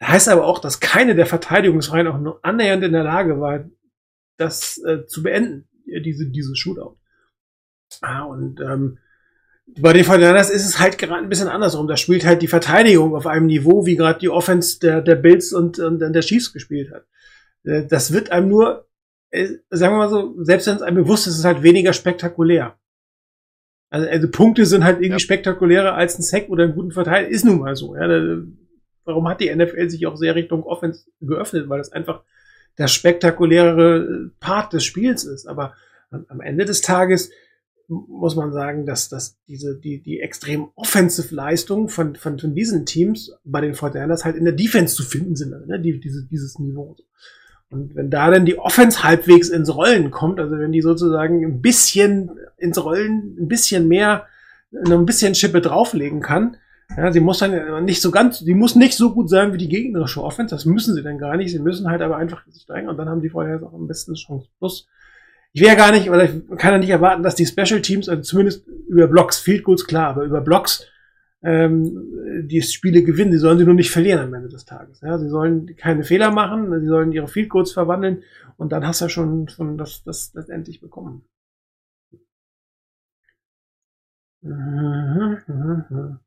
Heißt 0.02 0.30
aber 0.30 0.46
auch, 0.46 0.60
dass 0.60 0.80
keine 0.80 1.16
der 1.16 1.26
Verteidigungsreihen 1.26 2.08
auch 2.08 2.20
nur 2.20 2.40
annähernd 2.46 2.84
in 2.84 2.94
der 2.94 3.04
Lage 3.04 3.40
war, 3.40 3.66
das 4.38 4.78
äh, 4.86 5.08
zu 5.08 5.24
beenden, 5.24 5.68
äh, 5.88 6.02
diese, 6.02 6.28
dieses 6.28 6.58
Shootout. 6.60 6.98
Ah, 8.02 8.24
und 8.24 8.60
ähm, 8.60 9.00
bei 9.80 9.94
den 9.94 10.06
Fortinanders 10.06 10.50
ist 10.50 10.66
es 10.66 10.80
halt 10.80 10.98
gerade 10.98 11.24
ein 11.24 11.30
bisschen 11.30 11.48
andersrum. 11.48 11.88
Da 11.88 11.98
spielt 11.98 12.26
halt 12.26 12.42
die 12.42 12.48
Verteidigung 12.48 13.16
auf 13.16 13.28
einem 13.28 13.48
Niveau, 13.48 13.86
wie 13.86 13.96
gerade 13.96 14.20
die 14.20 14.30
Offense 14.30 14.80
der, 14.80 15.02
der 15.02 15.16
Bills 15.16 15.52
und, 15.52 15.80
und 15.80 16.00
der 16.00 16.22
Chiefs 16.22 16.54
gespielt 16.54 16.92
hat. 16.92 17.06
Äh, 17.64 17.86
Das 17.86 18.14
wird 18.14 18.32
einem 18.32 18.50
nur, 18.50 18.87
sagen 19.70 19.94
wir 19.94 19.98
mal 19.98 20.10
so, 20.10 20.36
selbst 20.44 20.68
wenn 20.68 20.76
es 20.76 20.82
einem 20.82 21.04
bewusst 21.04 21.28
ist, 21.28 21.34
ist 21.34 21.40
es 21.40 21.46
halt 21.46 21.64
weniger 21.64 21.94
spektakulär. 21.94 22.78
Also, 23.90 24.08
also 24.10 24.30
Punkte 24.30 24.66
sind 24.66 24.84
halt 24.84 24.98
irgendwie 24.98 25.12
Ja. 25.12 25.20
spektakulärer 25.20 25.94
als 25.96 26.18
ein 26.20 26.24
Sack 26.24 26.50
oder 26.50 26.66
einen 26.66 26.76
guten 26.76 26.92
Verteidiger. 26.92 27.32
Ist 27.32 27.46
nun 27.46 27.60
mal 27.60 27.76
so. 27.76 27.96
Ja, 27.96 28.08
da, 28.08 28.42
warum 29.06 29.28
hat 29.30 29.40
die 29.40 29.54
NFL 29.54 29.90
sich 29.90 30.06
auch 30.08 30.18
sehr 30.18 30.36
Richtung 30.36 30.64
Offense 30.64 31.06
geöffnet? 31.22 31.70
Weil 31.70 31.78
das 31.78 31.92
einfach 31.92 32.24
der 32.78 32.88
spektakulärere 32.88 34.32
Part 34.40 34.74
des 34.74 34.84
Spiels 34.84 35.24
ist. 35.24 35.48
Aber 35.48 35.74
am 36.10 36.42
Ende 36.42 36.66
des 36.66 36.82
Tages 36.82 37.32
muss 37.88 38.36
man 38.36 38.52
sagen, 38.52 38.86
dass, 38.86 39.08
dass 39.08 39.38
diese, 39.48 39.80
die, 39.80 40.02
die 40.02 40.20
extrem 40.20 40.68
offensive 40.76 41.34
Leistung 41.34 41.88
von, 41.88 42.16
von, 42.16 42.38
von 42.38 42.54
diesen 42.54 42.86
Teams 42.86 43.32
bei 43.46 43.62
den 43.62 43.76
Fortinanders 43.76 44.26
halt 44.26 44.36
in 44.36 44.44
der 44.44 44.54
Defense 44.54 44.96
zu 44.96 45.04
finden 45.04 45.36
sind, 45.36 45.52
ne? 45.68 45.80
die, 45.80 46.00
diese, 46.00 46.26
dieses 46.26 46.60
Niveau. 46.60 46.98
Und 47.70 47.96
wenn 47.96 48.10
da 48.10 48.32
dann 48.32 48.46
die 48.46 48.58
Offense 48.58 49.04
halbwegs 49.04 49.50
ins 49.50 49.74
Rollen 49.74 50.10
kommt, 50.12 50.40
also 50.40 50.58
wenn 50.58 50.72
die 50.72 50.82
sozusagen 50.82 51.44
ein 51.44 51.62
bisschen 51.62 52.32
ins 52.58 52.82
Rollen, 52.84 53.36
ein 53.40 53.48
bisschen 53.48 53.88
mehr, 53.88 54.26
noch 54.72 55.00
ein 55.00 55.06
bisschen 55.06 55.36
Schippe 55.36 55.62
drauflegen 55.62 56.22
kann, 56.22 56.58
ja, 56.96 57.12
sie 57.12 57.20
muss 57.20 57.40
dann 57.40 57.84
nicht 57.84 58.02
so 58.02 58.12
ganz, 58.12 58.40
die 58.40 58.54
muss 58.54 58.76
nicht 58.76 58.96
so 58.96 59.14
gut 59.14 59.30
sein 59.30 59.52
wie 59.52 59.58
die 59.58 59.68
gegnerische 59.68 60.24
Offense, 60.24 60.56
das 60.56 60.66
müssen 60.66 60.96
sie 60.96 61.04
dann 61.04 61.18
gar 61.18 61.36
nicht, 61.36 61.52
sie 61.52 61.60
müssen 61.60 61.90
halt 61.90 62.02
aber 62.02 62.16
einfach 62.16 62.44
steigen 62.56 62.88
und 62.88 62.98
dann 62.98 63.10
haben 63.10 63.22
die 63.22 63.30
vorher 63.30 63.62
auch 63.62 63.74
am 63.74 63.88
besten 63.88 64.14
Chance. 64.16 64.48
Plus, 64.60 64.88
ich 65.52 65.62
ja 65.62 65.76
gar 65.76 65.92
nicht, 65.92 66.10
oder 66.10 66.24
ich 66.24 66.32
kann 66.58 66.74
ja 66.74 66.78
nicht 66.78 66.90
erwarten, 66.90 67.24
dass 67.24 67.36
die 67.36 67.46
Special 67.46 67.82
Teams, 67.82 68.08
also 68.08 68.22
zumindest 68.22 68.66
über 68.88 69.08
Blocks, 69.08 69.40
Field 69.40 69.64
Goals 69.64 69.86
klar, 69.86 70.10
aber 70.10 70.24
über 70.24 70.40
Blocks 70.40 70.86
ähm, 71.44 72.48
die 72.48 72.62
Spiele 72.62 73.04
gewinnen. 73.04 73.32
Sie 73.32 73.38
sollen 73.38 73.58
sie 73.58 73.66
nur 73.66 73.74
nicht 73.74 73.92
verlieren 73.92 74.20
am 74.20 74.34
Ende 74.34 74.50
des 74.50 74.66
Tages. 74.66 75.02
Ja, 75.02 75.18
sie 75.18 75.30
sollen 75.30 75.76
keine 75.76 76.04
Fehler 76.04 76.32
machen, 76.32 76.80
sie 76.82 76.88
sollen 76.88 77.12
ihre 77.12 77.28
Field 77.28 77.50
Goals 77.50 77.72
verwandeln 77.72 78.24
und 78.58 78.72
dann 78.72 78.86
hast 78.86 79.02
du 79.02 79.06
ja 79.06 79.10
schon, 79.10 79.48
schon 79.48 79.78
das, 79.78 80.04
das, 80.04 80.32
das 80.32 80.50
endlich 80.50 80.82
bekommen. 80.82 81.24
Mhm, 84.42 85.38
mhm, 85.48 85.86
mhm. 85.90 86.20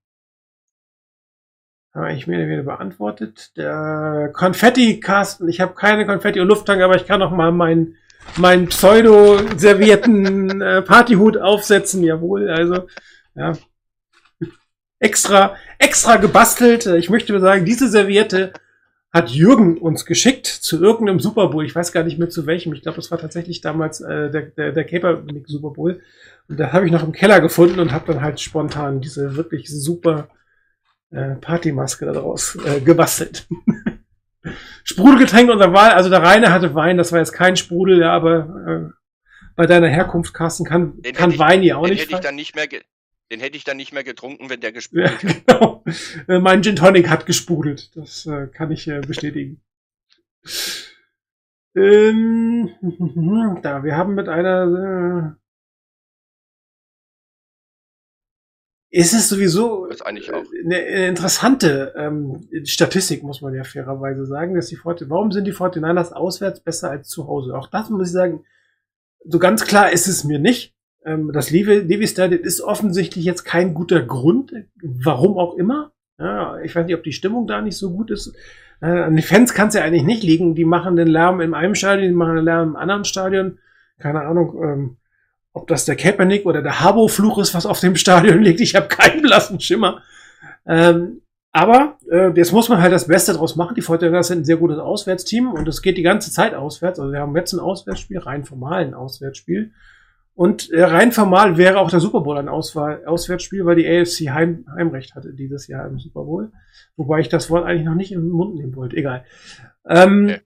Habe 1.93 2.13
ich 2.13 2.29
mir 2.29 2.49
wieder 2.49 2.63
beantwortet. 2.63 3.57
Der 3.57 4.31
Konfetti-Kasten, 4.33 5.49
ich 5.49 5.61
habe 5.61 5.75
keine 5.75 6.07
Konfetti- 6.07 6.41
und 6.41 6.47
Lufttank, 6.47 6.83
aber 6.83 6.95
ich 6.95 7.07
kann 7.07 7.19
noch 7.19 7.33
mal 7.33 7.51
meinen 7.51 7.97
meinen 8.37 8.67
pseudo-servierten 8.69 10.61
äh, 10.61 10.83
Partyhut 10.83 11.39
aufsetzen, 11.39 12.05
jawohl, 12.05 12.49
also, 12.51 12.87
ja. 13.35 13.55
Extra, 15.01 15.57
extra 15.79 16.17
gebastelt. 16.17 16.87
Ich 16.87 17.11
möchte 17.11 17.39
sagen, 17.41 17.65
diese 17.65 17.89
Serviette 17.89 18.53
hat 19.13 19.31
Jürgen 19.31 19.79
uns 19.79 20.07
geschickt 20.07 20.47
zu 20.47 20.81
irgendeinem 20.81 21.19
Super 21.19 21.49
Bowl. 21.49 21.65
Ich 21.65 21.75
weiß 21.75 21.91
gar 21.91 22.05
nicht 22.05 22.19
mehr 22.19 22.29
zu 22.29 22.47
welchem. 22.47 22.73
Ich 22.75 22.83
glaube, 22.83 22.97
das 22.97 23.11
war 23.11 23.19
tatsächlich 23.19 23.61
damals 23.61 24.01
äh, 24.01 24.31
der, 24.31 24.43
der, 24.43 24.73
der 24.73 24.85
Capernick 24.85 25.49
Super 25.49 25.71
Bowl. 25.71 26.01
Und 26.49 26.61
da 26.61 26.73
habe 26.73 26.87
ich 26.87 26.93
noch 26.93 27.03
im 27.03 27.13
Keller 27.13 27.41
gefunden 27.41 27.81
und 27.81 27.93
habe 27.93 28.13
dann 28.13 28.23
halt 28.23 28.41
spontan 28.41 29.01
diese 29.01 29.37
wirklich 29.37 29.69
super 29.69 30.29
äh, 31.11 31.35
Partymaske 31.37 32.07
daraus 32.07 32.57
äh, 32.65 32.81
gebastelt. 32.81 33.49
Sprudelgetränk 34.85 35.51
unserer 35.51 35.73
Wahl, 35.73 35.91
also 35.91 36.09
der 36.09 36.23
Reine 36.23 36.53
hatte 36.53 36.75
Wein, 36.75 36.97
das 36.97 37.13
war 37.13 37.19
jetzt 37.19 37.33
kein 37.33 37.57
Sprudel, 37.57 38.01
ja, 38.01 38.13
aber 38.13 38.91
äh, 38.91 38.93
bei 39.57 39.67
deiner 39.67 39.89
Herkunft, 39.89 40.33
Carsten, 40.35 40.65
kann, 40.65 41.01
Den 41.03 41.15
kann 41.15 41.31
ich- 41.31 41.39
Wein 41.39 41.63
ja 41.63 41.77
auch 41.77 41.83
den 41.85 41.93
nicht 41.95 42.03
hätte 42.05 42.15
ich 42.15 42.21
dann 42.21 42.37
nicht 42.37 42.55
mehr 42.55 42.67
den 43.31 43.41
hätte 43.41 43.57
ich 43.57 43.65
dann 43.65 43.77
nicht 43.77 43.93
mehr 43.93 44.05
getrunken, 44.05 44.51
wenn 44.51 44.61
der 44.61 44.73
Ja, 44.93 45.11
gesprudelt 45.13 45.23
hätte. 45.23 45.43
genau. 45.47 45.85
Äh, 46.29 46.39
Mein 46.41 46.63
Gin 46.63 46.77
Tonic 46.77 47.09
hat 47.09 47.27
gesprudelt. 47.27 47.91
Das 47.97 48.27
äh, 48.27 48.49
kann 48.49 48.71
ich 48.73 48.89
äh, 48.89 49.01
bestätigen. 49.01 49.63
Ähm, 51.77 52.71
da, 53.63 53.85
wir 53.85 53.97
haben 53.97 54.15
mit 54.15 54.29
einer. 54.29 55.37
Äh, 55.37 55.41
ist 58.93 59.13
es 59.15 59.29
sowieso 59.29 59.89
eigentlich 60.05 60.33
auch. 60.33 60.43
eine, 60.65 60.77
eine 60.77 61.07
interessante 61.07 61.95
ähm, 61.97 62.49
Statistik, 62.65 63.23
muss 63.23 63.41
man 63.41 63.55
ja 63.55 63.63
fairerweise 63.63 64.27
sagen, 64.27 64.57
dass 64.57 64.67
die 64.67 64.75
Forti 64.75 65.09
warum 65.09 65.31
sind 65.31 65.45
die 65.45 65.53
49ers 65.55 66.13
auswärts 66.13 66.59
besser 66.59 66.91
als 66.91 67.09
zu 67.09 67.29
Hause? 67.29 67.57
Auch 67.57 67.69
das 67.69 67.89
muss 67.89 68.09
ich 68.09 68.13
sagen, 68.13 68.45
so 69.25 69.39
ganz 69.39 69.65
klar 69.65 69.93
ist 69.93 70.09
es 70.09 70.25
mir 70.25 70.41
nicht. 70.41 70.75
Ähm, 71.05 71.31
das 71.33 71.51
Levi, 71.51 71.81
Levi 71.81 72.05
ist 72.05 72.61
offensichtlich 72.61 73.25
jetzt 73.25 73.45
kein 73.45 73.75
guter 73.75 74.03
Grund, 74.03 74.53
warum 74.83 75.39
auch 75.39 75.55
immer. 75.55 75.93
Ja, 76.19 76.59
ich 76.61 76.75
weiß 76.75 76.87
nicht, 76.87 76.95
ob 76.95 77.03
die 77.03 77.13
Stimmung 77.13 77.47
da 77.47 77.63
nicht 77.63 77.77
so 77.77 77.91
gut 77.91 78.11
ist. 78.11 78.35
Äh, 78.83 78.87
an 78.87 79.17
den 79.17 79.25
Fans 79.25 79.55
kann 79.55 79.69
es 79.69 79.75
ja 79.75 79.83
eigentlich 79.83 80.05
nicht 80.05 80.23
liegen. 80.23 80.55
Die 80.55 80.65
machen 80.65 80.97
den 80.97 81.09
Lärm 81.09 81.41
in 81.41 81.55
einem 81.55 81.75
Stadion, 81.75 82.09
die 82.09 82.15
machen 82.15 82.37
den 82.37 82.45
Lärm 82.45 82.71
im 82.71 82.77
anderen 82.77 83.05
Stadion. 83.05 83.59
Keine 83.99 84.23
Ahnung, 84.23 84.63
ähm, 84.63 84.97
ob 85.53 85.67
das 85.67 85.85
der 85.85 85.97
Kaepernick 85.97 86.47
oder 86.47 86.63
der 86.63 86.81
Habo-Fluch 86.81 87.39
ist, 87.39 87.55
was 87.55 87.67
auf 87.67 87.81
dem 87.81 87.97
Stadion 87.97 88.43
liegt. 88.43 88.61
Ich 88.61 88.75
habe 88.75 88.89
keinen 88.89 89.23
blassen 89.23 89.61
Schimmer. 89.61 90.03
Ähm, 90.67 91.23
aber 91.53 91.99
äh, 92.11 92.31
jetzt 92.37 92.53
muss 92.53 92.69
man 92.69 92.81
halt 92.81 92.93
das 92.93 93.09
Beste 93.09 93.33
draus 93.33 93.57
machen. 93.57 93.75
Die 93.75 93.83
Fortinanders 93.83 94.29
sind 94.29 94.41
ein 94.41 94.45
sehr 94.45 94.57
gutes 94.57 94.79
Auswärtsteam 94.79 95.53
und 95.53 95.67
es 95.67 95.83
geht 95.83 95.99
die 95.99 96.03
ganze 96.03 96.31
Zeit 96.31 96.55
auswärts. 96.55 97.01
Also 97.01 97.13
wir 97.13 97.21
haben 97.21 97.37
jetzt 97.37 97.53
ein 97.53 97.61
Auswärtsspiel, 97.61 98.19
rein 98.19 98.45
formal 98.45 98.83
ein 98.83 98.95
Auswärtsspiel. 98.95 99.73
Und 100.35 100.71
äh, 100.71 100.83
rein 100.85 101.13
formal 101.13 101.57
wäre 101.59 101.79
auch 101.79 101.91
der 101.91 102.01
Super 102.01 102.21
Bowl 102.21 102.39
ein 102.39 102.49
Auswahl, 102.49 103.05
Auswärtsspiel, 103.05 103.65
weil 103.67 103.77
die 103.77 103.87
AFC 103.87 104.31
Heim, 104.31 104.65
Heimrecht 104.75 105.15
hatte 105.15 105.35
dieses 105.35 105.67
Jahr 105.67 105.87
im 105.87 105.99
Super 105.99 106.23
Bowl. 106.25 106.51
Wobei 106.97 107.21
ich 107.21 107.29
das 107.29 107.51
Wort 107.51 107.67
eigentlich 107.67 107.85
noch 107.85 107.95
nicht 107.95 108.13
in 108.13 108.21
den 108.21 108.31
Mund 108.31 108.55
nehmen 108.55 108.75
wollte. 108.77 108.97
Egal. 108.97 109.25
Ähm, 109.89 110.37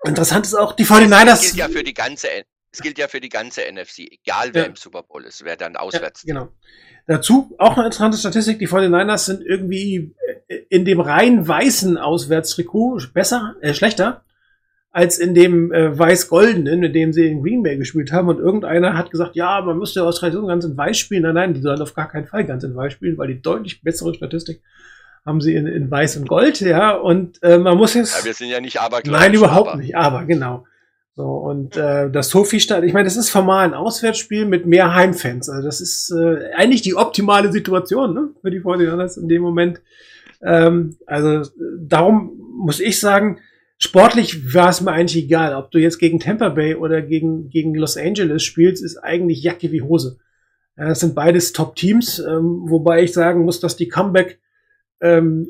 Okay. 0.00 0.10
Interessant 0.10 0.46
ist 0.46 0.54
auch, 0.54 0.74
die 0.74 0.84
Es 0.84 0.90
49ers. 0.90 1.40
gilt 1.42 1.56
ja 1.56 1.68
für 1.68 1.82
die 1.82 1.92
ganze, 1.94 2.28
es 2.70 2.80
gilt 2.80 2.98
ja 2.98 3.08
für 3.08 3.18
die 3.20 3.28
ganze 3.28 3.62
NFC, 3.62 4.06
egal 4.22 4.50
wer 4.52 4.62
Ja. 4.62 4.68
im 4.68 4.76
Super 4.76 5.02
Bowl 5.02 5.24
ist, 5.24 5.44
wer 5.44 5.56
dann 5.56 5.72
Ja, 5.74 5.80
auswärts. 5.80 6.22
genau. 6.22 6.50
Dazu 7.08 7.52
auch 7.58 7.72
eine 7.76 7.86
interessante 7.86 8.16
Statistik, 8.16 8.60
die 8.60 8.68
49ers 8.68 9.26
sind 9.26 9.42
irgendwie 9.44 10.14
äh, 10.46 10.54
in 10.70 10.84
dem 10.84 11.00
rein 11.00 11.48
weißen 11.48 11.98
Auswärtstrikot 11.98 13.08
besser, 13.12 13.56
äh, 13.60 13.74
schlechter, 13.74 14.24
als 14.98 15.18
in 15.18 15.32
dem 15.32 15.72
äh, 15.72 15.96
weiß-goldenen, 15.96 16.80
mit 16.80 16.92
dem 16.92 17.12
sie 17.12 17.28
in 17.28 17.40
Green 17.40 17.62
Bay 17.62 17.76
gespielt 17.76 18.10
haben. 18.10 18.28
Und 18.28 18.40
irgendeiner 18.40 18.98
hat 18.98 19.12
gesagt, 19.12 19.36
ja, 19.36 19.60
man 19.60 19.78
müsste 19.78 20.02
aus 20.02 20.18
Tradition 20.18 20.48
ganz 20.48 20.64
in 20.64 20.76
weiß 20.76 20.98
spielen. 20.98 21.22
Nein, 21.22 21.34
nein, 21.34 21.54
die 21.54 21.60
sollen 21.60 21.80
auf 21.80 21.94
gar 21.94 22.08
keinen 22.08 22.26
Fall 22.26 22.44
ganz 22.44 22.64
in 22.64 22.74
weiß 22.74 22.94
spielen, 22.94 23.16
weil 23.16 23.28
die 23.28 23.40
deutlich 23.40 23.80
bessere 23.80 24.12
Statistik 24.12 24.60
haben 25.24 25.40
sie 25.40 25.54
in, 25.54 25.68
in 25.68 25.88
weiß 25.88 26.16
und 26.16 26.28
gold, 26.28 26.60
ja. 26.62 26.96
Und 26.96 27.40
äh, 27.44 27.58
man 27.58 27.76
muss 27.76 27.94
jetzt... 27.94 28.18
Ja, 28.18 28.24
wir 28.24 28.34
sind 28.34 28.48
ja 28.48 28.60
nicht 28.60 28.80
abergläubisch. 28.80 29.20
Nein, 29.20 29.34
überhaupt 29.34 29.68
aber- 29.68 29.78
nicht, 29.78 29.96
aber 29.96 30.24
genau. 30.24 30.66
So, 31.14 31.22
und 31.22 31.76
äh, 31.76 32.10
das 32.10 32.30
Sophie-Stadt, 32.30 32.82
ich 32.82 32.92
meine, 32.92 33.04
das 33.04 33.16
ist 33.16 33.30
formal 33.30 33.66
ein 33.66 33.74
Auswärtsspiel 33.74 34.46
mit 34.46 34.66
mehr 34.66 34.96
Heimfans. 34.96 35.48
Also 35.48 35.64
das 35.64 35.80
ist 35.80 36.10
äh, 36.10 36.50
eigentlich 36.56 36.82
die 36.82 36.96
optimale 36.96 37.52
Situation 37.52 38.14
ne, 38.14 38.30
für 38.40 38.50
die 38.50 38.60
49ers 38.60 39.16
in 39.20 39.28
dem 39.28 39.42
Moment. 39.42 39.80
Ähm, 40.42 40.96
also 41.06 41.42
äh, 41.42 41.44
darum 41.86 42.32
muss 42.56 42.80
ich 42.80 42.98
sagen, 42.98 43.38
sportlich 43.78 44.54
war 44.54 44.68
es 44.68 44.80
mir 44.80 44.92
eigentlich 44.92 45.24
egal. 45.24 45.54
Ob 45.54 45.70
du 45.70 45.78
jetzt 45.78 45.98
gegen 45.98 46.20
Tampa 46.20 46.50
Bay 46.50 46.74
oder 46.74 47.02
gegen, 47.02 47.48
gegen 47.48 47.74
Los 47.74 47.96
Angeles 47.96 48.42
spielst, 48.42 48.82
ist 48.82 48.98
eigentlich 48.98 49.42
Jacke 49.42 49.72
wie 49.72 49.82
Hose. 49.82 50.18
Das 50.76 51.00
sind 51.00 51.16
beides 51.16 51.52
Top-Teams, 51.52 52.20
ähm, 52.20 52.62
wobei 52.68 53.02
ich 53.02 53.12
sagen 53.12 53.44
muss, 53.44 53.58
dass 53.58 53.76
die 53.76 53.88
Comeback 53.88 54.38
ähm, 55.00 55.48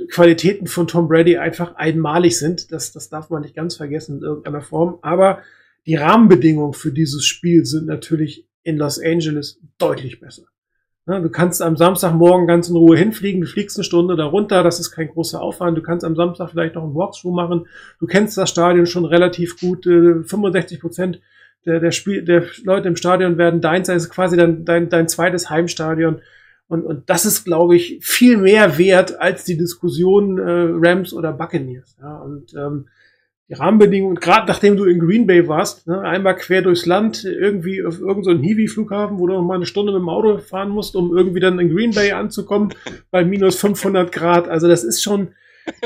von 0.64 0.86
Tom 0.86 1.08
Brady 1.08 1.36
einfach 1.36 1.74
einmalig 1.76 2.38
sind. 2.38 2.72
Das, 2.72 2.92
das 2.92 3.10
darf 3.10 3.28
man 3.28 3.42
nicht 3.42 3.54
ganz 3.54 3.76
vergessen 3.76 4.18
in 4.18 4.22
irgendeiner 4.22 4.62
Form. 4.62 4.98
Aber 5.02 5.42
die 5.86 5.96
Rahmenbedingungen 5.96 6.72
für 6.72 6.92
dieses 6.92 7.26
Spiel 7.26 7.64
sind 7.64 7.86
natürlich 7.86 8.46
in 8.62 8.76
Los 8.76 8.98
Angeles 8.98 9.60
deutlich 9.78 10.20
besser. 10.20 10.44
Ja, 11.08 11.20
du 11.20 11.30
kannst 11.30 11.62
am 11.62 11.78
Samstagmorgen 11.78 12.46
ganz 12.46 12.68
in 12.68 12.76
Ruhe 12.76 12.96
hinfliegen, 12.96 13.40
du 13.40 13.46
fliegst 13.46 13.78
eine 13.78 13.84
Stunde 13.84 14.14
darunter, 14.14 14.62
das 14.62 14.78
ist 14.78 14.90
kein 14.90 15.08
großer 15.08 15.40
Aufwand. 15.40 15.78
Du 15.78 15.80
kannst 15.80 16.04
am 16.04 16.14
Samstag 16.14 16.50
vielleicht 16.50 16.74
noch 16.74 16.84
einen 16.84 16.94
Walkthrough 16.94 17.34
machen. 17.34 17.66
Du 17.98 18.06
kennst 18.06 18.36
das 18.36 18.50
Stadion 18.50 18.84
schon 18.84 19.06
relativ 19.06 19.58
gut. 19.58 19.86
Äh, 19.86 20.22
65 20.22 20.80
Prozent 20.80 21.20
der, 21.64 21.80
der, 21.80 21.92
der 22.22 22.44
Leute 22.62 22.88
im 22.88 22.96
Stadion 22.96 23.38
werden 23.38 23.62
deins, 23.62 23.86
das 23.86 24.04
ist 24.04 24.10
quasi 24.10 24.36
dein, 24.36 24.66
dein, 24.66 24.90
dein 24.90 25.08
zweites 25.08 25.48
Heimstadion. 25.48 26.20
Und, 26.68 26.84
und 26.84 27.08
das 27.08 27.24
ist, 27.24 27.44
glaube 27.44 27.76
ich, 27.76 28.00
viel 28.02 28.36
mehr 28.36 28.76
wert 28.76 29.18
als 29.18 29.44
die 29.44 29.56
Diskussion 29.56 30.38
äh, 30.38 30.42
Rams 30.44 31.14
oder 31.14 31.32
Buccaneers. 31.32 31.96
Ja, 32.00 32.18
und 32.18 32.52
ähm, 32.52 32.88
die 33.48 33.54
Rahmenbedingungen, 33.54 34.16
gerade 34.16 34.46
nachdem 34.46 34.76
du 34.76 34.84
in 34.84 34.98
Green 34.98 35.26
Bay 35.26 35.48
warst, 35.48 35.86
ne, 35.86 36.00
einmal 36.02 36.36
quer 36.36 36.60
durchs 36.60 36.84
Land, 36.84 37.24
irgendwie 37.24 37.82
auf 37.82 37.98
irgendeinen 37.98 38.38
so 38.38 38.44
Hiwi-Flughafen, 38.44 39.18
wo 39.18 39.26
du 39.26 39.32
noch 39.34 39.42
mal 39.42 39.54
eine 39.54 39.66
Stunde 39.66 39.92
mit 39.92 40.02
dem 40.02 40.08
Auto 40.10 40.38
fahren 40.38 40.68
musst, 40.68 40.94
um 40.94 41.16
irgendwie 41.16 41.40
dann 41.40 41.58
in 41.58 41.74
Green 41.74 41.92
Bay 41.92 42.12
anzukommen, 42.12 42.74
bei 43.10 43.24
minus 43.24 43.58
500 43.58 44.12
Grad. 44.12 44.48
Also 44.48 44.68
das 44.68 44.84
ist 44.84 45.02
schon, 45.02 45.28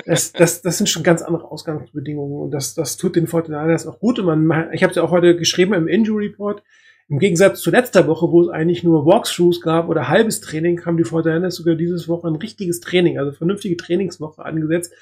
das, 0.07 0.33
das, 0.33 0.63
das 0.63 0.79
sind 0.79 0.89
schon 0.89 1.05
ganz 1.05 1.23
andere 1.23 1.51
Ausgangsbedingungen 1.51 2.41
und 2.41 2.51
das, 2.51 2.75
das 2.75 2.97
tut 2.97 3.15
den 3.15 3.29
49ers 3.29 3.89
auch 3.89 4.01
gut. 4.01 4.19
Und 4.19 4.45
man, 4.45 4.73
ich 4.73 4.83
habe 4.83 4.91
es 4.91 4.97
ja 4.97 5.05
auch 5.05 5.13
heute 5.13 5.37
geschrieben 5.37 5.73
im 5.73 5.87
Injury 5.87 6.27
Report, 6.27 6.65
im 7.09 7.19
Gegensatz 7.21 7.61
zu 7.61 7.71
letzter 7.71 8.09
Woche, 8.09 8.31
wo 8.33 8.43
es 8.43 8.49
eigentlich 8.49 8.83
nur 8.83 9.07
Walkthroughs 9.07 9.61
gab 9.61 9.89
oder 9.89 10.09
halbes 10.09 10.41
Training, 10.41 10.85
haben 10.85 10.97
die 10.97 11.05
49ers 11.05 11.51
sogar 11.51 11.75
dieses 11.75 12.09
Woche 12.09 12.27
ein 12.27 12.37
richtiges 12.37 12.81
Training, 12.81 13.19
also 13.19 13.33
vernünftige 13.33 13.77
Trainingswoche 13.77 14.45
angesetzt, 14.45 14.95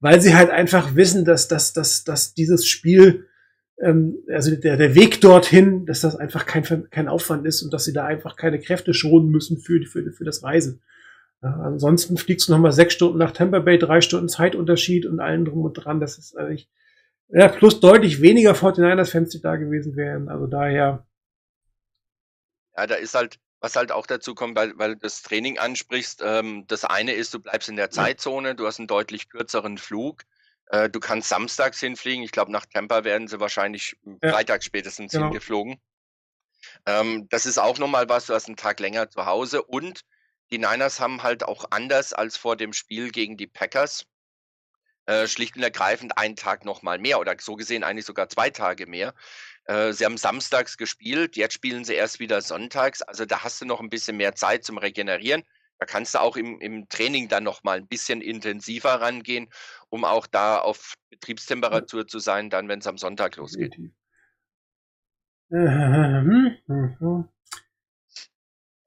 weil 0.00 0.20
sie 0.20 0.34
halt 0.34 0.50
einfach 0.50 0.94
wissen, 0.94 1.24
dass, 1.24 1.48
dass, 1.48 1.72
dass, 1.72 2.04
dass 2.04 2.34
dieses 2.34 2.66
Spiel, 2.66 3.26
ähm, 3.80 4.18
also 4.28 4.54
der, 4.54 4.76
der 4.76 4.94
Weg 4.94 5.20
dorthin, 5.20 5.86
dass 5.86 6.00
das 6.00 6.16
einfach 6.16 6.46
kein, 6.46 6.90
kein 6.90 7.08
Aufwand 7.08 7.46
ist 7.46 7.62
und 7.62 7.72
dass 7.72 7.84
sie 7.84 7.92
da 7.92 8.04
einfach 8.04 8.36
keine 8.36 8.60
Kräfte 8.60 8.94
schonen 8.94 9.30
müssen 9.30 9.58
für, 9.58 9.82
für, 9.86 10.12
für 10.12 10.24
das 10.24 10.42
Reisen. 10.42 10.82
Ja, 11.42 11.50
ansonsten 11.60 12.16
fliegst 12.16 12.48
du 12.48 12.52
nochmal 12.52 12.72
sechs 12.72 12.94
Stunden 12.94 13.18
nach 13.18 13.32
Tampa 13.32 13.58
Bay, 13.58 13.78
drei 13.78 14.00
Stunden 14.00 14.28
Zeitunterschied 14.28 15.06
und 15.06 15.20
allen 15.20 15.44
drum 15.44 15.62
und 15.62 15.74
dran. 15.74 16.00
Das 16.00 16.18
ist 16.18 16.36
eigentlich, 16.36 16.70
ja, 17.28 17.48
plus 17.48 17.80
deutlich 17.80 18.22
weniger 18.22 18.52
49ers-Fans, 18.52 19.30
die 19.30 19.40
da 19.40 19.56
gewesen 19.56 19.96
wären. 19.96 20.28
Also 20.28 20.46
daher, 20.46 21.06
Ja, 22.76 22.86
da 22.86 22.94
ist 22.94 23.14
halt, 23.14 23.38
was 23.64 23.76
halt 23.76 23.92
auch 23.92 24.06
dazu 24.06 24.34
kommt, 24.34 24.56
weil, 24.58 24.76
weil 24.78 24.90
du 24.94 25.00
das 25.00 25.22
Training 25.22 25.58
ansprichst. 25.58 26.20
Ähm, 26.22 26.66
das 26.66 26.84
eine 26.84 27.12
ist, 27.14 27.32
du 27.32 27.38
bleibst 27.38 27.70
in 27.70 27.76
der 27.76 27.90
Zeitzone, 27.90 28.54
du 28.54 28.66
hast 28.66 28.78
einen 28.78 28.88
deutlich 28.88 29.30
kürzeren 29.30 29.78
Flug. 29.78 30.24
Äh, 30.66 30.90
du 30.90 31.00
kannst 31.00 31.30
samstags 31.30 31.80
hinfliegen. 31.80 32.22
Ich 32.22 32.30
glaube, 32.30 32.52
nach 32.52 32.66
Tampa 32.66 33.04
werden 33.04 33.26
sie 33.26 33.40
wahrscheinlich 33.40 33.96
Ja. 34.22 34.32
freitags 34.32 34.66
spätestens 34.66 35.12
Genau. 35.12 35.28
hingeflogen. 35.28 35.80
Ähm, 36.84 37.26
das 37.30 37.46
ist 37.46 37.56
auch 37.56 37.78
nochmal 37.78 38.06
was, 38.10 38.26
du 38.26 38.34
hast 38.34 38.48
einen 38.48 38.56
Tag 38.56 38.80
länger 38.80 39.08
zu 39.08 39.24
Hause 39.24 39.62
und 39.62 40.02
die 40.50 40.58
Niners 40.58 41.00
haben 41.00 41.22
halt 41.22 41.42
auch 41.42 41.64
anders 41.70 42.12
als 42.12 42.36
vor 42.36 42.56
dem 42.56 42.74
Spiel 42.74 43.10
gegen 43.10 43.38
die 43.38 43.46
Packers 43.46 44.04
äh, 45.06 45.26
schlicht 45.26 45.56
und 45.56 45.62
ergreifend 45.62 46.16
einen 46.18 46.36
Tag 46.36 46.64
nochmal 46.64 46.98
mehr 46.98 47.20
oder 47.20 47.34
so 47.38 47.56
gesehen 47.56 47.84
eigentlich 47.84 48.06
sogar 48.06 48.28
zwei 48.28 48.50
Tage 48.50 48.86
mehr. 48.86 49.14
Äh, 49.64 49.92
sie 49.92 50.04
haben 50.04 50.16
samstags 50.16 50.76
gespielt, 50.76 51.36
jetzt 51.36 51.54
spielen 51.54 51.84
sie 51.84 51.94
erst 51.94 52.20
wieder 52.20 52.40
sonntags. 52.40 53.02
Also 53.02 53.24
da 53.24 53.44
hast 53.44 53.60
du 53.60 53.66
noch 53.66 53.80
ein 53.80 53.90
bisschen 53.90 54.16
mehr 54.16 54.34
Zeit 54.34 54.64
zum 54.64 54.78
Regenerieren. 54.78 55.42
Da 55.78 55.86
kannst 55.86 56.14
du 56.14 56.20
auch 56.20 56.36
im, 56.36 56.60
im 56.60 56.88
Training 56.88 57.28
dann 57.28 57.44
noch 57.44 57.64
mal 57.64 57.76
ein 57.76 57.86
bisschen 57.86 58.20
intensiver 58.20 59.00
rangehen, 59.00 59.48
um 59.88 60.04
auch 60.04 60.26
da 60.26 60.58
auf 60.58 60.94
Betriebstemperatur 61.10 62.06
zu 62.06 62.18
sein, 62.18 62.48
dann 62.48 62.68
wenn 62.68 62.78
es 62.78 62.86
am 62.86 62.98
Sonntag 62.98 63.36
losgeht. 63.36 63.72
definitiv. 63.72 63.96
Ähm, 65.50 66.56
mhm. 66.66 67.28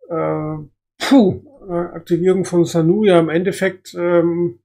Äh, 0.09 0.57
puh, 0.97 1.67
äh, 1.69 1.95
Aktivierung 1.95 2.45
von 2.45 2.65
Sanu, 2.65 3.03
ja, 3.03 3.19
im 3.19 3.29
Endeffekt 3.29 3.93
ähm, 3.93 4.59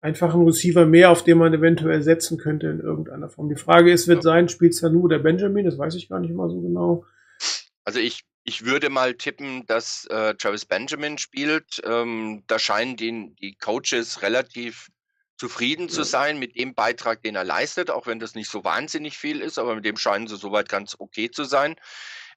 einfach 0.00 0.34
ein 0.34 0.42
Receiver 0.42 0.86
mehr, 0.86 1.10
auf 1.10 1.24
den 1.24 1.38
man 1.38 1.52
eventuell 1.52 2.02
setzen 2.02 2.38
könnte 2.38 2.68
in 2.68 2.80
irgendeiner 2.80 3.28
Form. 3.28 3.48
Die 3.48 3.56
Frage 3.60 3.92
ist, 3.92 4.06
wird 4.06 4.18
Ja. 4.18 4.22
sein, 4.22 4.48
spielt 4.48 4.74
Sanu 4.74 5.02
oder 5.02 5.18
Benjamin? 5.18 5.64
Das 5.64 5.78
weiß 5.78 5.94
ich 5.96 6.08
gar 6.08 6.20
nicht 6.20 6.32
mal 6.34 6.48
so 6.48 6.60
genau. 6.60 7.04
Also 7.84 7.98
ich, 7.98 8.24
ich 8.44 8.64
würde 8.64 8.90
mal 8.90 9.14
tippen, 9.14 9.66
dass 9.66 10.06
äh, 10.06 10.34
Travis 10.34 10.66
Benjamin 10.66 11.18
spielt. 11.18 11.80
Ähm, 11.84 12.44
da 12.46 12.58
scheinen 12.58 12.96
den, 12.96 13.34
die 13.36 13.56
Coaches 13.56 14.22
relativ 14.22 14.88
zufrieden 15.36 15.88
zu 15.88 16.00
Ja. 16.00 16.04
sein 16.06 16.38
mit 16.38 16.56
dem 16.56 16.74
Beitrag, 16.74 17.22
den 17.22 17.36
er 17.36 17.44
leistet, 17.44 17.90
auch 17.90 18.06
wenn 18.06 18.18
das 18.18 18.34
nicht 18.34 18.50
so 18.50 18.64
wahnsinnig 18.64 19.16
viel 19.16 19.40
ist, 19.40 19.58
aber 19.58 19.74
mit 19.76 19.84
dem 19.84 19.96
scheinen 19.96 20.26
sie 20.26 20.36
soweit 20.36 20.68
ganz 20.68 20.96
okay 20.98 21.30
zu 21.30 21.44
sein. 21.44 21.76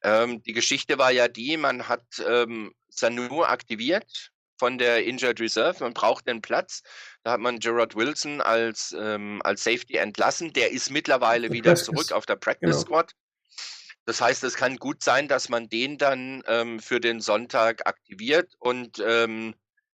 Ähm, 0.04 0.42
die 0.44 0.54
Geschichte 0.54 0.98
war 0.98 1.12
ja 1.12 1.28
die, 1.28 1.58
man 1.58 1.88
hat 1.88 2.04
ähm, 2.28 2.74
Sanu 2.90 3.44
aktiviert 3.44 4.32
von 4.62 4.78
der 4.78 5.04
Injured 5.06 5.40
Reserve, 5.40 5.84
man 5.84 5.96
braucht 5.96 6.28
den 6.28 6.40
Platz. 6.40 6.84
Da 7.24 7.32
hat 7.32 7.40
man 7.40 7.58
Gerard 7.58 7.96
Wilson 7.96 8.42
als, 8.42 8.96
ähm, 8.96 9.42
als 9.44 9.64
Safety 9.64 9.96
entlassen. 9.98 10.54
Der 10.54 10.72
ist 10.72 10.92
mittlerweile 10.92 11.48
Der 11.48 11.52
wieder 11.52 11.72
Practice. 11.72 11.86
zurück 11.86 12.12
auf 12.12 12.28
der 12.28 12.36
Practice 12.36 12.70
Genau. 12.70 12.80
Squad. 12.80 13.14
Das 14.06 14.22
heißt, 14.22 14.44
es 14.44 14.54
kann 14.54 14.78
gut 14.78 15.02
sein, 15.02 15.28
dass 15.28 15.50
man 15.50 15.68
den 15.68 15.98
dann 15.98 16.44
ähm, 16.46 16.80
für 16.80 17.00
den 17.00 17.22
Sonntag 17.22 17.88
aktiviert 17.88 18.54
und 18.60 19.02
ähm, 19.04 19.56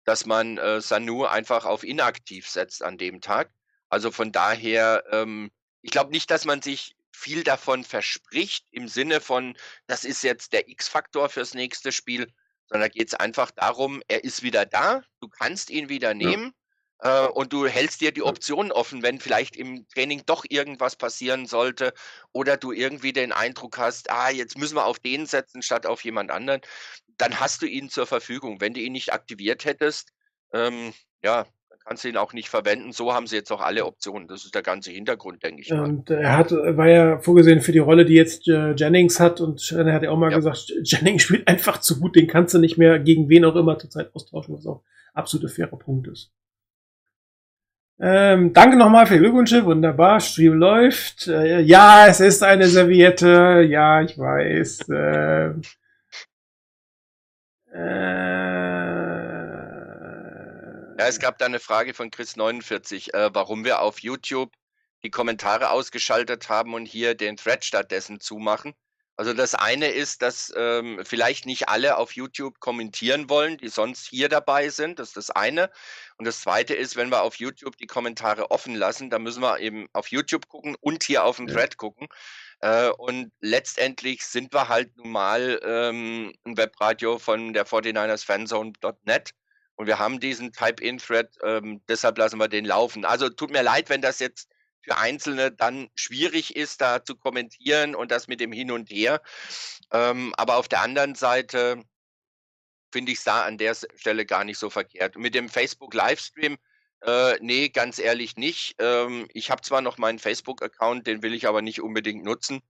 dass 0.06 0.28
man 0.28 0.60
äh, 0.60 0.80
Sanu 0.80 1.26
einfach 1.26 1.66
auf 1.66 1.84
inaktiv 1.84 2.48
setzt 2.48 2.84
an 2.84 3.00
dem 3.00 3.20
Tag. 3.20 3.50
Also 3.90 4.12
von 4.12 4.32
daher, 4.32 5.04
ähm, 5.12 5.50
ich 5.82 5.90
glaube 5.90 6.12
nicht, 6.12 6.30
dass 6.30 6.46
man 6.46 6.62
sich 6.62 6.96
viel 7.12 7.44
davon 7.44 7.84
verspricht 7.84 8.68
im 8.70 8.88
Sinne 8.88 9.22
von, 9.22 9.58
das 9.88 10.04
ist 10.06 10.22
jetzt 10.22 10.54
der 10.54 10.70
X-Faktor 10.70 11.30
fürs 11.30 11.56
nächste 11.56 11.92
Spiel, 11.92 12.32
sondern 12.72 12.90
da 12.90 12.94
geht 12.94 13.10
es 13.10 13.16
einfach 13.16 13.52
darum, 13.52 14.02
er 14.10 14.24
ist 14.24 14.44
wieder 14.44 14.66
da, 14.66 15.04
du 15.22 15.30
kannst 15.30 15.70
ihn 15.72 15.90
wieder 15.90 16.16
nehmen 16.16 16.54
äh, 17.00 17.28
und 17.28 17.54
du 17.54 17.68
hältst 17.68 18.02
dir 18.02 18.14
die 18.14 18.24
Ja. 18.24 18.32
Optionen 18.32 18.72
offen, 18.72 19.04
wenn 19.04 19.20
vielleicht 19.20 19.58
im 19.58 19.88
Training 19.90 20.24
doch 20.26 20.46
irgendwas 20.50 20.96
passieren 20.96 21.48
sollte 21.48 21.94
oder 22.34 22.58
du 22.58 22.72
irgendwie 22.72 23.14
den 23.14 23.34
Eindruck 23.34 23.78
hast, 23.78 24.10
ah, 24.12 24.30
jetzt 24.32 24.58
müssen 24.58 24.76
wir 24.76 24.86
auf 24.86 25.00
den 25.00 25.26
setzen 25.28 25.62
statt 25.64 25.86
auf 25.86 26.04
jemand 26.06 26.32
anderen, 26.32 26.62
dann 27.18 27.40
hast 27.40 27.62
du 27.62 27.68
ihn 27.68 27.90
zur 27.90 28.08
Verfügung. 28.08 28.62
Wenn 28.62 28.74
du 28.74 28.82
ihn 28.82 28.94
nicht 28.94 29.14
aktiviert 29.14 29.66
hättest, 29.66 30.12
ähm, 30.54 30.94
ja, 31.24 31.48
kannst 31.86 32.04
du 32.04 32.10
ihn 32.10 32.18
auch 32.18 32.34
nicht 32.34 32.50
verwenden. 32.50 32.92
So 32.92 33.14
haben 33.14 33.28
sie 33.28 33.36
jetzt 33.36 33.52
auch 33.52 33.62
alle 33.62 33.86
Optionen. 33.86 34.28
Das 34.28 34.46
ist 34.46 34.56
der 34.56 34.62
ganze 34.62 34.92
Hintergrund, 34.92 35.44
denke 35.44 35.62
ich. 35.62 35.72
Und 35.72 36.10
äh, 36.10 36.22
er 36.22 36.38
hat, 36.38 36.52
war 36.52 36.88
ja 36.88 37.20
vorgesehen 37.20 37.62
für 37.62 37.72
die 37.72 37.80
Rolle, 37.80 38.06
die 38.06 38.14
jetzt 38.14 38.48
äh, 38.48 38.72
Jennings 38.74 39.20
hat. 39.20 39.42
Und 39.42 39.72
er 39.72 39.94
hat 39.94 40.04
ja 40.04 40.12
auch 40.12 40.18
mal 40.18 40.32
Ja. 40.32 40.38
gesagt, 40.38 40.72
Jennings 40.84 41.24
spielt 41.24 41.48
einfach 41.48 41.80
zu 41.82 42.00
gut, 42.00 42.16
den 42.16 42.28
kannst 42.28 42.54
du 42.54 42.60
nicht 42.60 42.78
mehr 42.78 43.00
gegen 43.00 43.30
wen 43.30 43.46
auch 43.46 43.56
immer 43.56 43.78
zurzeit 43.80 44.14
austauschen, 44.16 44.56
was 44.56 44.66
auch 44.66 44.84
absolute 45.14 45.50
faire 45.50 45.68
Punkt 45.78 46.08
ist. 46.08 46.32
Ähm, 48.04 48.52
danke 48.54 48.78
nochmal 48.78 49.06
für 49.06 49.14
die 49.14 49.20
Glückwünsche. 49.20 49.64
Wunderbar. 49.66 50.20
Stream 50.22 50.54
läuft. 50.54 51.28
Äh, 51.28 51.60
ja, 51.62 52.08
es 52.08 52.20
ist 52.20 52.42
eine 52.42 52.66
Serviette. 52.68 53.64
Ja, 53.70 54.02
ich 54.02 54.18
weiß. 54.18 54.90
Äh, 54.90 55.54
äh, 57.74 58.81
Ja, 61.02 61.08
es 61.08 61.18
gab 61.18 61.40
da 61.40 61.48
eine 61.48 61.60
Frage 61.60 61.96
von 61.96 62.12
Chris49, 62.12 63.16
äh, 63.16 63.32
warum 63.34 63.66
wir 63.66 63.82
auf 63.82 64.02
YouTube 64.02 64.54
die 65.04 65.10
Kommentare 65.10 65.72
ausgeschaltet 65.72 66.48
haben 66.48 66.76
und 66.76 66.86
hier 66.86 67.16
den 67.16 67.38
Thread 67.38 67.66
stattdessen 67.66 68.20
zumachen. 68.20 68.76
Also 69.16 69.34
das 69.34 69.56
eine 69.56 69.88
ist, 69.88 70.22
dass 70.22 70.54
ähm, 70.56 71.02
vielleicht 71.04 71.48
nicht 71.48 71.70
alle 71.70 71.98
auf 71.98 72.12
YouTube 72.12 72.60
kommentieren 72.60 73.32
wollen, 73.32 73.58
die 73.58 73.70
sonst 73.70 74.06
hier 74.08 74.30
dabei 74.30 74.70
sind. 74.70 75.00
Das 75.00 75.08
ist 75.08 75.18
das 75.18 75.32
eine. 75.32 75.72
Und 76.18 76.26
das 76.26 76.42
zweite 76.42 76.76
ist, 76.76 76.96
wenn 76.96 77.10
wir 77.10 77.24
auf 77.24 77.38
YouTube 77.38 77.78
die 77.78 77.88
Kommentare 77.88 78.52
offen 78.52 78.76
lassen, 78.76 79.10
dann 79.10 79.24
müssen 79.24 79.42
wir 79.42 79.60
eben 79.60 79.88
auf 79.94 80.10
YouTube 80.10 80.50
gucken 80.50 80.76
und 80.82 81.04
hier 81.04 81.24
auf 81.24 81.38
den. 81.38 81.48
Thread 81.48 81.78
gucken. 81.78 82.10
Äh, 82.60 82.90
und 82.90 83.32
letztendlich 83.40 84.24
sind 84.24 84.54
wir 84.54 84.70
halt 84.70 84.96
nun 84.98 85.10
mal 85.10 85.60
ähm, 85.64 86.32
ein 86.44 86.58
Webradio 86.58 87.18
von 87.18 87.54
der 87.54 87.66
49ers 87.66 88.24
Fanzone.net. 88.24 89.32
Und 89.82 89.88
wir 89.88 89.98
haben 89.98 90.20
diesen 90.20 90.54
Type-In-Thread, 90.54 91.40
ähm, 91.42 91.82
deshalb 91.90 92.16
lassen 92.20 92.38
wir 92.38 92.48
den 92.48 92.66
laufen. 92.66 93.04
Also 93.04 93.30
tut 93.30 93.50
mir 93.50 93.64
leid, 93.64 93.90
wenn 93.90 94.04
das 94.04 94.20
jetzt 94.20 94.48
für 94.82 94.96
Einzelne 94.96 95.52
dann 95.52 95.90
schwierig 95.96 96.56
ist, 96.56 96.82
da 96.82 97.04
zu 97.04 97.16
kommentieren 97.16 97.96
und 97.96 98.12
das 98.12 98.28
mit 98.28 98.40
dem 98.42 98.52
Hin 98.52 98.70
und 98.70 98.92
Her. 98.92 99.24
Ähm, 99.92 100.36
aber 100.38 100.58
auf 100.58 100.68
der 100.68 100.82
anderen 100.82 101.16
Seite 101.16 101.82
finde 102.92 103.12
ich 103.12 103.18
es 103.18 103.24
da 103.24 103.42
an 103.42 103.58
der 103.58 103.74
Stelle 103.96 104.28
gar 104.28 104.44
nicht 104.44 104.60
so 104.60 104.70
verkehrt. 104.70 105.18
Mit 105.18 105.34
dem 105.34 105.50
Facebook-Livestream, 105.50 106.60
äh, 107.02 107.38
nee, 107.42 107.70
ganz 107.70 107.98
ehrlich 107.98 108.36
nicht. 108.36 108.76
Ähm, 108.78 109.28
ich 109.34 109.50
habe 109.50 109.64
zwar 109.64 109.82
noch 109.82 109.98
meinen 109.98 110.20
Facebook-Account, 110.20 111.08
den 111.08 111.24
will 111.24 111.34
ich 111.34 111.48
aber 111.48 111.64
nicht 111.64 111.82
unbedingt 111.82 112.24
nutzen. 112.24 112.62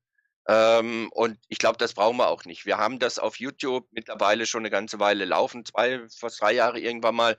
Ähm, 0.52 1.10
und 1.14 1.38
ich 1.48 1.60
glaube, 1.60 1.78
das 1.78 1.94
brauchen 1.94 2.18
wir 2.18 2.28
auch 2.28 2.44
nicht. 2.44 2.66
Wir 2.66 2.78
haben 2.78 3.00
das 3.00 3.20
auf 3.20 3.40
YouTube 3.40 3.88
mittlerweile 3.92 4.46
schon 4.46 4.62
eine 4.62 4.70
ganze 4.70 5.00
Weile 5.00 5.24
laufen, 5.24 5.64
zwei, 5.64 6.02
fast 6.10 6.42
drei 6.42 6.52
Jahre 6.52 6.80
irgendwann 6.80 7.16
mal. 7.16 7.38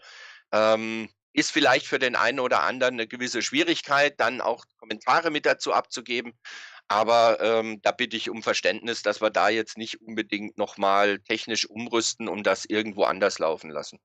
Ähm, 0.51 1.10
ist 1.34 1.51
vielleicht 1.51 1.86
für 1.86 1.98
den 1.98 2.16
einen 2.16 2.40
oder 2.40 2.62
anderen 2.62 2.94
eine 2.94 3.06
gewisse 3.06 3.43
Schwierigkeit, 3.43 4.18
dann 4.18 4.40
auch 4.40 4.64
Kommentare 4.78 5.30
mit 5.30 5.44
dazu 5.44 5.72
abzugeben. 5.72 6.32
Aber 6.89 7.39
ähm, 7.40 7.80
da 7.82 7.90
bitte 7.90 8.16
ich 8.16 8.30
um 8.30 8.43
Verständnis, 8.43 9.02
dass 9.02 9.20
wir 9.20 9.30
da 9.30 9.48
jetzt 9.48 9.76
nicht 9.76 10.01
unbedingt 10.01 10.56
nochmal 10.59 11.20
technisch 11.20 11.68
umrüsten 11.68 12.28
und 12.28 12.47
das 12.47 12.64
irgendwo 12.64 13.05
anders 13.05 13.39
laufen 13.39 13.70
lassen. 13.70 13.98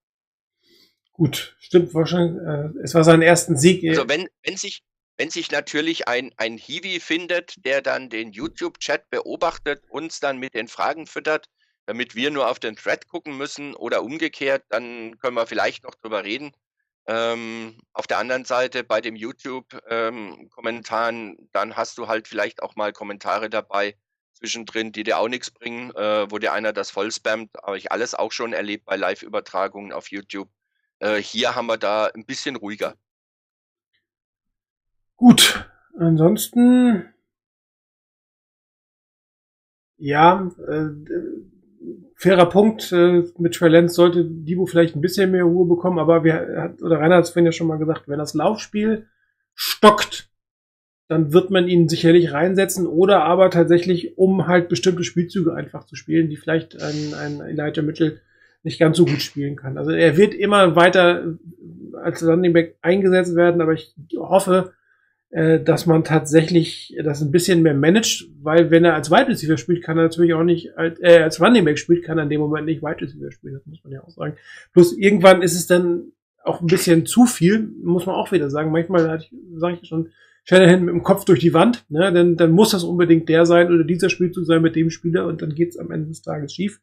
gut, 1.11 1.55
stimmt 1.59 1.93
wahrscheinlich. 1.93 2.41
Äh, 2.41 2.83
es 2.83 2.93
war 2.93 3.03
sein 3.03 3.21
ersten 3.21 3.57
Sieg. 3.57 3.83
Also 3.89 4.07
wenn, 4.07 4.27
wenn 4.43 4.57
sich, 4.57 4.83
wenn 5.17 5.29
sich 5.29 5.51
natürlich 5.51 6.07
ein, 6.07 6.31
ein 6.37 6.57
Hiwi 6.57 6.99
findet, 6.99 7.65
der 7.65 7.81
dann 7.81 8.09
den 8.09 8.31
YouTube-Chat 8.31 9.09
beobachtet, 9.09 9.83
uns 9.89 10.19
dann 10.19 10.37
mit 10.37 10.53
den 10.53 10.67
Fragen 10.67 11.07
füttert, 11.07 11.47
damit 11.87 12.15
wir 12.15 12.29
nur 12.31 12.49
auf 12.49 12.59
den 12.59 12.75
Thread 12.75 13.07
gucken 13.07 13.37
müssen 13.37 13.73
oder 13.75 14.03
umgekehrt, 14.03 14.63
dann 14.69 15.17
können 15.19 15.35
wir 15.35 15.47
vielleicht 15.47 15.83
noch 15.83 15.95
drüber 15.95 16.23
reden. 16.23 16.51
Ähm, 17.07 17.79
auf 17.93 18.05
der 18.05 18.19
anderen 18.19 18.45
Seite 18.45 18.83
bei 18.83 19.01
dem 19.01 19.15
YouTube-Kommentaren, 19.15 21.49
dann 21.53 21.75
hast 21.77 21.97
du 21.97 22.07
halt 22.07 22.27
vielleicht 22.27 22.61
auch 22.61 22.75
mal 22.75 22.93
Kommentare 22.93 23.49
dabei 23.49 23.97
zwischendrin, 24.33 24.91
die 24.91 25.03
dir 25.03 25.17
auch 25.17 25.29
nichts 25.29 25.49
bringen, 25.49 25.89
äh, 25.95 26.29
wo 26.29 26.37
dir 26.37 26.53
einer 26.53 26.73
das 26.73 26.91
voll 26.91 27.11
spammt. 27.11 27.49
Aber 27.63 27.75
ich 27.77 27.91
alles 27.91 28.13
auch 28.13 28.31
schon 28.31 28.53
erlebt 28.53 28.85
bei 28.85 28.97
Live-Übertragungen 28.97 29.91
auf 29.93 30.11
YouTube. 30.11 30.49
Äh, 30.99 31.15
hier 31.17 31.55
haben 31.55 31.67
wir 31.67 31.77
da 31.77 32.07
ein 32.07 32.25
bisschen 32.25 32.55
ruhiger. 32.57 32.95
Gut, 35.17 35.67
ansonsten 35.97 37.03
ja, 39.97 40.51
äh, 40.67 40.89
fairer 42.15 42.47
Punkt. 42.47 42.91
Äh, 42.91 43.23
mit 43.37 43.55
Trey 43.55 43.87
sollte 43.89 44.25
Debo 44.25 44.65
vielleicht 44.67 44.95
ein 44.95 45.01
bisschen 45.01 45.31
mehr 45.31 45.43
Ruhe 45.43 45.67
bekommen, 45.67 45.99
aber 45.99 46.23
wir 46.23 46.61
hat, 46.61 46.81
oder 46.81 46.99
Rainer 46.99 47.17
hat 47.17 47.25
es 47.25 47.31
vorhin 47.31 47.45
ja 47.47 47.51
schon 47.51 47.67
mal 47.67 47.79
gesagt, 47.79 48.07
wenn 48.07 48.19
das 48.19 48.35
Laufspiel 48.35 49.07
stockt, 49.55 50.29
dann 51.07 51.33
wird 51.33 51.49
man 51.49 51.67
ihn 51.67 51.89
sicherlich 51.89 52.31
reinsetzen 52.31 52.85
oder 52.85 53.23
aber 53.23 53.49
tatsächlich, 53.49 54.17
um 54.17 54.45
halt 54.45 54.69
bestimmte 54.69 55.03
Spielzüge 55.03 55.53
einfach 55.53 55.85
zu 55.85 55.95
spielen, 55.95 56.29
die 56.29 56.37
vielleicht 56.37 56.79
ein, 56.81 57.13
ein 57.15 57.41
Elijah 57.41 57.81
Mitchell 57.81 58.21
nicht 58.63 58.79
ganz 58.79 58.97
so 58.97 59.05
gut 59.05 59.21
spielen 59.21 59.55
kann. 59.55 59.77
Also 59.77 59.91
er 59.91 60.17
wird 60.17 60.33
immer 60.33 60.75
weiter 60.75 61.37
als 62.03 62.23
Running 62.23 62.53
Back 62.53 62.77
eingesetzt 62.81 63.35
werden, 63.35 63.61
aber 63.61 63.73
ich 63.73 63.95
hoffe, 64.17 64.73
äh, 65.29 65.59
dass 65.59 65.85
man 65.85 66.03
tatsächlich 66.03 66.95
das 67.03 67.21
ein 67.21 67.31
bisschen 67.31 67.61
mehr 67.61 67.73
managt, 67.73 68.29
weil 68.41 68.71
wenn 68.71 68.85
er 68.85 68.95
als 68.95 69.11
Wide 69.11 69.27
Receiver 69.27 69.57
spielt, 69.57 69.83
kann 69.83 69.97
er 69.97 70.03
natürlich 70.03 70.33
auch 70.33 70.43
nicht, 70.43 70.77
als, 70.77 70.99
äh, 71.01 71.19
als 71.19 71.41
Running 71.41 71.65
Back 71.65 71.79
spielt, 71.79 72.03
kann 72.03 72.17
er 72.17 72.23
in 72.23 72.29
dem 72.29 72.41
Moment 72.41 72.65
nicht 72.65 72.81
Wide 72.81 73.01
Receiver 73.01 73.31
spielen, 73.31 73.55
das 73.55 73.65
muss 73.65 73.83
man 73.83 73.93
ja 73.93 74.03
auch 74.03 74.09
sagen. 74.09 74.37
Plus 74.73 74.97
irgendwann 74.97 75.41
ist 75.41 75.55
es 75.55 75.67
dann 75.67 76.11
auch 76.43 76.61
ein 76.61 76.67
bisschen 76.67 77.05
zu 77.05 77.25
viel, 77.25 77.69
muss 77.83 78.05
man 78.05 78.15
auch 78.15 78.31
wieder 78.31 78.49
sagen. 78.49 78.71
Manchmal 78.71 79.21
sage 79.55 79.79
ich 79.81 79.87
schon, 79.87 80.09
Shanahan 80.45 80.85
mit 80.85 80.93
dem 80.93 81.03
Kopf 81.03 81.25
durch 81.25 81.39
die 81.41 81.53
Wand, 81.53 81.83
ne? 81.89 82.11
dann, 82.13 82.37
dann 82.37 82.51
muss 82.51 82.71
das 82.71 82.85
unbedingt 82.85 83.27
der 83.27 83.45
sein 83.45 83.67
oder 83.67 83.83
dieser 83.83 84.09
Spielzug 84.09 84.45
sein 84.45 84.61
mit 84.61 84.77
dem 84.77 84.89
Spieler 84.89 85.27
und 85.27 85.41
dann 85.41 85.53
geht's 85.53 85.77
am 85.77 85.91
Ende 85.91 86.07
des 86.07 86.21
Tages 86.21 86.53
schief. 86.53 86.79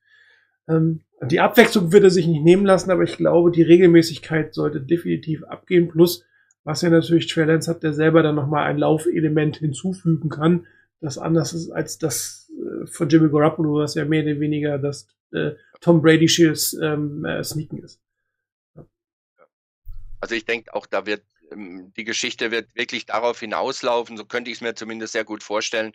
Ähm, 0.69 1.01
die 1.23 1.41
Abwechslung 1.41 1.91
wird 1.91 2.05
er 2.05 2.11
sich 2.11 2.27
nicht 2.27 2.45
nehmen 2.45 2.67
lassen, 2.67 2.91
aber 2.91 3.05
ich 3.05 3.17
glaube, 3.17 3.51
die 3.51 3.63
Regelmäßigkeit 3.63 4.53
sollte 4.53 4.83
definitiv 4.83 5.45
abgehen. 5.45 5.89
Plus, 5.89 6.27
was 6.65 6.83
ja 6.83 6.91
natürlich 6.91 7.27
Trey 7.27 7.47
hat, 7.47 7.83
der 7.83 7.93
selber 7.93 8.23
dann 8.23 8.35
nochmal 8.35 8.65
ein 8.65 8.79
Laufelement 8.79 9.57
hinzufügen 9.57 10.29
kann, 10.31 10.67
das 11.01 11.19
anders 11.19 11.53
ist 11.53 11.71
als 11.71 11.99
das 11.99 12.51
äh, 12.51 12.87
von 12.87 13.09
Jimmy 13.09 13.29
Garoppolo, 13.31 13.75
was 13.75 13.95
ja 13.95 14.05
mehr 14.05 14.25
oder 14.25 14.41
weniger 14.41 14.79
das 14.79 15.07
äh, 15.33 15.53
Tom 15.81 16.01
Brady 16.01 16.29
Shields 16.29 16.75
ähm, 16.83 17.25
äh, 17.25 17.45
Sneaken 17.45 17.83
ist. 17.83 18.01
Also 20.21 20.35
ich 20.35 20.47
denke 20.47 20.73
auch, 20.75 20.87
da 20.87 21.05
wird 21.05 21.23
ähm, 21.53 21.93
die 21.97 22.05
Geschichte 22.05 22.51
wird 22.51 22.75
wirklich 22.75 23.07
darauf 23.07 23.41
hinauslaufen, 23.41 24.17
so 24.17 24.25
könnte 24.25 24.51
ich 24.51 24.59
es 24.59 24.61
mir 24.63 24.75
zumindest 24.75 25.13
sehr 25.13 25.25
gut 25.25 25.43
vorstellen, 25.43 25.93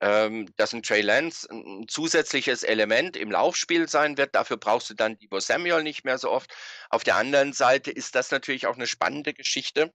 ähm, 0.00 0.48
dass 0.56 0.72
ein 0.72 0.82
Trey 0.82 1.02
Lance 1.02 1.48
ein 1.50 1.86
zusätzliches 1.88 2.62
Element 2.62 3.16
im 3.16 3.30
Laufspiel 3.30 3.88
sein 3.88 4.16
wird. 4.16 4.34
Dafür 4.34 4.56
brauchst 4.56 4.90
du 4.90 4.94
dann 4.94 5.18
Debo 5.18 5.40
Samuel 5.40 5.82
nicht 5.82 6.04
mehr 6.04 6.18
so 6.18 6.30
oft. 6.30 6.50
Auf 6.88 7.04
der 7.04 7.16
anderen 7.16 7.52
Seite 7.52 7.90
ist 7.90 8.14
das 8.14 8.30
natürlich 8.30 8.66
auch 8.66 8.76
eine 8.76 8.86
spannende 8.86 9.34
Geschichte, 9.34 9.92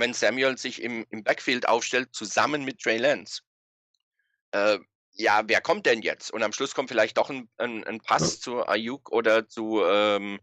wenn 0.00 0.14
Samuel 0.14 0.58
sich 0.58 0.82
im, 0.82 1.06
im 1.10 1.22
Backfield 1.22 1.68
aufstellt, 1.68 2.08
zusammen 2.12 2.64
mit 2.64 2.80
Trey 2.80 2.98
Lance. 2.98 3.42
Äh, 4.52 4.78
ja, 5.12 5.42
wer 5.46 5.60
kommt 5.60 5.86
denn 5.86 6.02
jetzt? 6.02 6.32
Und 6.32 6.42
am 6.42 6.52
Schluss 6.52 6.74
kommt 6.74 6.88
vielleicht 6.88 7.18
doch 7.18 7.30
ein, 7.30 7.48
ein, 7.58 7.84
ein 7.84 8.00
Pass 8.00 8.40
zu 8.40 8.66
Ayuk 8.66 9.12
oder 9.12 9.48
zu, 9.48 9.82
ähm, 9.84 10.40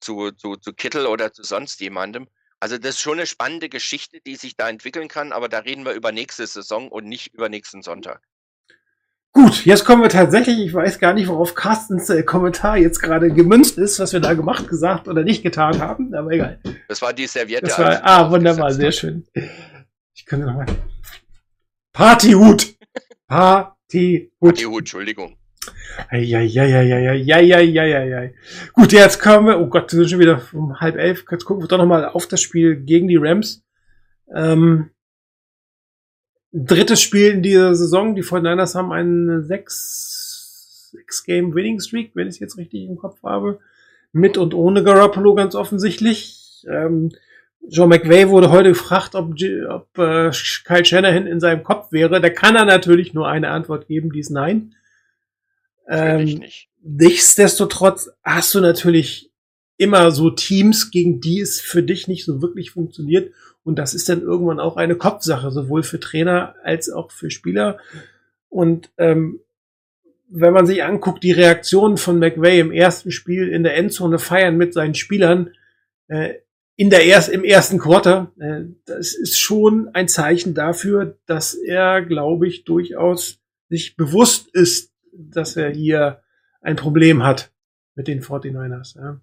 zu, 0.00 0.30
zu, 0.32 0.56
zu 0.56 0.72
Kittel 0.72 1.06
oder 1.06 1.32
zu 1.32 1.42
sonst 1.42 1.80
jemandem. 1.80 2.28
Also 2.60 2.78
das 2.78 2.94
ist 2.94 3.00
schon 3.00 3.18
eine 3.18 3.26
spannende 3.26 3.68
Geschichte, 3.68 4.20
die 4.20 4.36
sich 4.36 4.56
da 4.56 4.68
entwickeln 4.68 5.08
kann, 5.08 5.32
aber 5.32 5.48
da 5.48 5.58
reden 5.58 5.84
wir 5.84 5.92
über 5.92 6.12
nächste 6.12 6.46
Saison 6.46 6.88
und 6.88 7.06
nicht 7.06 7.34
über 7.34 7.48
nächsten 7.48 7.82
Sonntag. 7.82 8.22
Gut, 9.34 9.64
jetzt 9.64 9.86
kommen 9.86 10.02
wir 10.02 10.10
tatsächlich, 10.10 10.58
ich 10.58 10.74
weiß 10.74 10.98
gar 10.98 11.14
nicht, 11.14 11.26
worauf 11.26 11.54
Carstens 11.54 12.10
äh, 12.10 12.22
Kommentar 12.22 12.76
jetzt 12.76 13.00
gerade 13.00 13.32
gemünzt 13.32 13.78
ist, 13.78 13.98
was 13.98 14.12
wir 14.12 14.20
da 14.20 14.34
gemacht, 14.34 14.68
gesagt 14.68 15.08
oder 15.08 15.24
nicht 15.24 15.42
getan 15.42 15.80
haben, 15.80 16.14
aber 16.14 16.32
egal. 16.32 16.60
Das 16.88 17.00
war 17.00 17.14
die 17.14 17.26
Serviette. 17.26 17.66
Das 17.66 17.78
war, 17.78 18.00
ah, 18.04 18.30
wunderbar, 18.30 18.70
sehr 18.72 18.92
schön. 18.92 19.26
Ich 20.14 20.26
könnte 20.26 20.44
nochmal. 20.46 20.66
Partyhut! 21.94 22.76
Partyhut. 23.26 24.30
Partyhut, 24.38 24.80
Entschuldigung. 24.80 25.38
Eieieiei. 26.10 27.24
Gut, 28.74 28.92
jetzt 28.92 29.18
kommen 29.18 29.46
wir, 29.46 29.58
oh 29.60 29.66
Gott, 29.66 29.92
wir 29.92 30.00
sind 30.00 30.10
schon 30.10 30.18
wieder 30.18 30.42
um 30.52 30.78
halb 30.80 30.96
elf. 30.96 31.24
Jetzt 31.30 31.46
gucken 31.46 31.62
wir 31.62 31.68
doch 31.68 31.78
nochmal 31.78 32.04
auf 32.06 32.26
das 32.26 32.42
Spiel 32.42 32.76
gegen 32.76 33.08
die 33.08 33.16
Rams. 33.16 33.64
Ähm, 34.34 34.90
drittes 36.52 37.00
Spiel 37.00 37.30
in 37.30 37.42
dieser 37.42 37.74
Saison. 37.74 38.14
Die 38.14 38.22
49ers 38.22 38.74
haben 38.74 38.92
einen 38.92 39.44
sechs, 39.44 40.90
sechs 40.92 41.24
Game 41.24 41.54
Winning 41.54 41.80
Streak, 41.80 42.12
wenn 42.14 42.28
ich 42.28 42.34
es 42.34 42.40
jetzt 42.40 42.58
richtig 42.58 42.84
im 42.84 42.96
Kopf 42.96 43.22
habe. 43.22 43.60
Mit 44.12 44.36
und 44.36 44.54
ohne 44.54 44.84
Garoppolo 44.84 45.34
ganz 45.34 45.54
offensichtlich. 45.54 46.64
Ähm, 46.68 47.10
Joe 47.68 47.86
McVay 47.86 48.28
wurde 48.28 48.50
heute 48.50 48.70
gefragt, 48.70 49.14
ob, 49.14 49.34
ob 49.68 49.98
äh, 49.98 50.30
Kyle 50.64 50.84
Shanahan 50.84 51.26
in 51.26 51.40
seinem 51.40 51.62
Kopf 51.62 51.92
wäre. 51.92 52.20
Da 52.20 52.28
kann 52.28 52.56
er 52.56 52.64
natürlich 52.64 53.14
nur 53.14 53.28
eine 53.28 53.48
Antwort 53.50 53.86
geben, 53.86 54.12
die 54.12 54.20
ist 54.20 54.30
nein. 54.30 54.74
Ähm, 55.88 56.24
nicht. 56.24 56.68
Nichtsdestotrotz 56.82 58.10
hast 58.22 58.54
du 58.54 58.60
natürlich 58.60 59.31
immer 59.82 60.10
so 60.12 60.30
Teams, 60.30 60.90
gegen 60.90 61.20
die 61.20 61.40
es 61.40 61.60
für 61.60 61.82
dich 61.82 62.08
nicht 62.08 62.24
so 62.24 62.40
wirklich 62.40 62.70
funktioniert. 62.70 63.32
Und 63.64 63.78
das 63.78 63.94
ist 63.94 64.08
dann 64.08 64.22
irgendwann 64.22 64.60
auch 64.60 64.76
eine 64.76 64.96
Kopfsache, 64.96 65.50
sowohl 65.50 65.82
für 65.82 66.00
Trainer 66.00 66.54
als 66.62 66.90
auch 66.90 67.10
für 67.10 67.30
Spieler. 67.30 67.78
Und 68.48 68.90
ähm, 68.96 69.40
wenn 70.28 70.52
man 70.52 70.66
sich 70.66 70.82
anguckt, 70.82 71.22
die 71.22 71.32
Reaktionen 71.32 71.96
von 71.98 72.18
McVay 72.18 72.60
im 72.60 72.72
ersten 72.72 73.10
Spiel 73.10 73.48
in 73.48 73.62
der 73.62 73.76
Endzone 73.76 74.18
feiern 74.18 74.56
mit 74.56 74.72
seinen 74.72 74.94
Spielern, 74.94 75.50
äh, 76.08 76.34
in 76.76 76.90
der 76.90 77.04
erst, 77.04 77.28
im 77.28 77.44
ersten 77.44 77.78
Quarter, 77.78 78.32
äh, 78.40 78.62
das 78.86 79.14
ist 79.14 79.38
schon 79.38 79.90
ein 79.92 80.08
Zeichen 80.08 80.54
dafür, 80.54 81.18
dass 81.26 81.54
er, 81.54 82.02
glaube 82.02 82.48
ich, 82.48 82.64
durchaus 82.64 83.38
sich 83.68 83.96
bewusst 83.96 84.48
ist, 84.54 84.92
dass 85.12 85.56
er 85.56 85.70
hier 85.70 86.22
ein 86.62 86.76
Problem 86.76 87.22
hat 87.22 87.52
mit 87.94 88.08
den 88.08 88.22
49ers. 88.22 88.96
Ja. 88.96 89.20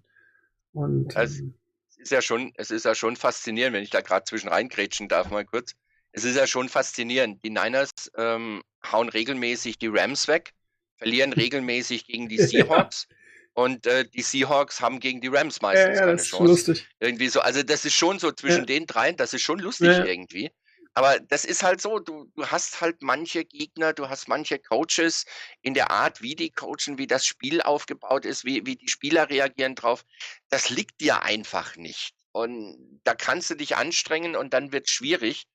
Und 0.72 1.16
Also, 1.16 1.42
ähm, 1.42 1.54
es 1.90 1.96
ist 1.98 2.10
ja 2.12 2.22
schon, 2.22 2.52
es 2.56 2.70
ist 2.70 2.84
ja 2.84 2.94
schon 2.94 3.16
faszinierend, 3.16 3.74
wenn 3.74 3.82
ich 3.82 3.90
da 3.90 4.00
gerade 4.00 4.24
zwischen 4.24 4.48
reingrätschen 4.48 5.08
darf, 5.08 5.30
mal 5.30 5.44
kurz. 5.44 5.74
Es 6.12 6.24
ist 6.24 6.36
ja 6.36 6.46
schon 6.46 6.68
faszinierend. 6.68 7.44
Die 7.44 7.50
Niners 7.50 7.92
ähm, 8.16 8.62
hauen 8.90 9.08
regelmäßig 9.08 9.78
die 9.78 9.88
Rams 9.88 10.28
weg, 10.28 10.52
verlieren 10.96 11.32
regelmäßig 11.32 12.06
gegen 12.06 12.28
die 12.28 12.38
Ja. 12.52 12.64
Seahawks 12.64 13.06
und 13.54 13.86
äh, 13.86 14.08
die 14.08 14.22
Seahawks 14.22 14.80
haben 14.80 15.00
gegen 15.00 15.20
die 15.20 15.28
Rams 15.28 15.60
ja, 15.72 15.78
meistens 15.78 15.94
ja, 15.94 16.06
keine 16.06 16.16
das 16.16 16.22
ist 16.22 16.28
schon 16.28 16.46
Chance. 16.46 16.46
lustig. 16.46 16.88
Irgendwie 17.00 17.28
so, 17.28 17.40
also 17.40 17.62
das 17.62 17.84
ist 17.84 17.94
schon 17.94 18.18
so 18.18 18.30
zwischen 18.32 18.62
Ja. 18.62 18.66
den 18.66 18.86
dreien, 18.86 19.16
das 19.16 19.34
ist 19.34 19.42
schon 19.42 19.58
lustig 19.58 19.98
Ja. 19.98 20.04
irgendwie. 20.04 20.50
Aber 20.94 21.20
das 21.20 21.44
ist 21.44 21.62
halt 21.62 21.80
so, 21.80 21.98
du, 22.00 22.30
du 22.34 22.46
hast 22.46 22.80
halt 22.80 23.02
manche 23.02 23.44
Gegner, 23.44 23.92
du 23.92 24.08
hast 24.08 24.28
manche 24.28 24.58
Coaches 24.58 25.24
in 25.62 25.74
der 25.74 25.90
Art, 25.90 26.20
wie 26.20 26.34
die 26.34 26.50
coachen, 26.50 26.98
wie 26.98 27.06
das 27.06 27.26
Spiel 27.26 27.62
aufgebaut 27.62 28.24
ist, 28.24 28.44
wie, 28.44 28.66
wie 28.66 28.76
die 28.76 28.88
Spieler 28.88 29.30
reagieren 29.30 29.74
drauf. 29.76 30.04
Das 30.48 30.68
liegt 30.70 31.00
dir 31.00 31.22
einfach 31.22 31.76
nicht. 31.76 32.14
Und 32.32 33.00
da 33.04 33.14
kannst 33.14 33.50
du 33.50 33.54
dich 33.54 33.76
anstrengen 33.76 34.36
und 34.36 34.52
dann 34.54 34.72
wird 34.72 34.86
es 34.86 34.92
schwierig. 34.92 35.46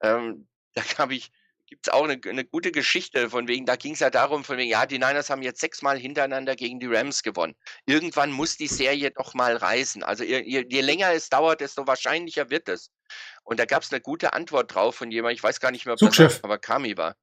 Ähm, 0.00 0.48
da 0.74 0.82
habe 0.98 1.14
ich, 1.14 1.30
gibt 1.74 1.88
es 1.88 1.92
auch 1.92 2.04
eine, 2.04 2.20
eine 2.24 2.44
gute 2.44 2.70
Geschichte 2.70 3.30
von 3.30 3.48
wegen, 3.48 3.66
da 3.66 3.74
ging 3.74 3.94
es 3.94 3.98
ja 3.98 4.08
darum, 4.08 4.44
von 4.44 4.56
wegen, 4.56 4.70
ja, 4.70 4.86
die 4.86 5.00
Niners 5.00 5.28
haben 5.28 5.42
jetzt 5.42 5.60
sechsmal 5.60 5.98
hintereinander 5.98 6.54
gegen 6.54 6.78
die 6.78 6.86
Rams 6.86 7.24
gewonnen. 7.24 7.56
Irgendwann 7.84 8.30
muss 8.30 8.56
die 8.56 8.68
Serie 8.68 9.10
doch 9.10 9.34
mal 9.34 9.56
reißen. 9.56 10.04
Also 10.04 10.22
je, 10.22 10.64
je, 10.68 10.80
länger 10.82 11.12
es 11.12 11.30
dauert, 11.30 11.60
desto 11.60 11.84
wahrscheinlicher 11.88 12.48
wird 12.48 12.68
es. 12.68 12.92
Und 13.42 13.58
da 13.58 13.64
gab 13.64 13.82
es 13.82 13.90
eine 13.90 14.00
gute 14.00 14.34
Antwort 14.34 14.72
drauf 14.72 14.94
von 14.94 15.10
jemandem, 15.10 15.34
ich 15.34 15.42
weiß 15.42 15.58
gar 15.58 15.72
nicht 15.72 15.84
mehr, 15.84 15.94
ob 15.94 15.98
das 15.98 16.14
Zugchef. 16.14 16.42
Kawakami 16.42 16.96
war. 16.96 17.16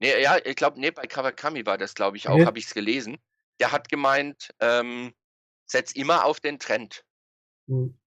Nee, 0.00 0.20
ja, 0.20 0.36
ich 0.44 0.56
glaube, 0.56 0.78
nee, 0.78 0.90
bei 0.90 1.06
Kawakami 1.06 1.64
war 1.64 1.78
das, 1.78 1.94
glaube 1.94 2.18
ich, 2.18 2.28
auch, 2.28 2.34
Okay. 2.34 2.44
habe 2.44 2.58
ich 2.58 2.66
es 2.66 2.74
gelesen. 2.74 3.16
Der 3.58 3.72
hat 3.72 3.88
gemeint, 3.88 4.50
ähm, 4.60 5.14
setz 5.64 5.92
immer 5.92 6.26
auf 6.26 6.40
den 6.40 6.58
Trend. 6.58 7.06
Hm. 7.68 7.98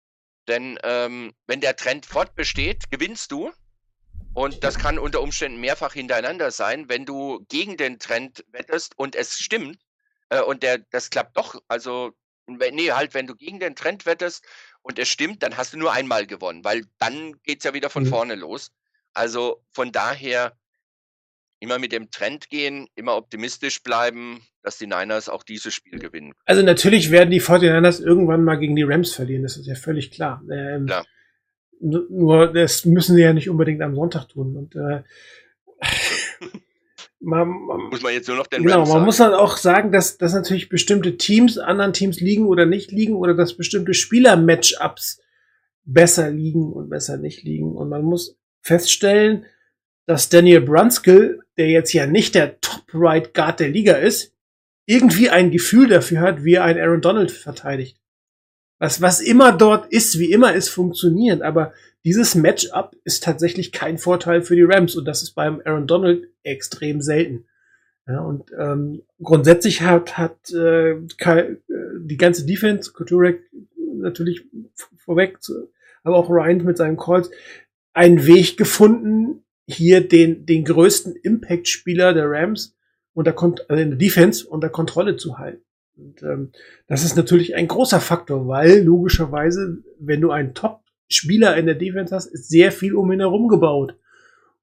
Denn 0.47 0.77
ähm, 0.83 1.33
wenn 1.47 1.59
der 1.59 1.75
Trend 1.75 2.05
fortbesteht, 2.05 2.91
gewinnst 2.91 3.31
du. 3.31 3.51
Und 4.35 4.63
das 4.65 4.77
kann 4.77 4.99
unter 4.99 5.21
Umständen 5.21 5.61
mehrfach 5.61 5.93
hintereinander 5.93 6.51
sein, 6.51 6.89
wenn 6.89 7.05
du 7.05 7.45
gegen 7.47 7.77
den 7.77 7.99
Trend 7.99 8.43
wettest 8.51 8.97
und 8.99 9.15
es 9.15 9.39
stimmt 9.39 9.79
äh, 10.29 10.41
und 10.41 10.61
der, 10.61 10.79
das 10.91 11.09
klappt 11.09 11.37
doch. 11.37 11.55
Also, 11.69 12.11
wenn, 12.45 12.75
nee, 12.75 12.91
halt, 12.91 13.13
wenn 13.13 13.27
du 13.27 13.35
gegen 13.35 13.59
den 13.61 13.75
Trend 13.75 14.05
wettest 14.05 14.43
und 14.81 14.99
es 14.99 15.07
stimmt, 15.07 15.41
dann 15.41 15.55
hast 15.55 15.73
du 15.73 15.77
nur 15.77 15.93
einmal 15.93 16.27
gewonnen, 16.27 16.65
weil 16.65 16.83
dann 16.99 17.33
geht's 17.43 17.63
ja 17.63 17.73
wieder 17.73 17.89
von 17.89 18.03
Mhm. 18.03 18.07
vorne 18.09 18.35
los. 18.35 18.71
Also 19.13 19.63
von 19.71 19.93
daher 19.93 20.51
immer 21.61 21.79
mit 21.79 21.93
dem 21.93 22.11
Trend 22.11 22.49
gehen, 22.49 22.87
immer 22.95 23.15
optimistisch 23.15 23.81
bleiben, 23.81 24.45
dass 24.61 24.77
die 24.77 24.87
Niners 24.87 25.29
auch 25.29 25.43
dieses 25.43 25.73
Spiel 25.73 25.97
gewinnen. 25.97 26.33
Also 26.43 26.61
natürlich 26.61 27.09
werden 27.09 27.31
die 27.31 27.41
49ers 27.41 28.03
irgendwann 28.03 28.43
mal 28.43 28.55
gegen 28.55 28.75
die 28.75 28.83
Rams 28.83 29.13
verlieren, 29.15 29.43
das 29.43 29.55
ist 29.55 29.65
ja 29.65 29.75
völlig 29.75 30.11
klar. 30.11 30.43
Ähm, 30.51 30.87
Klar. 30.87 31.05
Nu- 31.85 32.05
Nur 32.09 32.53
das 32.53 32.85
müssen 32.85 33.15
sie 33.15 33.21
ja 33.21 33.33
nicht 33.33 33.49
unbedingt 33.49 33.81
am 33.81 33.95
Sonntag 33.95 34.27
tun. 34.29 34.55
Und 34.57 34.75
äh, 34.75 35.03
man, 37.19 37.47
man, 37.47 37.81
Muss 37.89 38.01
man 38.03 38.13
jetzt 38.13 38.27
nur 38.27 38.37
noch 38.37 38.47
den 38.47 38.63
genau, 38.63 38.77
Rams 38.79 38.89
man 38.89 38.93
sagen. 38.97 39.05
muss 39.05 39.17
dann 39.17 39.33
auch 39.33 39.57
sagen, 39.57 39.91
dass, 39.91 40.17
dass 40.17 40.33
natürlich 40.33 40.69
bestimmte 40.69 41.17
Teams 41.17 41.57
anderen 41.57 41.93
Teams 41.93 42.19
liegen 42.19 42.45
oder 42.47 42.65
nicht 42.65 42.91
liegen 42.91 43.15
oder 43.15 43.33
dass 43.33 43.57
bestimmte 43.57 43.93
Spieler-Matchups 43.93 45.21
besser 45.85 46.29
liegen 46.31 46.71
und 46.73 46.89
besser 46.89 47.17
nicht 47.17 47.43
liegen. 47.43 47.75
Und 47.75 47.89
man 47.89 48.03
muss 48.03 48.37
feststellen, 48.61 49.45
dass 50.07 50.29
Daniel 50.29 50.61
Brunskill, 50.61 51.39
der 51.57 51.69
jetzt 51.69 51.93
ja 51.93 52.05
nicht 52.07 52.35
der 52.35 52.59
Top-Right 52.61 53.33
Guard 53.33 53.59
der 53.59 53.69
Liga 53.69 53.93
ist, 53.93 54.33
irgendwie 54.85 55.29
ein 55.31 55.49
Gefühl 55.51 55.87
dafür 55.87 56.21
hat, 56.21 56.43
wie 56.43 56.53
er 56.55 56.63
einen 56.63 56.79
Aaron 56.79 57.01
Donald 57.01 57.31
verteidigt. 57.31 57.99
Was, 58.79 59.01
was 59.01 59.21
immer 59.21 59.51
dort 59.51 59.91
ist, 59.91 60.19
wie 60.19 60.31
immer 60.31 60.53
es 60.55 60.69
funktioniert, 60.69 61.41
aber 61.41 61.73
dieses 62.03 62.35
Matchup 62.35 62.95
ist 63.03 63.23
tatsächlich 63.23 63.71
kein 63.71 63.97
Vorteil 63.97 64.41
für 64.41 64.55
die 64.55 64.63
Rams 64.63 64.95
und 64.95 65.05
das 65.05 65.23
ist 65.23 65.31
beim 65.31 65.61
Aaron 65.65 65.87
Donald 65.87 66.27
extrem 66.43 67.01
selten. 67.01 67.45
Ja, 68.07 68.19
und 68.19 68.51
ähm, 68.59 69.01
grundsätzlich 69.21 69.81
hat, 69.81 70.17
hat 70.17 70.51
äh, 70.51 70.91
äh, 70.91 71.55
die 72.01 72.17
ganze 72.17 72.45
Defense, 72.45 72.91
Kuturek 72.93 73.41
natürlich 73.97 74.45
vorweg, 74.97 75.41
zu- 75.41 75.71
aber 76.03 76.17
auch 76.17 76.29
Ryan 76.29 76.63
mit 76.63 76.77
seinen 76.77 76.97
Calls, 76.97 77.31
einen 77.93 78.27
Weg 78.27 78.57
gefunden, 78.57 79.43
hier 79.67 80.07
den, 80.07 80.45
den 80.45 80.65
größten 80.65 81.15
Impact-Spieler 81.15 82.13
der 82.13 82.29
Rams 82.29 82.75
unter 83.13 83.35
also 83.41 83.81
in 83.81 83.89
der 83.89 83.97
Defense 83.97 84.45
unter 84.45 84.69
Kontrolle 84.69 85.15
zu 85.15 85.39
halten. 85.39 85.63
Und 85.97 86.23
ähm, 86.23 86.51
das 86.87 87.03
ist 87.03 87.15
natürlich 87.15 87.55
ein 87.55 87.67
großer 87.67 87.99
Faktor, 87.99 88.47
weil 88.47 88.83
logischerweise, 88.83 89.77
wenn 89.99 90.21
du 90.21 90.31
einen 90.31 90.53
Top-Spieler 90.53 91.55
in 91.57 91.65
der 91.65 91.75
Defense 91.75 92.13
hast, 92.13 92.27
ist 92.27 92.49
sehr 92.49 92.71
viel 92.71 92.95
um 92.95 93.11
ihn 93.11 93.19
herum 93.19 93.47
gebaut. 93.47 93.95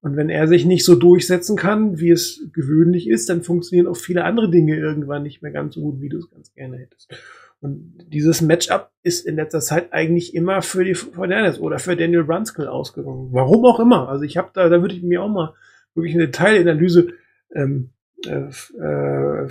Und 0.02 0.16
wenn 0.16 0.30
er 0.30 0.48
sich 0.48 0.64
nicht 0.64 0.84
so 0.84 0.96
durchsetzen 0.96 1.56
kann, 1.56 2.00
wie 2.00 2.10
es 2.10 2.48
gewöhnlich 2.52 3.09
ist, 3.09 3.28
dann 3.28 3.42
funktionieren 3.42 3.86
auch 3.86 3.96
viele 3.96 4.24
andere 4.24 4.50
Dinge 4.50 4.76
irgendwann 4.76 5.22
nicht 5.22 5.42
mehr 5.42 5.52
ganz 5.52 5.74
so 5.74 5.80
gut, 5.80 6.00
wie 6.00 6.09
du 6.09 6.18
es 6.18 6.28
ganz 6.28 6.52
gerne 6.54 6.76
hättest. 6.78 7.14
Und 7.60 8.04
dieses 8.12 8.42
Matchup 8.42 8.90
ist 9.04 9.24
in 9.24 9.36
letzter 9.36 9.60
Zeit 9.60 9.92
eigentlich 9.92 10.34
immer 10.34 10.62
für 10.62 10.84
die 10.84 10.96
49ers 10.96 11.60
oder 11.60 11.78
für 11.78 11.96
Daniel 11.96 12.24
Brunskill 12.24 12.66
ausgegangen. 12.66 13.28
Warum 13.30 13.64
auch 13.64 13.78
immer. 13.78 14.09
Also 14.09 14.24
ich 14.24 14.36
habe 14.36 14.50
da, 14.52 14.68
da 14.68 14.80
würde 14.82 14.96
ich 14.96 15.04
mir 15.04 15.22
auch 15.22 15.28
mal 15.28 15.54
wirklich 15.94 16.14
eine 16.14 16.26
Detailanalyse 16.26 17.12
ähm, 17.54 17.90
äh, 18.26 18.48
äh, 18.80 19.48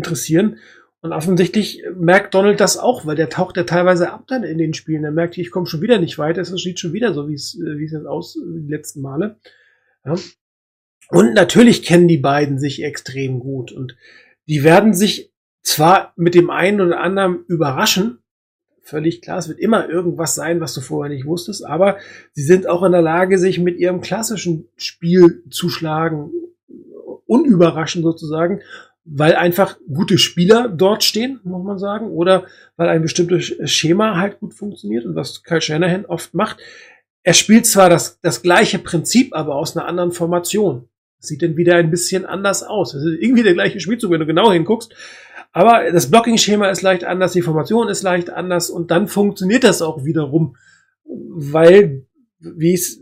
interessieren. 0.00 0.56
Und 1.02 1.12
offensichtlich 1.12 1.82
merkt 1.94 2.34
Donald 2.34 2.60
das 2.60 2.76
auch, 2.76 3.06
weil 3.06 3.16
der 3.16 3.30
taucht 3.30 3.56
ja 3.56 3.64
teilweise 3.64 4.10
ab 4.10 4.24
dann 4.26 4.44
in 4.44 4.58
den 4.58 4.74
Spielen. 4.74 5.04
Er 5.04 5.12
merkt, 5.12 5.38
ich 5.38 5.50
komme 5.50 5.66
schon 5.66 5.80
wieder 5.80 5.98
nicht 5.98 6.18
weiter, 6.18 6.42
es 6.42 6.50
sieht 6.50 6.78
schon 6.78 6.92
wieder 6.92 7.14
so, 7.14 7.28
wie 7.28 7.34
es 7.34 7.58
äh, 7.58 7.80
jetzt 7.80 8.06
aus 8.06 8.34
die 8.34 8.70
letzten 8.70 9.00
Male. 9.00 9.36
Ja. 10.04 10.14
Und 11.08 11.34
natürlich 11.34 11.82
kennen 11.82 12.08
die 12.08 12.18
beiden 12.18 12.58
sich 12.58 12.82
extrem 12.82 13.40
gut 13.40 13.72
und 13.72 13.96
die 14.46 14.62
werden 14.62 14.94
sich 14.94 15.32
zwar 15.62 16.12
mit 16.16 16.34
dem 16.34 16.50
einen 16.50 16.80
oder 16.80 17.00
anderen 17.00 17.44
überraschen, 17.46 18.18
völlig 18.82 19.22
klar, 19.22 19.38
es 19.38 19.48
wird 19.48 19.58
immer 19.58 19.88
irgendwas 19.88 20.34
sein, 20.34 20.60
was 20.60 20.74
du 20.74 20.80
vorher 20.80 21.14
nicht 21.14 21.26
wusstest, 21.26 21.64
aber 21.64 21.98
sie 22.32 22.42
sind 22.42 22.66
auch 22.68 22.82
in 22.82 22.92
der 22.92 23.02
Lage, 23.02 23.38
sich 23.38 23.58
mit 23.58 23.78
ihrem 23.78 24.00
klassischen 24.00 24.68
Spiel 24.76 25.44
zu 25.50 25.68
schlagen, 25.68 26.30
unüberraschend 27.26 28.04
sozusagen, 28.04 28.60
weil 29.12 29.34
einfach 29.34 29.76
gute 29.92 30.18
Spieler 30.18 30.68
dort 30.68 31.02
stehen, 31.02 31.40
muss 31.42 31.64
man 31.64 31.78
sagen, 31.78 32.06
oder 32.06 32.44
weil 32.76 32.88
ein 32.88 33.02
bestimmtes 33.02 33.52
Schema 33.68 34.16
halt 34.16 34.38
gut 34.38 34.54
funktioniert 34.54 35.04
und 35.04 35.16
was 35.16 35.42
Kyle 35.42 35.60
Shanahan 35.60 36.06
oft 36.06 36.32
macht. 36.32 36.58
Er 37.24 37.34
spielt 37.34 37.66
zwar 37.66 37.90
das, 37.90 38.20
das 38.20 38.40
gleiche 38.40 38.78
Prinzip, 38.78 39.34
aber 39.34 39.56
aus 39.56 39.76
einer 39.76 39.86
anderen 39.86 40.12
Formation. 40.12 40.88
Das 41.18 41.26
sieht 41.26 41.42
dann 41.42 41.56
wieder 41.56 41.74
ein 41.74 41.90
bisschen 41.90 42.24
anders 42.24 42.62
aus. 42.62 42.94
Es 42.94 43.04
ist 43.04 43.20
irgendwie 43.20 43.42
der 43.42 43.54
gleiche 43.54 43.80
Spielzug, 43.80 44.12
wenn 44.12 44.20
du 44.20 44.26
genau 44.26 44.52
hinguckst. 44.52 44.94
Aber 45.52 45.90
das 45.90 46.08
Blocking-Schema 46.08 46.70
ist 46.70 46.82
leicht 46.82 47.02
anders, 47.02 47.32
die 47.32 47.42
Formation 47.42 47.88
ist 47.88 48.02
leicht 48.02 48.30
anders 48.30 48.70
und 48.70 48.92
dann 48.92 49.08
funktioniert 49.08 49.64
das 49.64 49.82
auch 49.82 50.04
wiederum, 50.04 50.56
weil, 51.04 52.06
wie 52.38 52.74
es 52.74 53.00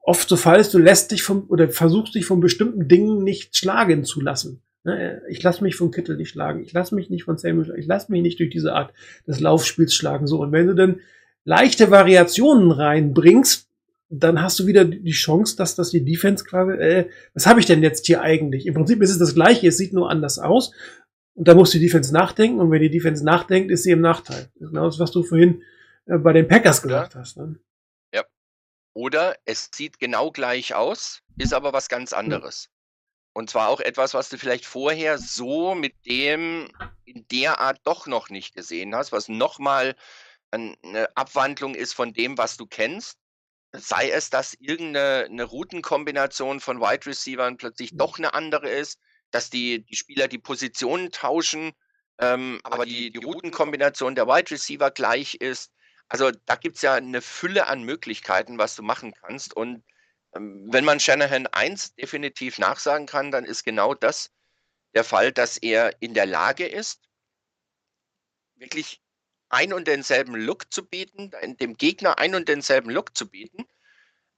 oft 0.00 0.26
so 0.26 0.36
Fall 0.36 0.60
ist, 0.60 0.72
du 0.72 0.78
lässt 0.78 1.10
dich 1.10 1.22
vom, 1.22 1.44
oder 1.48 1.68
versuchst 1.68 2.14
dich 2.14 2.24
von 2.24 2.40
bestimmten 2.40 2.88
Dingen 2.88 3.22
nicht 3.22 3.54
schlagen 3.54 4.04
zu 4.04 4.22
lassen. 4.22 4.62
Ne, 4.86 5.20
Ich 5.28 5.42
lasse 5.42 5.64
mich 5.64 5.74
von 5.74 5.90
Kittel 5.90 6.16
nicht 6.16 6.28
schlagen, 6.28 6.62
ich 6.62 6.72
lasse 6.72 6.94
mich 6.94 7.10
nicht 7.10 7.24
von 7.24 7.36
Samuel 7.38 7.64
schlagen, 7.64 7.80
ich 7.80 7.88
lasse 7.88 8.12
mich 8.12 8.22
nicht 8.22 8.38
durch 8.38 8.50
diese 8.50 8.72
Art 8.72 8.94
des 9.26 9.40
Laufspiels 9.40 9.92
schlagen. 9.92 10.28
So, 10.28 10.40
und 10.40 10.52
wenn 10.52 10.68
du 10.68 10.76
dann 10.76 11.00
leichte 11.44 11.90
Variationen 11.90 12.70
reinbringst, 12.70 13.68
dann 14.10 14.40
hast 14.40 14.60
du 14.60 14.68
wieder 14.68 14.84
die 14.84 15.10
Chance, 15.10 15.56
dass, 15.56 15.74
dass 15.74 15.90
die 15.90 16.04
Defense 16.04 16.44
quasi, 16.44 16.72
äh, 16.80 17.10
was 17.34 17.48
habe 17.48 17.58
ich 17.58 17.66
denn 17.66 17.82
jetzt 17.82 18.06
hier 18.06 18.22
eigentlich? 18.22 18.64
Im 18.66 18.74
Prinzip 18.74 19.02
ist 19.02 19.10
es 19.10 19.18
das 19.18 19.34
Gleiche, 19.34 19.66
es 19.66 19.76
sieht 19.76 19.92
nur 19.92 20.08
anders 20.08 20.38
aus. 20.38 20.72
Und 21.34 21.48
da 21.48 21.56
muss 21.56 21.72
die 21.72 21.80
Defense 21.80 22.14
nachdenken. 22.14 22.60
Und 22.60 22.70
wenn 22.70 22.80
die 22.80 22.88
Defense 22.88 23.24
nachdenkt, 23.24 23.72
ist 23.72 23.82
sie 23.82 23.90
im 23.90 24.00
Nachteil. 24.00 24.50
Das 24.54 24.70
genau 24.70 24.84
das, 24.84 25.00
was 25.00 25.10
du 25.10 25.24
vorhin 25.24 25.64
äh, 26.06 26.18
bei 26.18 26.32
den 26.32 26.46
Packers 26.46 26.80
gesagt 26.80 27.16
hast. 27.16 27.36
Ne? 27.36 27.58
Oder 28.94 29.36
es 29.44 29.68
sieht 29.74 29.98
genau 29.98 30.30
gleich 30.30 30.74
aus, 30.74 31.22
ist 31.36 31.52
aber 31.52 31.74
was 31.74 31.90
ganz 31.90 32.14
anderes. 32.14 32.70
Und 33.36 33.50
zwar 33.50 33.68
auch 33.68 33.80
etwas, 33.80 34.14
was 34.14 34.30
du 34.30 34.38
vielleicht 34.38 34.64
vorher 34.64 35.18
so 35.18 35.74
mit 35.74 35.92
dem 36.06 36.72
in 37.04 37.28
der 37.28 37.60
Art 37.60 37.78
doch 37.84 38.06
noch 38.06 38.30
nicht 38.30 38.54
gesehen 38.54 38.94
hast, 38.94 39.12
was 39.12 39.28
nochmal 39.28 39.94
eine 40.50 41.14
Abwandlung 41.14 41.74
ist 41.74 41.92
von 41.92 42.14
dem, 42.14 42.38
was 42.38 42.56
du 42.56 42.64
kennst. 42.64 43.18
Sei 43.72 44.08
es, 44.08 44.30
dass 44.30 44.54
irgendeine 44.54 45.26
eine 45.26 45.44
Routenkombination 45.44 46.60
von 46.60 46.80
Wide 46.80 47.04
Receivern 47.04 47.58
plötzlich 47.58 47.90
doch 47.92 48.16
eine 48.16 48.32
andere 48.32 48.70
ist, 48.70 49.00
dass 49.32 49.50
die, 49.50 49.84
die 49.84 49.96
Spieler 49.96 50.28
die 50.28 50.38
Positionen 50.38 51.10
tauschen, 51.10 51.72
ähm, 52.18 52.58
aber 52.62 52.86
die, 52.86 53.10
die 53.10 53.22
Routenkombination 53.22 54.14
der 54.14 54.28
Wide 54.28 54.50
Receiver 54.50 54.90
gleich 54.90 55.34
ist. 55.34 55.72
Also 56.08 56.30
da 56.46 56.56
gibt's 56.56 56.80
ja 56.80 56.94
eine 56.94 57.20
Fülle 57.20 57.66
an 57.66 57.82
Möglichkeiten, 57.82 58.56
was 58.56 58.76
du 58.76 58.82
machen 58.82 59.12
kannst. 59.12 59.54
Und 59.54 59.84
wenn 60.40 60.84
man 60.84 61.00
Shanahan 61.00 61.46
eins 61.48 61.94
definitiv 61.94 62.58
nachsagen 62.58 63.06
kann, 63.06 63.30
dann 63.30 63.44
ist 63.44 63.64
genau 63.64 63.94
das 63.94 64.30
der 64.94 65.04
Fall, 65.04 65.32
dass 65.32 65.58
er 65.58 65.94
in 66.00 66.14
der 66.14 66.26
Lage 66.26 66.66
ist, 66.66 67.02
wirklich 68.56 69.02
ein 69.48 69.72
und 69.72 69.86
denselben 69.86 70.34
Look 70.34 70.72
zu 70.72 70.86
bieten, 70.86 71.30
dem 71.60 71.76
Gegner 71.76 72.18
ein 72.18 72.34
und 72.34 72.48
denselben 72.48 72.90
Look 72.90 73.16
zu 73.16 73.28
bieten, 73.28 73.66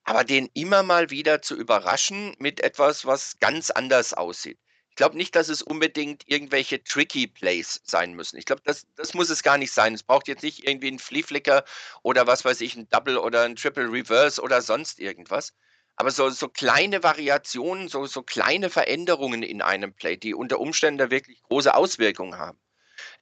aber 0.04 0.24
den 0.24 0.48
immer 0.54 0.82
mal 0.82 1.10
wieder 1.10 1.42
zu 1.42 1.56
überraschen 1.56 2.34
mit 2.38 2.60
etwas, 2.60 3.06
was 3.06 3.38
ganz 3.38 3.70
anders 3.70 4.14
aussieht. 4.14 4.58
Ich 4.90 4.96
glaube 4.96 5.16
nicht, 5.16 5.36
dass 5.36 5.48
es 5.48 5.62
unbedingt 5.62 6.24
irgendwelche 6.26 6.82
tricky 6.82 7.28
Plays 7.28 7.80
sein 7.84 8.14
müssen. 8.14 8.36
Ich 8.36 8.44
glaube, 8.44 8.62
das, 8.64 8.86
das 8.96 9.14
muss 9.14 9.30
es 9.30 9.44
gar 9.44 9.58
nicht 9.58 9.72
sein. 9.72 9.94
Es 9.94 10.02
braucht 10.02 10.26
jetzt 10.26 10.42
nicht 10.42 10.66
irgendwie 10.66 10.88
einen 10.88 10.98
Flea 10.98 11.22
Flicker 11.22 11.64
oder 12.02 12.26
was 12.26 12.44
weiß 12.44 12.60
ich, 12.62 12.74
ein 12.74 12.88
Double 12.88 13.16
oder 13.18 13.44
ein 13.44 13.54
Triple 13.54 13.92
Reverse 13.92 14.42
oder 14.42 14.60
sonst 14.60 14.98
irgendwas. 14.98 15.52
Aber 16.00 16.12
so, 16.12 16.30
so 16.30 16.48
kleine 16.48 17.02
Variationen, 17.02 17.88
so, 17.88 18.06
so 18.06 18.22
kleine 18.22 18.70
Veränderungen 18.70 19.42
in 19.42 19.60
einem 19.60 19.92
Play, 19.92 20.16
die 20.16 20.32
unter 20.32 20.60
Umständen 20.60 21.10
wirklich 21.10 21.42
große 21.42 21.74
Auswirkungen 21.74 22.38
haben. 22.38 22.58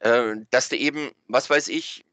Äh, 0.00 0.34
dass 0.50 0.68
du 0.68 0.76
eben, 0.76 1.10
was 1.26 1.48
weiß 1.48 1.68
ich, 1.68 2.04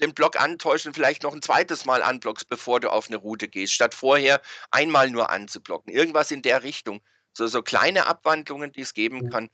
den 0.00 0.14
Block 0.14 0.40
antäuschen, 0.40 0.94
vielleicht 0.94 1.24
noch 1.24 1.34
ein 1.34 1.42
zweites 1.42 1.84
Mal 1.84 2.00
anblockst, 2.00 2.48
bevor 2.48 2.78
du 2.78 2.90
auf 2.90 3.08
eine 3.08 3.16
Route 3.16 3.48
gehst, 3.48 3.72
statt 3.72 3.92
vorher 3.92 4.40
einmal 4.70 5.10
nur 5.10 5.30
anzublocken. 5.30 5.92
Irgendwas 5.92 6.30
in 6.30 6.42
der 6.42 6.62
Richtung. 6.62 7.00
So, 7.32 7.48
so 7.48 7.62
kleine 7.62 8.06
Abwandlungen, 8.06 8.70
die 8.70 8.82
es 8.82 8.94
geben 8.94 9.30
kann, 9.30 9.50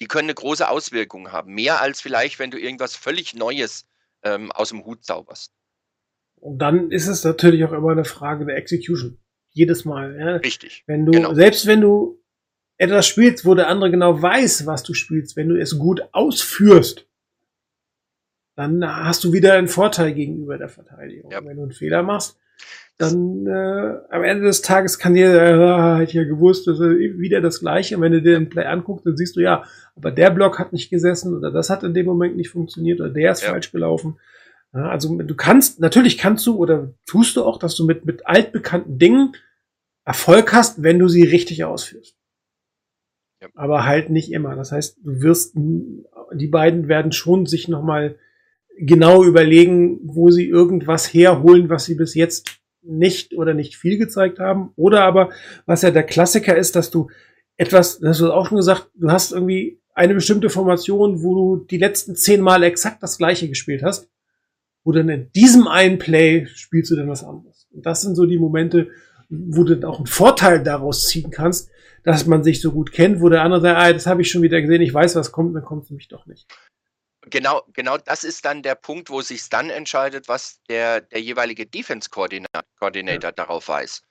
die 0.00 0.06
können 0.06 0.26
eine 0.26 0.34
große 0.34 0.68
Auswirkung 0.68 1.32
haben. 1.32 1.54
Mehr 1.54 1.80
als 1.80 2.00
vielleicht, 2.00 2.38
wenn 2.38 2.52
du 2.52 2.58
irgendwas 2.58 2.94
völlig 2.94 3.34
Neues 3.34 3.84
ähm, 4.22 4.52
aus 4.52 4.68
dem 4.68 4.84
Hut 4.84 5.04
zauberst. 5.04 5.52
Und 6.36 6.58
dann 6.58 6.92
ist 6.92 7.08
es 7.08 7.24
natürlich 7.24 7.64
auch 7.64 7.72
immer 7.72 7.90
eine 7.90 8.04
Frage 8.04 8.46
der 8.46 8.56
Execution. 8.56 9.18
Jedes 9.54 9.84
Mal. 9.86 10.16
Ja. 10.18 10.36
Richtig. 10.36 10.84
Wenn 10.86 11.06
du, 11.06 11.12
Genau. 11.12 11.32
selbst 11.34 11.66
wenn 11.66 11.80
du 11.80 12.20
etwas 12.76 13.06
spielst, 13.06 13.46
wo 13.46 13.54
der 13.54 13.68
andere 13.68 13.90
genau 13.90 14.20
weiß, 14.20 14.66
was 14.66 14.82
du 14.82 14.92
spielst, 14.94 15.36
wenn 15.36 15.48
du 15.48 15.56
es 15.58 15.78
gut 15.78 16.02
ausführst, 16.12 17.06
dann 18.56 18.84
hast 18.86 19.24
du 19.24 19.32
wieder 19.32 19.54
einen 19.54 19.68
Vorteil 19.68 20.12
gegenüber 20.12 20.58
der 20.58 20.68
Verteidigung. 20.68 21.30
Ja. 21.30 21.44
Wenn 21.44 21.56
du 21.56 21.62
einen 21.62 21.72
Fehler 21.72 22.02
machst, 22.02 22.38
dann 22.98 23.46
äh, 23.48 23.96
am 24.10 24.22
Ende 24.22 24.44
des 24.44 24.62
Tages 24.62 24.98
kann 25.00 25.14
dir, 25.14 25.26
äh, 25.34 25.94
hätte 25.98 26.10
ich 26.10 26.12
ja 26.14 26.22
gewusst, 26.24 26.68
das 26.68 26.78
ist 26.78 27.18
wieder 27.18 27.40
das 27.40 27.58
Gleiche. 27.60 27.96
Und 27.96 28.02
wenn 28.02 28.12
du 28.12 28.22
dir 28.22 28.34
den 28.38 28.48
Play 28.48 28.64
anguckst, 28.64 29.04
dann 29.06 29.16
siehst 29.16 29.34
du, 29.34 29.40
ja, 29.40 29.64
aber 29.96 30.12
der 30.12 30.30
Block 30.30 30.60
hat 30.60 30.72
nicht 30.72 30.90
gesessen 30.90 31.36
oder 31.36 31.50
das 31.50 31.70
hat 31.70 31.82
in 31.82 31.94
dem 31.94 32.06
Moment 32.06 32.36
nicht 32.36 32.50
funktioniert 32.50 33.00
oder 33.00 33.10
der 33.10 33.32
ist 33.32 33.42
Ja. 33.42 33.50
falsch 33.50 33.72
gelaufen. 33.72 34.18
Ja, 34.74 34.88
also 34.88 35.16
du 35.16 35.34
kannst, 35.36 35.78
natürlich 35.78 36.18
kannst 36.18 36.44
du 36.46 36.56
oder 36.56 36.92
tust 37.06 37.36
du 37.36 37.44
auch, 37.44 37.58
dass 37.58 37.76
du 37.76 37.84
mit, 37.86 38.04
mit 38.04 38.26
altbekannten 38.26 38.98
Dingen 38.98 39.36
Erfolg 40.04 40.52
hast, 40.52 40.82
wenn 40.82 40.98
du 40.98 41.08
sie 41.08 41.22
richtig 41.22 41.64
ausführst. 41.64 42.16
Ja. 43.40 43.48
Aber 43.54 43.86
halt 43.86 44.10
nicht 44.10 44.32
immer. 44.32 44.56
Das 44.56 44.72
heißt, 44.72 44.98
du 45.02 45.22
wirst, 45.22 45.54
die 45.54 46.48
beiden 46.48 46.88
werden 46.88 47.12
schon 47.12 47.46
sich 47.46 47.68
nochmal 47.68 48.18
genau 48.76 49.24
überlegen, 49.24 50.00
wo 50.02 50.30
sie 50.30 50.48
irgendwas 50.48 51.06
herholen, 51.06 51.70
was 51.70 51.84
sie 51.84 51.94
bis 51.94 52.14
jetzt 52.14 52.60
nicht 52.82 53.34
oder 53.34 53.54
nicht 53.54 53.76
viel 53.76 53.96
gezeigt 53.96 54.40
haben. 54.40 54.72
Oder 54.76 55.04
aber, 55.04 55.30
was 55.66 55.82
ja 55.82 55.92
der 55.92 56.02
Klassiker 56.02 56.56
ist, 56.56 56.74
dass 56.74 56.90
du 56.90 57.08
etwas, 57.56 58.00
das 58.00 58.10
hast 58.10 58.20
du 58.20 58.32
auch 58.32 58.48
schon 58.48 58.56
gesagt, 58.56 58.90
du 58.94 59.10
hast 59.10 59.32
irgendwie 59.32 59.80
eine 59.94 60.14
bestimmte 60.14 60.50
Formation, 60.50 61.22
wo 61.22 61.34
du 61.34 61.64
die 61.64 61.78
letzten 61.78 62.16
zehn 62.16 62.40
Mal 62.40 62.64
exakt 62.64 63.02
das 63.02 63.16
gleiche 63.16 63.48
gespielt 63.48 63.84
hast. 63.84 64.10
Wo 64.84 64.92
dann 64.92 65.08
in 65.08 65.32
diesem 65.32 65.66
einen 65.66 65.98
Play 65.98 66.46
spielst 66.46 66.90
du 66.90 66.96
dann 66.96 67.08
was 67.08 67.24
anderes. 67.24 67.66
Und 67.72 67.86
das 67.86 68.02
sind 68.02 68.14
so 68.14 68.26
die 68.26 68.38
Momente, 68.38 68.90
wo 69.28 69.64
du 69.64 69.74
dann 69.74 69.90
auch 69.90 69.98
einen 69.98 70.06
Vorteil 70.06 70.62
daraus 70.62 71.08
ziehen 71.08 71.30
kannst, 71.30 71.70
dass 72.02 72.26
man 72.26 72.44
sich 72.44 72.60
so 72.60 72.70
gut 72.70 72.92
kennt, 72.92 73.20
wo 73.20 73.28
der 73.28 73.42
andere 73.42 73.62
sagt, 73.62 73.78
ah, 73.78 73.92
das 73.92 74.06
habe 74.06 74.22
ich 74.22 74.30
schon 74.30 74.42
wieder 74.42 74.60
gesehen, 74.60 74.82
ich 74.82 74.92
weiß, 74.92 75.16
was 75.16 75.32
kommt, 75.32 75.56
dann 75.56 75.64
kommt 75.64 75.84
es 75.84 75.90
nämlich 75.90 76.08
doch 76.08 76.26
nicht. 76.26 76.46
Genau, 77.30 77.62
genau 77.72 77.96
das 77.96 78.22
ist 78.22 78.44
dann 78.44 78.62
der 78.62 78.74
Punkt, 78.74 79.08
wo 79.08 79.22
sich 79.22 79.48
dann 79.48 79.70
entscheidet, 79.70 80.28
was 80.28 80.60
der, 80.68 81.00
der 81.00 81.22
jeweilige 81.22 81.64
Defense-Coordinator 81.64 83.32
darauf 83.32 83.68
weiß. 83.68 84.02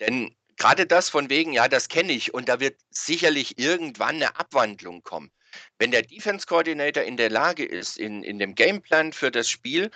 Denn 0.00 0.36
gerade 0.58 0.86
das 0.86 1.08
von 1.08 1.30
wegen, 1.30 1.54
ja, 1.54 1.68
das 1.68 1.88
kenne 1.88 2.12
ich 2.12 2.34
und 2.34 2.50
da 2.50 2.60
wird 2.60 2.76
sicherlich 2.90 3.58
irgendwann 3.58 4.16
eine 4.16 4.38
Abwandlung 4.38 5.02
kommen. 5.02 5.30
Wenn 5.78 5.90
der 5.90 6.02
Defense-Coordinator 6.02 7.02
in 7.04 7.16
der 7.16 7.30
Lage 7.30 7.64
ist, 7.64 7.98
in, 7.98 8.22
in 8.22 8.38
dem 8.38 8.54
Gameplan 8.54 9.12
für 9.12 9.30
das 9.30 9.48
Spiel, 9.48 9.90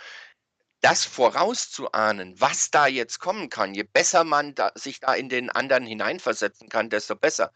das 0.82 1.04
vorauszuahnen, 1.04 2.40
was 2.40 2.70
da 2.72 2.88
jetzt 2.88 3.20
kommen 3.20 3.48
kann, 3.48 3.72
je 3.72 3.84
besser 3.84 4.24
man 4.24 4.54
da, 4.56 4.72
sich 4.74 4.98
da 4.98 5.14
in 5.14 5.28
den 5.28 5.48
anderen 5.48 5.86
hineinversetzen 5.86 6.68
kann, 6.68 6.90
desto 6.90 7.14
besser. 7.14 7.52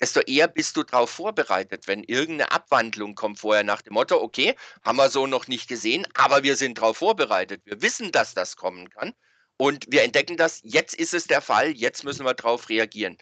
Desto 0.00 0.20
eher 0.20 0.48
bist 0.48 0.76
du 0.76 0.82
darauf 0.82 1.10
vorbereitet, 1.10 1.86
wenn 1.86 2.02
irgendeine 2.02 2.52
Abwandlung 2.52 3.14
kommt 3.14 3.38
vorher 3.38 3.64
nach 3.64 3.82
dem 3.82 3.92
Motto, 3.92 4.20
okay, 4.20 4.56
haben 4.82 4.96
wir 4.96 5.10
so 5.10 5.26
noch 5.26 5.46
nicht 5.46 5.68
gesehen, 5.68 6.06
aber 6.14 6.42
wir 6.42 6.56
sind 6.56 6.78
darauf 6.78 6.96
vorbereitet. 6.96 7.60
Wir 7.66 7.82
wissen, 7.82 8.12
dass 8.12 8.32
das 8.32 8.56
kommen 8.56 8.88
kann 8.88 9.12
und 9.58 9.84
wir 9.90 10.02
entdecken 10.02 10.38
das, 10.38 10.60
jetzt 10.64 10.94
ist 10.94 11.12
es 11.12 11.26
der 11.26 11.42
Fall, 11.42 11.72
jetzt 11.72 12.02
müssen 12.02 12.24
wir 12.24 12.32
darauf 12.32 12.70
reagieren. 12.70 13.18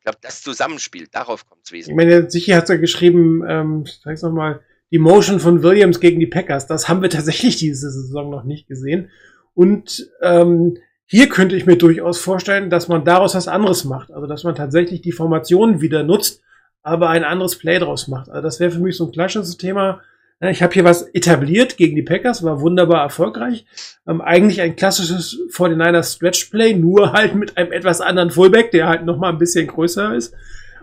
Ich 0.00 0.04
glaube, 0.04 0.18
das 0.22 0.40
Zusammenspiel, 0.40 1.08
darauf 1.12 1.46
kommt 1.46 1.60
es 1.64 1.70
Ich 1.70 1.74
wesentlich. 1.74 1.96
meine, 1.96 2.30
sicher 2.30 2.56
hat 2.56 2.70
er 2.70 2.78
geschrieben, 2.78 3.42
ähm, 3.46 3.82
ich 3.84 4.00
sag's 4.02 4.22
nochmal, 4.22 4.60
die 4.90 4.98
Motion 4.98 5.40
von 5.40 5.62
Williams 5.62 6.00
gegen 6.00 6.18
die 6.18 6.26
Packers. 6.26 6.66
Das 6.66 6.88
haben 6.88 7.02
wir 7.02 7.10
tatsächlich 7.10 7.56
diese 7.58 7.90
Saison 7.90 8.30
noch 8.30 8.44
nicht 8.44 8.66
gesehen. 8.66 9.10
Und 9.52 10.10
ähm, 10.22 10.78
hier 11.04 11.28
könnte 11.28 11.54
ich 11.54 11.66
mir 11.66 11.76
durchaus 11.76 12.18
vorstellen, 12.18 12.70
dass 12.70 12.88
man 12.88 13.04
daraus 13.04 13.34
was 13.34 13.46
anderes 13.46 13.84
macht. 13.84 14.10
Also 14.10 14.26
dass 14.26 14.42
man 14.42 14.54
tatsächlich 14.54 15.02
die 15.02 15.12
Formationen 15.12 15.82
wieder 15.82 16.02
nutzt, 16.02 16.42
aber 16.82 17.10
ein 17.10 17.24
anderes 17.24 17.58
Play 17.58 17.78
draus 17.78 18.08
macht. 18.08 18.30
Also 18.30 18.40
das 18.40 18.58
wäre 18.58 18.70
für 18.70 18.80
mich 18.80 18.96
so 18.96 19.04
ein 19.04 19.12
klassisches 19.12 19.58
Thema. 19.58 20.00
Ja, 20.40 20.48
Ich 20.50 20.62
habe 20.62 20.72
hier 20.72 20.84
was 20.84 21.02
etabliert 21.14 21.76
gegen 21.76 21.96
die 21.96 22.02
Packers, 22.02 22.42
war 22.42 22.60
wunderbar 22.60 23.02
erfolgreich. 23.02 23.66
Ähm, 24.06 24.20
eigentlich 24.20 24.60
ein 24.60 24.76
klassisches 24.76 25.38
49ers 25.52 26.16
Stretch 26.16 26.46
Play, 26.50 26.74
nur 26.74 27.12
halt 27.12 27.34
mit 27.34 27.56
einem 27.56 27.72
etwas 27.72 28.00
anderen 28.00 28.30
Fullback, 28.30 28.70
der 28.70 28.88
halt 28.88 29.04
noch 29.04 29.18
mal 29.18 29.30
ein 29.30 29.38
bisschen 29.38 29.66
größer 29.66 30.14
ist. 30.14 30.34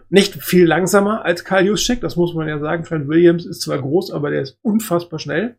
Nicht 0.10 0.36
viel 0.42 0.66
langsamer 0.66 1.26
als 1.26 1.44
Karl 1.44 1.66
Juszczyk, 1.66 2.00
das 2.02 2.16
muss 2.16 2.34
man 2.34 2.48
ja 2.48 2.60
sagen. 2.60 2.84
Trent 2.84 3.08
Williams 3.10 3.46
ist 3.46 3.62
zwar 3.62 3.80
groß, 3.80 4.12
aber 4.12 4.30
der 4.30 4.42
ist 4.44 4.58
unfassbar 4.62 5.20
schnell. 5.20 5.58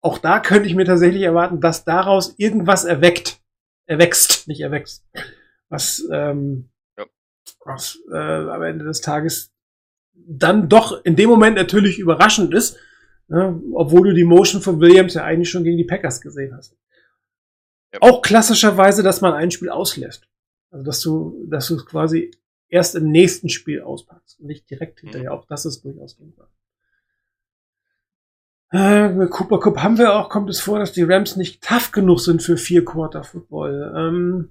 Auch 0.00 0.18
da 0.18 0.38
könnte 0.40 0.68
ich 0.68 0.74
mir 0.74 0.84
tatsächlich 0.86 1.22
erwarten, 1.22 1.60
dass 1.60 1.84
daraus 1.84 2.34
irgendwas 2.38 2.84
erweckt. 2.84 3.40
Erwächst, 3.86 4.46
nicht 4.48 4.60
erwächst. 4.60 5.04
Was, 5.68 6.02
ähm, 6.12 6.70
Ja. 6.96 7.04
was 7.64 7.98
äh, 8.10 8.16
am 8.16 8.62
Ende 8.62 8.84
des 8.86 9.00
Tages 9.02 9.50
dann 10.14 10.68
doch 10.68 11.04
in 11.04 11.16
dem 11.16 11.28
Moment 11.28 11.56
natürlich 11.56 11.98
überraschend 11.98 12.54
ist, 12.54 12.78
ne, 13.28 13.60
obwohl 13.74 14.08
du 14.08 14.14
die 14.14 14.24
Motion 14.24 14.60
von 14.60 14.80
Williams 14.80 15.14
ja 15.14 15.24
eigentlich 15.24 15.50
schon 15.50 15.64
gegen 15.64 15.78
die 15.78 15.84
Packers 15.84 16.20
gesehen 16.20 16.54
hast. 16.56 16.76
Ja. 17.92 18.00
Auch 18.02 18.22
klassischerweise, 18.22 19.02
dass 19.02 19.20
man 19.20 19.34
ein 19.34 19.50
Spiel 19.50 19.70
auslässt. 19.70 20.28
Also 20.70 20.84
dass 20.84 21.00
du, 21.00 21.46
dass 21.48 21.68
du 21.68 21.76
es 21.76 21.86
quasi 21.86 22.30
erst 22.68 22.94
im 22.94 23.10
nächsten 23.10 23.48
Spiel 23.48 23.80
auspackst 23.80 24.40
und 24.40 24.46
nicht 24.46 24.68
direkt 24.68 25.00
hinterher. 25.00 25.32
Auch 25.32 25.46
das 25.46 25.64
ist 25.64 25.84
durchaus 25.84 26.16
denkbar. 26.16 26.50
Äh, 28.70 29.26
Cooper 29.28 29.60
Cup 29.60 29.78
haben 29.78 29.96
wir 29.96 30.14
auch, 30.14 30.28
kommt 30.28 30.50
es 30.50 30.60
vor, 30.60 30.78
dass 30.78 30.92
die 30.92 31.02
Rams 31.02 31.36
nicht 31.36 31.62
tough 31.62 31.90
genug 31.90 32.20
sind 32.20 32.42
für 32.42 32.58
vier 32.58 32.84
Quarter 32.84 33.24
Football. 33.24 33.94
Ähm, 33.96 34.50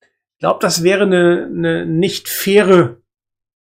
ich 0.00 0.38
glaube, 0.38 0.60
das 0.62 0.82
wäre 0.82 1.02
eine, 1.02 1.44
eine 1.44 1.86
nicht 1.86 2.30
faire 2.30 3.01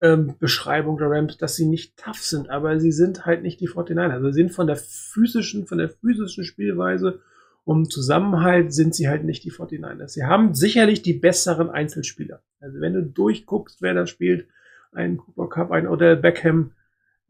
ähm, 0.03 0.35
Beschreibung 0.37 0.97
der 0.97 1.09
Rams, 1.09 1.37
dass 1.37 1.55
sie 1.55 1.65
nicht 1.65 1.97
tough 1.97 2.21
sind, 2.21 2.49
aber 2.49 2.79
sie 2.79 2.91
sind 2.91 3.25
halt 3.25 3.41
nicht 3.41 3.61
die 3.61 3.69
49ers. 3.69 4.11
Also 4.11 4.31
sie 4.31 4.41
sind 4.41 4.51
von 4.51 4.67
der 4.67 4.75
physischen, 4.75 5.65
von 5.65 5.77
der 5.77 5.89
physischen 5.89 6.43
Spielweise 6.43 7.21
um 7.63 7.89
Zusammenhalt 7.89 8.73
sind 8.73 8.93
sie 8.93 9.07
halt 9.07 9.23
nicht 9.23 9.45
die 9.45 9.51
49ers. 9.51 10.09
Sie 10.09 10.25
haben 10.25 10.53
sicherlich 10.53 11.01
die 11.01 11.13
besseren 11.13 11.69
Einzelspieler. 11.69 12.41
Also 12.59 12.81
wenn 12.81 12.93
du 12.93 13.03
durchguckst, 13.03 13.81
wer 13.81 13.93
da 13.93 14.05
spielt, 14.05 14.47
ein 14.91 15.15
Cooper 15.15 15.47
Cup, 15.47 15.71
ein 15.71 15.87
Odell 15.87 16.17
Beckham, 16.17 16.71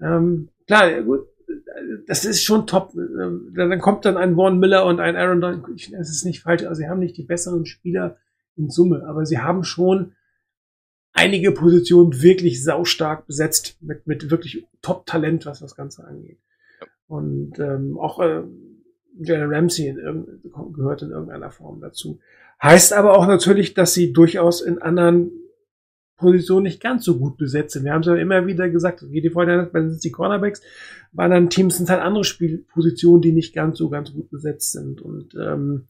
ähm, 0.02 0.50
klar, 0.66 1.04
gut, 1.04 1.28
das 2.08 2.26
ist 2.26 2.44
schon 2.44 2.66
top. 2.66 2.96
Ähm, 2.96 3.54
Dann 3.56 3.80
kommt 3.80 4.06
dann 4.06 4.18
ein 4.18 4.36
Vaughn 4.36 4.58
Miller 4.58 4.86
und 4.88 5.00
ein 5.00 5.16
Aaron 5.16 5.40
Donald. 5.40 5.64
Das 5.92 6.10
ist 6.10 6.26
nicht 6.26 6.42
falsch. 6.42 6.64
Also 6.64 6.80
sie 6.80 6.90
haben 6.90 7.00
nicht 7.00 7.18
die 7.18 7.24
besseren 7.24 7.68
Spieler 7.68 8.18
in 8.56 8.72
Summe, 8.72 9.06
aber 9.06 9.28
sie 9.28 9.38
haben 9.38 9.64
schon 9.64 10.14
einige 11.14 11.52
Positionen 11.52 12.22
wirklich 12.22 12.64
saustark 12.64 13.28
besetzt 13.28 13.78
mit, 13.82 14.08
mit 14.08 14.30
wirklich 14.30 14.68
Top-Talent, 14.82 15.46
was 15.46 15.60
das 15.60 15.76
Ganze 15.76 16.06
angeht. 16.06 16.40
Und 17.08 17.60
ähm, 17.60 17.98
auch 17.98 18.20
äh, 18.20 18.44
Jalen 19.20 19.54
Ramsey 19.54 19.88
in 19.88 20.42
gehört 20.74 21.04
in 21.04 21.12
irgendeiner 21.12 21.52
Form 21.52 21.80
dazu. 21.82 22.20
Heißt 22.62 22.94
aber 22.94 23.18
auch 23.18 23.28
natürlich, 23.28 23.74
dass 23.74 23.94
sie 23.94 24.14
durchaus 24.14 24.62
in 24.62 24.82
anderen 24.82 25.32
Positionen 26.18 26.64
nicht 26.64 26.82
ganz 26.82 27.04
so 27.04 27.20
gut 27.20 27.38
besetzt 27.38 27.74
sind. 27.74 27.84
Wir 27.84 27.94
haben 27.94 28.02
es 28.02 28.08
ja 28.08 28.16
immer 28.16 28.48
wieder 28.48 28.70
gesagt, 28.70 29.04
wie 29.12 29.22
die 29.22 29.30
Vorteile, 29.30 29.70
wenn 29.74 29.88
es 29.88 30.00
die 30.00 30.12
Cornerbacks, 30.12 30.62
bei 31.12 31.26
anderen 31.26 31.50
Teams 31.50 31.76
sind 31.76 31.86
es 31.86 31.90
halt 31.90 32.02
andere 32.02 32.24
Spielpositionen, 32.24 33.22
die 33.22 33.34
nicht 33.34 33.54
ganz 33.54 33.78
so 33.78 33.90
ganz 33.90 34.14
gut 34.14 34.30
besetzt 34.30 34.72
sind. 34.72 35.02
Und 35.02 35.36
ähm, 35.36 35.88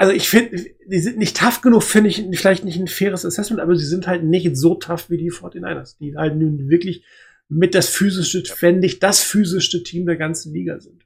also 0.00 0.14
ich 0.14 0.30
finde, 0.30 0.64
die 0.86 0.98
sind 0.98 1.18
nicht 1.18 1.36
tough 1.36 1.60
genug, 1.60 1.82
finde 1.82 2.08
ich 2.08 2.24
vielleicht 2.38 2.64
nicht 2.64 2.78
ein 2.78 2.88
faires 2.88 3.26
Assessment, 3.26 3.60
aber 3.60 3.76
sie 3.76 3.84
sind 3.84 4.06
halt 4.06 4.24
nicht 4.24 4.56
so 4.56 4.74
tough 4.76 5.10
wie 5.10 5.18
die 5.18 5.30
49ers, 5.30 5.98
die 5.98 6.16
halt 6.16 6.36
nun 6.36 6.70
wirklich 6.70 7.04
mit 7.50 7.74
das 7.74 7.90
physischste, 7.90 8.44
fände 8.46 8.86
ich, 8.86 8.98
das 8.98 9.22
physischste 9.22 9.82
Team 9.82 10.06
der 10.06 10.16
ganzen 10.16 10.54
Liga 10.54 10.80
sind. 10.80 11.04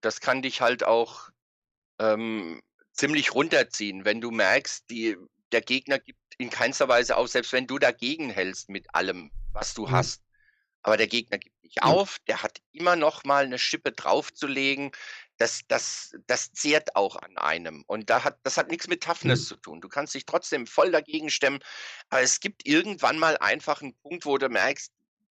Das 0.00 0.20
kann 0.20 0.42
dich 0.42 0.60
halt 0.60 0.84
auch 0.84 1.30
ähm, 2.00 2.60
ziemlich 2.92 3.34
runterziehen, 3.34 4.04
wenn 4.04 4.20
du 4.20 4.30
merkst, 4.30 4.90
die, 4.90 5.16
der 5.52 5.62
Gegner 5.62 5.98
gibt 5.98 6.18
in 6.38 6.50
keinster 6.50 6.88
Weise 6.88 7.16
auf, 7.16 7.28
selbst 7.28 7.52
wenn 7.52 7.66
du 7.66 7.78
dagegen 7.78 8.30
hältst 8.30 8.68
mit 8.68 8.94
allem, 8.94 9.30
was 9.52 9.74
du 9.74 9.86
Mhm. 9.86 9.92
hast. 9.92 10.22
Aber 10.82 10.96
der 10.96 11.08
Gegner 11.08 11.38
gibt 11.38 11.62
nicht 11.62 11.82
Mhm. 11.84 11.90
auf, 11.90 12.18
der 12.28 12.42
hat 12.42 12.60
immer 12.72 12.96
noch 12.96 13.24
mal 13.24 13.44
eine 13.44 13.58
Schippe 13.58 13.92
draufzulegen. 13.92 14.92
Das, 15.38 15.60
das, 15.68 16.12
das 16.26 16.52
zehrt 16.52 16.96
auch 16.96 17.16
an 17.16 17.36
einem. 17.36 17.84
Und 17.86 18.08
da 18.08 18.24
hat, 18.24 18.38
das 18.42 18.56
hat 18.56 18.70
nichts 18.70 18.88
mit 18.88 19.02
Toughness 19.02 19.40
Mhm. 19.42 19.46
zu 19.46 19.56
tun. 19.56 19.80
Du 19.80 19.88
kannst 19.88 20.14
dich 20.14 20.24
trotzdem 20.26 20.66
voll 20.66 20.90
dagegen 20.92 21.28
stemmen. 21.30 21.58
Aber 22.08 22.22
es 22.22 22.40
gibt 22.40 22.66
irgendwann 22.66 23.18
mal 23.18 23.36
einfach 23.38 23.82
einen 23.82 23.94
Punkt, 23.98 24.24
wo 24.24 24.38
du 24.38 24.48
merkst, 24.48 24.92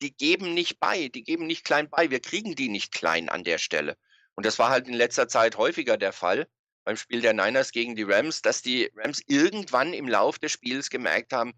die 0.03 0.15
geben 0.15 0.53
nicht 0.53 0.79
bei, 0.81 1.09
die 1.09 1.23
geben 1.25 1.47
nicht 1.47 1.65
klein 1.65 1.89
bei. 1.89 2.11
Wir 2.11 2.21
kriegen 2.21 2.55
die 2.55 2.69
nicht 2.69 2.93
klein 2.93 3.29
an 3.31 3.45
der 3.45 3.59
Stelle. 3.59 3.97
Und 4.35 4.45
das 4.45 4.59
war 4.59 4.69
halt 4.69 4.87
in 4.89 4.95
letzter 4.95 5.29
Zeit 5.29 5.57
häufiger 5.57 5.97
der 5.97 6.13
Fall 6.13 6.47
beim 6.85 6.97
Spiel 6.97 7.21
der 7.23 7.33
Niners 7.33 7.73
gegen 7.73 7.97
die 7.97 8.05
Rams, 8.05 8.43
dass 8.43 8.63
die 8.63 8.91
Rams 8.95 9.23
irgendwann 9.27 9.93
im 9.95 10.07
Lauf 10.09 10.39
des 10.39 10.53
Spiels 10.53 10.91
gemerkt 10.91 11.33
haben, 11.33 11.55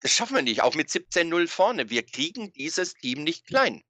das 0.00 0.12
schaffen 0.12 0.34
wir 0.34 0.42
nicht, 0.42 0.62
auch 0.62 0.74
mit 0.74 0.90
17-0 0.90 1.46
vorne. 1.46 1.88
Wir 1.88 2.04
kriegen 2.04 2.52
dieses 2.52 2.94
Team 2.94 3.22
nicht 3.22 3.46
klein. 3.46 3.82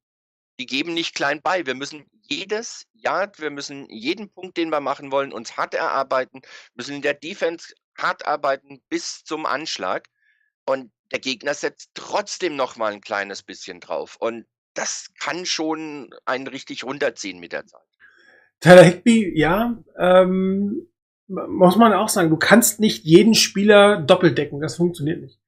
Die 0.60 0.66
geben 0.66 0.92
nicht 0.92 1.14
klein 1.14 1.40
bei. 1.42 1.64
Wir 1.64 1.74
müssen 1.74 2.04
jedes 2.23 2.86
Yard, 2.94 3.40
wir 3.40 3.51
müssen 3.51 3.89
jeden 3.89 4.31
Punkt, 4.31 4.57
den 4.57 4.70
wir 4.70 4.81
machen 4.81 5.12
wollen, 5.12 5.32
uns 5.32 5.57
hart 5.57 5.74
erarbeiten, 5.74 6.40
müssen 6.74 6.97
in 6.97 7.03
der 7.03 7.15
Defense 7.15 7.74
hart 7.99 8.27
arbeiten 8.27 8.81
bis 8.89 9.24
zum 9.24 9.47
Anschlag. 9.47 10.09
Und 10.65 10.90
der 11.11 11.19
Gegner 11.19 11.55
setzt 11.55 11.90
trotzdem 11.94 12.57
noch 12.57 12.77
mal 12.77 12.93
ein 12.93 13.01
kleines 13.01 13.43
bisschen 13.43 13.81
drauf. 13.81 14.16
Und 14.19 14.47
das 14.74 15.11
kann 15.19 15.44
schon 15.44 16.11
einen 16.24 16.47
richtig 16.47 16.85
runterziehen 16.85 17.40
mit 17.40 17.53
der 17.53 17.66
Zeit. 17.66 17.81
Tyler 18.61 18.85
Higby, 18.85 19.32
ja, 19.39 19.82
ähm, 19.99 20.89
muss 21.27 21.77
man 21.77 21.93
auch 21.93 22.09
sagen, 22.09 22.31
du 22.31 22.36
kannst 22.36 22.81
nicht 22.81 23.05
jeden 23.05 23.35
Spieler 23.35 24.01
doppelt 24.01 24.39
decken, 24.39 24.61
das 24.61 24.77
funktioniert 24.77 25.20
nicht. 25.20 25.39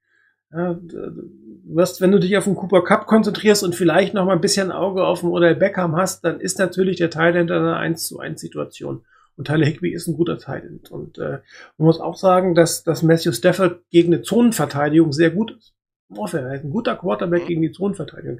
Ja, 0.54 0.74
du 0.74 1.30
wirst, 1.64 2.00
wenn 2.00 2.12
du 2.12 2.20
dich 2.20 2.36
auf 2.36 2.44
den 2.44 2.54
Cooper 2.54 2.84
Cup 2.84 3.06
konzentrierst 3.06 3.64
und 3.64 3.74
vielleicht 3.74 4.14
noch 4.14 4.24
mal 4.24 4.34
ein 4.34 4.40
bisschen 4.40 4.70
Auge 4.70 5.04
auf 5.04 5.20
den 5.20 5.30
Odell 5.30 5.56
Beckham 5.56 5.96
hast, 5.96 6.24
dann 6.24 6.38
ist 6.38 6.58
natürlich 6.58 6.96
der 6.98 7.10
Thailand 7.10 7.50
eine 7.50 7.76
1 7.76 8.06
zu 8.06 8.20
1 8.20 8.40
Situation. 8.40 9.04
Und 9.36 9.48
Tyler 9.48 9.66
Higby 9.66 9.92
ist 9.92 10.06
ein 10.06 10.16
guter 10.16 10.38
Thailand. 10.38 10.92
Und 10.92 11.18
äh, 11.18 11.40
man 11.76 11.86
muss 11.86 12.00
auch 12.00 12.16
sagen, 12.16 12.54
dass, 12.54 12.84
dass 12.84 13.02
Matthew 13.02 13.32
Stafford 13.32 13.80
gegen 13.90 14.12
eine 14.12 14.22
Zonenverteidigung 14.22 15.12
sehr 15.12 15.30
gut 15.30 15.56
ist. 15.56 15.74
Er 16.16 16.54
ist 16.54 16.64
ein 16.64 16.70
guter 16.70 16.94
Quarterback 16.94 17.46
gegen 17.46 17.62
die 17.62 17.72
Zonenverteidigung. 17.72 18.38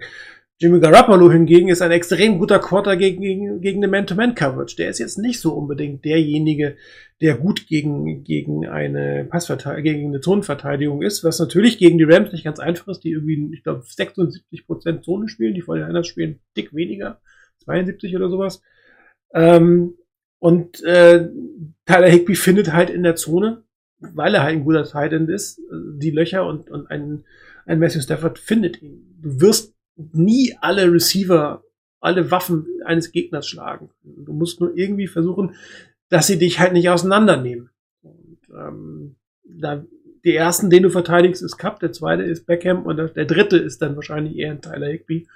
Jimmy 0.64 0.80
Garoppolo 0.80 1.30
hingegen 1.30 1.68
ist 1.68 1.82
ein 1.82 1.90
extrem 1.90 2.38
guter 2.38 2.58
Quarter 2.58 2.96
gegen, 2.96 3.20
gegen, 3.20 3.60
gegen 3.60 3.84
eine 3.84 3.90
Man-to-Man-Coverage. 3.90 4.76
Der 4.76 4.88
ist 4.88 4.98
jetzt 4.98 5.18
nicht 5.18 5.38
so 5.38 5.52
unbedingt 5.52 6.06
derjenige, 6.06 6.78
der 7.20 7.36
gut 7.36 7.66
gegen, 7.66 8.24
gegen 8.24 8.66
eine 8.66 9.26
Passverteidigung, 9.26 9.82
gegen 9.82 10.08
eine 10.08 10.22
Zonenverteidigung 10.22 11.02
ist, 11.02 11.22
was 11.22 11.38
natürlich 11.38 11.76
gegen 11.76 11.98
die 11.98 12.04
Rams 12.04 12.32
nicht 12.32 12.44
ganz 12.44 12.60
einfach 12.60 12.88
ist, 12.88 13.00
die 13.00 13.10
irgendwie, 13.10 13.50
ich 13.52 13.62
glaube, 13.62 13.82
76 13.84 14.66
Prozent 14.66 15.04
Zone 15.04 15.28
spielen, 15.28 15.52
die 15.52 15.60
vor 15.60 15.76
den 15.76 16.02
spielen 16.02 16.40
dick 16.56 16.72
weniger, 16.72 17.20
72 17.64 18.16
oder 18.16 18.30
sowas. 18.30 18.62
Ähm, 19.34 19.98
und 20.38 20.82
äh, 20.82 21.28
Tyler 21.84 22.08
Higby 22.08 22.36
findet 22.36 22.72
halt 22.72 22.88
in 22.88 23.02
der 23.02 23.16
Zone, 23.16 23.64
weil 23.98 24.34
er 24.34 24.42
halt 24.42 24.56
ein 24.56 24.64
guter 24.64 24.84
Tight 24.84 25.12
End 25.12 25.28
ist, 25.28 25.60
die 25.70 26.10
Löcher 26.10 26.46
und, 26.46 26.70
und 26.70 26.90
ein, 26.90 27.24
ein 27.66 27.78
Matthew 27.78 28.00
Stafford 28.00 28.38
findet 28.38 28.80
ihn. 28.80 29.18
Du 29.20 29.42
wirst 29.42 29.73
nie 29.96 30.54
alle 30.60 30.90
Receiver, 30.92 31.62
alle 32.00 32.30
Waffen 32.30 32.66
eines 32.84 33.12
Gegners 33.12 33.48
schlagen. 33.48 33.90
Du 34.02 34.32
musst 34.32 34.60
nur 34.60 34.76
irgendwie 34.76 35.06
versuchen, 35.06 35.54
dass 36.08 36.26
sie 36.26 36.38
dich 36.38 36.60
halt 36.60 36.72
nicht 36.72 36.88
auseinandernehmen. 36.90 37.70
Und, 38.02 38.38
ähm, 38.54 39.16
da, 39.44 39.84
die 40.24 40.34
ersten, 40.34 40.70
den 40.70 40.82
du 40.82 40.90
verteidigst, 40.90 41.42
ist 41.42 41.56
Cup, 41.58 41.80
der 41.80 41.92
zweite 41.92 42.22
ist 42.22 42.46
Beckham 42.46 42.84
und 42.84 42.96
der, 42.96 43.24
dritte 43.24 43.56
ist 43.56 43.82
dann 43.82 43.96
wahrscheinlich 43.96 44.36
eher 44.36 44.50
ein 44.50 44.62
Tyler 44.62 44.88
Higby. 44.88 45.26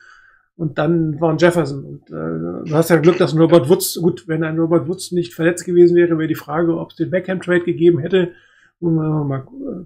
Und 0.57 0.77
dann 0.79 1.23
ein 1.23 1.39
Jefferson. 1.39 1.85
Und 1.85 2.11
äh, 2.11 2.69
du 2.69 2.71
hast 2.73 2.91
ja 2.91 2.97
Glück, 2.97 3.17
dass 3.19 3.33
ein 3.33 3.39
Robert 3.39 3.69
Woods, 3.69 3.95
gut, 4.03 4.27
wenn 4.27 4.43
ein 4.43 4.59
Robert 4.59 4.89
Woods 4.89 5.13
nicht 5.13 5.35
verletzt 5.35 5.65
gewesen 5.65 5.95
wäre, 5.95 6.19
wäre 6.19 6.27
die 6.27 6.35
Frage, 6.35 6.77
ob 6.77 6.91
es 6.91 6.97
den 6.97 7.11
Beckham-Trade 7.11 7.63
gegeben 7.63 8.01
hätte. 8.01 8.33
Mal, 8.81 9.25
mal 9.25 9.41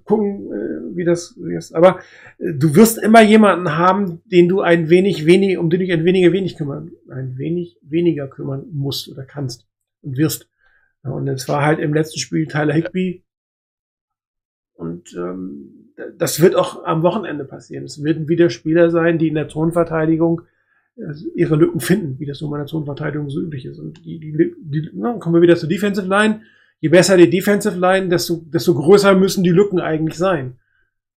gucken, 0.05 0.53
äh, 0.53 0.97
wie 0.97 1.05
das 1.05 1.35
ist. 1.57 1.75
Aber 1.75 2.01
äh, 2.39 2.53
du 2.53 2.75
wirst 2.75 2.99
immer 2.99 3.23
jemanden 3.23 3.79
haben, 3.79 4.21
den 4.27 4.49
du 4.49 4.61
ein 4.61 4.91
wenig 4.91 5.25
wenig, 5.25 5.57
um 5.57 5.71
den 5.71 5.81
du 5.81 5.87
dich 5.87 5.95
ein 5.95 6.05
weniger 6.05 6.33
wenig 6.33 6.57
kümmern, 6.57 6.93
ein 7.11 7.39
wenig 7.39 7.79
weniger 7.81 8.29
kümmern 8.29 8.67
musst 8.71 9.09
oder 9.09 9.25
kannst 9.25 9.67
und 10.03 10.19
wirst. 10.19 10.51
Und 11.03 11.27
es 11.29 11.49
war 11.49 11.65
halt 11.65 11.79
im 11.79 11.95
letzten 11.95 12.19
Spiel 12.19 12.47
Tyler 12.47 12.75
Higby. 12.75 13.25
Und 14.75 15.15
ähm, 15.17 15.93
das 16.19 16.41
wird 16.41 16.55
auch 16.55 16.85
am 16.85 17.03
Wochenende 17.03 17.45
passieren. 17.45 17.85
Es 17.85 18.03
werden 18.05 18.29
wieder 18.29 18.51
Spieler 18.51 18.91
sein, 18.91 19.19
die 19.19 19.29
in 19.29 19.35
der 19.35 19.49
Zonenverteidigung 19.49 20.43
äh, 20.97 21.15
ihre 21.35 21.57
Lücken 21.57 21.81
finden, 21.81 22.19
wie 22.19 22.27
das 22.27 22.39
so 22.39 22.53
in 22.53 22.59
der 22.59 22.67
Zonenverteidigung 22.67 23.31
so 23.31 23.41
üblich 23.41 23.65
ist. 23.65 23.79
Und 23.79 24.05
die, 24.05 24.21
die, 24.21 24.55
die 24.59 24.91
na, 24.93 25.15
kommen 25.15 25.35
wir 25.35 25.43
wieder 25.43 25.57
zur 25.57 25.69
Defensive 25.69 26.07
Line 26.07 26.43
je 26.83 26.89
besser 26.89 27.17
die 27.17 27.31
Defensive 27.31 27.79
Line, 27.79 28.09
desto, 28.09 28.43
desto 28.45 28.75
größer 28.75 29.15
müssen 29.15 29.45
die 29.45 29.51
Lücken 29.51 29.81
eigentlich 29.81 30.19
sein. 30.19 30.59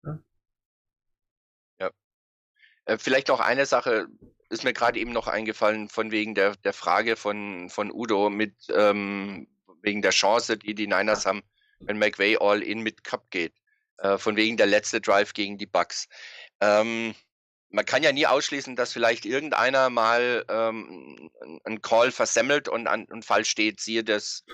Ja. 0.04 0.18
ja. 1.80 1.90
Äh, 2.84 2.98
vielleicht 2.98 3.28
noch 3.28 3.40
eine 3.40 3.64
Sache, 3.64 4.06
ist 4.50 4.62
mir 4.62 4.74
gerade 4.74 4.98
eben 4.98 5.12
noch 5.12 5.26
eingefallen, 5.26 5.88
von 5.88 6.10
wegen 6.10 6.34
der, 6.34 6.54
der 6.56 6.74
Frage 6.74 7.16
von, 7.16 7.70
von 7.70 7.90
Udo 7.90 8.28
mit 8.28 8.54
ähm, 8.74 9.48
wegen 9.80 10.02
der 10.02 10.10
Chance, 10.10 10.58
die 10.58 10.74
die 10.74 10.86
Niners 10.86 11.24
haben, 11.24 11.42
wenn 11.80 11.98
McVay 11.98 12.36
all 12.38 12.62
in 12.62 12.80
mit 12.80 13.02
Cup 13.02 13.30
geht. 13.30 13.54
Äh, 13.96 14.18
von 14.18 14.36
wegen 14.36 14.58
der 14.58 14.66
letzte 14.66 15.00
Drive 15.00 15.32
gegen 15.32 15.56
die 15.56 15.66
Bucks. 15.66 16.08
Ähm, 16.60 17.14
man 17.70 17.86
kann 17.86 18.02
ja 18.02 18.12
nie 18.12 18.26
ausschließen, 18.26 18.76
dass 18.76 18.92
vielleicht 18.92 19.24
irgendeiner 19.24 19.88
mal 19.88 20.44
ähm, 20.50 21.30
einen 21.64 21.80
Call 21.80 22.12
versemmelt 22.12 22.68
und, 22.68 22.86
an, 22.86 23.06
und 23.06 23.24
falsch 23.24 23.48
steht. 23.48 23.80
Siehe 23.80 24.04
das 24.04 24.44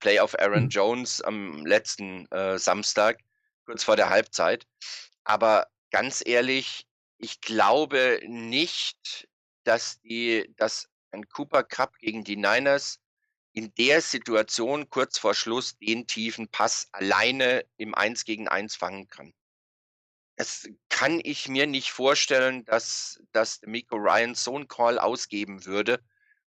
Play 0.00 0.18
auf 0.18 0.38
Aaron 0.38 0.68
Jones 0.68 1.20
am 1.20 1.64
letzten 1.64 2.26
äh, 2.32 2.58
Samstag, 2.58 3.20
kurz 3.64 3.84
vor 3.84 3.96
der 3.96 4.10
Halbzeit. 4.10 4.66
Aber 5.24 5.68
ganz 5.90 6.22
ehrlich, 6.24 6.86
ich 7.18 7.40
glaube 7.40 8.20
nicht, 8.26 9.28
dass 9.64 10.00
die, 10.00 10.52
dass 10.56 10.88
ein 11.12 11.28
Cooper 11.28 11.62
Cup 11.62 11.98
gegen 11.98 12.24
die 12.24 12.36
Niners 12.36 12.98
in 13.52 13.72
der 13.74 14.00
Situation 14.00 14.88
kurz 14.90 15.18
vor 15.18 15.34
Schluss 15.34 15.76
den 15.76 16.06
tiefen 16.06 16.48
Pass 16.48 16.88
alleine 16.92 17.64
im 17.76 17.94
1 17.94 18.24
gegen 18.24 18.48
1 18.48 18.76
fangen 18.76 19.08
kann. 19.08 19.34
Das 20.36 20.66
kann 20.88 21.20
ich 21.22 21.48
mir 21.48 21.66
nicht 21.66 21.90
vorstellen, 21.92 22.64
dass, 22.64 23.20
dass 23.32 23.60
Miko 23.66 23.96
Ryan 23.96 24.34
so 24.34 24.56
einen 24.56 24.68
Call 24.68 24.98
ausgeben 24.98 25.66
würde 25.66 26.02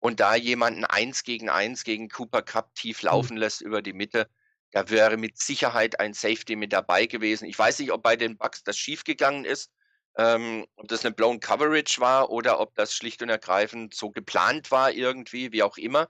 und 0.06 0.20
da 0.20 0.36
jemanden 0.36 0.84
eins 0.84 1.24
gegen 1.24 1.48
eins 1.48 1.82
gegen 1.82 2.08
Cooper 2.08 2.42
Cup 2.42 2.72
tief 2.76 3.02
laufen 3.02 3.36
lässt 3.36 3.60
über 3.60 3.82
die 3.82 3.92
Mitte, 3.92 4.30
da 4.70 4.88
wäre 4.88 5.16
mit 5.16 5.36
Sicherheit 5.36 5.98
ein 5.98 6.14
Safety 6.14 6.54
mit 6.54 6.72
dabei 6.72 7.06
gewesen. 7.06 7.46
Ich 7.46 7.58
weiß 7.58 7.80
nicht, 7.80 7.90
ob 7.90 8.04
bei 8.04 8.14
den 8.14 8.36
Bucks 8.36 8.62
das 8.62 8.78
schiefgegangen 8.78 9.44
ist, 9.44 9.72
ähm, 10.16 10.64
ob 10.76 10.86
das 10.86 11.04
eine 11.04 11.12
blown 11.12 11.40
Coverage 11.40 12.00
war 12.00 12.30
oder 12.30 12.60
ob 12.60 12.72
das 12.76 12.94
schlicht 12.94 13.20
und 13.20 13.30
ergreifend 13.30 13.94
so 13.94 14.10
geplant 14.12 14.70
war 14.70 14.92
irgendwie, 14.92 15.50
wie 15.50 15.64
auch 15.64 15.76
immer. 15.76 16.08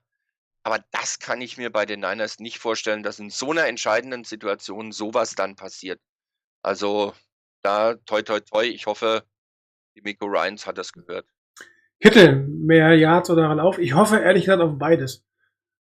Aber 0.62 0.85
das 0.90 1.18
kann 1.18 1.40
ich 1.40 1.56
mir 1.56 1.70
bei 1.70 1.86
den 1.86 2.01
Niners 2.01 2.39
nicht 2.39 2.59
vorstellen, 2.59 3.02
dass 3.02 3.18
in 3.18 3.31
so 3.31 3.51
einer 3.51 3.66
entscheidenden 3.66 4.24
Situation 4.24 4.93
sowas 4.93 5.35
dann 5.36 5.56
passiert. 5.56 6.02
Also 6.60 7.14
da 7.62 7.94
toi 7.94 8.20
toi 8.20 8.40
toi, 8.40 8.66
ich 8.66 8.85
hoffe, 8.85 9.27
die 9.94 10.02
Miko 10.02 10.27
Ryans 10.27 10.66
hat 10.66 10.77
das 10.77 10.93
gehört. 10.93 11.27
Kittel, 12.01 12.47
mehr 12.47 12.94
Yards 12.94 13.31
oder 13.31 13.55
Lauf. 13.55 13.78
Ich 13.78 13.94
hoffe 13.94 14.18
ehrlich 14.18 14.44
gesagt 14.44 14.62
auf 14.62 14.78
beides. 14.78 15.24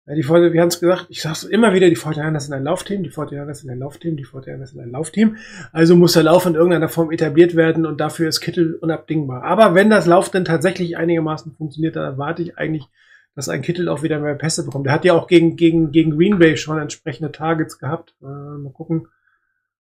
Ja, 0.06 0.16
die 0.16 0.24
Folge, 0.24 0.54
wir 0.54 0.62
haben 0.62 0.70
es 0.70 0.80
gesagt, 0.80 1.06
ich 1.10 1.22
sag's 1.22 1.44
immer 1.44 1.74
wieder, 1.74 1.88
die 1.88 1.96
Fortinanders 1.96 2.46
sind 2.46 2.56
ein 2.56 2.64
Laufteam, 2.64 3.04
die 3.04 3.12
Fortinanders 3.12 3.60
sind 3.60 3.70
ein 3.70 3.78
Laufteam, 3.78 4.18
die 4.18 4.24
Fortinanders 4.24 4.72
sind 4.72 4.82
ein 4.82 4.90
Laufteam. 4.90 5.38
Also 5.72 5.96
muss 5.96 6.14
der 6.14 6.24
Lauf 6.24 6.48
in 6.48 6.56
irgendeiner 6.56 6.90
Form 6.90 7.12
etabliert 7.12 7.56
werden 7.56 7.86
und 7.86 8.02
dafür 8.02 8.28
ist 8.28 8.42
Kittel 8.42 8.76
unabdingbar. 8.76 9.44
Aber 9.44 9.76
wenn 9.76 9.92
das 9.92 10.08
Lauf 10.08 10.32
denn 10.32 10.46
tatsächlich 10.46 10.98
einigermaßen 10.98 11.52
funktioniert, 11.54 11.96
dann 11.96 12.06
erwarte 12.06 12.42
ich 12.42 12.58
eigentlich, 12.58 12.88
dass 13.36 13.50
ein 13.50 13.62
Kittel 13.62 13.88
auch 13.88 14.02
wieder 14.02 14.20
mehr 14.20 14.34
Pässe 14.34 14.66
bekommt. 14.66 14.88
Der 14.88 14.94
hat 14.94 15.06
ja 15.06 15.14
auch 15.14 15.28
gegen, 15.28 15.56
gegen, 15.56 15.92
gegen 15.92 16.18
Green 16.18 16.40
Bay 16.40 16.58
schon 16.58 16.80
entsprechende 16.80 17.32
Targets 17.32 17.78
gehabt. 17.78 18.16
Äh, 18.22 18.26
mal 18.26 18.74
gucken, 18.74 19.08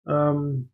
Ähm, 0.07 0.69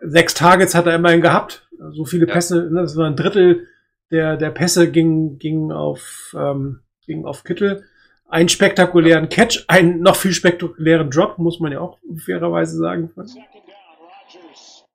sechs 0.00 0.34
Targets 0.34 0.74
hat 0.74 0.86
er 0.86 0.94
immerhin 0.94 1.20
gehabt. 1.20 1.68
So 1.92 2.04
viele 2.04 2.26
Ja. 2.26 2.32
Pässe, 2.32 2.68
ne, 2.70 2.80
das 2.82 2.96
war 2.96 3.06
ein 3.06 3.16
Drittel 3.16 3.66
der, 4.10 4.36
der 4.36 4.50
Pässe 4.50 4.90
ging, 4.90 5.38
ging 5.38 5.72
auf, 5.72 6.34
ähm, 6.38 6.80
ging 7.06 7.24
auf 7.24 7.44
Kittel. 7.44 7.84
Einen 8.28 8.48
spektakulären 8.48 9.28
Catch, 9.28 9.64
einen 9.68 10.00
noch 10.00 10.16
viel 10.16 10.32
spektakulären 10.32 11.10
Drop, 11.10 11.38
muss 11.38 11.60
man 11.60 11.72
ja 11.72 11.80
auch 11.80 11.98
fairerweise 12.16 12.76
sagen 12.76 13.10
von, 13.10 13.26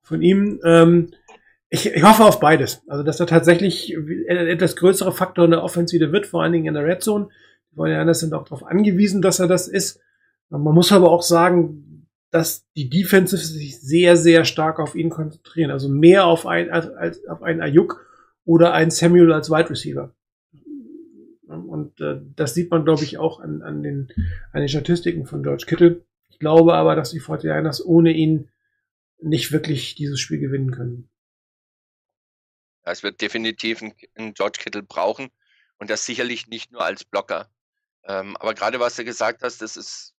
von 0.04 0.22
ihm. 0.22 0.60
Ähm, 0.64 1.12
ich, 1.70 1.88
ich 1.88 2.04
hoffe 2.04 2.24
auf 2.26 2.40
beides. 2.40 2.84
Also, 2.88 3.04
dass 3.04 3.20
er 3.20 3.26
tatsächlich 3.26 3.98
ein 3.98 4.48
etwas 4.48 4.76
größere 4.76 5.12
Faktor 5.12 5.46
in 5.46 5.52
der 5.52 5.64
Offensive 5.64 6.12
wird, 6.12 6.28
vor 6.28 6.44
allen 6.44 6.54
Dingen 6.54 6.68
in 6.68 6.76
der 6.76 6.86
Red 6.86 7.02
Zone. 7.02 7.30
Die 7.72 7.78
Warriors 7.78 8.20
sind 8.20 8.34
auch 8.36 8.44
darauf 8.44 8.64
angewiesen, 8.64 9.24
dass 9.24 9.40
er 9.40 9.48
das 9.48 9.68
ist. 9.68 10.00
Man 10.50 10.62
muss 10.62 10.92
aber 10.92 11.10
auch 11.10 11.24
sagen, 11.24 12.08
dass 12.30 12.68
die 12.76 12.90
Defensive 12.90 13.42
sich 13.42 13.80
sehr, 13.82 14.18
sehr 14.18 14.46
stark 14.46 14.80
auf 14.80 14.94
ihn 14.96 15.10
konzentrieren. 15.10 15.72
Also 15.72 15.90
mehr 15.90 16.26
auf, 16.26 16.46
ein, 16.46 16.70
als, 16.70 16.90
als 16.90 17.28
auf 17.28 17.42
einen 17.42 17.62
Ayuk 17.62 18.03
oder 18.46 18.74
einen 18.74 18.92
Samuel 18.92 19.32
als 19.32 19.50
Wide 19.50 19.70
Receiver. 19.70 20.14
Und 21.48 22.00
äh, 22.02 22.20
das 22.36 22.54
sieht 22.54 22.72
man, 22.72 22.84
glaube 22.84 23.04
ich, 23.04 23.18
auch 23.18 23.40
an, 23.40 23.62
an, 23.62 23.84
den, 23.84 24.12
an 24.52 24.62
den 24.62 24.70
Statistiken 24.70 25.26
von 25.26 25.44
George 25.44 25.66
Kittle. 25.68 26.06
Ich 26.30 26.40
glaube 26.40 26.74
aber, 26.74 26.96
dass 26.96 27.12
die 27.12 27.22
49ers 27.22 27.84
ohne 27.84 28.12
ihn 28.12 28.50
nicht 29.20 29.52
wirklich 29.52 29.96
dieses 29.96 30.20
Spiel 30.20 30.40
gewinnen 30.40 30.72
können. 30.72 31.10
Es 32.86 33.04
wird 33.04 33.22
definitiv 33.22 33.82
einen 33.82 34.34
George 34.34 34.60
Kittle 34.62 34.84
brauchen 34.84 35.30
und 35.78 35.90
das 35.90 36.06
sicherlich 36.06 36.48
nicht 36.48 36.72
nur 36.72 36.84
als 36.84 37.06
Blocker. 37.06 37.50
Ähm, 38.06 38.36
aber 38.38 38.54
gerade 38.54 38.80
was 38.80 38.96
du 38.96 39.06
gesagt 39.06 39.44
hast, 39.44 39.62
das 39.62 39.78
ist, 39.78 40.14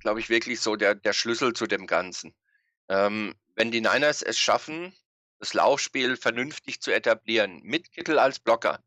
glaube 0.00 0.20
ich, 0.20 0.30
wirklich 0.30 0.60
so 0.60 0.76
der, 0.76 0.94
der 0.94 1.12
Schlüssel 1.12 1.52
zu 1.52 1.66
dem 1.66 1.86
Ganzen. 1.86 2.34
Ähm, 2.88 3.34
wenn 3.54 3.70
die 3.70 3.80
Niners 3.80 4.22
es 4.22 4.38
schaffen, 4.38 4.94
das 5.38 5.54
Laufspiel 5.54 6.16
vernünftig 6.16 6.80
zu 6.80 6.90
etablieren, 6.90 7.60
mit 7.62 7.92
Kittle 7.92 8.20
als 8.20 8.38
Blocker, 8.38 8.82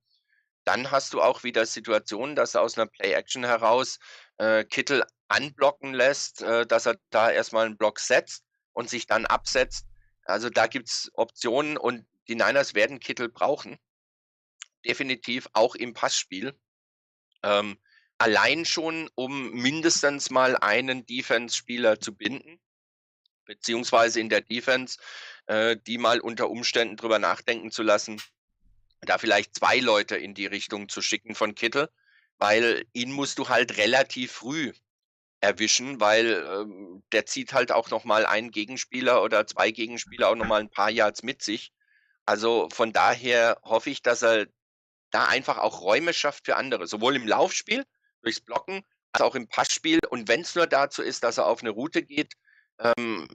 dann 0.63 0.91
hast 0.91 1.13
du 1.13 1.21
auch 1.21 1.43
wieder 1.43 1.65
Situationen, 1.65 2.35
dass 2.35 2.55
er 2.55 2.61
aus 2.61 2.77
einer 2.77 2.87
Play-Action 2.87 3.43
heraus 3.43 3.99
äh, 4.37 4.63
Kittel 4.63 5.03
anblocken 5.27 5.93
lässt, 5.93 6.41
äh, 6.41 6.65
dass 6.65 6.85
er 6.85 6.99
da 7.09 7.31
erstmal 7.31 7.65
einen 7.65 7.77
Block 7.77 7.99
setzt 7.99 8.43
und 8.73 8.89
sich 8.89 9.07
dann 9.07 9.25
absetzt. 9.25 9.87
Also 10.25 10.49
da 10.49 10.67
gibt's 10.67 11.09
Optionen 11.13 11.77
und 11.77 12.05
die 12.27 12.35
Niners 12.35 12.75
werden 12.75 12.99
Kittel 12.99 13.29
brauchen. 13.29 13.77
Definitiv 14.85 15.47
auch 15.53 15.75
im 15.75 15.93
Passspiel. 15.93 16.57
Ähm, 17.41 17.79
allein 18.19 18.65
schon, 18.65 19.09
um 19.15 19.51
mindestens 19.51 20.29
mal 20.29 20.55
einen 20.55 21.05
Defense-Spieler 21.05 21.99
zu 21.99 22.15
binden, 22.15 22.59
beziehungsweise 23.49 24.19
in 24.19 24.29
der 24.29 24.41
Defense, 24.41 24.99
äh, 25.47 25.75
die 25.75 25.97
mal 25.97 26.19
unter 26.19 26.49
Umständen 26.51 26.97
drüber 26.97 27.17
nachdenken 27.17 27.71
zu 27.71 27.81
lassen, 27.81 28.21
da 29.01 29.17
vielleicht 29.17 29.55
zwei 29.55 29.79
Leute 29.79 30.15
in 30.15 30.35
die 30.35 30.45
Richtung 30.45 30.87
zu 30.87 31.01
schicken 31.01 31.33
von 31.33 31.55
Kittel, 31.55 31.89
weil 32.37 32.85
ihn 32.93 33.11
musst 33.11 33.39
du 33.39 33.49
halt 33.49 33.77
relativ 33.77 34.33
früh 34.33 34.71
erwischen, 35.41 35.99
weil 35.99 36.45
ähm, 36.47 37.01
der 37.11 37.25
zieht 37.25 37.53
halt 37.53 37.71
auch 37.71 37.89
noch 37.89 38.03
mal 38.03 38.25
einen 38.25 38.51
Gegenspieler 38.51 39.23
oder 39.23 39.47
zwei 39.47 39.71
Gegenspieler 39.71 40.29
auch 40.29 40.35
noch 40.35 40.45
mal 40.45 40.61
ein 40.61 40.69
paar 40.69 40.91
Yards 40.91 41.23
mit 41.23 41.41
sich. 41.41 41.71
Also 42.25 42.69
von 42.71 42.93
daher 42.93 43.57
hoffe 43.63 43.89
ich, 43.89 44.03
dass 44.03 44.21
er 44.21 44.45
da 45.09 45.25
einfach 45.25 45.57
auch 45.57 45.81
Räume 45.81 46.13
schafft 46.13 46.45
für 46.45 46.55
andere, 46.55 46.85
sowohl 46.85 47.15
im 47.15 47.27
Laufspiel 47.27 47.83
durchs 48.21 48.41
Blocken 48.41 48.83
als 49.11 49.23
auch 49.23 49.33
im 49.33 49.47
Passspiel. 49.47 49.99
Und 50.07 50.27
wenn 50.27 50.41
es 50.41 50.53
nur 50.53 50.67
dazu 50.67 51.01
ist, 51.01 51.23
dass 51.23 51.39
er 51.39 51.47
auf 51.47 51.61
eine 51.61 51.71
Route 51.71 52.03
geht, 52.03 52.35
ähm, 52.79 53.27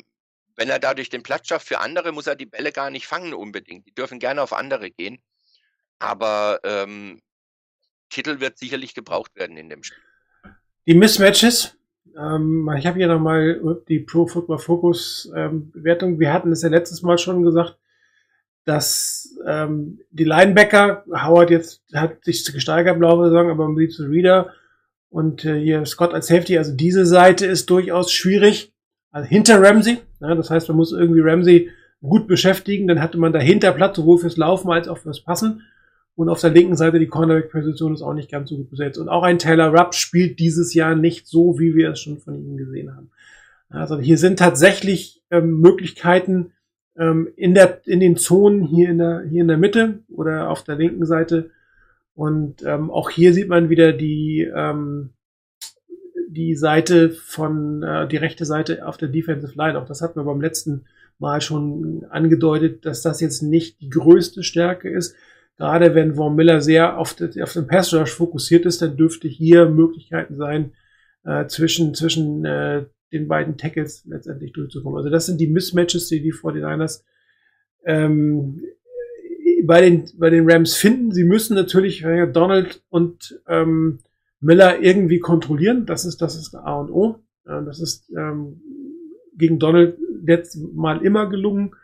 wenn 0.57 0.69
er 0.69 0.79
dadurch 0.79 1.11
den 1.11 1.23
Platz 1.23 1.49
schafft 1.49 1.69
für 1.69 1.81
andere, 1.81 2.12
muss 2.12 2.27
er 2.27 2.37
die 2.37 2.47
Bälle 2.47 2.73
gar 2.73 2.91
nicht 2.91 3.07
fangen 3.07 3.35
unbedingt. 3.35 3.87
Die 3.87 3.95
dürfen 3.95 4.19
gerne 4.19 4.43
auf 4.43 4.53
andere 4.53 4.91
gehen. 4.91 5.19
Aber 5.99 6.61
ähm, 6.65 7.21
Kittel 8.11 8.41
wird 8.41 8.59
sicherlich 8.59 8.95
gebraucht 8.95 9.35
werden 9.35 9.57
in 9.57 9.69
dem 9.69 9.83
Spiel. 9.83 10.03
Die 10.87 10.95
Mismatches. 10.95 11.77
Ähm, 12.16 12.71
ich 12.77 12.87
habe 12.87 12.99
hier 12.99 13.09
nochmal 13.09 13.83
die 13.89 14.01
Pro 14.01 14.27
Football 14.27 14.59
Focus 14.59 15.33
ähm, 15.35 15.71
Bewertung. 15.73 16.21
Wir 16.21 16.33
hatten 16.33 16.53
es 16.53 16.62
ja 16.62 16.69
letztes 16.69 17.03
Mal 17.03 17.19
schon 17.19 17.43
gesagt, 17.43 17.79
dass 18.65 19.37
ähm, 19.47 20.01
die 20.11 20.25
Linebacker, 20.25 21.05
Howard 21.09 21.51
jetzt 21.51 21.83
hat 21.93 22.25
sich 22.25 22.45
gesteigert 22.53 22.97
im 22.97 23.03
Laufe 23.03 23.23
der 23.23 23.31
Saison, 23.31 23.51
aber 23.51 23.75
sieht 23.77 23.93
zu 23.93 24.05
Reader 24.05 24.53
und 25.11 25.45
äh, 25.45 25.61
hier 25.61 25.85
Scott 25.87 26.15
als 26.15 26.27
Safety, 26.27 26.59
also 26.59 26.73
diese 26.73 27.07
Seite 27.07 27.47
ist 27.47 27.71
durchaus 27.71 28.12
schwierig. 28.12 28.74
Also 29.15 29.28
hinter 29.28 29.62
Ramsey, 29.62 29.99
ja, 30.19 30.35
das 30.35 30.51
heißt, 30.51 30.66
man 30.66 30.77
muss 30.77 30.91
irgendwie 30.91 31.20
Ramsey 31.20 31.70
gut 32.03 32.27
beschäftigen, 32.27 32.89
dann 32.89 33.01
hatte 33.01 33.16
man 33.16 33.32
dahinter 33.32 33.70
Platz, 33.70 33.95
sowohl 33.95 34.19
fürs 34.19 34.36
Laufen 34.36 34.73
als 34.73 34.89
auch 34.89 34.99
fürs 34.99 35.23
Passen. 35.23 35.62
Und 36.16 36.28
auf 36.28 36.41
der 36.41 36.51
linken 36.51 36.74
Seite 36.74 36.99
die 36.99 37.07
Cornerback-Position 37.07 37.95
ist 37.95 38.03
auch 38.03 38.12
nicht 38.12 38.28
ganz 38.28 38.51
so 38.51 38.57
gut 38.57 38.70
besetzt. 38.70 38.99
Und 38.99 39.09
auch 39.09 39.23
ein 39.23 39.39
Taylor 39.39 39.69
Rupp 39.69 39.95
spielt 39.95 40.41
dieses 40.41 40.74
Jahr 40.74 40.97
nicht 40.97 41.28
so, 41.28 41.61
wie 41.61 41.77
wir 41.77 41.91
es 41.91 42.01
schon 42.01 42.19
von 42.19 42.35
ihm 42.35 42.57
gesehen 42.57 42.97
haben. 42.97 43.12
Also 43.69 44.01
hier 44.01 44.19
sind 44.19 44.41
tatsächlich 44.41 45.23
ähm, 45.31 45.61
Möglichkeiten 45.61 46.51
ähm, 46.99 47.28
in 47.36 47.55
der 47.55 47.86
in 47.86 48.01
den 48.01 48.16
Zonen 48.16 48.62
hier 48.62 48.91
in 48.91 48.99
der 48.99 49.23
hier 49.31 49.43
in 49.43 49.49
der 49.49 49.59
Mitte 49.59 50.01
oder 50.09 50.51
auf 50.51 50.65
der 50.65 50.74
linken 50.74 51.07
Seite. 51.07 51.51
Und 52.16 52.65
ähm, 52.65 52.91
auch 52.91 53.11
hier 53.11 53.32
sieht 53.32 53.49
man 53.49 53.69
wieder 53.69 53.93
die 53.93 54.51
ähm, 54.53 55.11
die 56.35 56.56
Seite 56.56 57.11
von 57.11 57.82
äh, 57.82 58.06
die 58.09 58.16
rechte 58.16 58.44
Seite 58.44 58.86
auf 58.86 58.97
der 58.97 59.09
Defensive 59.09 59.56
Line. 59.56 59.78
Auch 59.78 59.86
das 59.86 60.02
hatten 60.02 60.19
wir 60.19 60.24
beim 60.24 60.40
letzten 60.40 60.85
Mal 61.19 61.40
schon 61.40 62.05
angedeutet, 62.11 62.85
dass 62.85 63.02
das 63.02 63.20
jetzt 63.20 63.43
nicht 63.43 63.81
die 63.81 63.89
größte 63.89 64.43
Stärke 64.43 64.90
ist. 64.90 65.15
Gerade 65.56 65.94
wenn 65.94 66.16
Von 66.16 66.35
Miller 66.35 66.61
sehr 66.61 66.98
auf, 66.98 67.16
auf 67.40 67.52
den 67.52 67.66
Pass 67.69 67.94
Rush 67.94 68.12
fokussiert 68.12 68.66
ist, 68.66 68.82
dann 68.82 68.97
dürfte 68.97 69.28
hier 69.28 69.69
Möglichkeiten 69.69 70.36
sein, 70.36 70.73
äh, 71.24 71.47
zwischen, 71.47 71.94
zwischen 71.94 72.44
äh, 72.44 72.86
den 73.12 73.28
beiden 73.28 73.56
Tackles 73.56 74.05
letztendlich 74.06 74.52
durchzukommen. 74.52 74.97
Also 74.97 75.11
das 75.11 75.27
sind 75.27 75.40
die 75.40 75.47
Mismatches, 75.47 76.09
die 76.09 76.20
die 76.20 76.32
49ers 76.32 77.05
ähm, 77.85 78.62
bei, 79.65 79.81
den, 79.81 80.11
bei 80.19 80.31
den 80.31 80.51
Rams 80.51 80.74
finden. 80.74 81.12
Sie 81.12 81.24
müssen 81.24 81.55
natürlich 81.55 82.05
äh, 82.05 82.27
Donald 82.27 82.82
und 82.90 83.40
ähm, 83.47 84.01
Miller 84.45 84.81
irgendwie 84.81 85.19
kontrollieren. 85.19 85.87
Das 85.87 86.05
ist, 86.05 86.21
das 86.23 86.37
ist 86.37 86.55
A 86.55 86.75
und 86.81 86.91
O. 86.91 87.21
Das 87.45 87.81
ist 87.81 88.11
ähm, 88.16 88.61
gegen 89.37 89.59
Donald 89.59 89.99
jetzt 90.27 90.57
mal 90.75 91.05
immer 91.05 91.29
gelungen. 91.29 91.75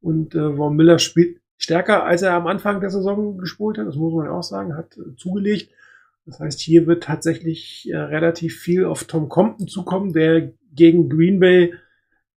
Und 0.00 0.34
äh, 0.34 0.54
Von 0.54 0.76
Miller 0.76 0.98
spielt 0.98 1.40
stärker, 1.56 2.04
als 2.04 2.22
er 2.22 2.34
am 2.34 2.46
Anfang 2.46 2.80
der 2.80 2.90
Saison 2.90 3.36
gespielt 3.38 3.78
hat. 3.78 3.86
Das 3.86 3.96
muss 3.96 4.14
man 4.14 4.26
ja 4.26 4.32
auch 4.32 4.42
sagen, 4.42 4.76
hat 4.76 4.96
äh, 4.96 5.16
zugelegt. 5.16 5.72
Das 6.24 6.40
heißt, 6.40 6.60
hier 6.60 6.86
wird 6.86 7.04
tatsächlich 7.04 7.88
äh, 7.90 7.96
relativ 7.96 8.58
viel 8.58 8.84
auf 8.84 9.04
Tom 9.04 9.28
Compton 9.28 9.66
zukommen, 9.66 10.12
der 10.12 10.52
gegen 10.74 11.08
Green 11.08 11.40
Bay 11.40 11.74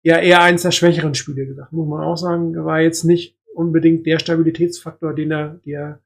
ja 0.01 0.17
eher 0.17 0.41
eins 0.41 0.63
der 0.63 0.71
schwächeren 0.71 1.13
Spiele 1.13 1.45
gesagt. 1.45 1.71
Muss 1.71 1.87
man 1.87 2.01
auch 2.01 2.17
sagen, 2.17 2.55
war 2.65 2.81
jetzt 2.81 3.03
nicht 3.03 3.37
unbedingt 3.53 4.05
der 4.05 4.17
Stabilitätsfaktor, 4.17 5.13
den 5.13 5.31
er 5.31 5.59
der 5.65 5.99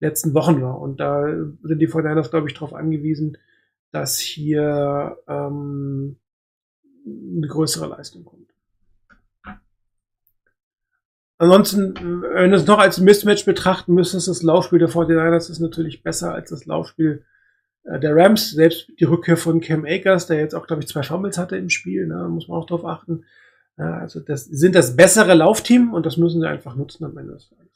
letzten 0.00 0.34
Wochen 0.34 0.62
war. 0.62 0.80
Und 0.80 1.00
da 1.00 1.26
sind 1.62 1.78
die 1.78 1.88
49ers, 1.88 2.30
glaube 2.30 2.48
ich, 2.48 2.54
darauf 2.54 2.74
angewiesen, 2.74 3.36
dass 3.90 4.18
hier 4.18 5.16
ähm, 5.26 6.16
eine 7.06 7.46
größere 7.46 7.88
Leistung 7.88 8.24
kommt. 8.24 8.48
Ansonsten, 11.38 11.94
wenn 11.94 12.50
wir 12.50 12.56
es 12.56 12.66
noch 12.66 12.78
als 12.78 12.98
Mismatch 12.98 13.44
betrachten 13.44 13.94
müssen, 13.94 14.16
ist 14.16 14.26
das 14.26 14.42
Laufspiel 14.42 14.80
der 14.80 14.88
49ers 14.88 15.50
ist 15.50 15.60
natürlich 15.60 16.02
besser 16.02 16.34
als 16.34 16.50
das 16.50 16.66
Laufspiel 16.66 17.24
äh, 17.84 18.00
der 18.00 18.16
Rams. 18.16 18.50
Selbst 18.50 18.90
die 18.98 19.04
Rückkehr 19.04 19.36
von 19.36 19.60
Cam 19.60 19.84
Akers, 19.84 20.26
der 20.26 20.38
jetzt 20.38 20.54
auch, 20.54 20.66
glaube 20.66 20.82
ich, 20.82 20.88
zwei 20.88 21.04
Fumbles 21.04 21.38
hatte 21.38 21.56
im 21.56 21.70
Spiel, 21.70 22.08
ne, 22.08 22.28
muss 22.28 22.48
man 22.48 22.58
auch 22.58 22.66
drauf 22.66 22.84
achten. 22.84 23.24
Ja, 23.76 23.98
also 23.98 24.18
das 24.18 24.46
sind 24.46 24.74
das 24.74 24.96
bessere 24.96 25.34
Laufteam 25.34 25.94
und 25.94 26.04
das 26.04 26.16
müssen 26.16 26.40
sie 26.40 26.48
einfach 26.48 26.74
nutzen 26.74 27.04
am 27.04 27.16
Ende 27.16 27.34
des 27.34 27.48
Tages. 27.48 27.67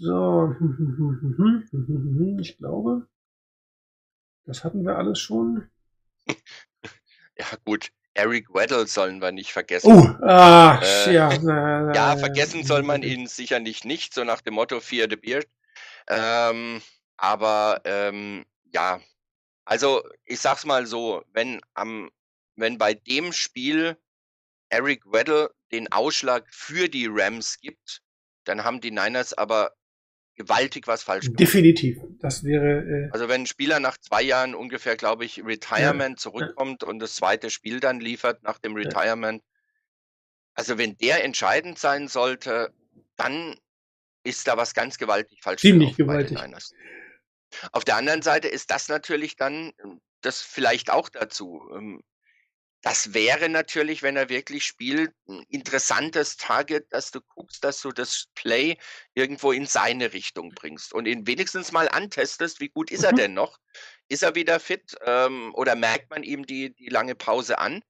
So, 0.00 0.56
ich 2.40 2.56
glaube, 2.56 3.06
das 4.46 4.64
hatten 4.64 4.84
wir 4.86 4.96
alles 4.96 5.18
schon. 5.20 5.68
Ja, 7.36 7.46
gut. 7.66 7.90
Eric 8.14 8.52
Weddle 8.52 8.86
sollen 8.86 9.20
wir 9.20 9.30
nicht 9.30 9.52
vergessen. 9.52 9.92
Oh, 9.92 10.26
ah, 10.26 10.80
Äh, 10.82 11.14
ja. 11.14 11.38
na, 11.42 11.94
Ja, 11.94 12.16
vergessen 12.16 12.64
soll 12.64 12.82
man 12.82 13.02
ihn 13.02 13.26
sicherlich 13.26 13.84
nicht, 13.84 14.14
so 14.14 14.24
nach 14.24 14.40
dem 14.40 14.54
Motto 14.54 14.80
Fear 14.80 15.06
the 15.08 15.16
Beard. 15.16 15.46
Ähm, 16.08 16.80
aber 17.18 17.82
ähm, 17.84 18.46
ja, 18.72 19.00
also 19.66 20.02
ich 20.24 20.40
sag's 20.40 20.64
mal 20.64 20.86
so, 20.86 21.22
wenn 21.32 21.60
am, 21.74 22.10
wenn 22.56 22.78
bei 22.78 22.94
dem 22.94 23.32
Spiel 23.32 23.96
Eric 24.70 25.04
Weddle 25.12 25.50
den 25.72 25.92
Ausschlag 25.92 26.46
für 26.50 26.88
die 26.88 27.06
Rams 27.10 27.60
gibt, 27.60 28.02
dann 28.44 28.64
haben 28.64 28.80
die 28.80 28.90
Niners 28.90 29.34
aber 29.34 29.72
gewaltig 30.40 30.86
was 30.86 31.02
falsch 31.02 31.26
gemacht. 31.26 31.40
Definitiv. 31.40 31.98
Das 32.18 32.44
wäre 32.44 32.80
äh, 32.80 33.10
Also 33.12 33.28
wenn 33.28 33.42
ein 33.42 33.46
Spieler 33.46 33.78
nach 33.78 33.98
zwei 33.98 34.22
Jahren 34.22 34.54
ungefähr, 34.54 34.96
glaube 34.96 35.26
ich, 35.26 35.44
Retirement 35.44 36.18
zurückkommt 36.18 36.82
und 36.82 36.98
das 36.98 37.14
zweite 37.14 37.50
Spiel 37.50 37.78
dann 37.80 38.00
liefert 38.00 38.42
nach 38.42 38.58
dem 38.58 38.74
Retirement, 38.74 39.42
Also 40.54 40.78
wenn 40.78 40.96
der 40.96 41.24
entscheidend 41.24 41.78
sein 41.78 42.08
sollte, 42.08 42.72
dann 43.16 43.54
ist 44.24 44.48
da 44.48 44.56
was 44.56 44.72
ganz 44.72 44.96
gewaltig 44.96 45.42
falsch 45.42 45.60
Ziemlich 45.60 45.96
gewaltig. 45.96 46.38
Auf 47.72 47.84
der 47.84 47.96
anderen 47.96 48.22
Seite 48.22 48.48
ist 48.48 48.70
das 48.70 48.88
natürlich 48.88 49.36
dann 49.36 49.72
ähm, 49.84 50.00
das 50.22 50.40
vielleicht 50.40 50.90
auch 50.90 51.08
dazu. 51.10 51.62
Das 52.82 53.12
wäre 53.12 53.50
natürlich, 53.50 54.02
wenn 54.02 54.16
er 54.16 54.30
wirklich 54.30 54.64
spielt, 54.64 55.12
ein 55.28 55.44
interessantes 55.50 56.36
Target, 56.38 56.86
dass 56.90 57.10
du 57.10 57.20
guckst, 57.20 57.62
dass 57.62 57.80
du 57.82 57.92
das 57.92 58.28
Play 58.34 58.78
irgendwo 59.14 59.52
in 59.52 59.66
seine 59.66 60.14
Richtung 60.14 60.54
bringst 60.54 60.94
und 60.94 61.06
ihn 61.06 61.26
wenigstens 61.26 61.72
mal 61.72 61.88
antestest, 61.90 62.58
wie 62.60 62.70
gut 62.70 62.90
ist 62.90 63.04
er 63.04 63.12
Mhm. 63.12 63.16
denn 63.16 63.34
noch? 63.34 63.58
Ist 64.08 64.22
er 64.22 64.34
wieder 64.34 64.60
fit 64.60 64.96
ähm, 65.04 65.54
oder 65.54 65.76
merkt 65.76 66.08
man 66.10 66.22
ihm 66.22 66.46
die, 66.46 66.74
die 66.74 66.88
lange 66.88 67.14
Pause 67.14 67.58
an? 67.58 67.82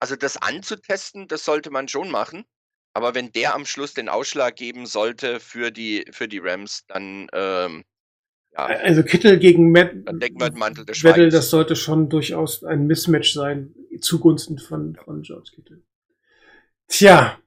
Also 0.00 0.16
das 0.16 0.36
anzutesten, 0.36 1.28
das 1.28 1.44
sollte 1.44 1.70
man 1.70 1.88
schon 1.88 2.10
machen. 2.10 2.44
Aber 2.94 3.14
wenn 3.14 3.32
der 3.32 3.54
am 3.54 3.66
Schluss 3.66 3.94
den 3.94 4.08
Ausschlag 4.08 4.56
geben 4.56 4.86
sollte 4.86 5.40
für 5.40 5.70
die, 5.70 6.06
für 6.12 6.28
die 6.28 6.38
Rams, 6.38 6.84
dann, 6.86 7.28
ähm, 7.32 7.84
ja, 8.56 8.64
Also 8.64 9.02
Kittel 9.02 9.38
gegen 9.38 9.70
Matt, 9.70 9.92
dann 10.04 10.18
decken 10.18 10.40
wir 10.40 10.50
den 10.50 10.58
Mantel 10.58 10.84
des 10.84 11.02
Vettel, 11.02 11.30
das 11.30 11.50
sollte 11.50 11.76
schon 11.76 12.08
durchaus 12.08 12.64
ein 12.64 12.86
Mismatch 12.86 13.32
sein 13.32 13.74
zugunsten 14.00 14.58
von, 14.58 14.96
von 14.96 15.22
George 15.22 15.50
Kittel. 15.54 15.82
Tja, 16.88 17.38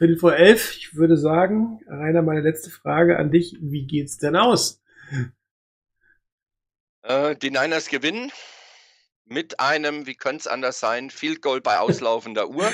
Viertel 0.00 0.16
vor 0.16 0.34
elf, 0.34 0.76
ich 0.78 0.94
würde 0.94 1.18
sagen, 1.18 1.78
Rainer, 1.86 2.22
meine 2.22 2.40
letzte 2.40 2.70
Frage 2.70 3.18
an 3.18 3.30
dich, 3.30 3.58
wie 3.60 3.86
geht's 3.86 4.16
denn 4.16 4.34
aus? 4.34 4.80
Äh, 7.02 7.36
die 7.36 7.50
Niners 7.50 7.88
gewinnen 7.88 8.32
mit 9.26 9.60
einem, 9.60 10.06
wie 10.06 10.14
könnte 10.14 10.40
es 10.40 10.46
anders 10.46 10.80
sein, 10.80 11.10
Field 11.10 11.42
Goal 11.42 11.60
bei 11.60 11.78
auslaufender 11.78 12.48
Uhr. 12.48 12.70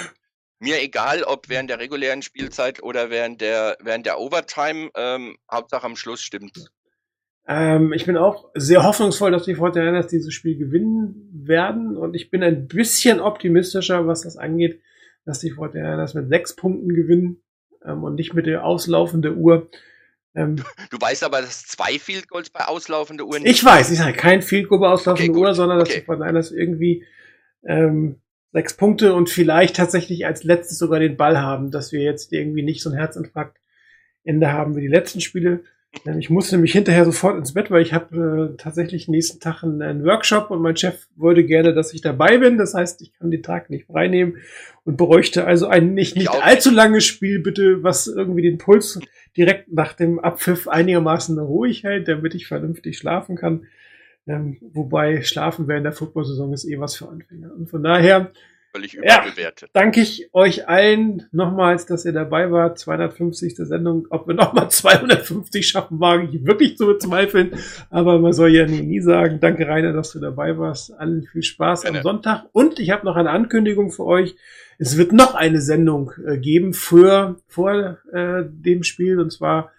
Mir 0.60 0.81
egal, 0.81 1.24
ob 1.24 1.48
während 1.48 1.68
der 1.68 1.81
regulären 1.81 2.23
Spielzeit 2.23 2.81
oder 2.82 3.10
während 3.10 3.40
der, 3.40 3.77
während 3.81 4.06
der 4.06 4.20
Overtime, 4.20 4.90
ähm, 4.94 5.36
Hauptsache 5.51 5.85
am 5.85 5.97
Schluss 5.97 6.23
stimmt. 6.23 6.70
Ähm, 7.48 7.93
ich 7.93 8.06
bin 8.06 8.16
auch 8.16 8.51
sehr 8.55 8.82
hoffnungsvoll, 8.82 9.31
dass 9.31 9.44
die 9.44 9.56
49ers 9.56 10.09
dieses 10.09 10.35
Spiel 10.35 10.56
gewinnen 10.56 11.31
werden 11.32 11.97
und 11.97 12.14
ich 12.14 12.31
bin 12.31 12.43
ein 12.43 12.66
bisschen 12.66 13.20
optimistischer, 13.20 14.06
was 14.06 14.23
das 14.23 14.36
angeht, 14.36 14.81
dass 15.24 15.39
die 15.40 15.52
49ers 15.52 16.16
mit 16.18 16.28
sechs 16.28 16.56
Punkten 16.56 16.94
gewinnen 16.94 17.43
ähm, 17.85 18.02
und 18.02 18.16
nicht 18.16 18.35
mit 18.35 18.47
der 18.47 18.64
auslaufenden 18.64 19.36
Uhr. 19.36 19.68
Ähm, 20.35 20.56
Du 20.90 20.98
weißt 21.01 21.23
aber, 21.24 21.40
dass 21.40 21.66
zwei 21.66 21.98
Field 21.98 22.28
Goals 22.28 22.51
bei 22.51 22.64
auslaufender 22.64 23.24
Uhr 23.24 23.39
ich 23.44 23.64
weiß, 23.64 23.90
ich 23.90 23.98
sage 23.98 24.16
kein 24.16 24.43
Field 24.43 24.68
Goal 24.68 24.81
bei 24.81 24.89
auslaufender 24.89 25.32
Okay. 25.32 25.40
Uhr, 25.40 25.55
sondern 25.55 25.78
dass 25.78 25.89
Okay. 25.89 26.01
die 26.05 26.10
49ers 26.10 26.52
irgendwie 26.52 27.05
ähm, 27.64 28.20
sechs 28.52 28.74
Punkte 28.74 29.14
und 29.14 29.31
vielleicht 29.31 29.77
tatsächlich 29.77 30.27
als 30.27 30.43
letztes 30.43 30.78
sogar 30.78 30.98
den 30.98 31.16
Ball 31.16 31.39
haben, 31.40 31.70
dass 31.70 31.93
wir 31.93 32.01
jetzt 32.01 32.32
irgendwie 32.32 32.62
nicht 32.62 32.82
so 32.82 32.90
ein 32.90 32.97
Herzinfarkt 32.97 33.59
Ende 34.24 34.52
haben 34.52 34.74
wie 34.74 34.81
die 34.81 34.89
letzten 34.89 35.20
Spiele. 35.20 35.62
Ähm, 36.05 36.18
Ich 36.18 36.31
musste 36.31 36.56
nämlich 36.56 36.73
hinterher 36.73 37.05
sofort 37.05 37.36
ins 37.36 37.55
Bett, 37.55 37.70
weil 37.70 37.82
ich 37.82 37.93
habe 37.93 38.52
äh, 38.52 38.56
tatsächlich 38.56 39.09
nächsten 39.09 39.40
Tag 39.40 39.62
einen, 39.62 39.81
einen 39.82 40.05
Workshop 40.05 40.51
und 40.51 40.60
mein 40.60 40.77
Chef 40.77 41.06
wollte 41.16 41.44
gerne, 41.44 41.74
dass 41.74 41.94
ich 41.94 42.01
dabei 42.01 42.39
bin. 42.39 42.59
Das 42.59 42.74
heißt, 42.74 43.01
ich 43.02 43.12
kann 43.14 43.31
den 43.31 43.43
Tag 43.43 43.70
nicht 43.70 43.86
freinehmen 43.86 44.39
und 44.85 44.97
bräuchte 44.97 45.44
also 45.44 45.66
ein 45.66 45.94
nicht, 45.94 46.16
Ich 46.16 46.23
nicht 46.23 46.31
allzu 46.31 46.70
langes 46.70 47.05
Spiel, 47.05 47.40
bitte, 47.40 47.82
was 47.82 48.06
irgendwie 48.06 48.43
den 48.43 48.59
Puls 48.59 48.98
direkt 49.36 49.73
nach 49.73 49.93
dem 49.93 50.18
Abpfiff 50.18 50.68
einigermaßen 50.68 51.39
ruhig 51.39 51.85
hält, 51.85 52.09
damit 52.09 52.35
ich 52.35 52.47
vernünftig 52.47 52.98
schlafen 52.98 53.36
kann. 53.36 53.66
Ähm, 54.27 54.59
wobei 54.60 55.23
Schlafen 55.23 55.68
während 55.68 55.85
der 55.85 55.93
Football-Saison 55.93 56.52
ist 56.52 56.64
eh 56.64 56.81
was 56.81 56.97
für 56.97 57.09
Anfänger. 57.09 57.52
Und 57.55 57.70
von 57.70 57.82
daher 57.82 58.32
völlig 58.76 58.92
Ja. 58.94 59.22
überbewertet. 59.24 59.70
danke 59.72 60.00
ich 60.00 60.28
euch 60.32 60.68
allen 60.68 61.24
nochmals, 61.32 61.86
dass 61.86 62.04
ihr 62.04 62.12
dabei 62.12 62.50
wart. 62.50 62.78
250. 62.78 63.56
Sendung. 63.56 64.06
Ob 64.10 64.26
wir 64.28 64.34
nochmal 64.34 64.70
250 64.70 65.66
schaffen, 65.66 65.98
wage 66.00 66.28
ich 66.32 66.46
wirklich 66.46 66.76
zu 66.76 66.86
bezweifeln. 66.86 67.52
Aber 67.90 68.18
man 68.18 68.32
soll 68.32 68.50
ja 68.54 68.66
nie, 68.66 68.82
nie 68.82 69.00
sagen. 69.00 69.38
Danke, 69.40 69.66
Rainer, 69.66 69.92
dass 69.92 70.12
du 70.12 70.20
dabei 70.20 70.58
warst. 70.58 70.92
Allen 70.98 71.24
viel 71.24 71.42
Spaß 71.42 71.84
am 71.86 71.92
Gerne. 71.92 72.02
Sonntag. 72.02 72.44
Und 72.52 72.78
ich 72.78 72.90
habe 72.90 73.04
noch 73.04 73.16
eine 73.16 73.30
Ankündigung 73.30 73.90
für 73.90 74.04
euch. 74.04 74.36
Es 74.78 74.98
wird 74.98 75.12
noch 75.12 75.34
eine 75.34 75.60
Sendung 75.62 76.12
äh, 76.26 76.36
geben 76.38 76.74
für, 76.74 77.36
vor 77.48 77.96
äh, 78.12 78.44
dem 78.46 78.82
Spiel. 78.82 79.18
Und 79.20 79.32
zwar 79.32 79.72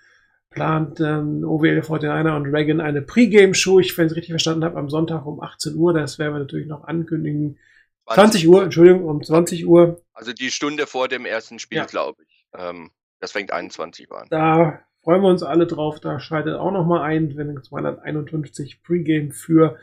plant 0.50 1.00
ähm, 1.02 1.44
OWL 1.46 1.82
49er 1.82 2.36
und 2.36 2.48
Reagan 2.48 2.82
eine 2.82 3.04
Pre-Game-Show. 3.04 3.80
Ich, 3.80 3.96
wenn 3.98 4.06
ich 4.08 4.12
es 4.14 4.16
richtig 4.16 4.32
verstanden 4.32 4.64
habe, 4.64 4.78
am 4.78 4.90
Sonntag 4.90 5.26
um 5.28 5.40
18 5.40 5.76
Uhr. 5.76 5.94
Das 5.94 6.18
werden 6.18 6.34
wir 6.34 6.40
natürlich 6.40 6.68
noch 6.68 6.86
ankündigen. 6.86 7.58
20 8.16 8.48
Uhr, 8.48 8.64
Entschuldigung, 8.64 9.04
um 9.06 9.24
20 9.24 9.68
Uhr. 9.68 10.02
Also 10.14 10.34
die 10.34 10.52
Stunde 10.52 10.88
vor 10.88 11.08
dem 11.08 11.26
ersten 11.26 11.60
Spiel, 11.60 11.80
Ja. 11.80 11.86
glaube 11.86 12.24
ich. 12.28 12.46
Ähm, 12.58 12.92
das 13.20 13.32
fängt 13.32 13.52
21 13.52 14.10
Uhr 14.12 14.22
an. 14.22 14.28
Da 14.30 14.80
freuen 15.04 15.22
wir 15.22 15.30
uns 15.30 15.44
alle 15.44 15.68
drauf. 15.68 16.00
Da 16.00 16.20
schaltet 16.20 16.56
auch 16.56 16.72
noch 16.72 16.86
mal 16.86 17.02
ein, 17.04 17.36
wenn 17.36 17.62
251 17.62 18.82
Pre-Game 18.84 19.32
für, 19.32 19.78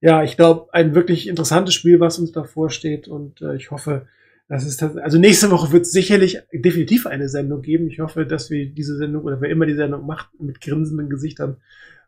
ja, 0.00 0.22
ich 0.22 0.36
glaube, 0.36 0.72
ein 0.72 0.94
wirklich 0.94 1.28
interessantes 1.28 1.74
Spiel, 1.74 2.00
was 2.00 2.18
uns 2.18 2.32
davor 2.32 2.70
steht. 2.70 3.08
Und 3.08 3.40
äh, 3.42 3.54
ich 3.56 3.70
hoffe, 3.70 4.08
dass 4.48 4.64
es 4.64 4.76
tats- 4.78 4.96
also 4.96 5.18
nächste 5.18 5.50
Woche 5.50 5.72
wird 5.72 5.82
es 5.82 5.92
sicherlich 5.92 6.38
definitiv 6.52 7.06
eine 7.06 7.28
Sendung 7.28 7.62
geben. 7.62 7.88
Ich 7.88 8.00
hoffe, 8.00 8.26
dass 8.26 8.50
wir 8.50 8.66
diese 8.66 8.96
Sendung 8.96 9.24
oder 9.24 9.40
wer 9.40 9.50
immer 9.50 9.66
die 9.66 9.74
Sendung 9.74 10.06
macht, 10.06 10.28
mit 10.40 10.60
grinsenden 10.60 11.08
Gesichtern 11.10 11.58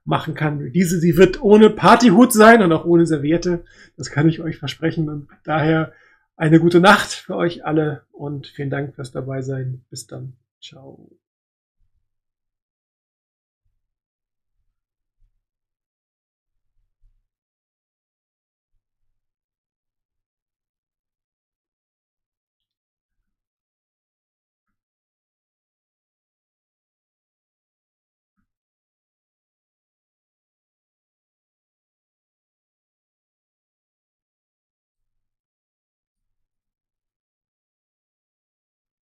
machen 0.04 0.34
kann. 0.34 0.72
Diese, 0.72 0.98
sie 0.98 1.16
wird 1.16 1.42
ohne 1.42 1.70
Partyhut 1.70 2.32
sein 2.32 2.62
und 2.62 2.72
auch 2.72 2.84
ohne 2.84 3.06
Serviette. 3.06 3.64
Das 3.96 4.10
kann 4.10 4.28
ich 4.28 4.40
euch 4.40 4.58
versprechen. 4.58 5.08
Und 5.08 5.28
daher 5.44 5.92
eine 6.36 6.58
gute 6.58 6.80
Nacht 6.80 7.10
für 7.10 7.36
euch 7.36 7.64
alle 7.64 8.02
und 8.10 8.46
vielen 8.46 8.70
Dank 8.70 8.94
fürs 8.94 9.12
dabei 9.12 9.42
sein. 9.42 9.84
Bis 9.90 10.06
dann. 10.06 10.34
Ciao. 10.60 11.10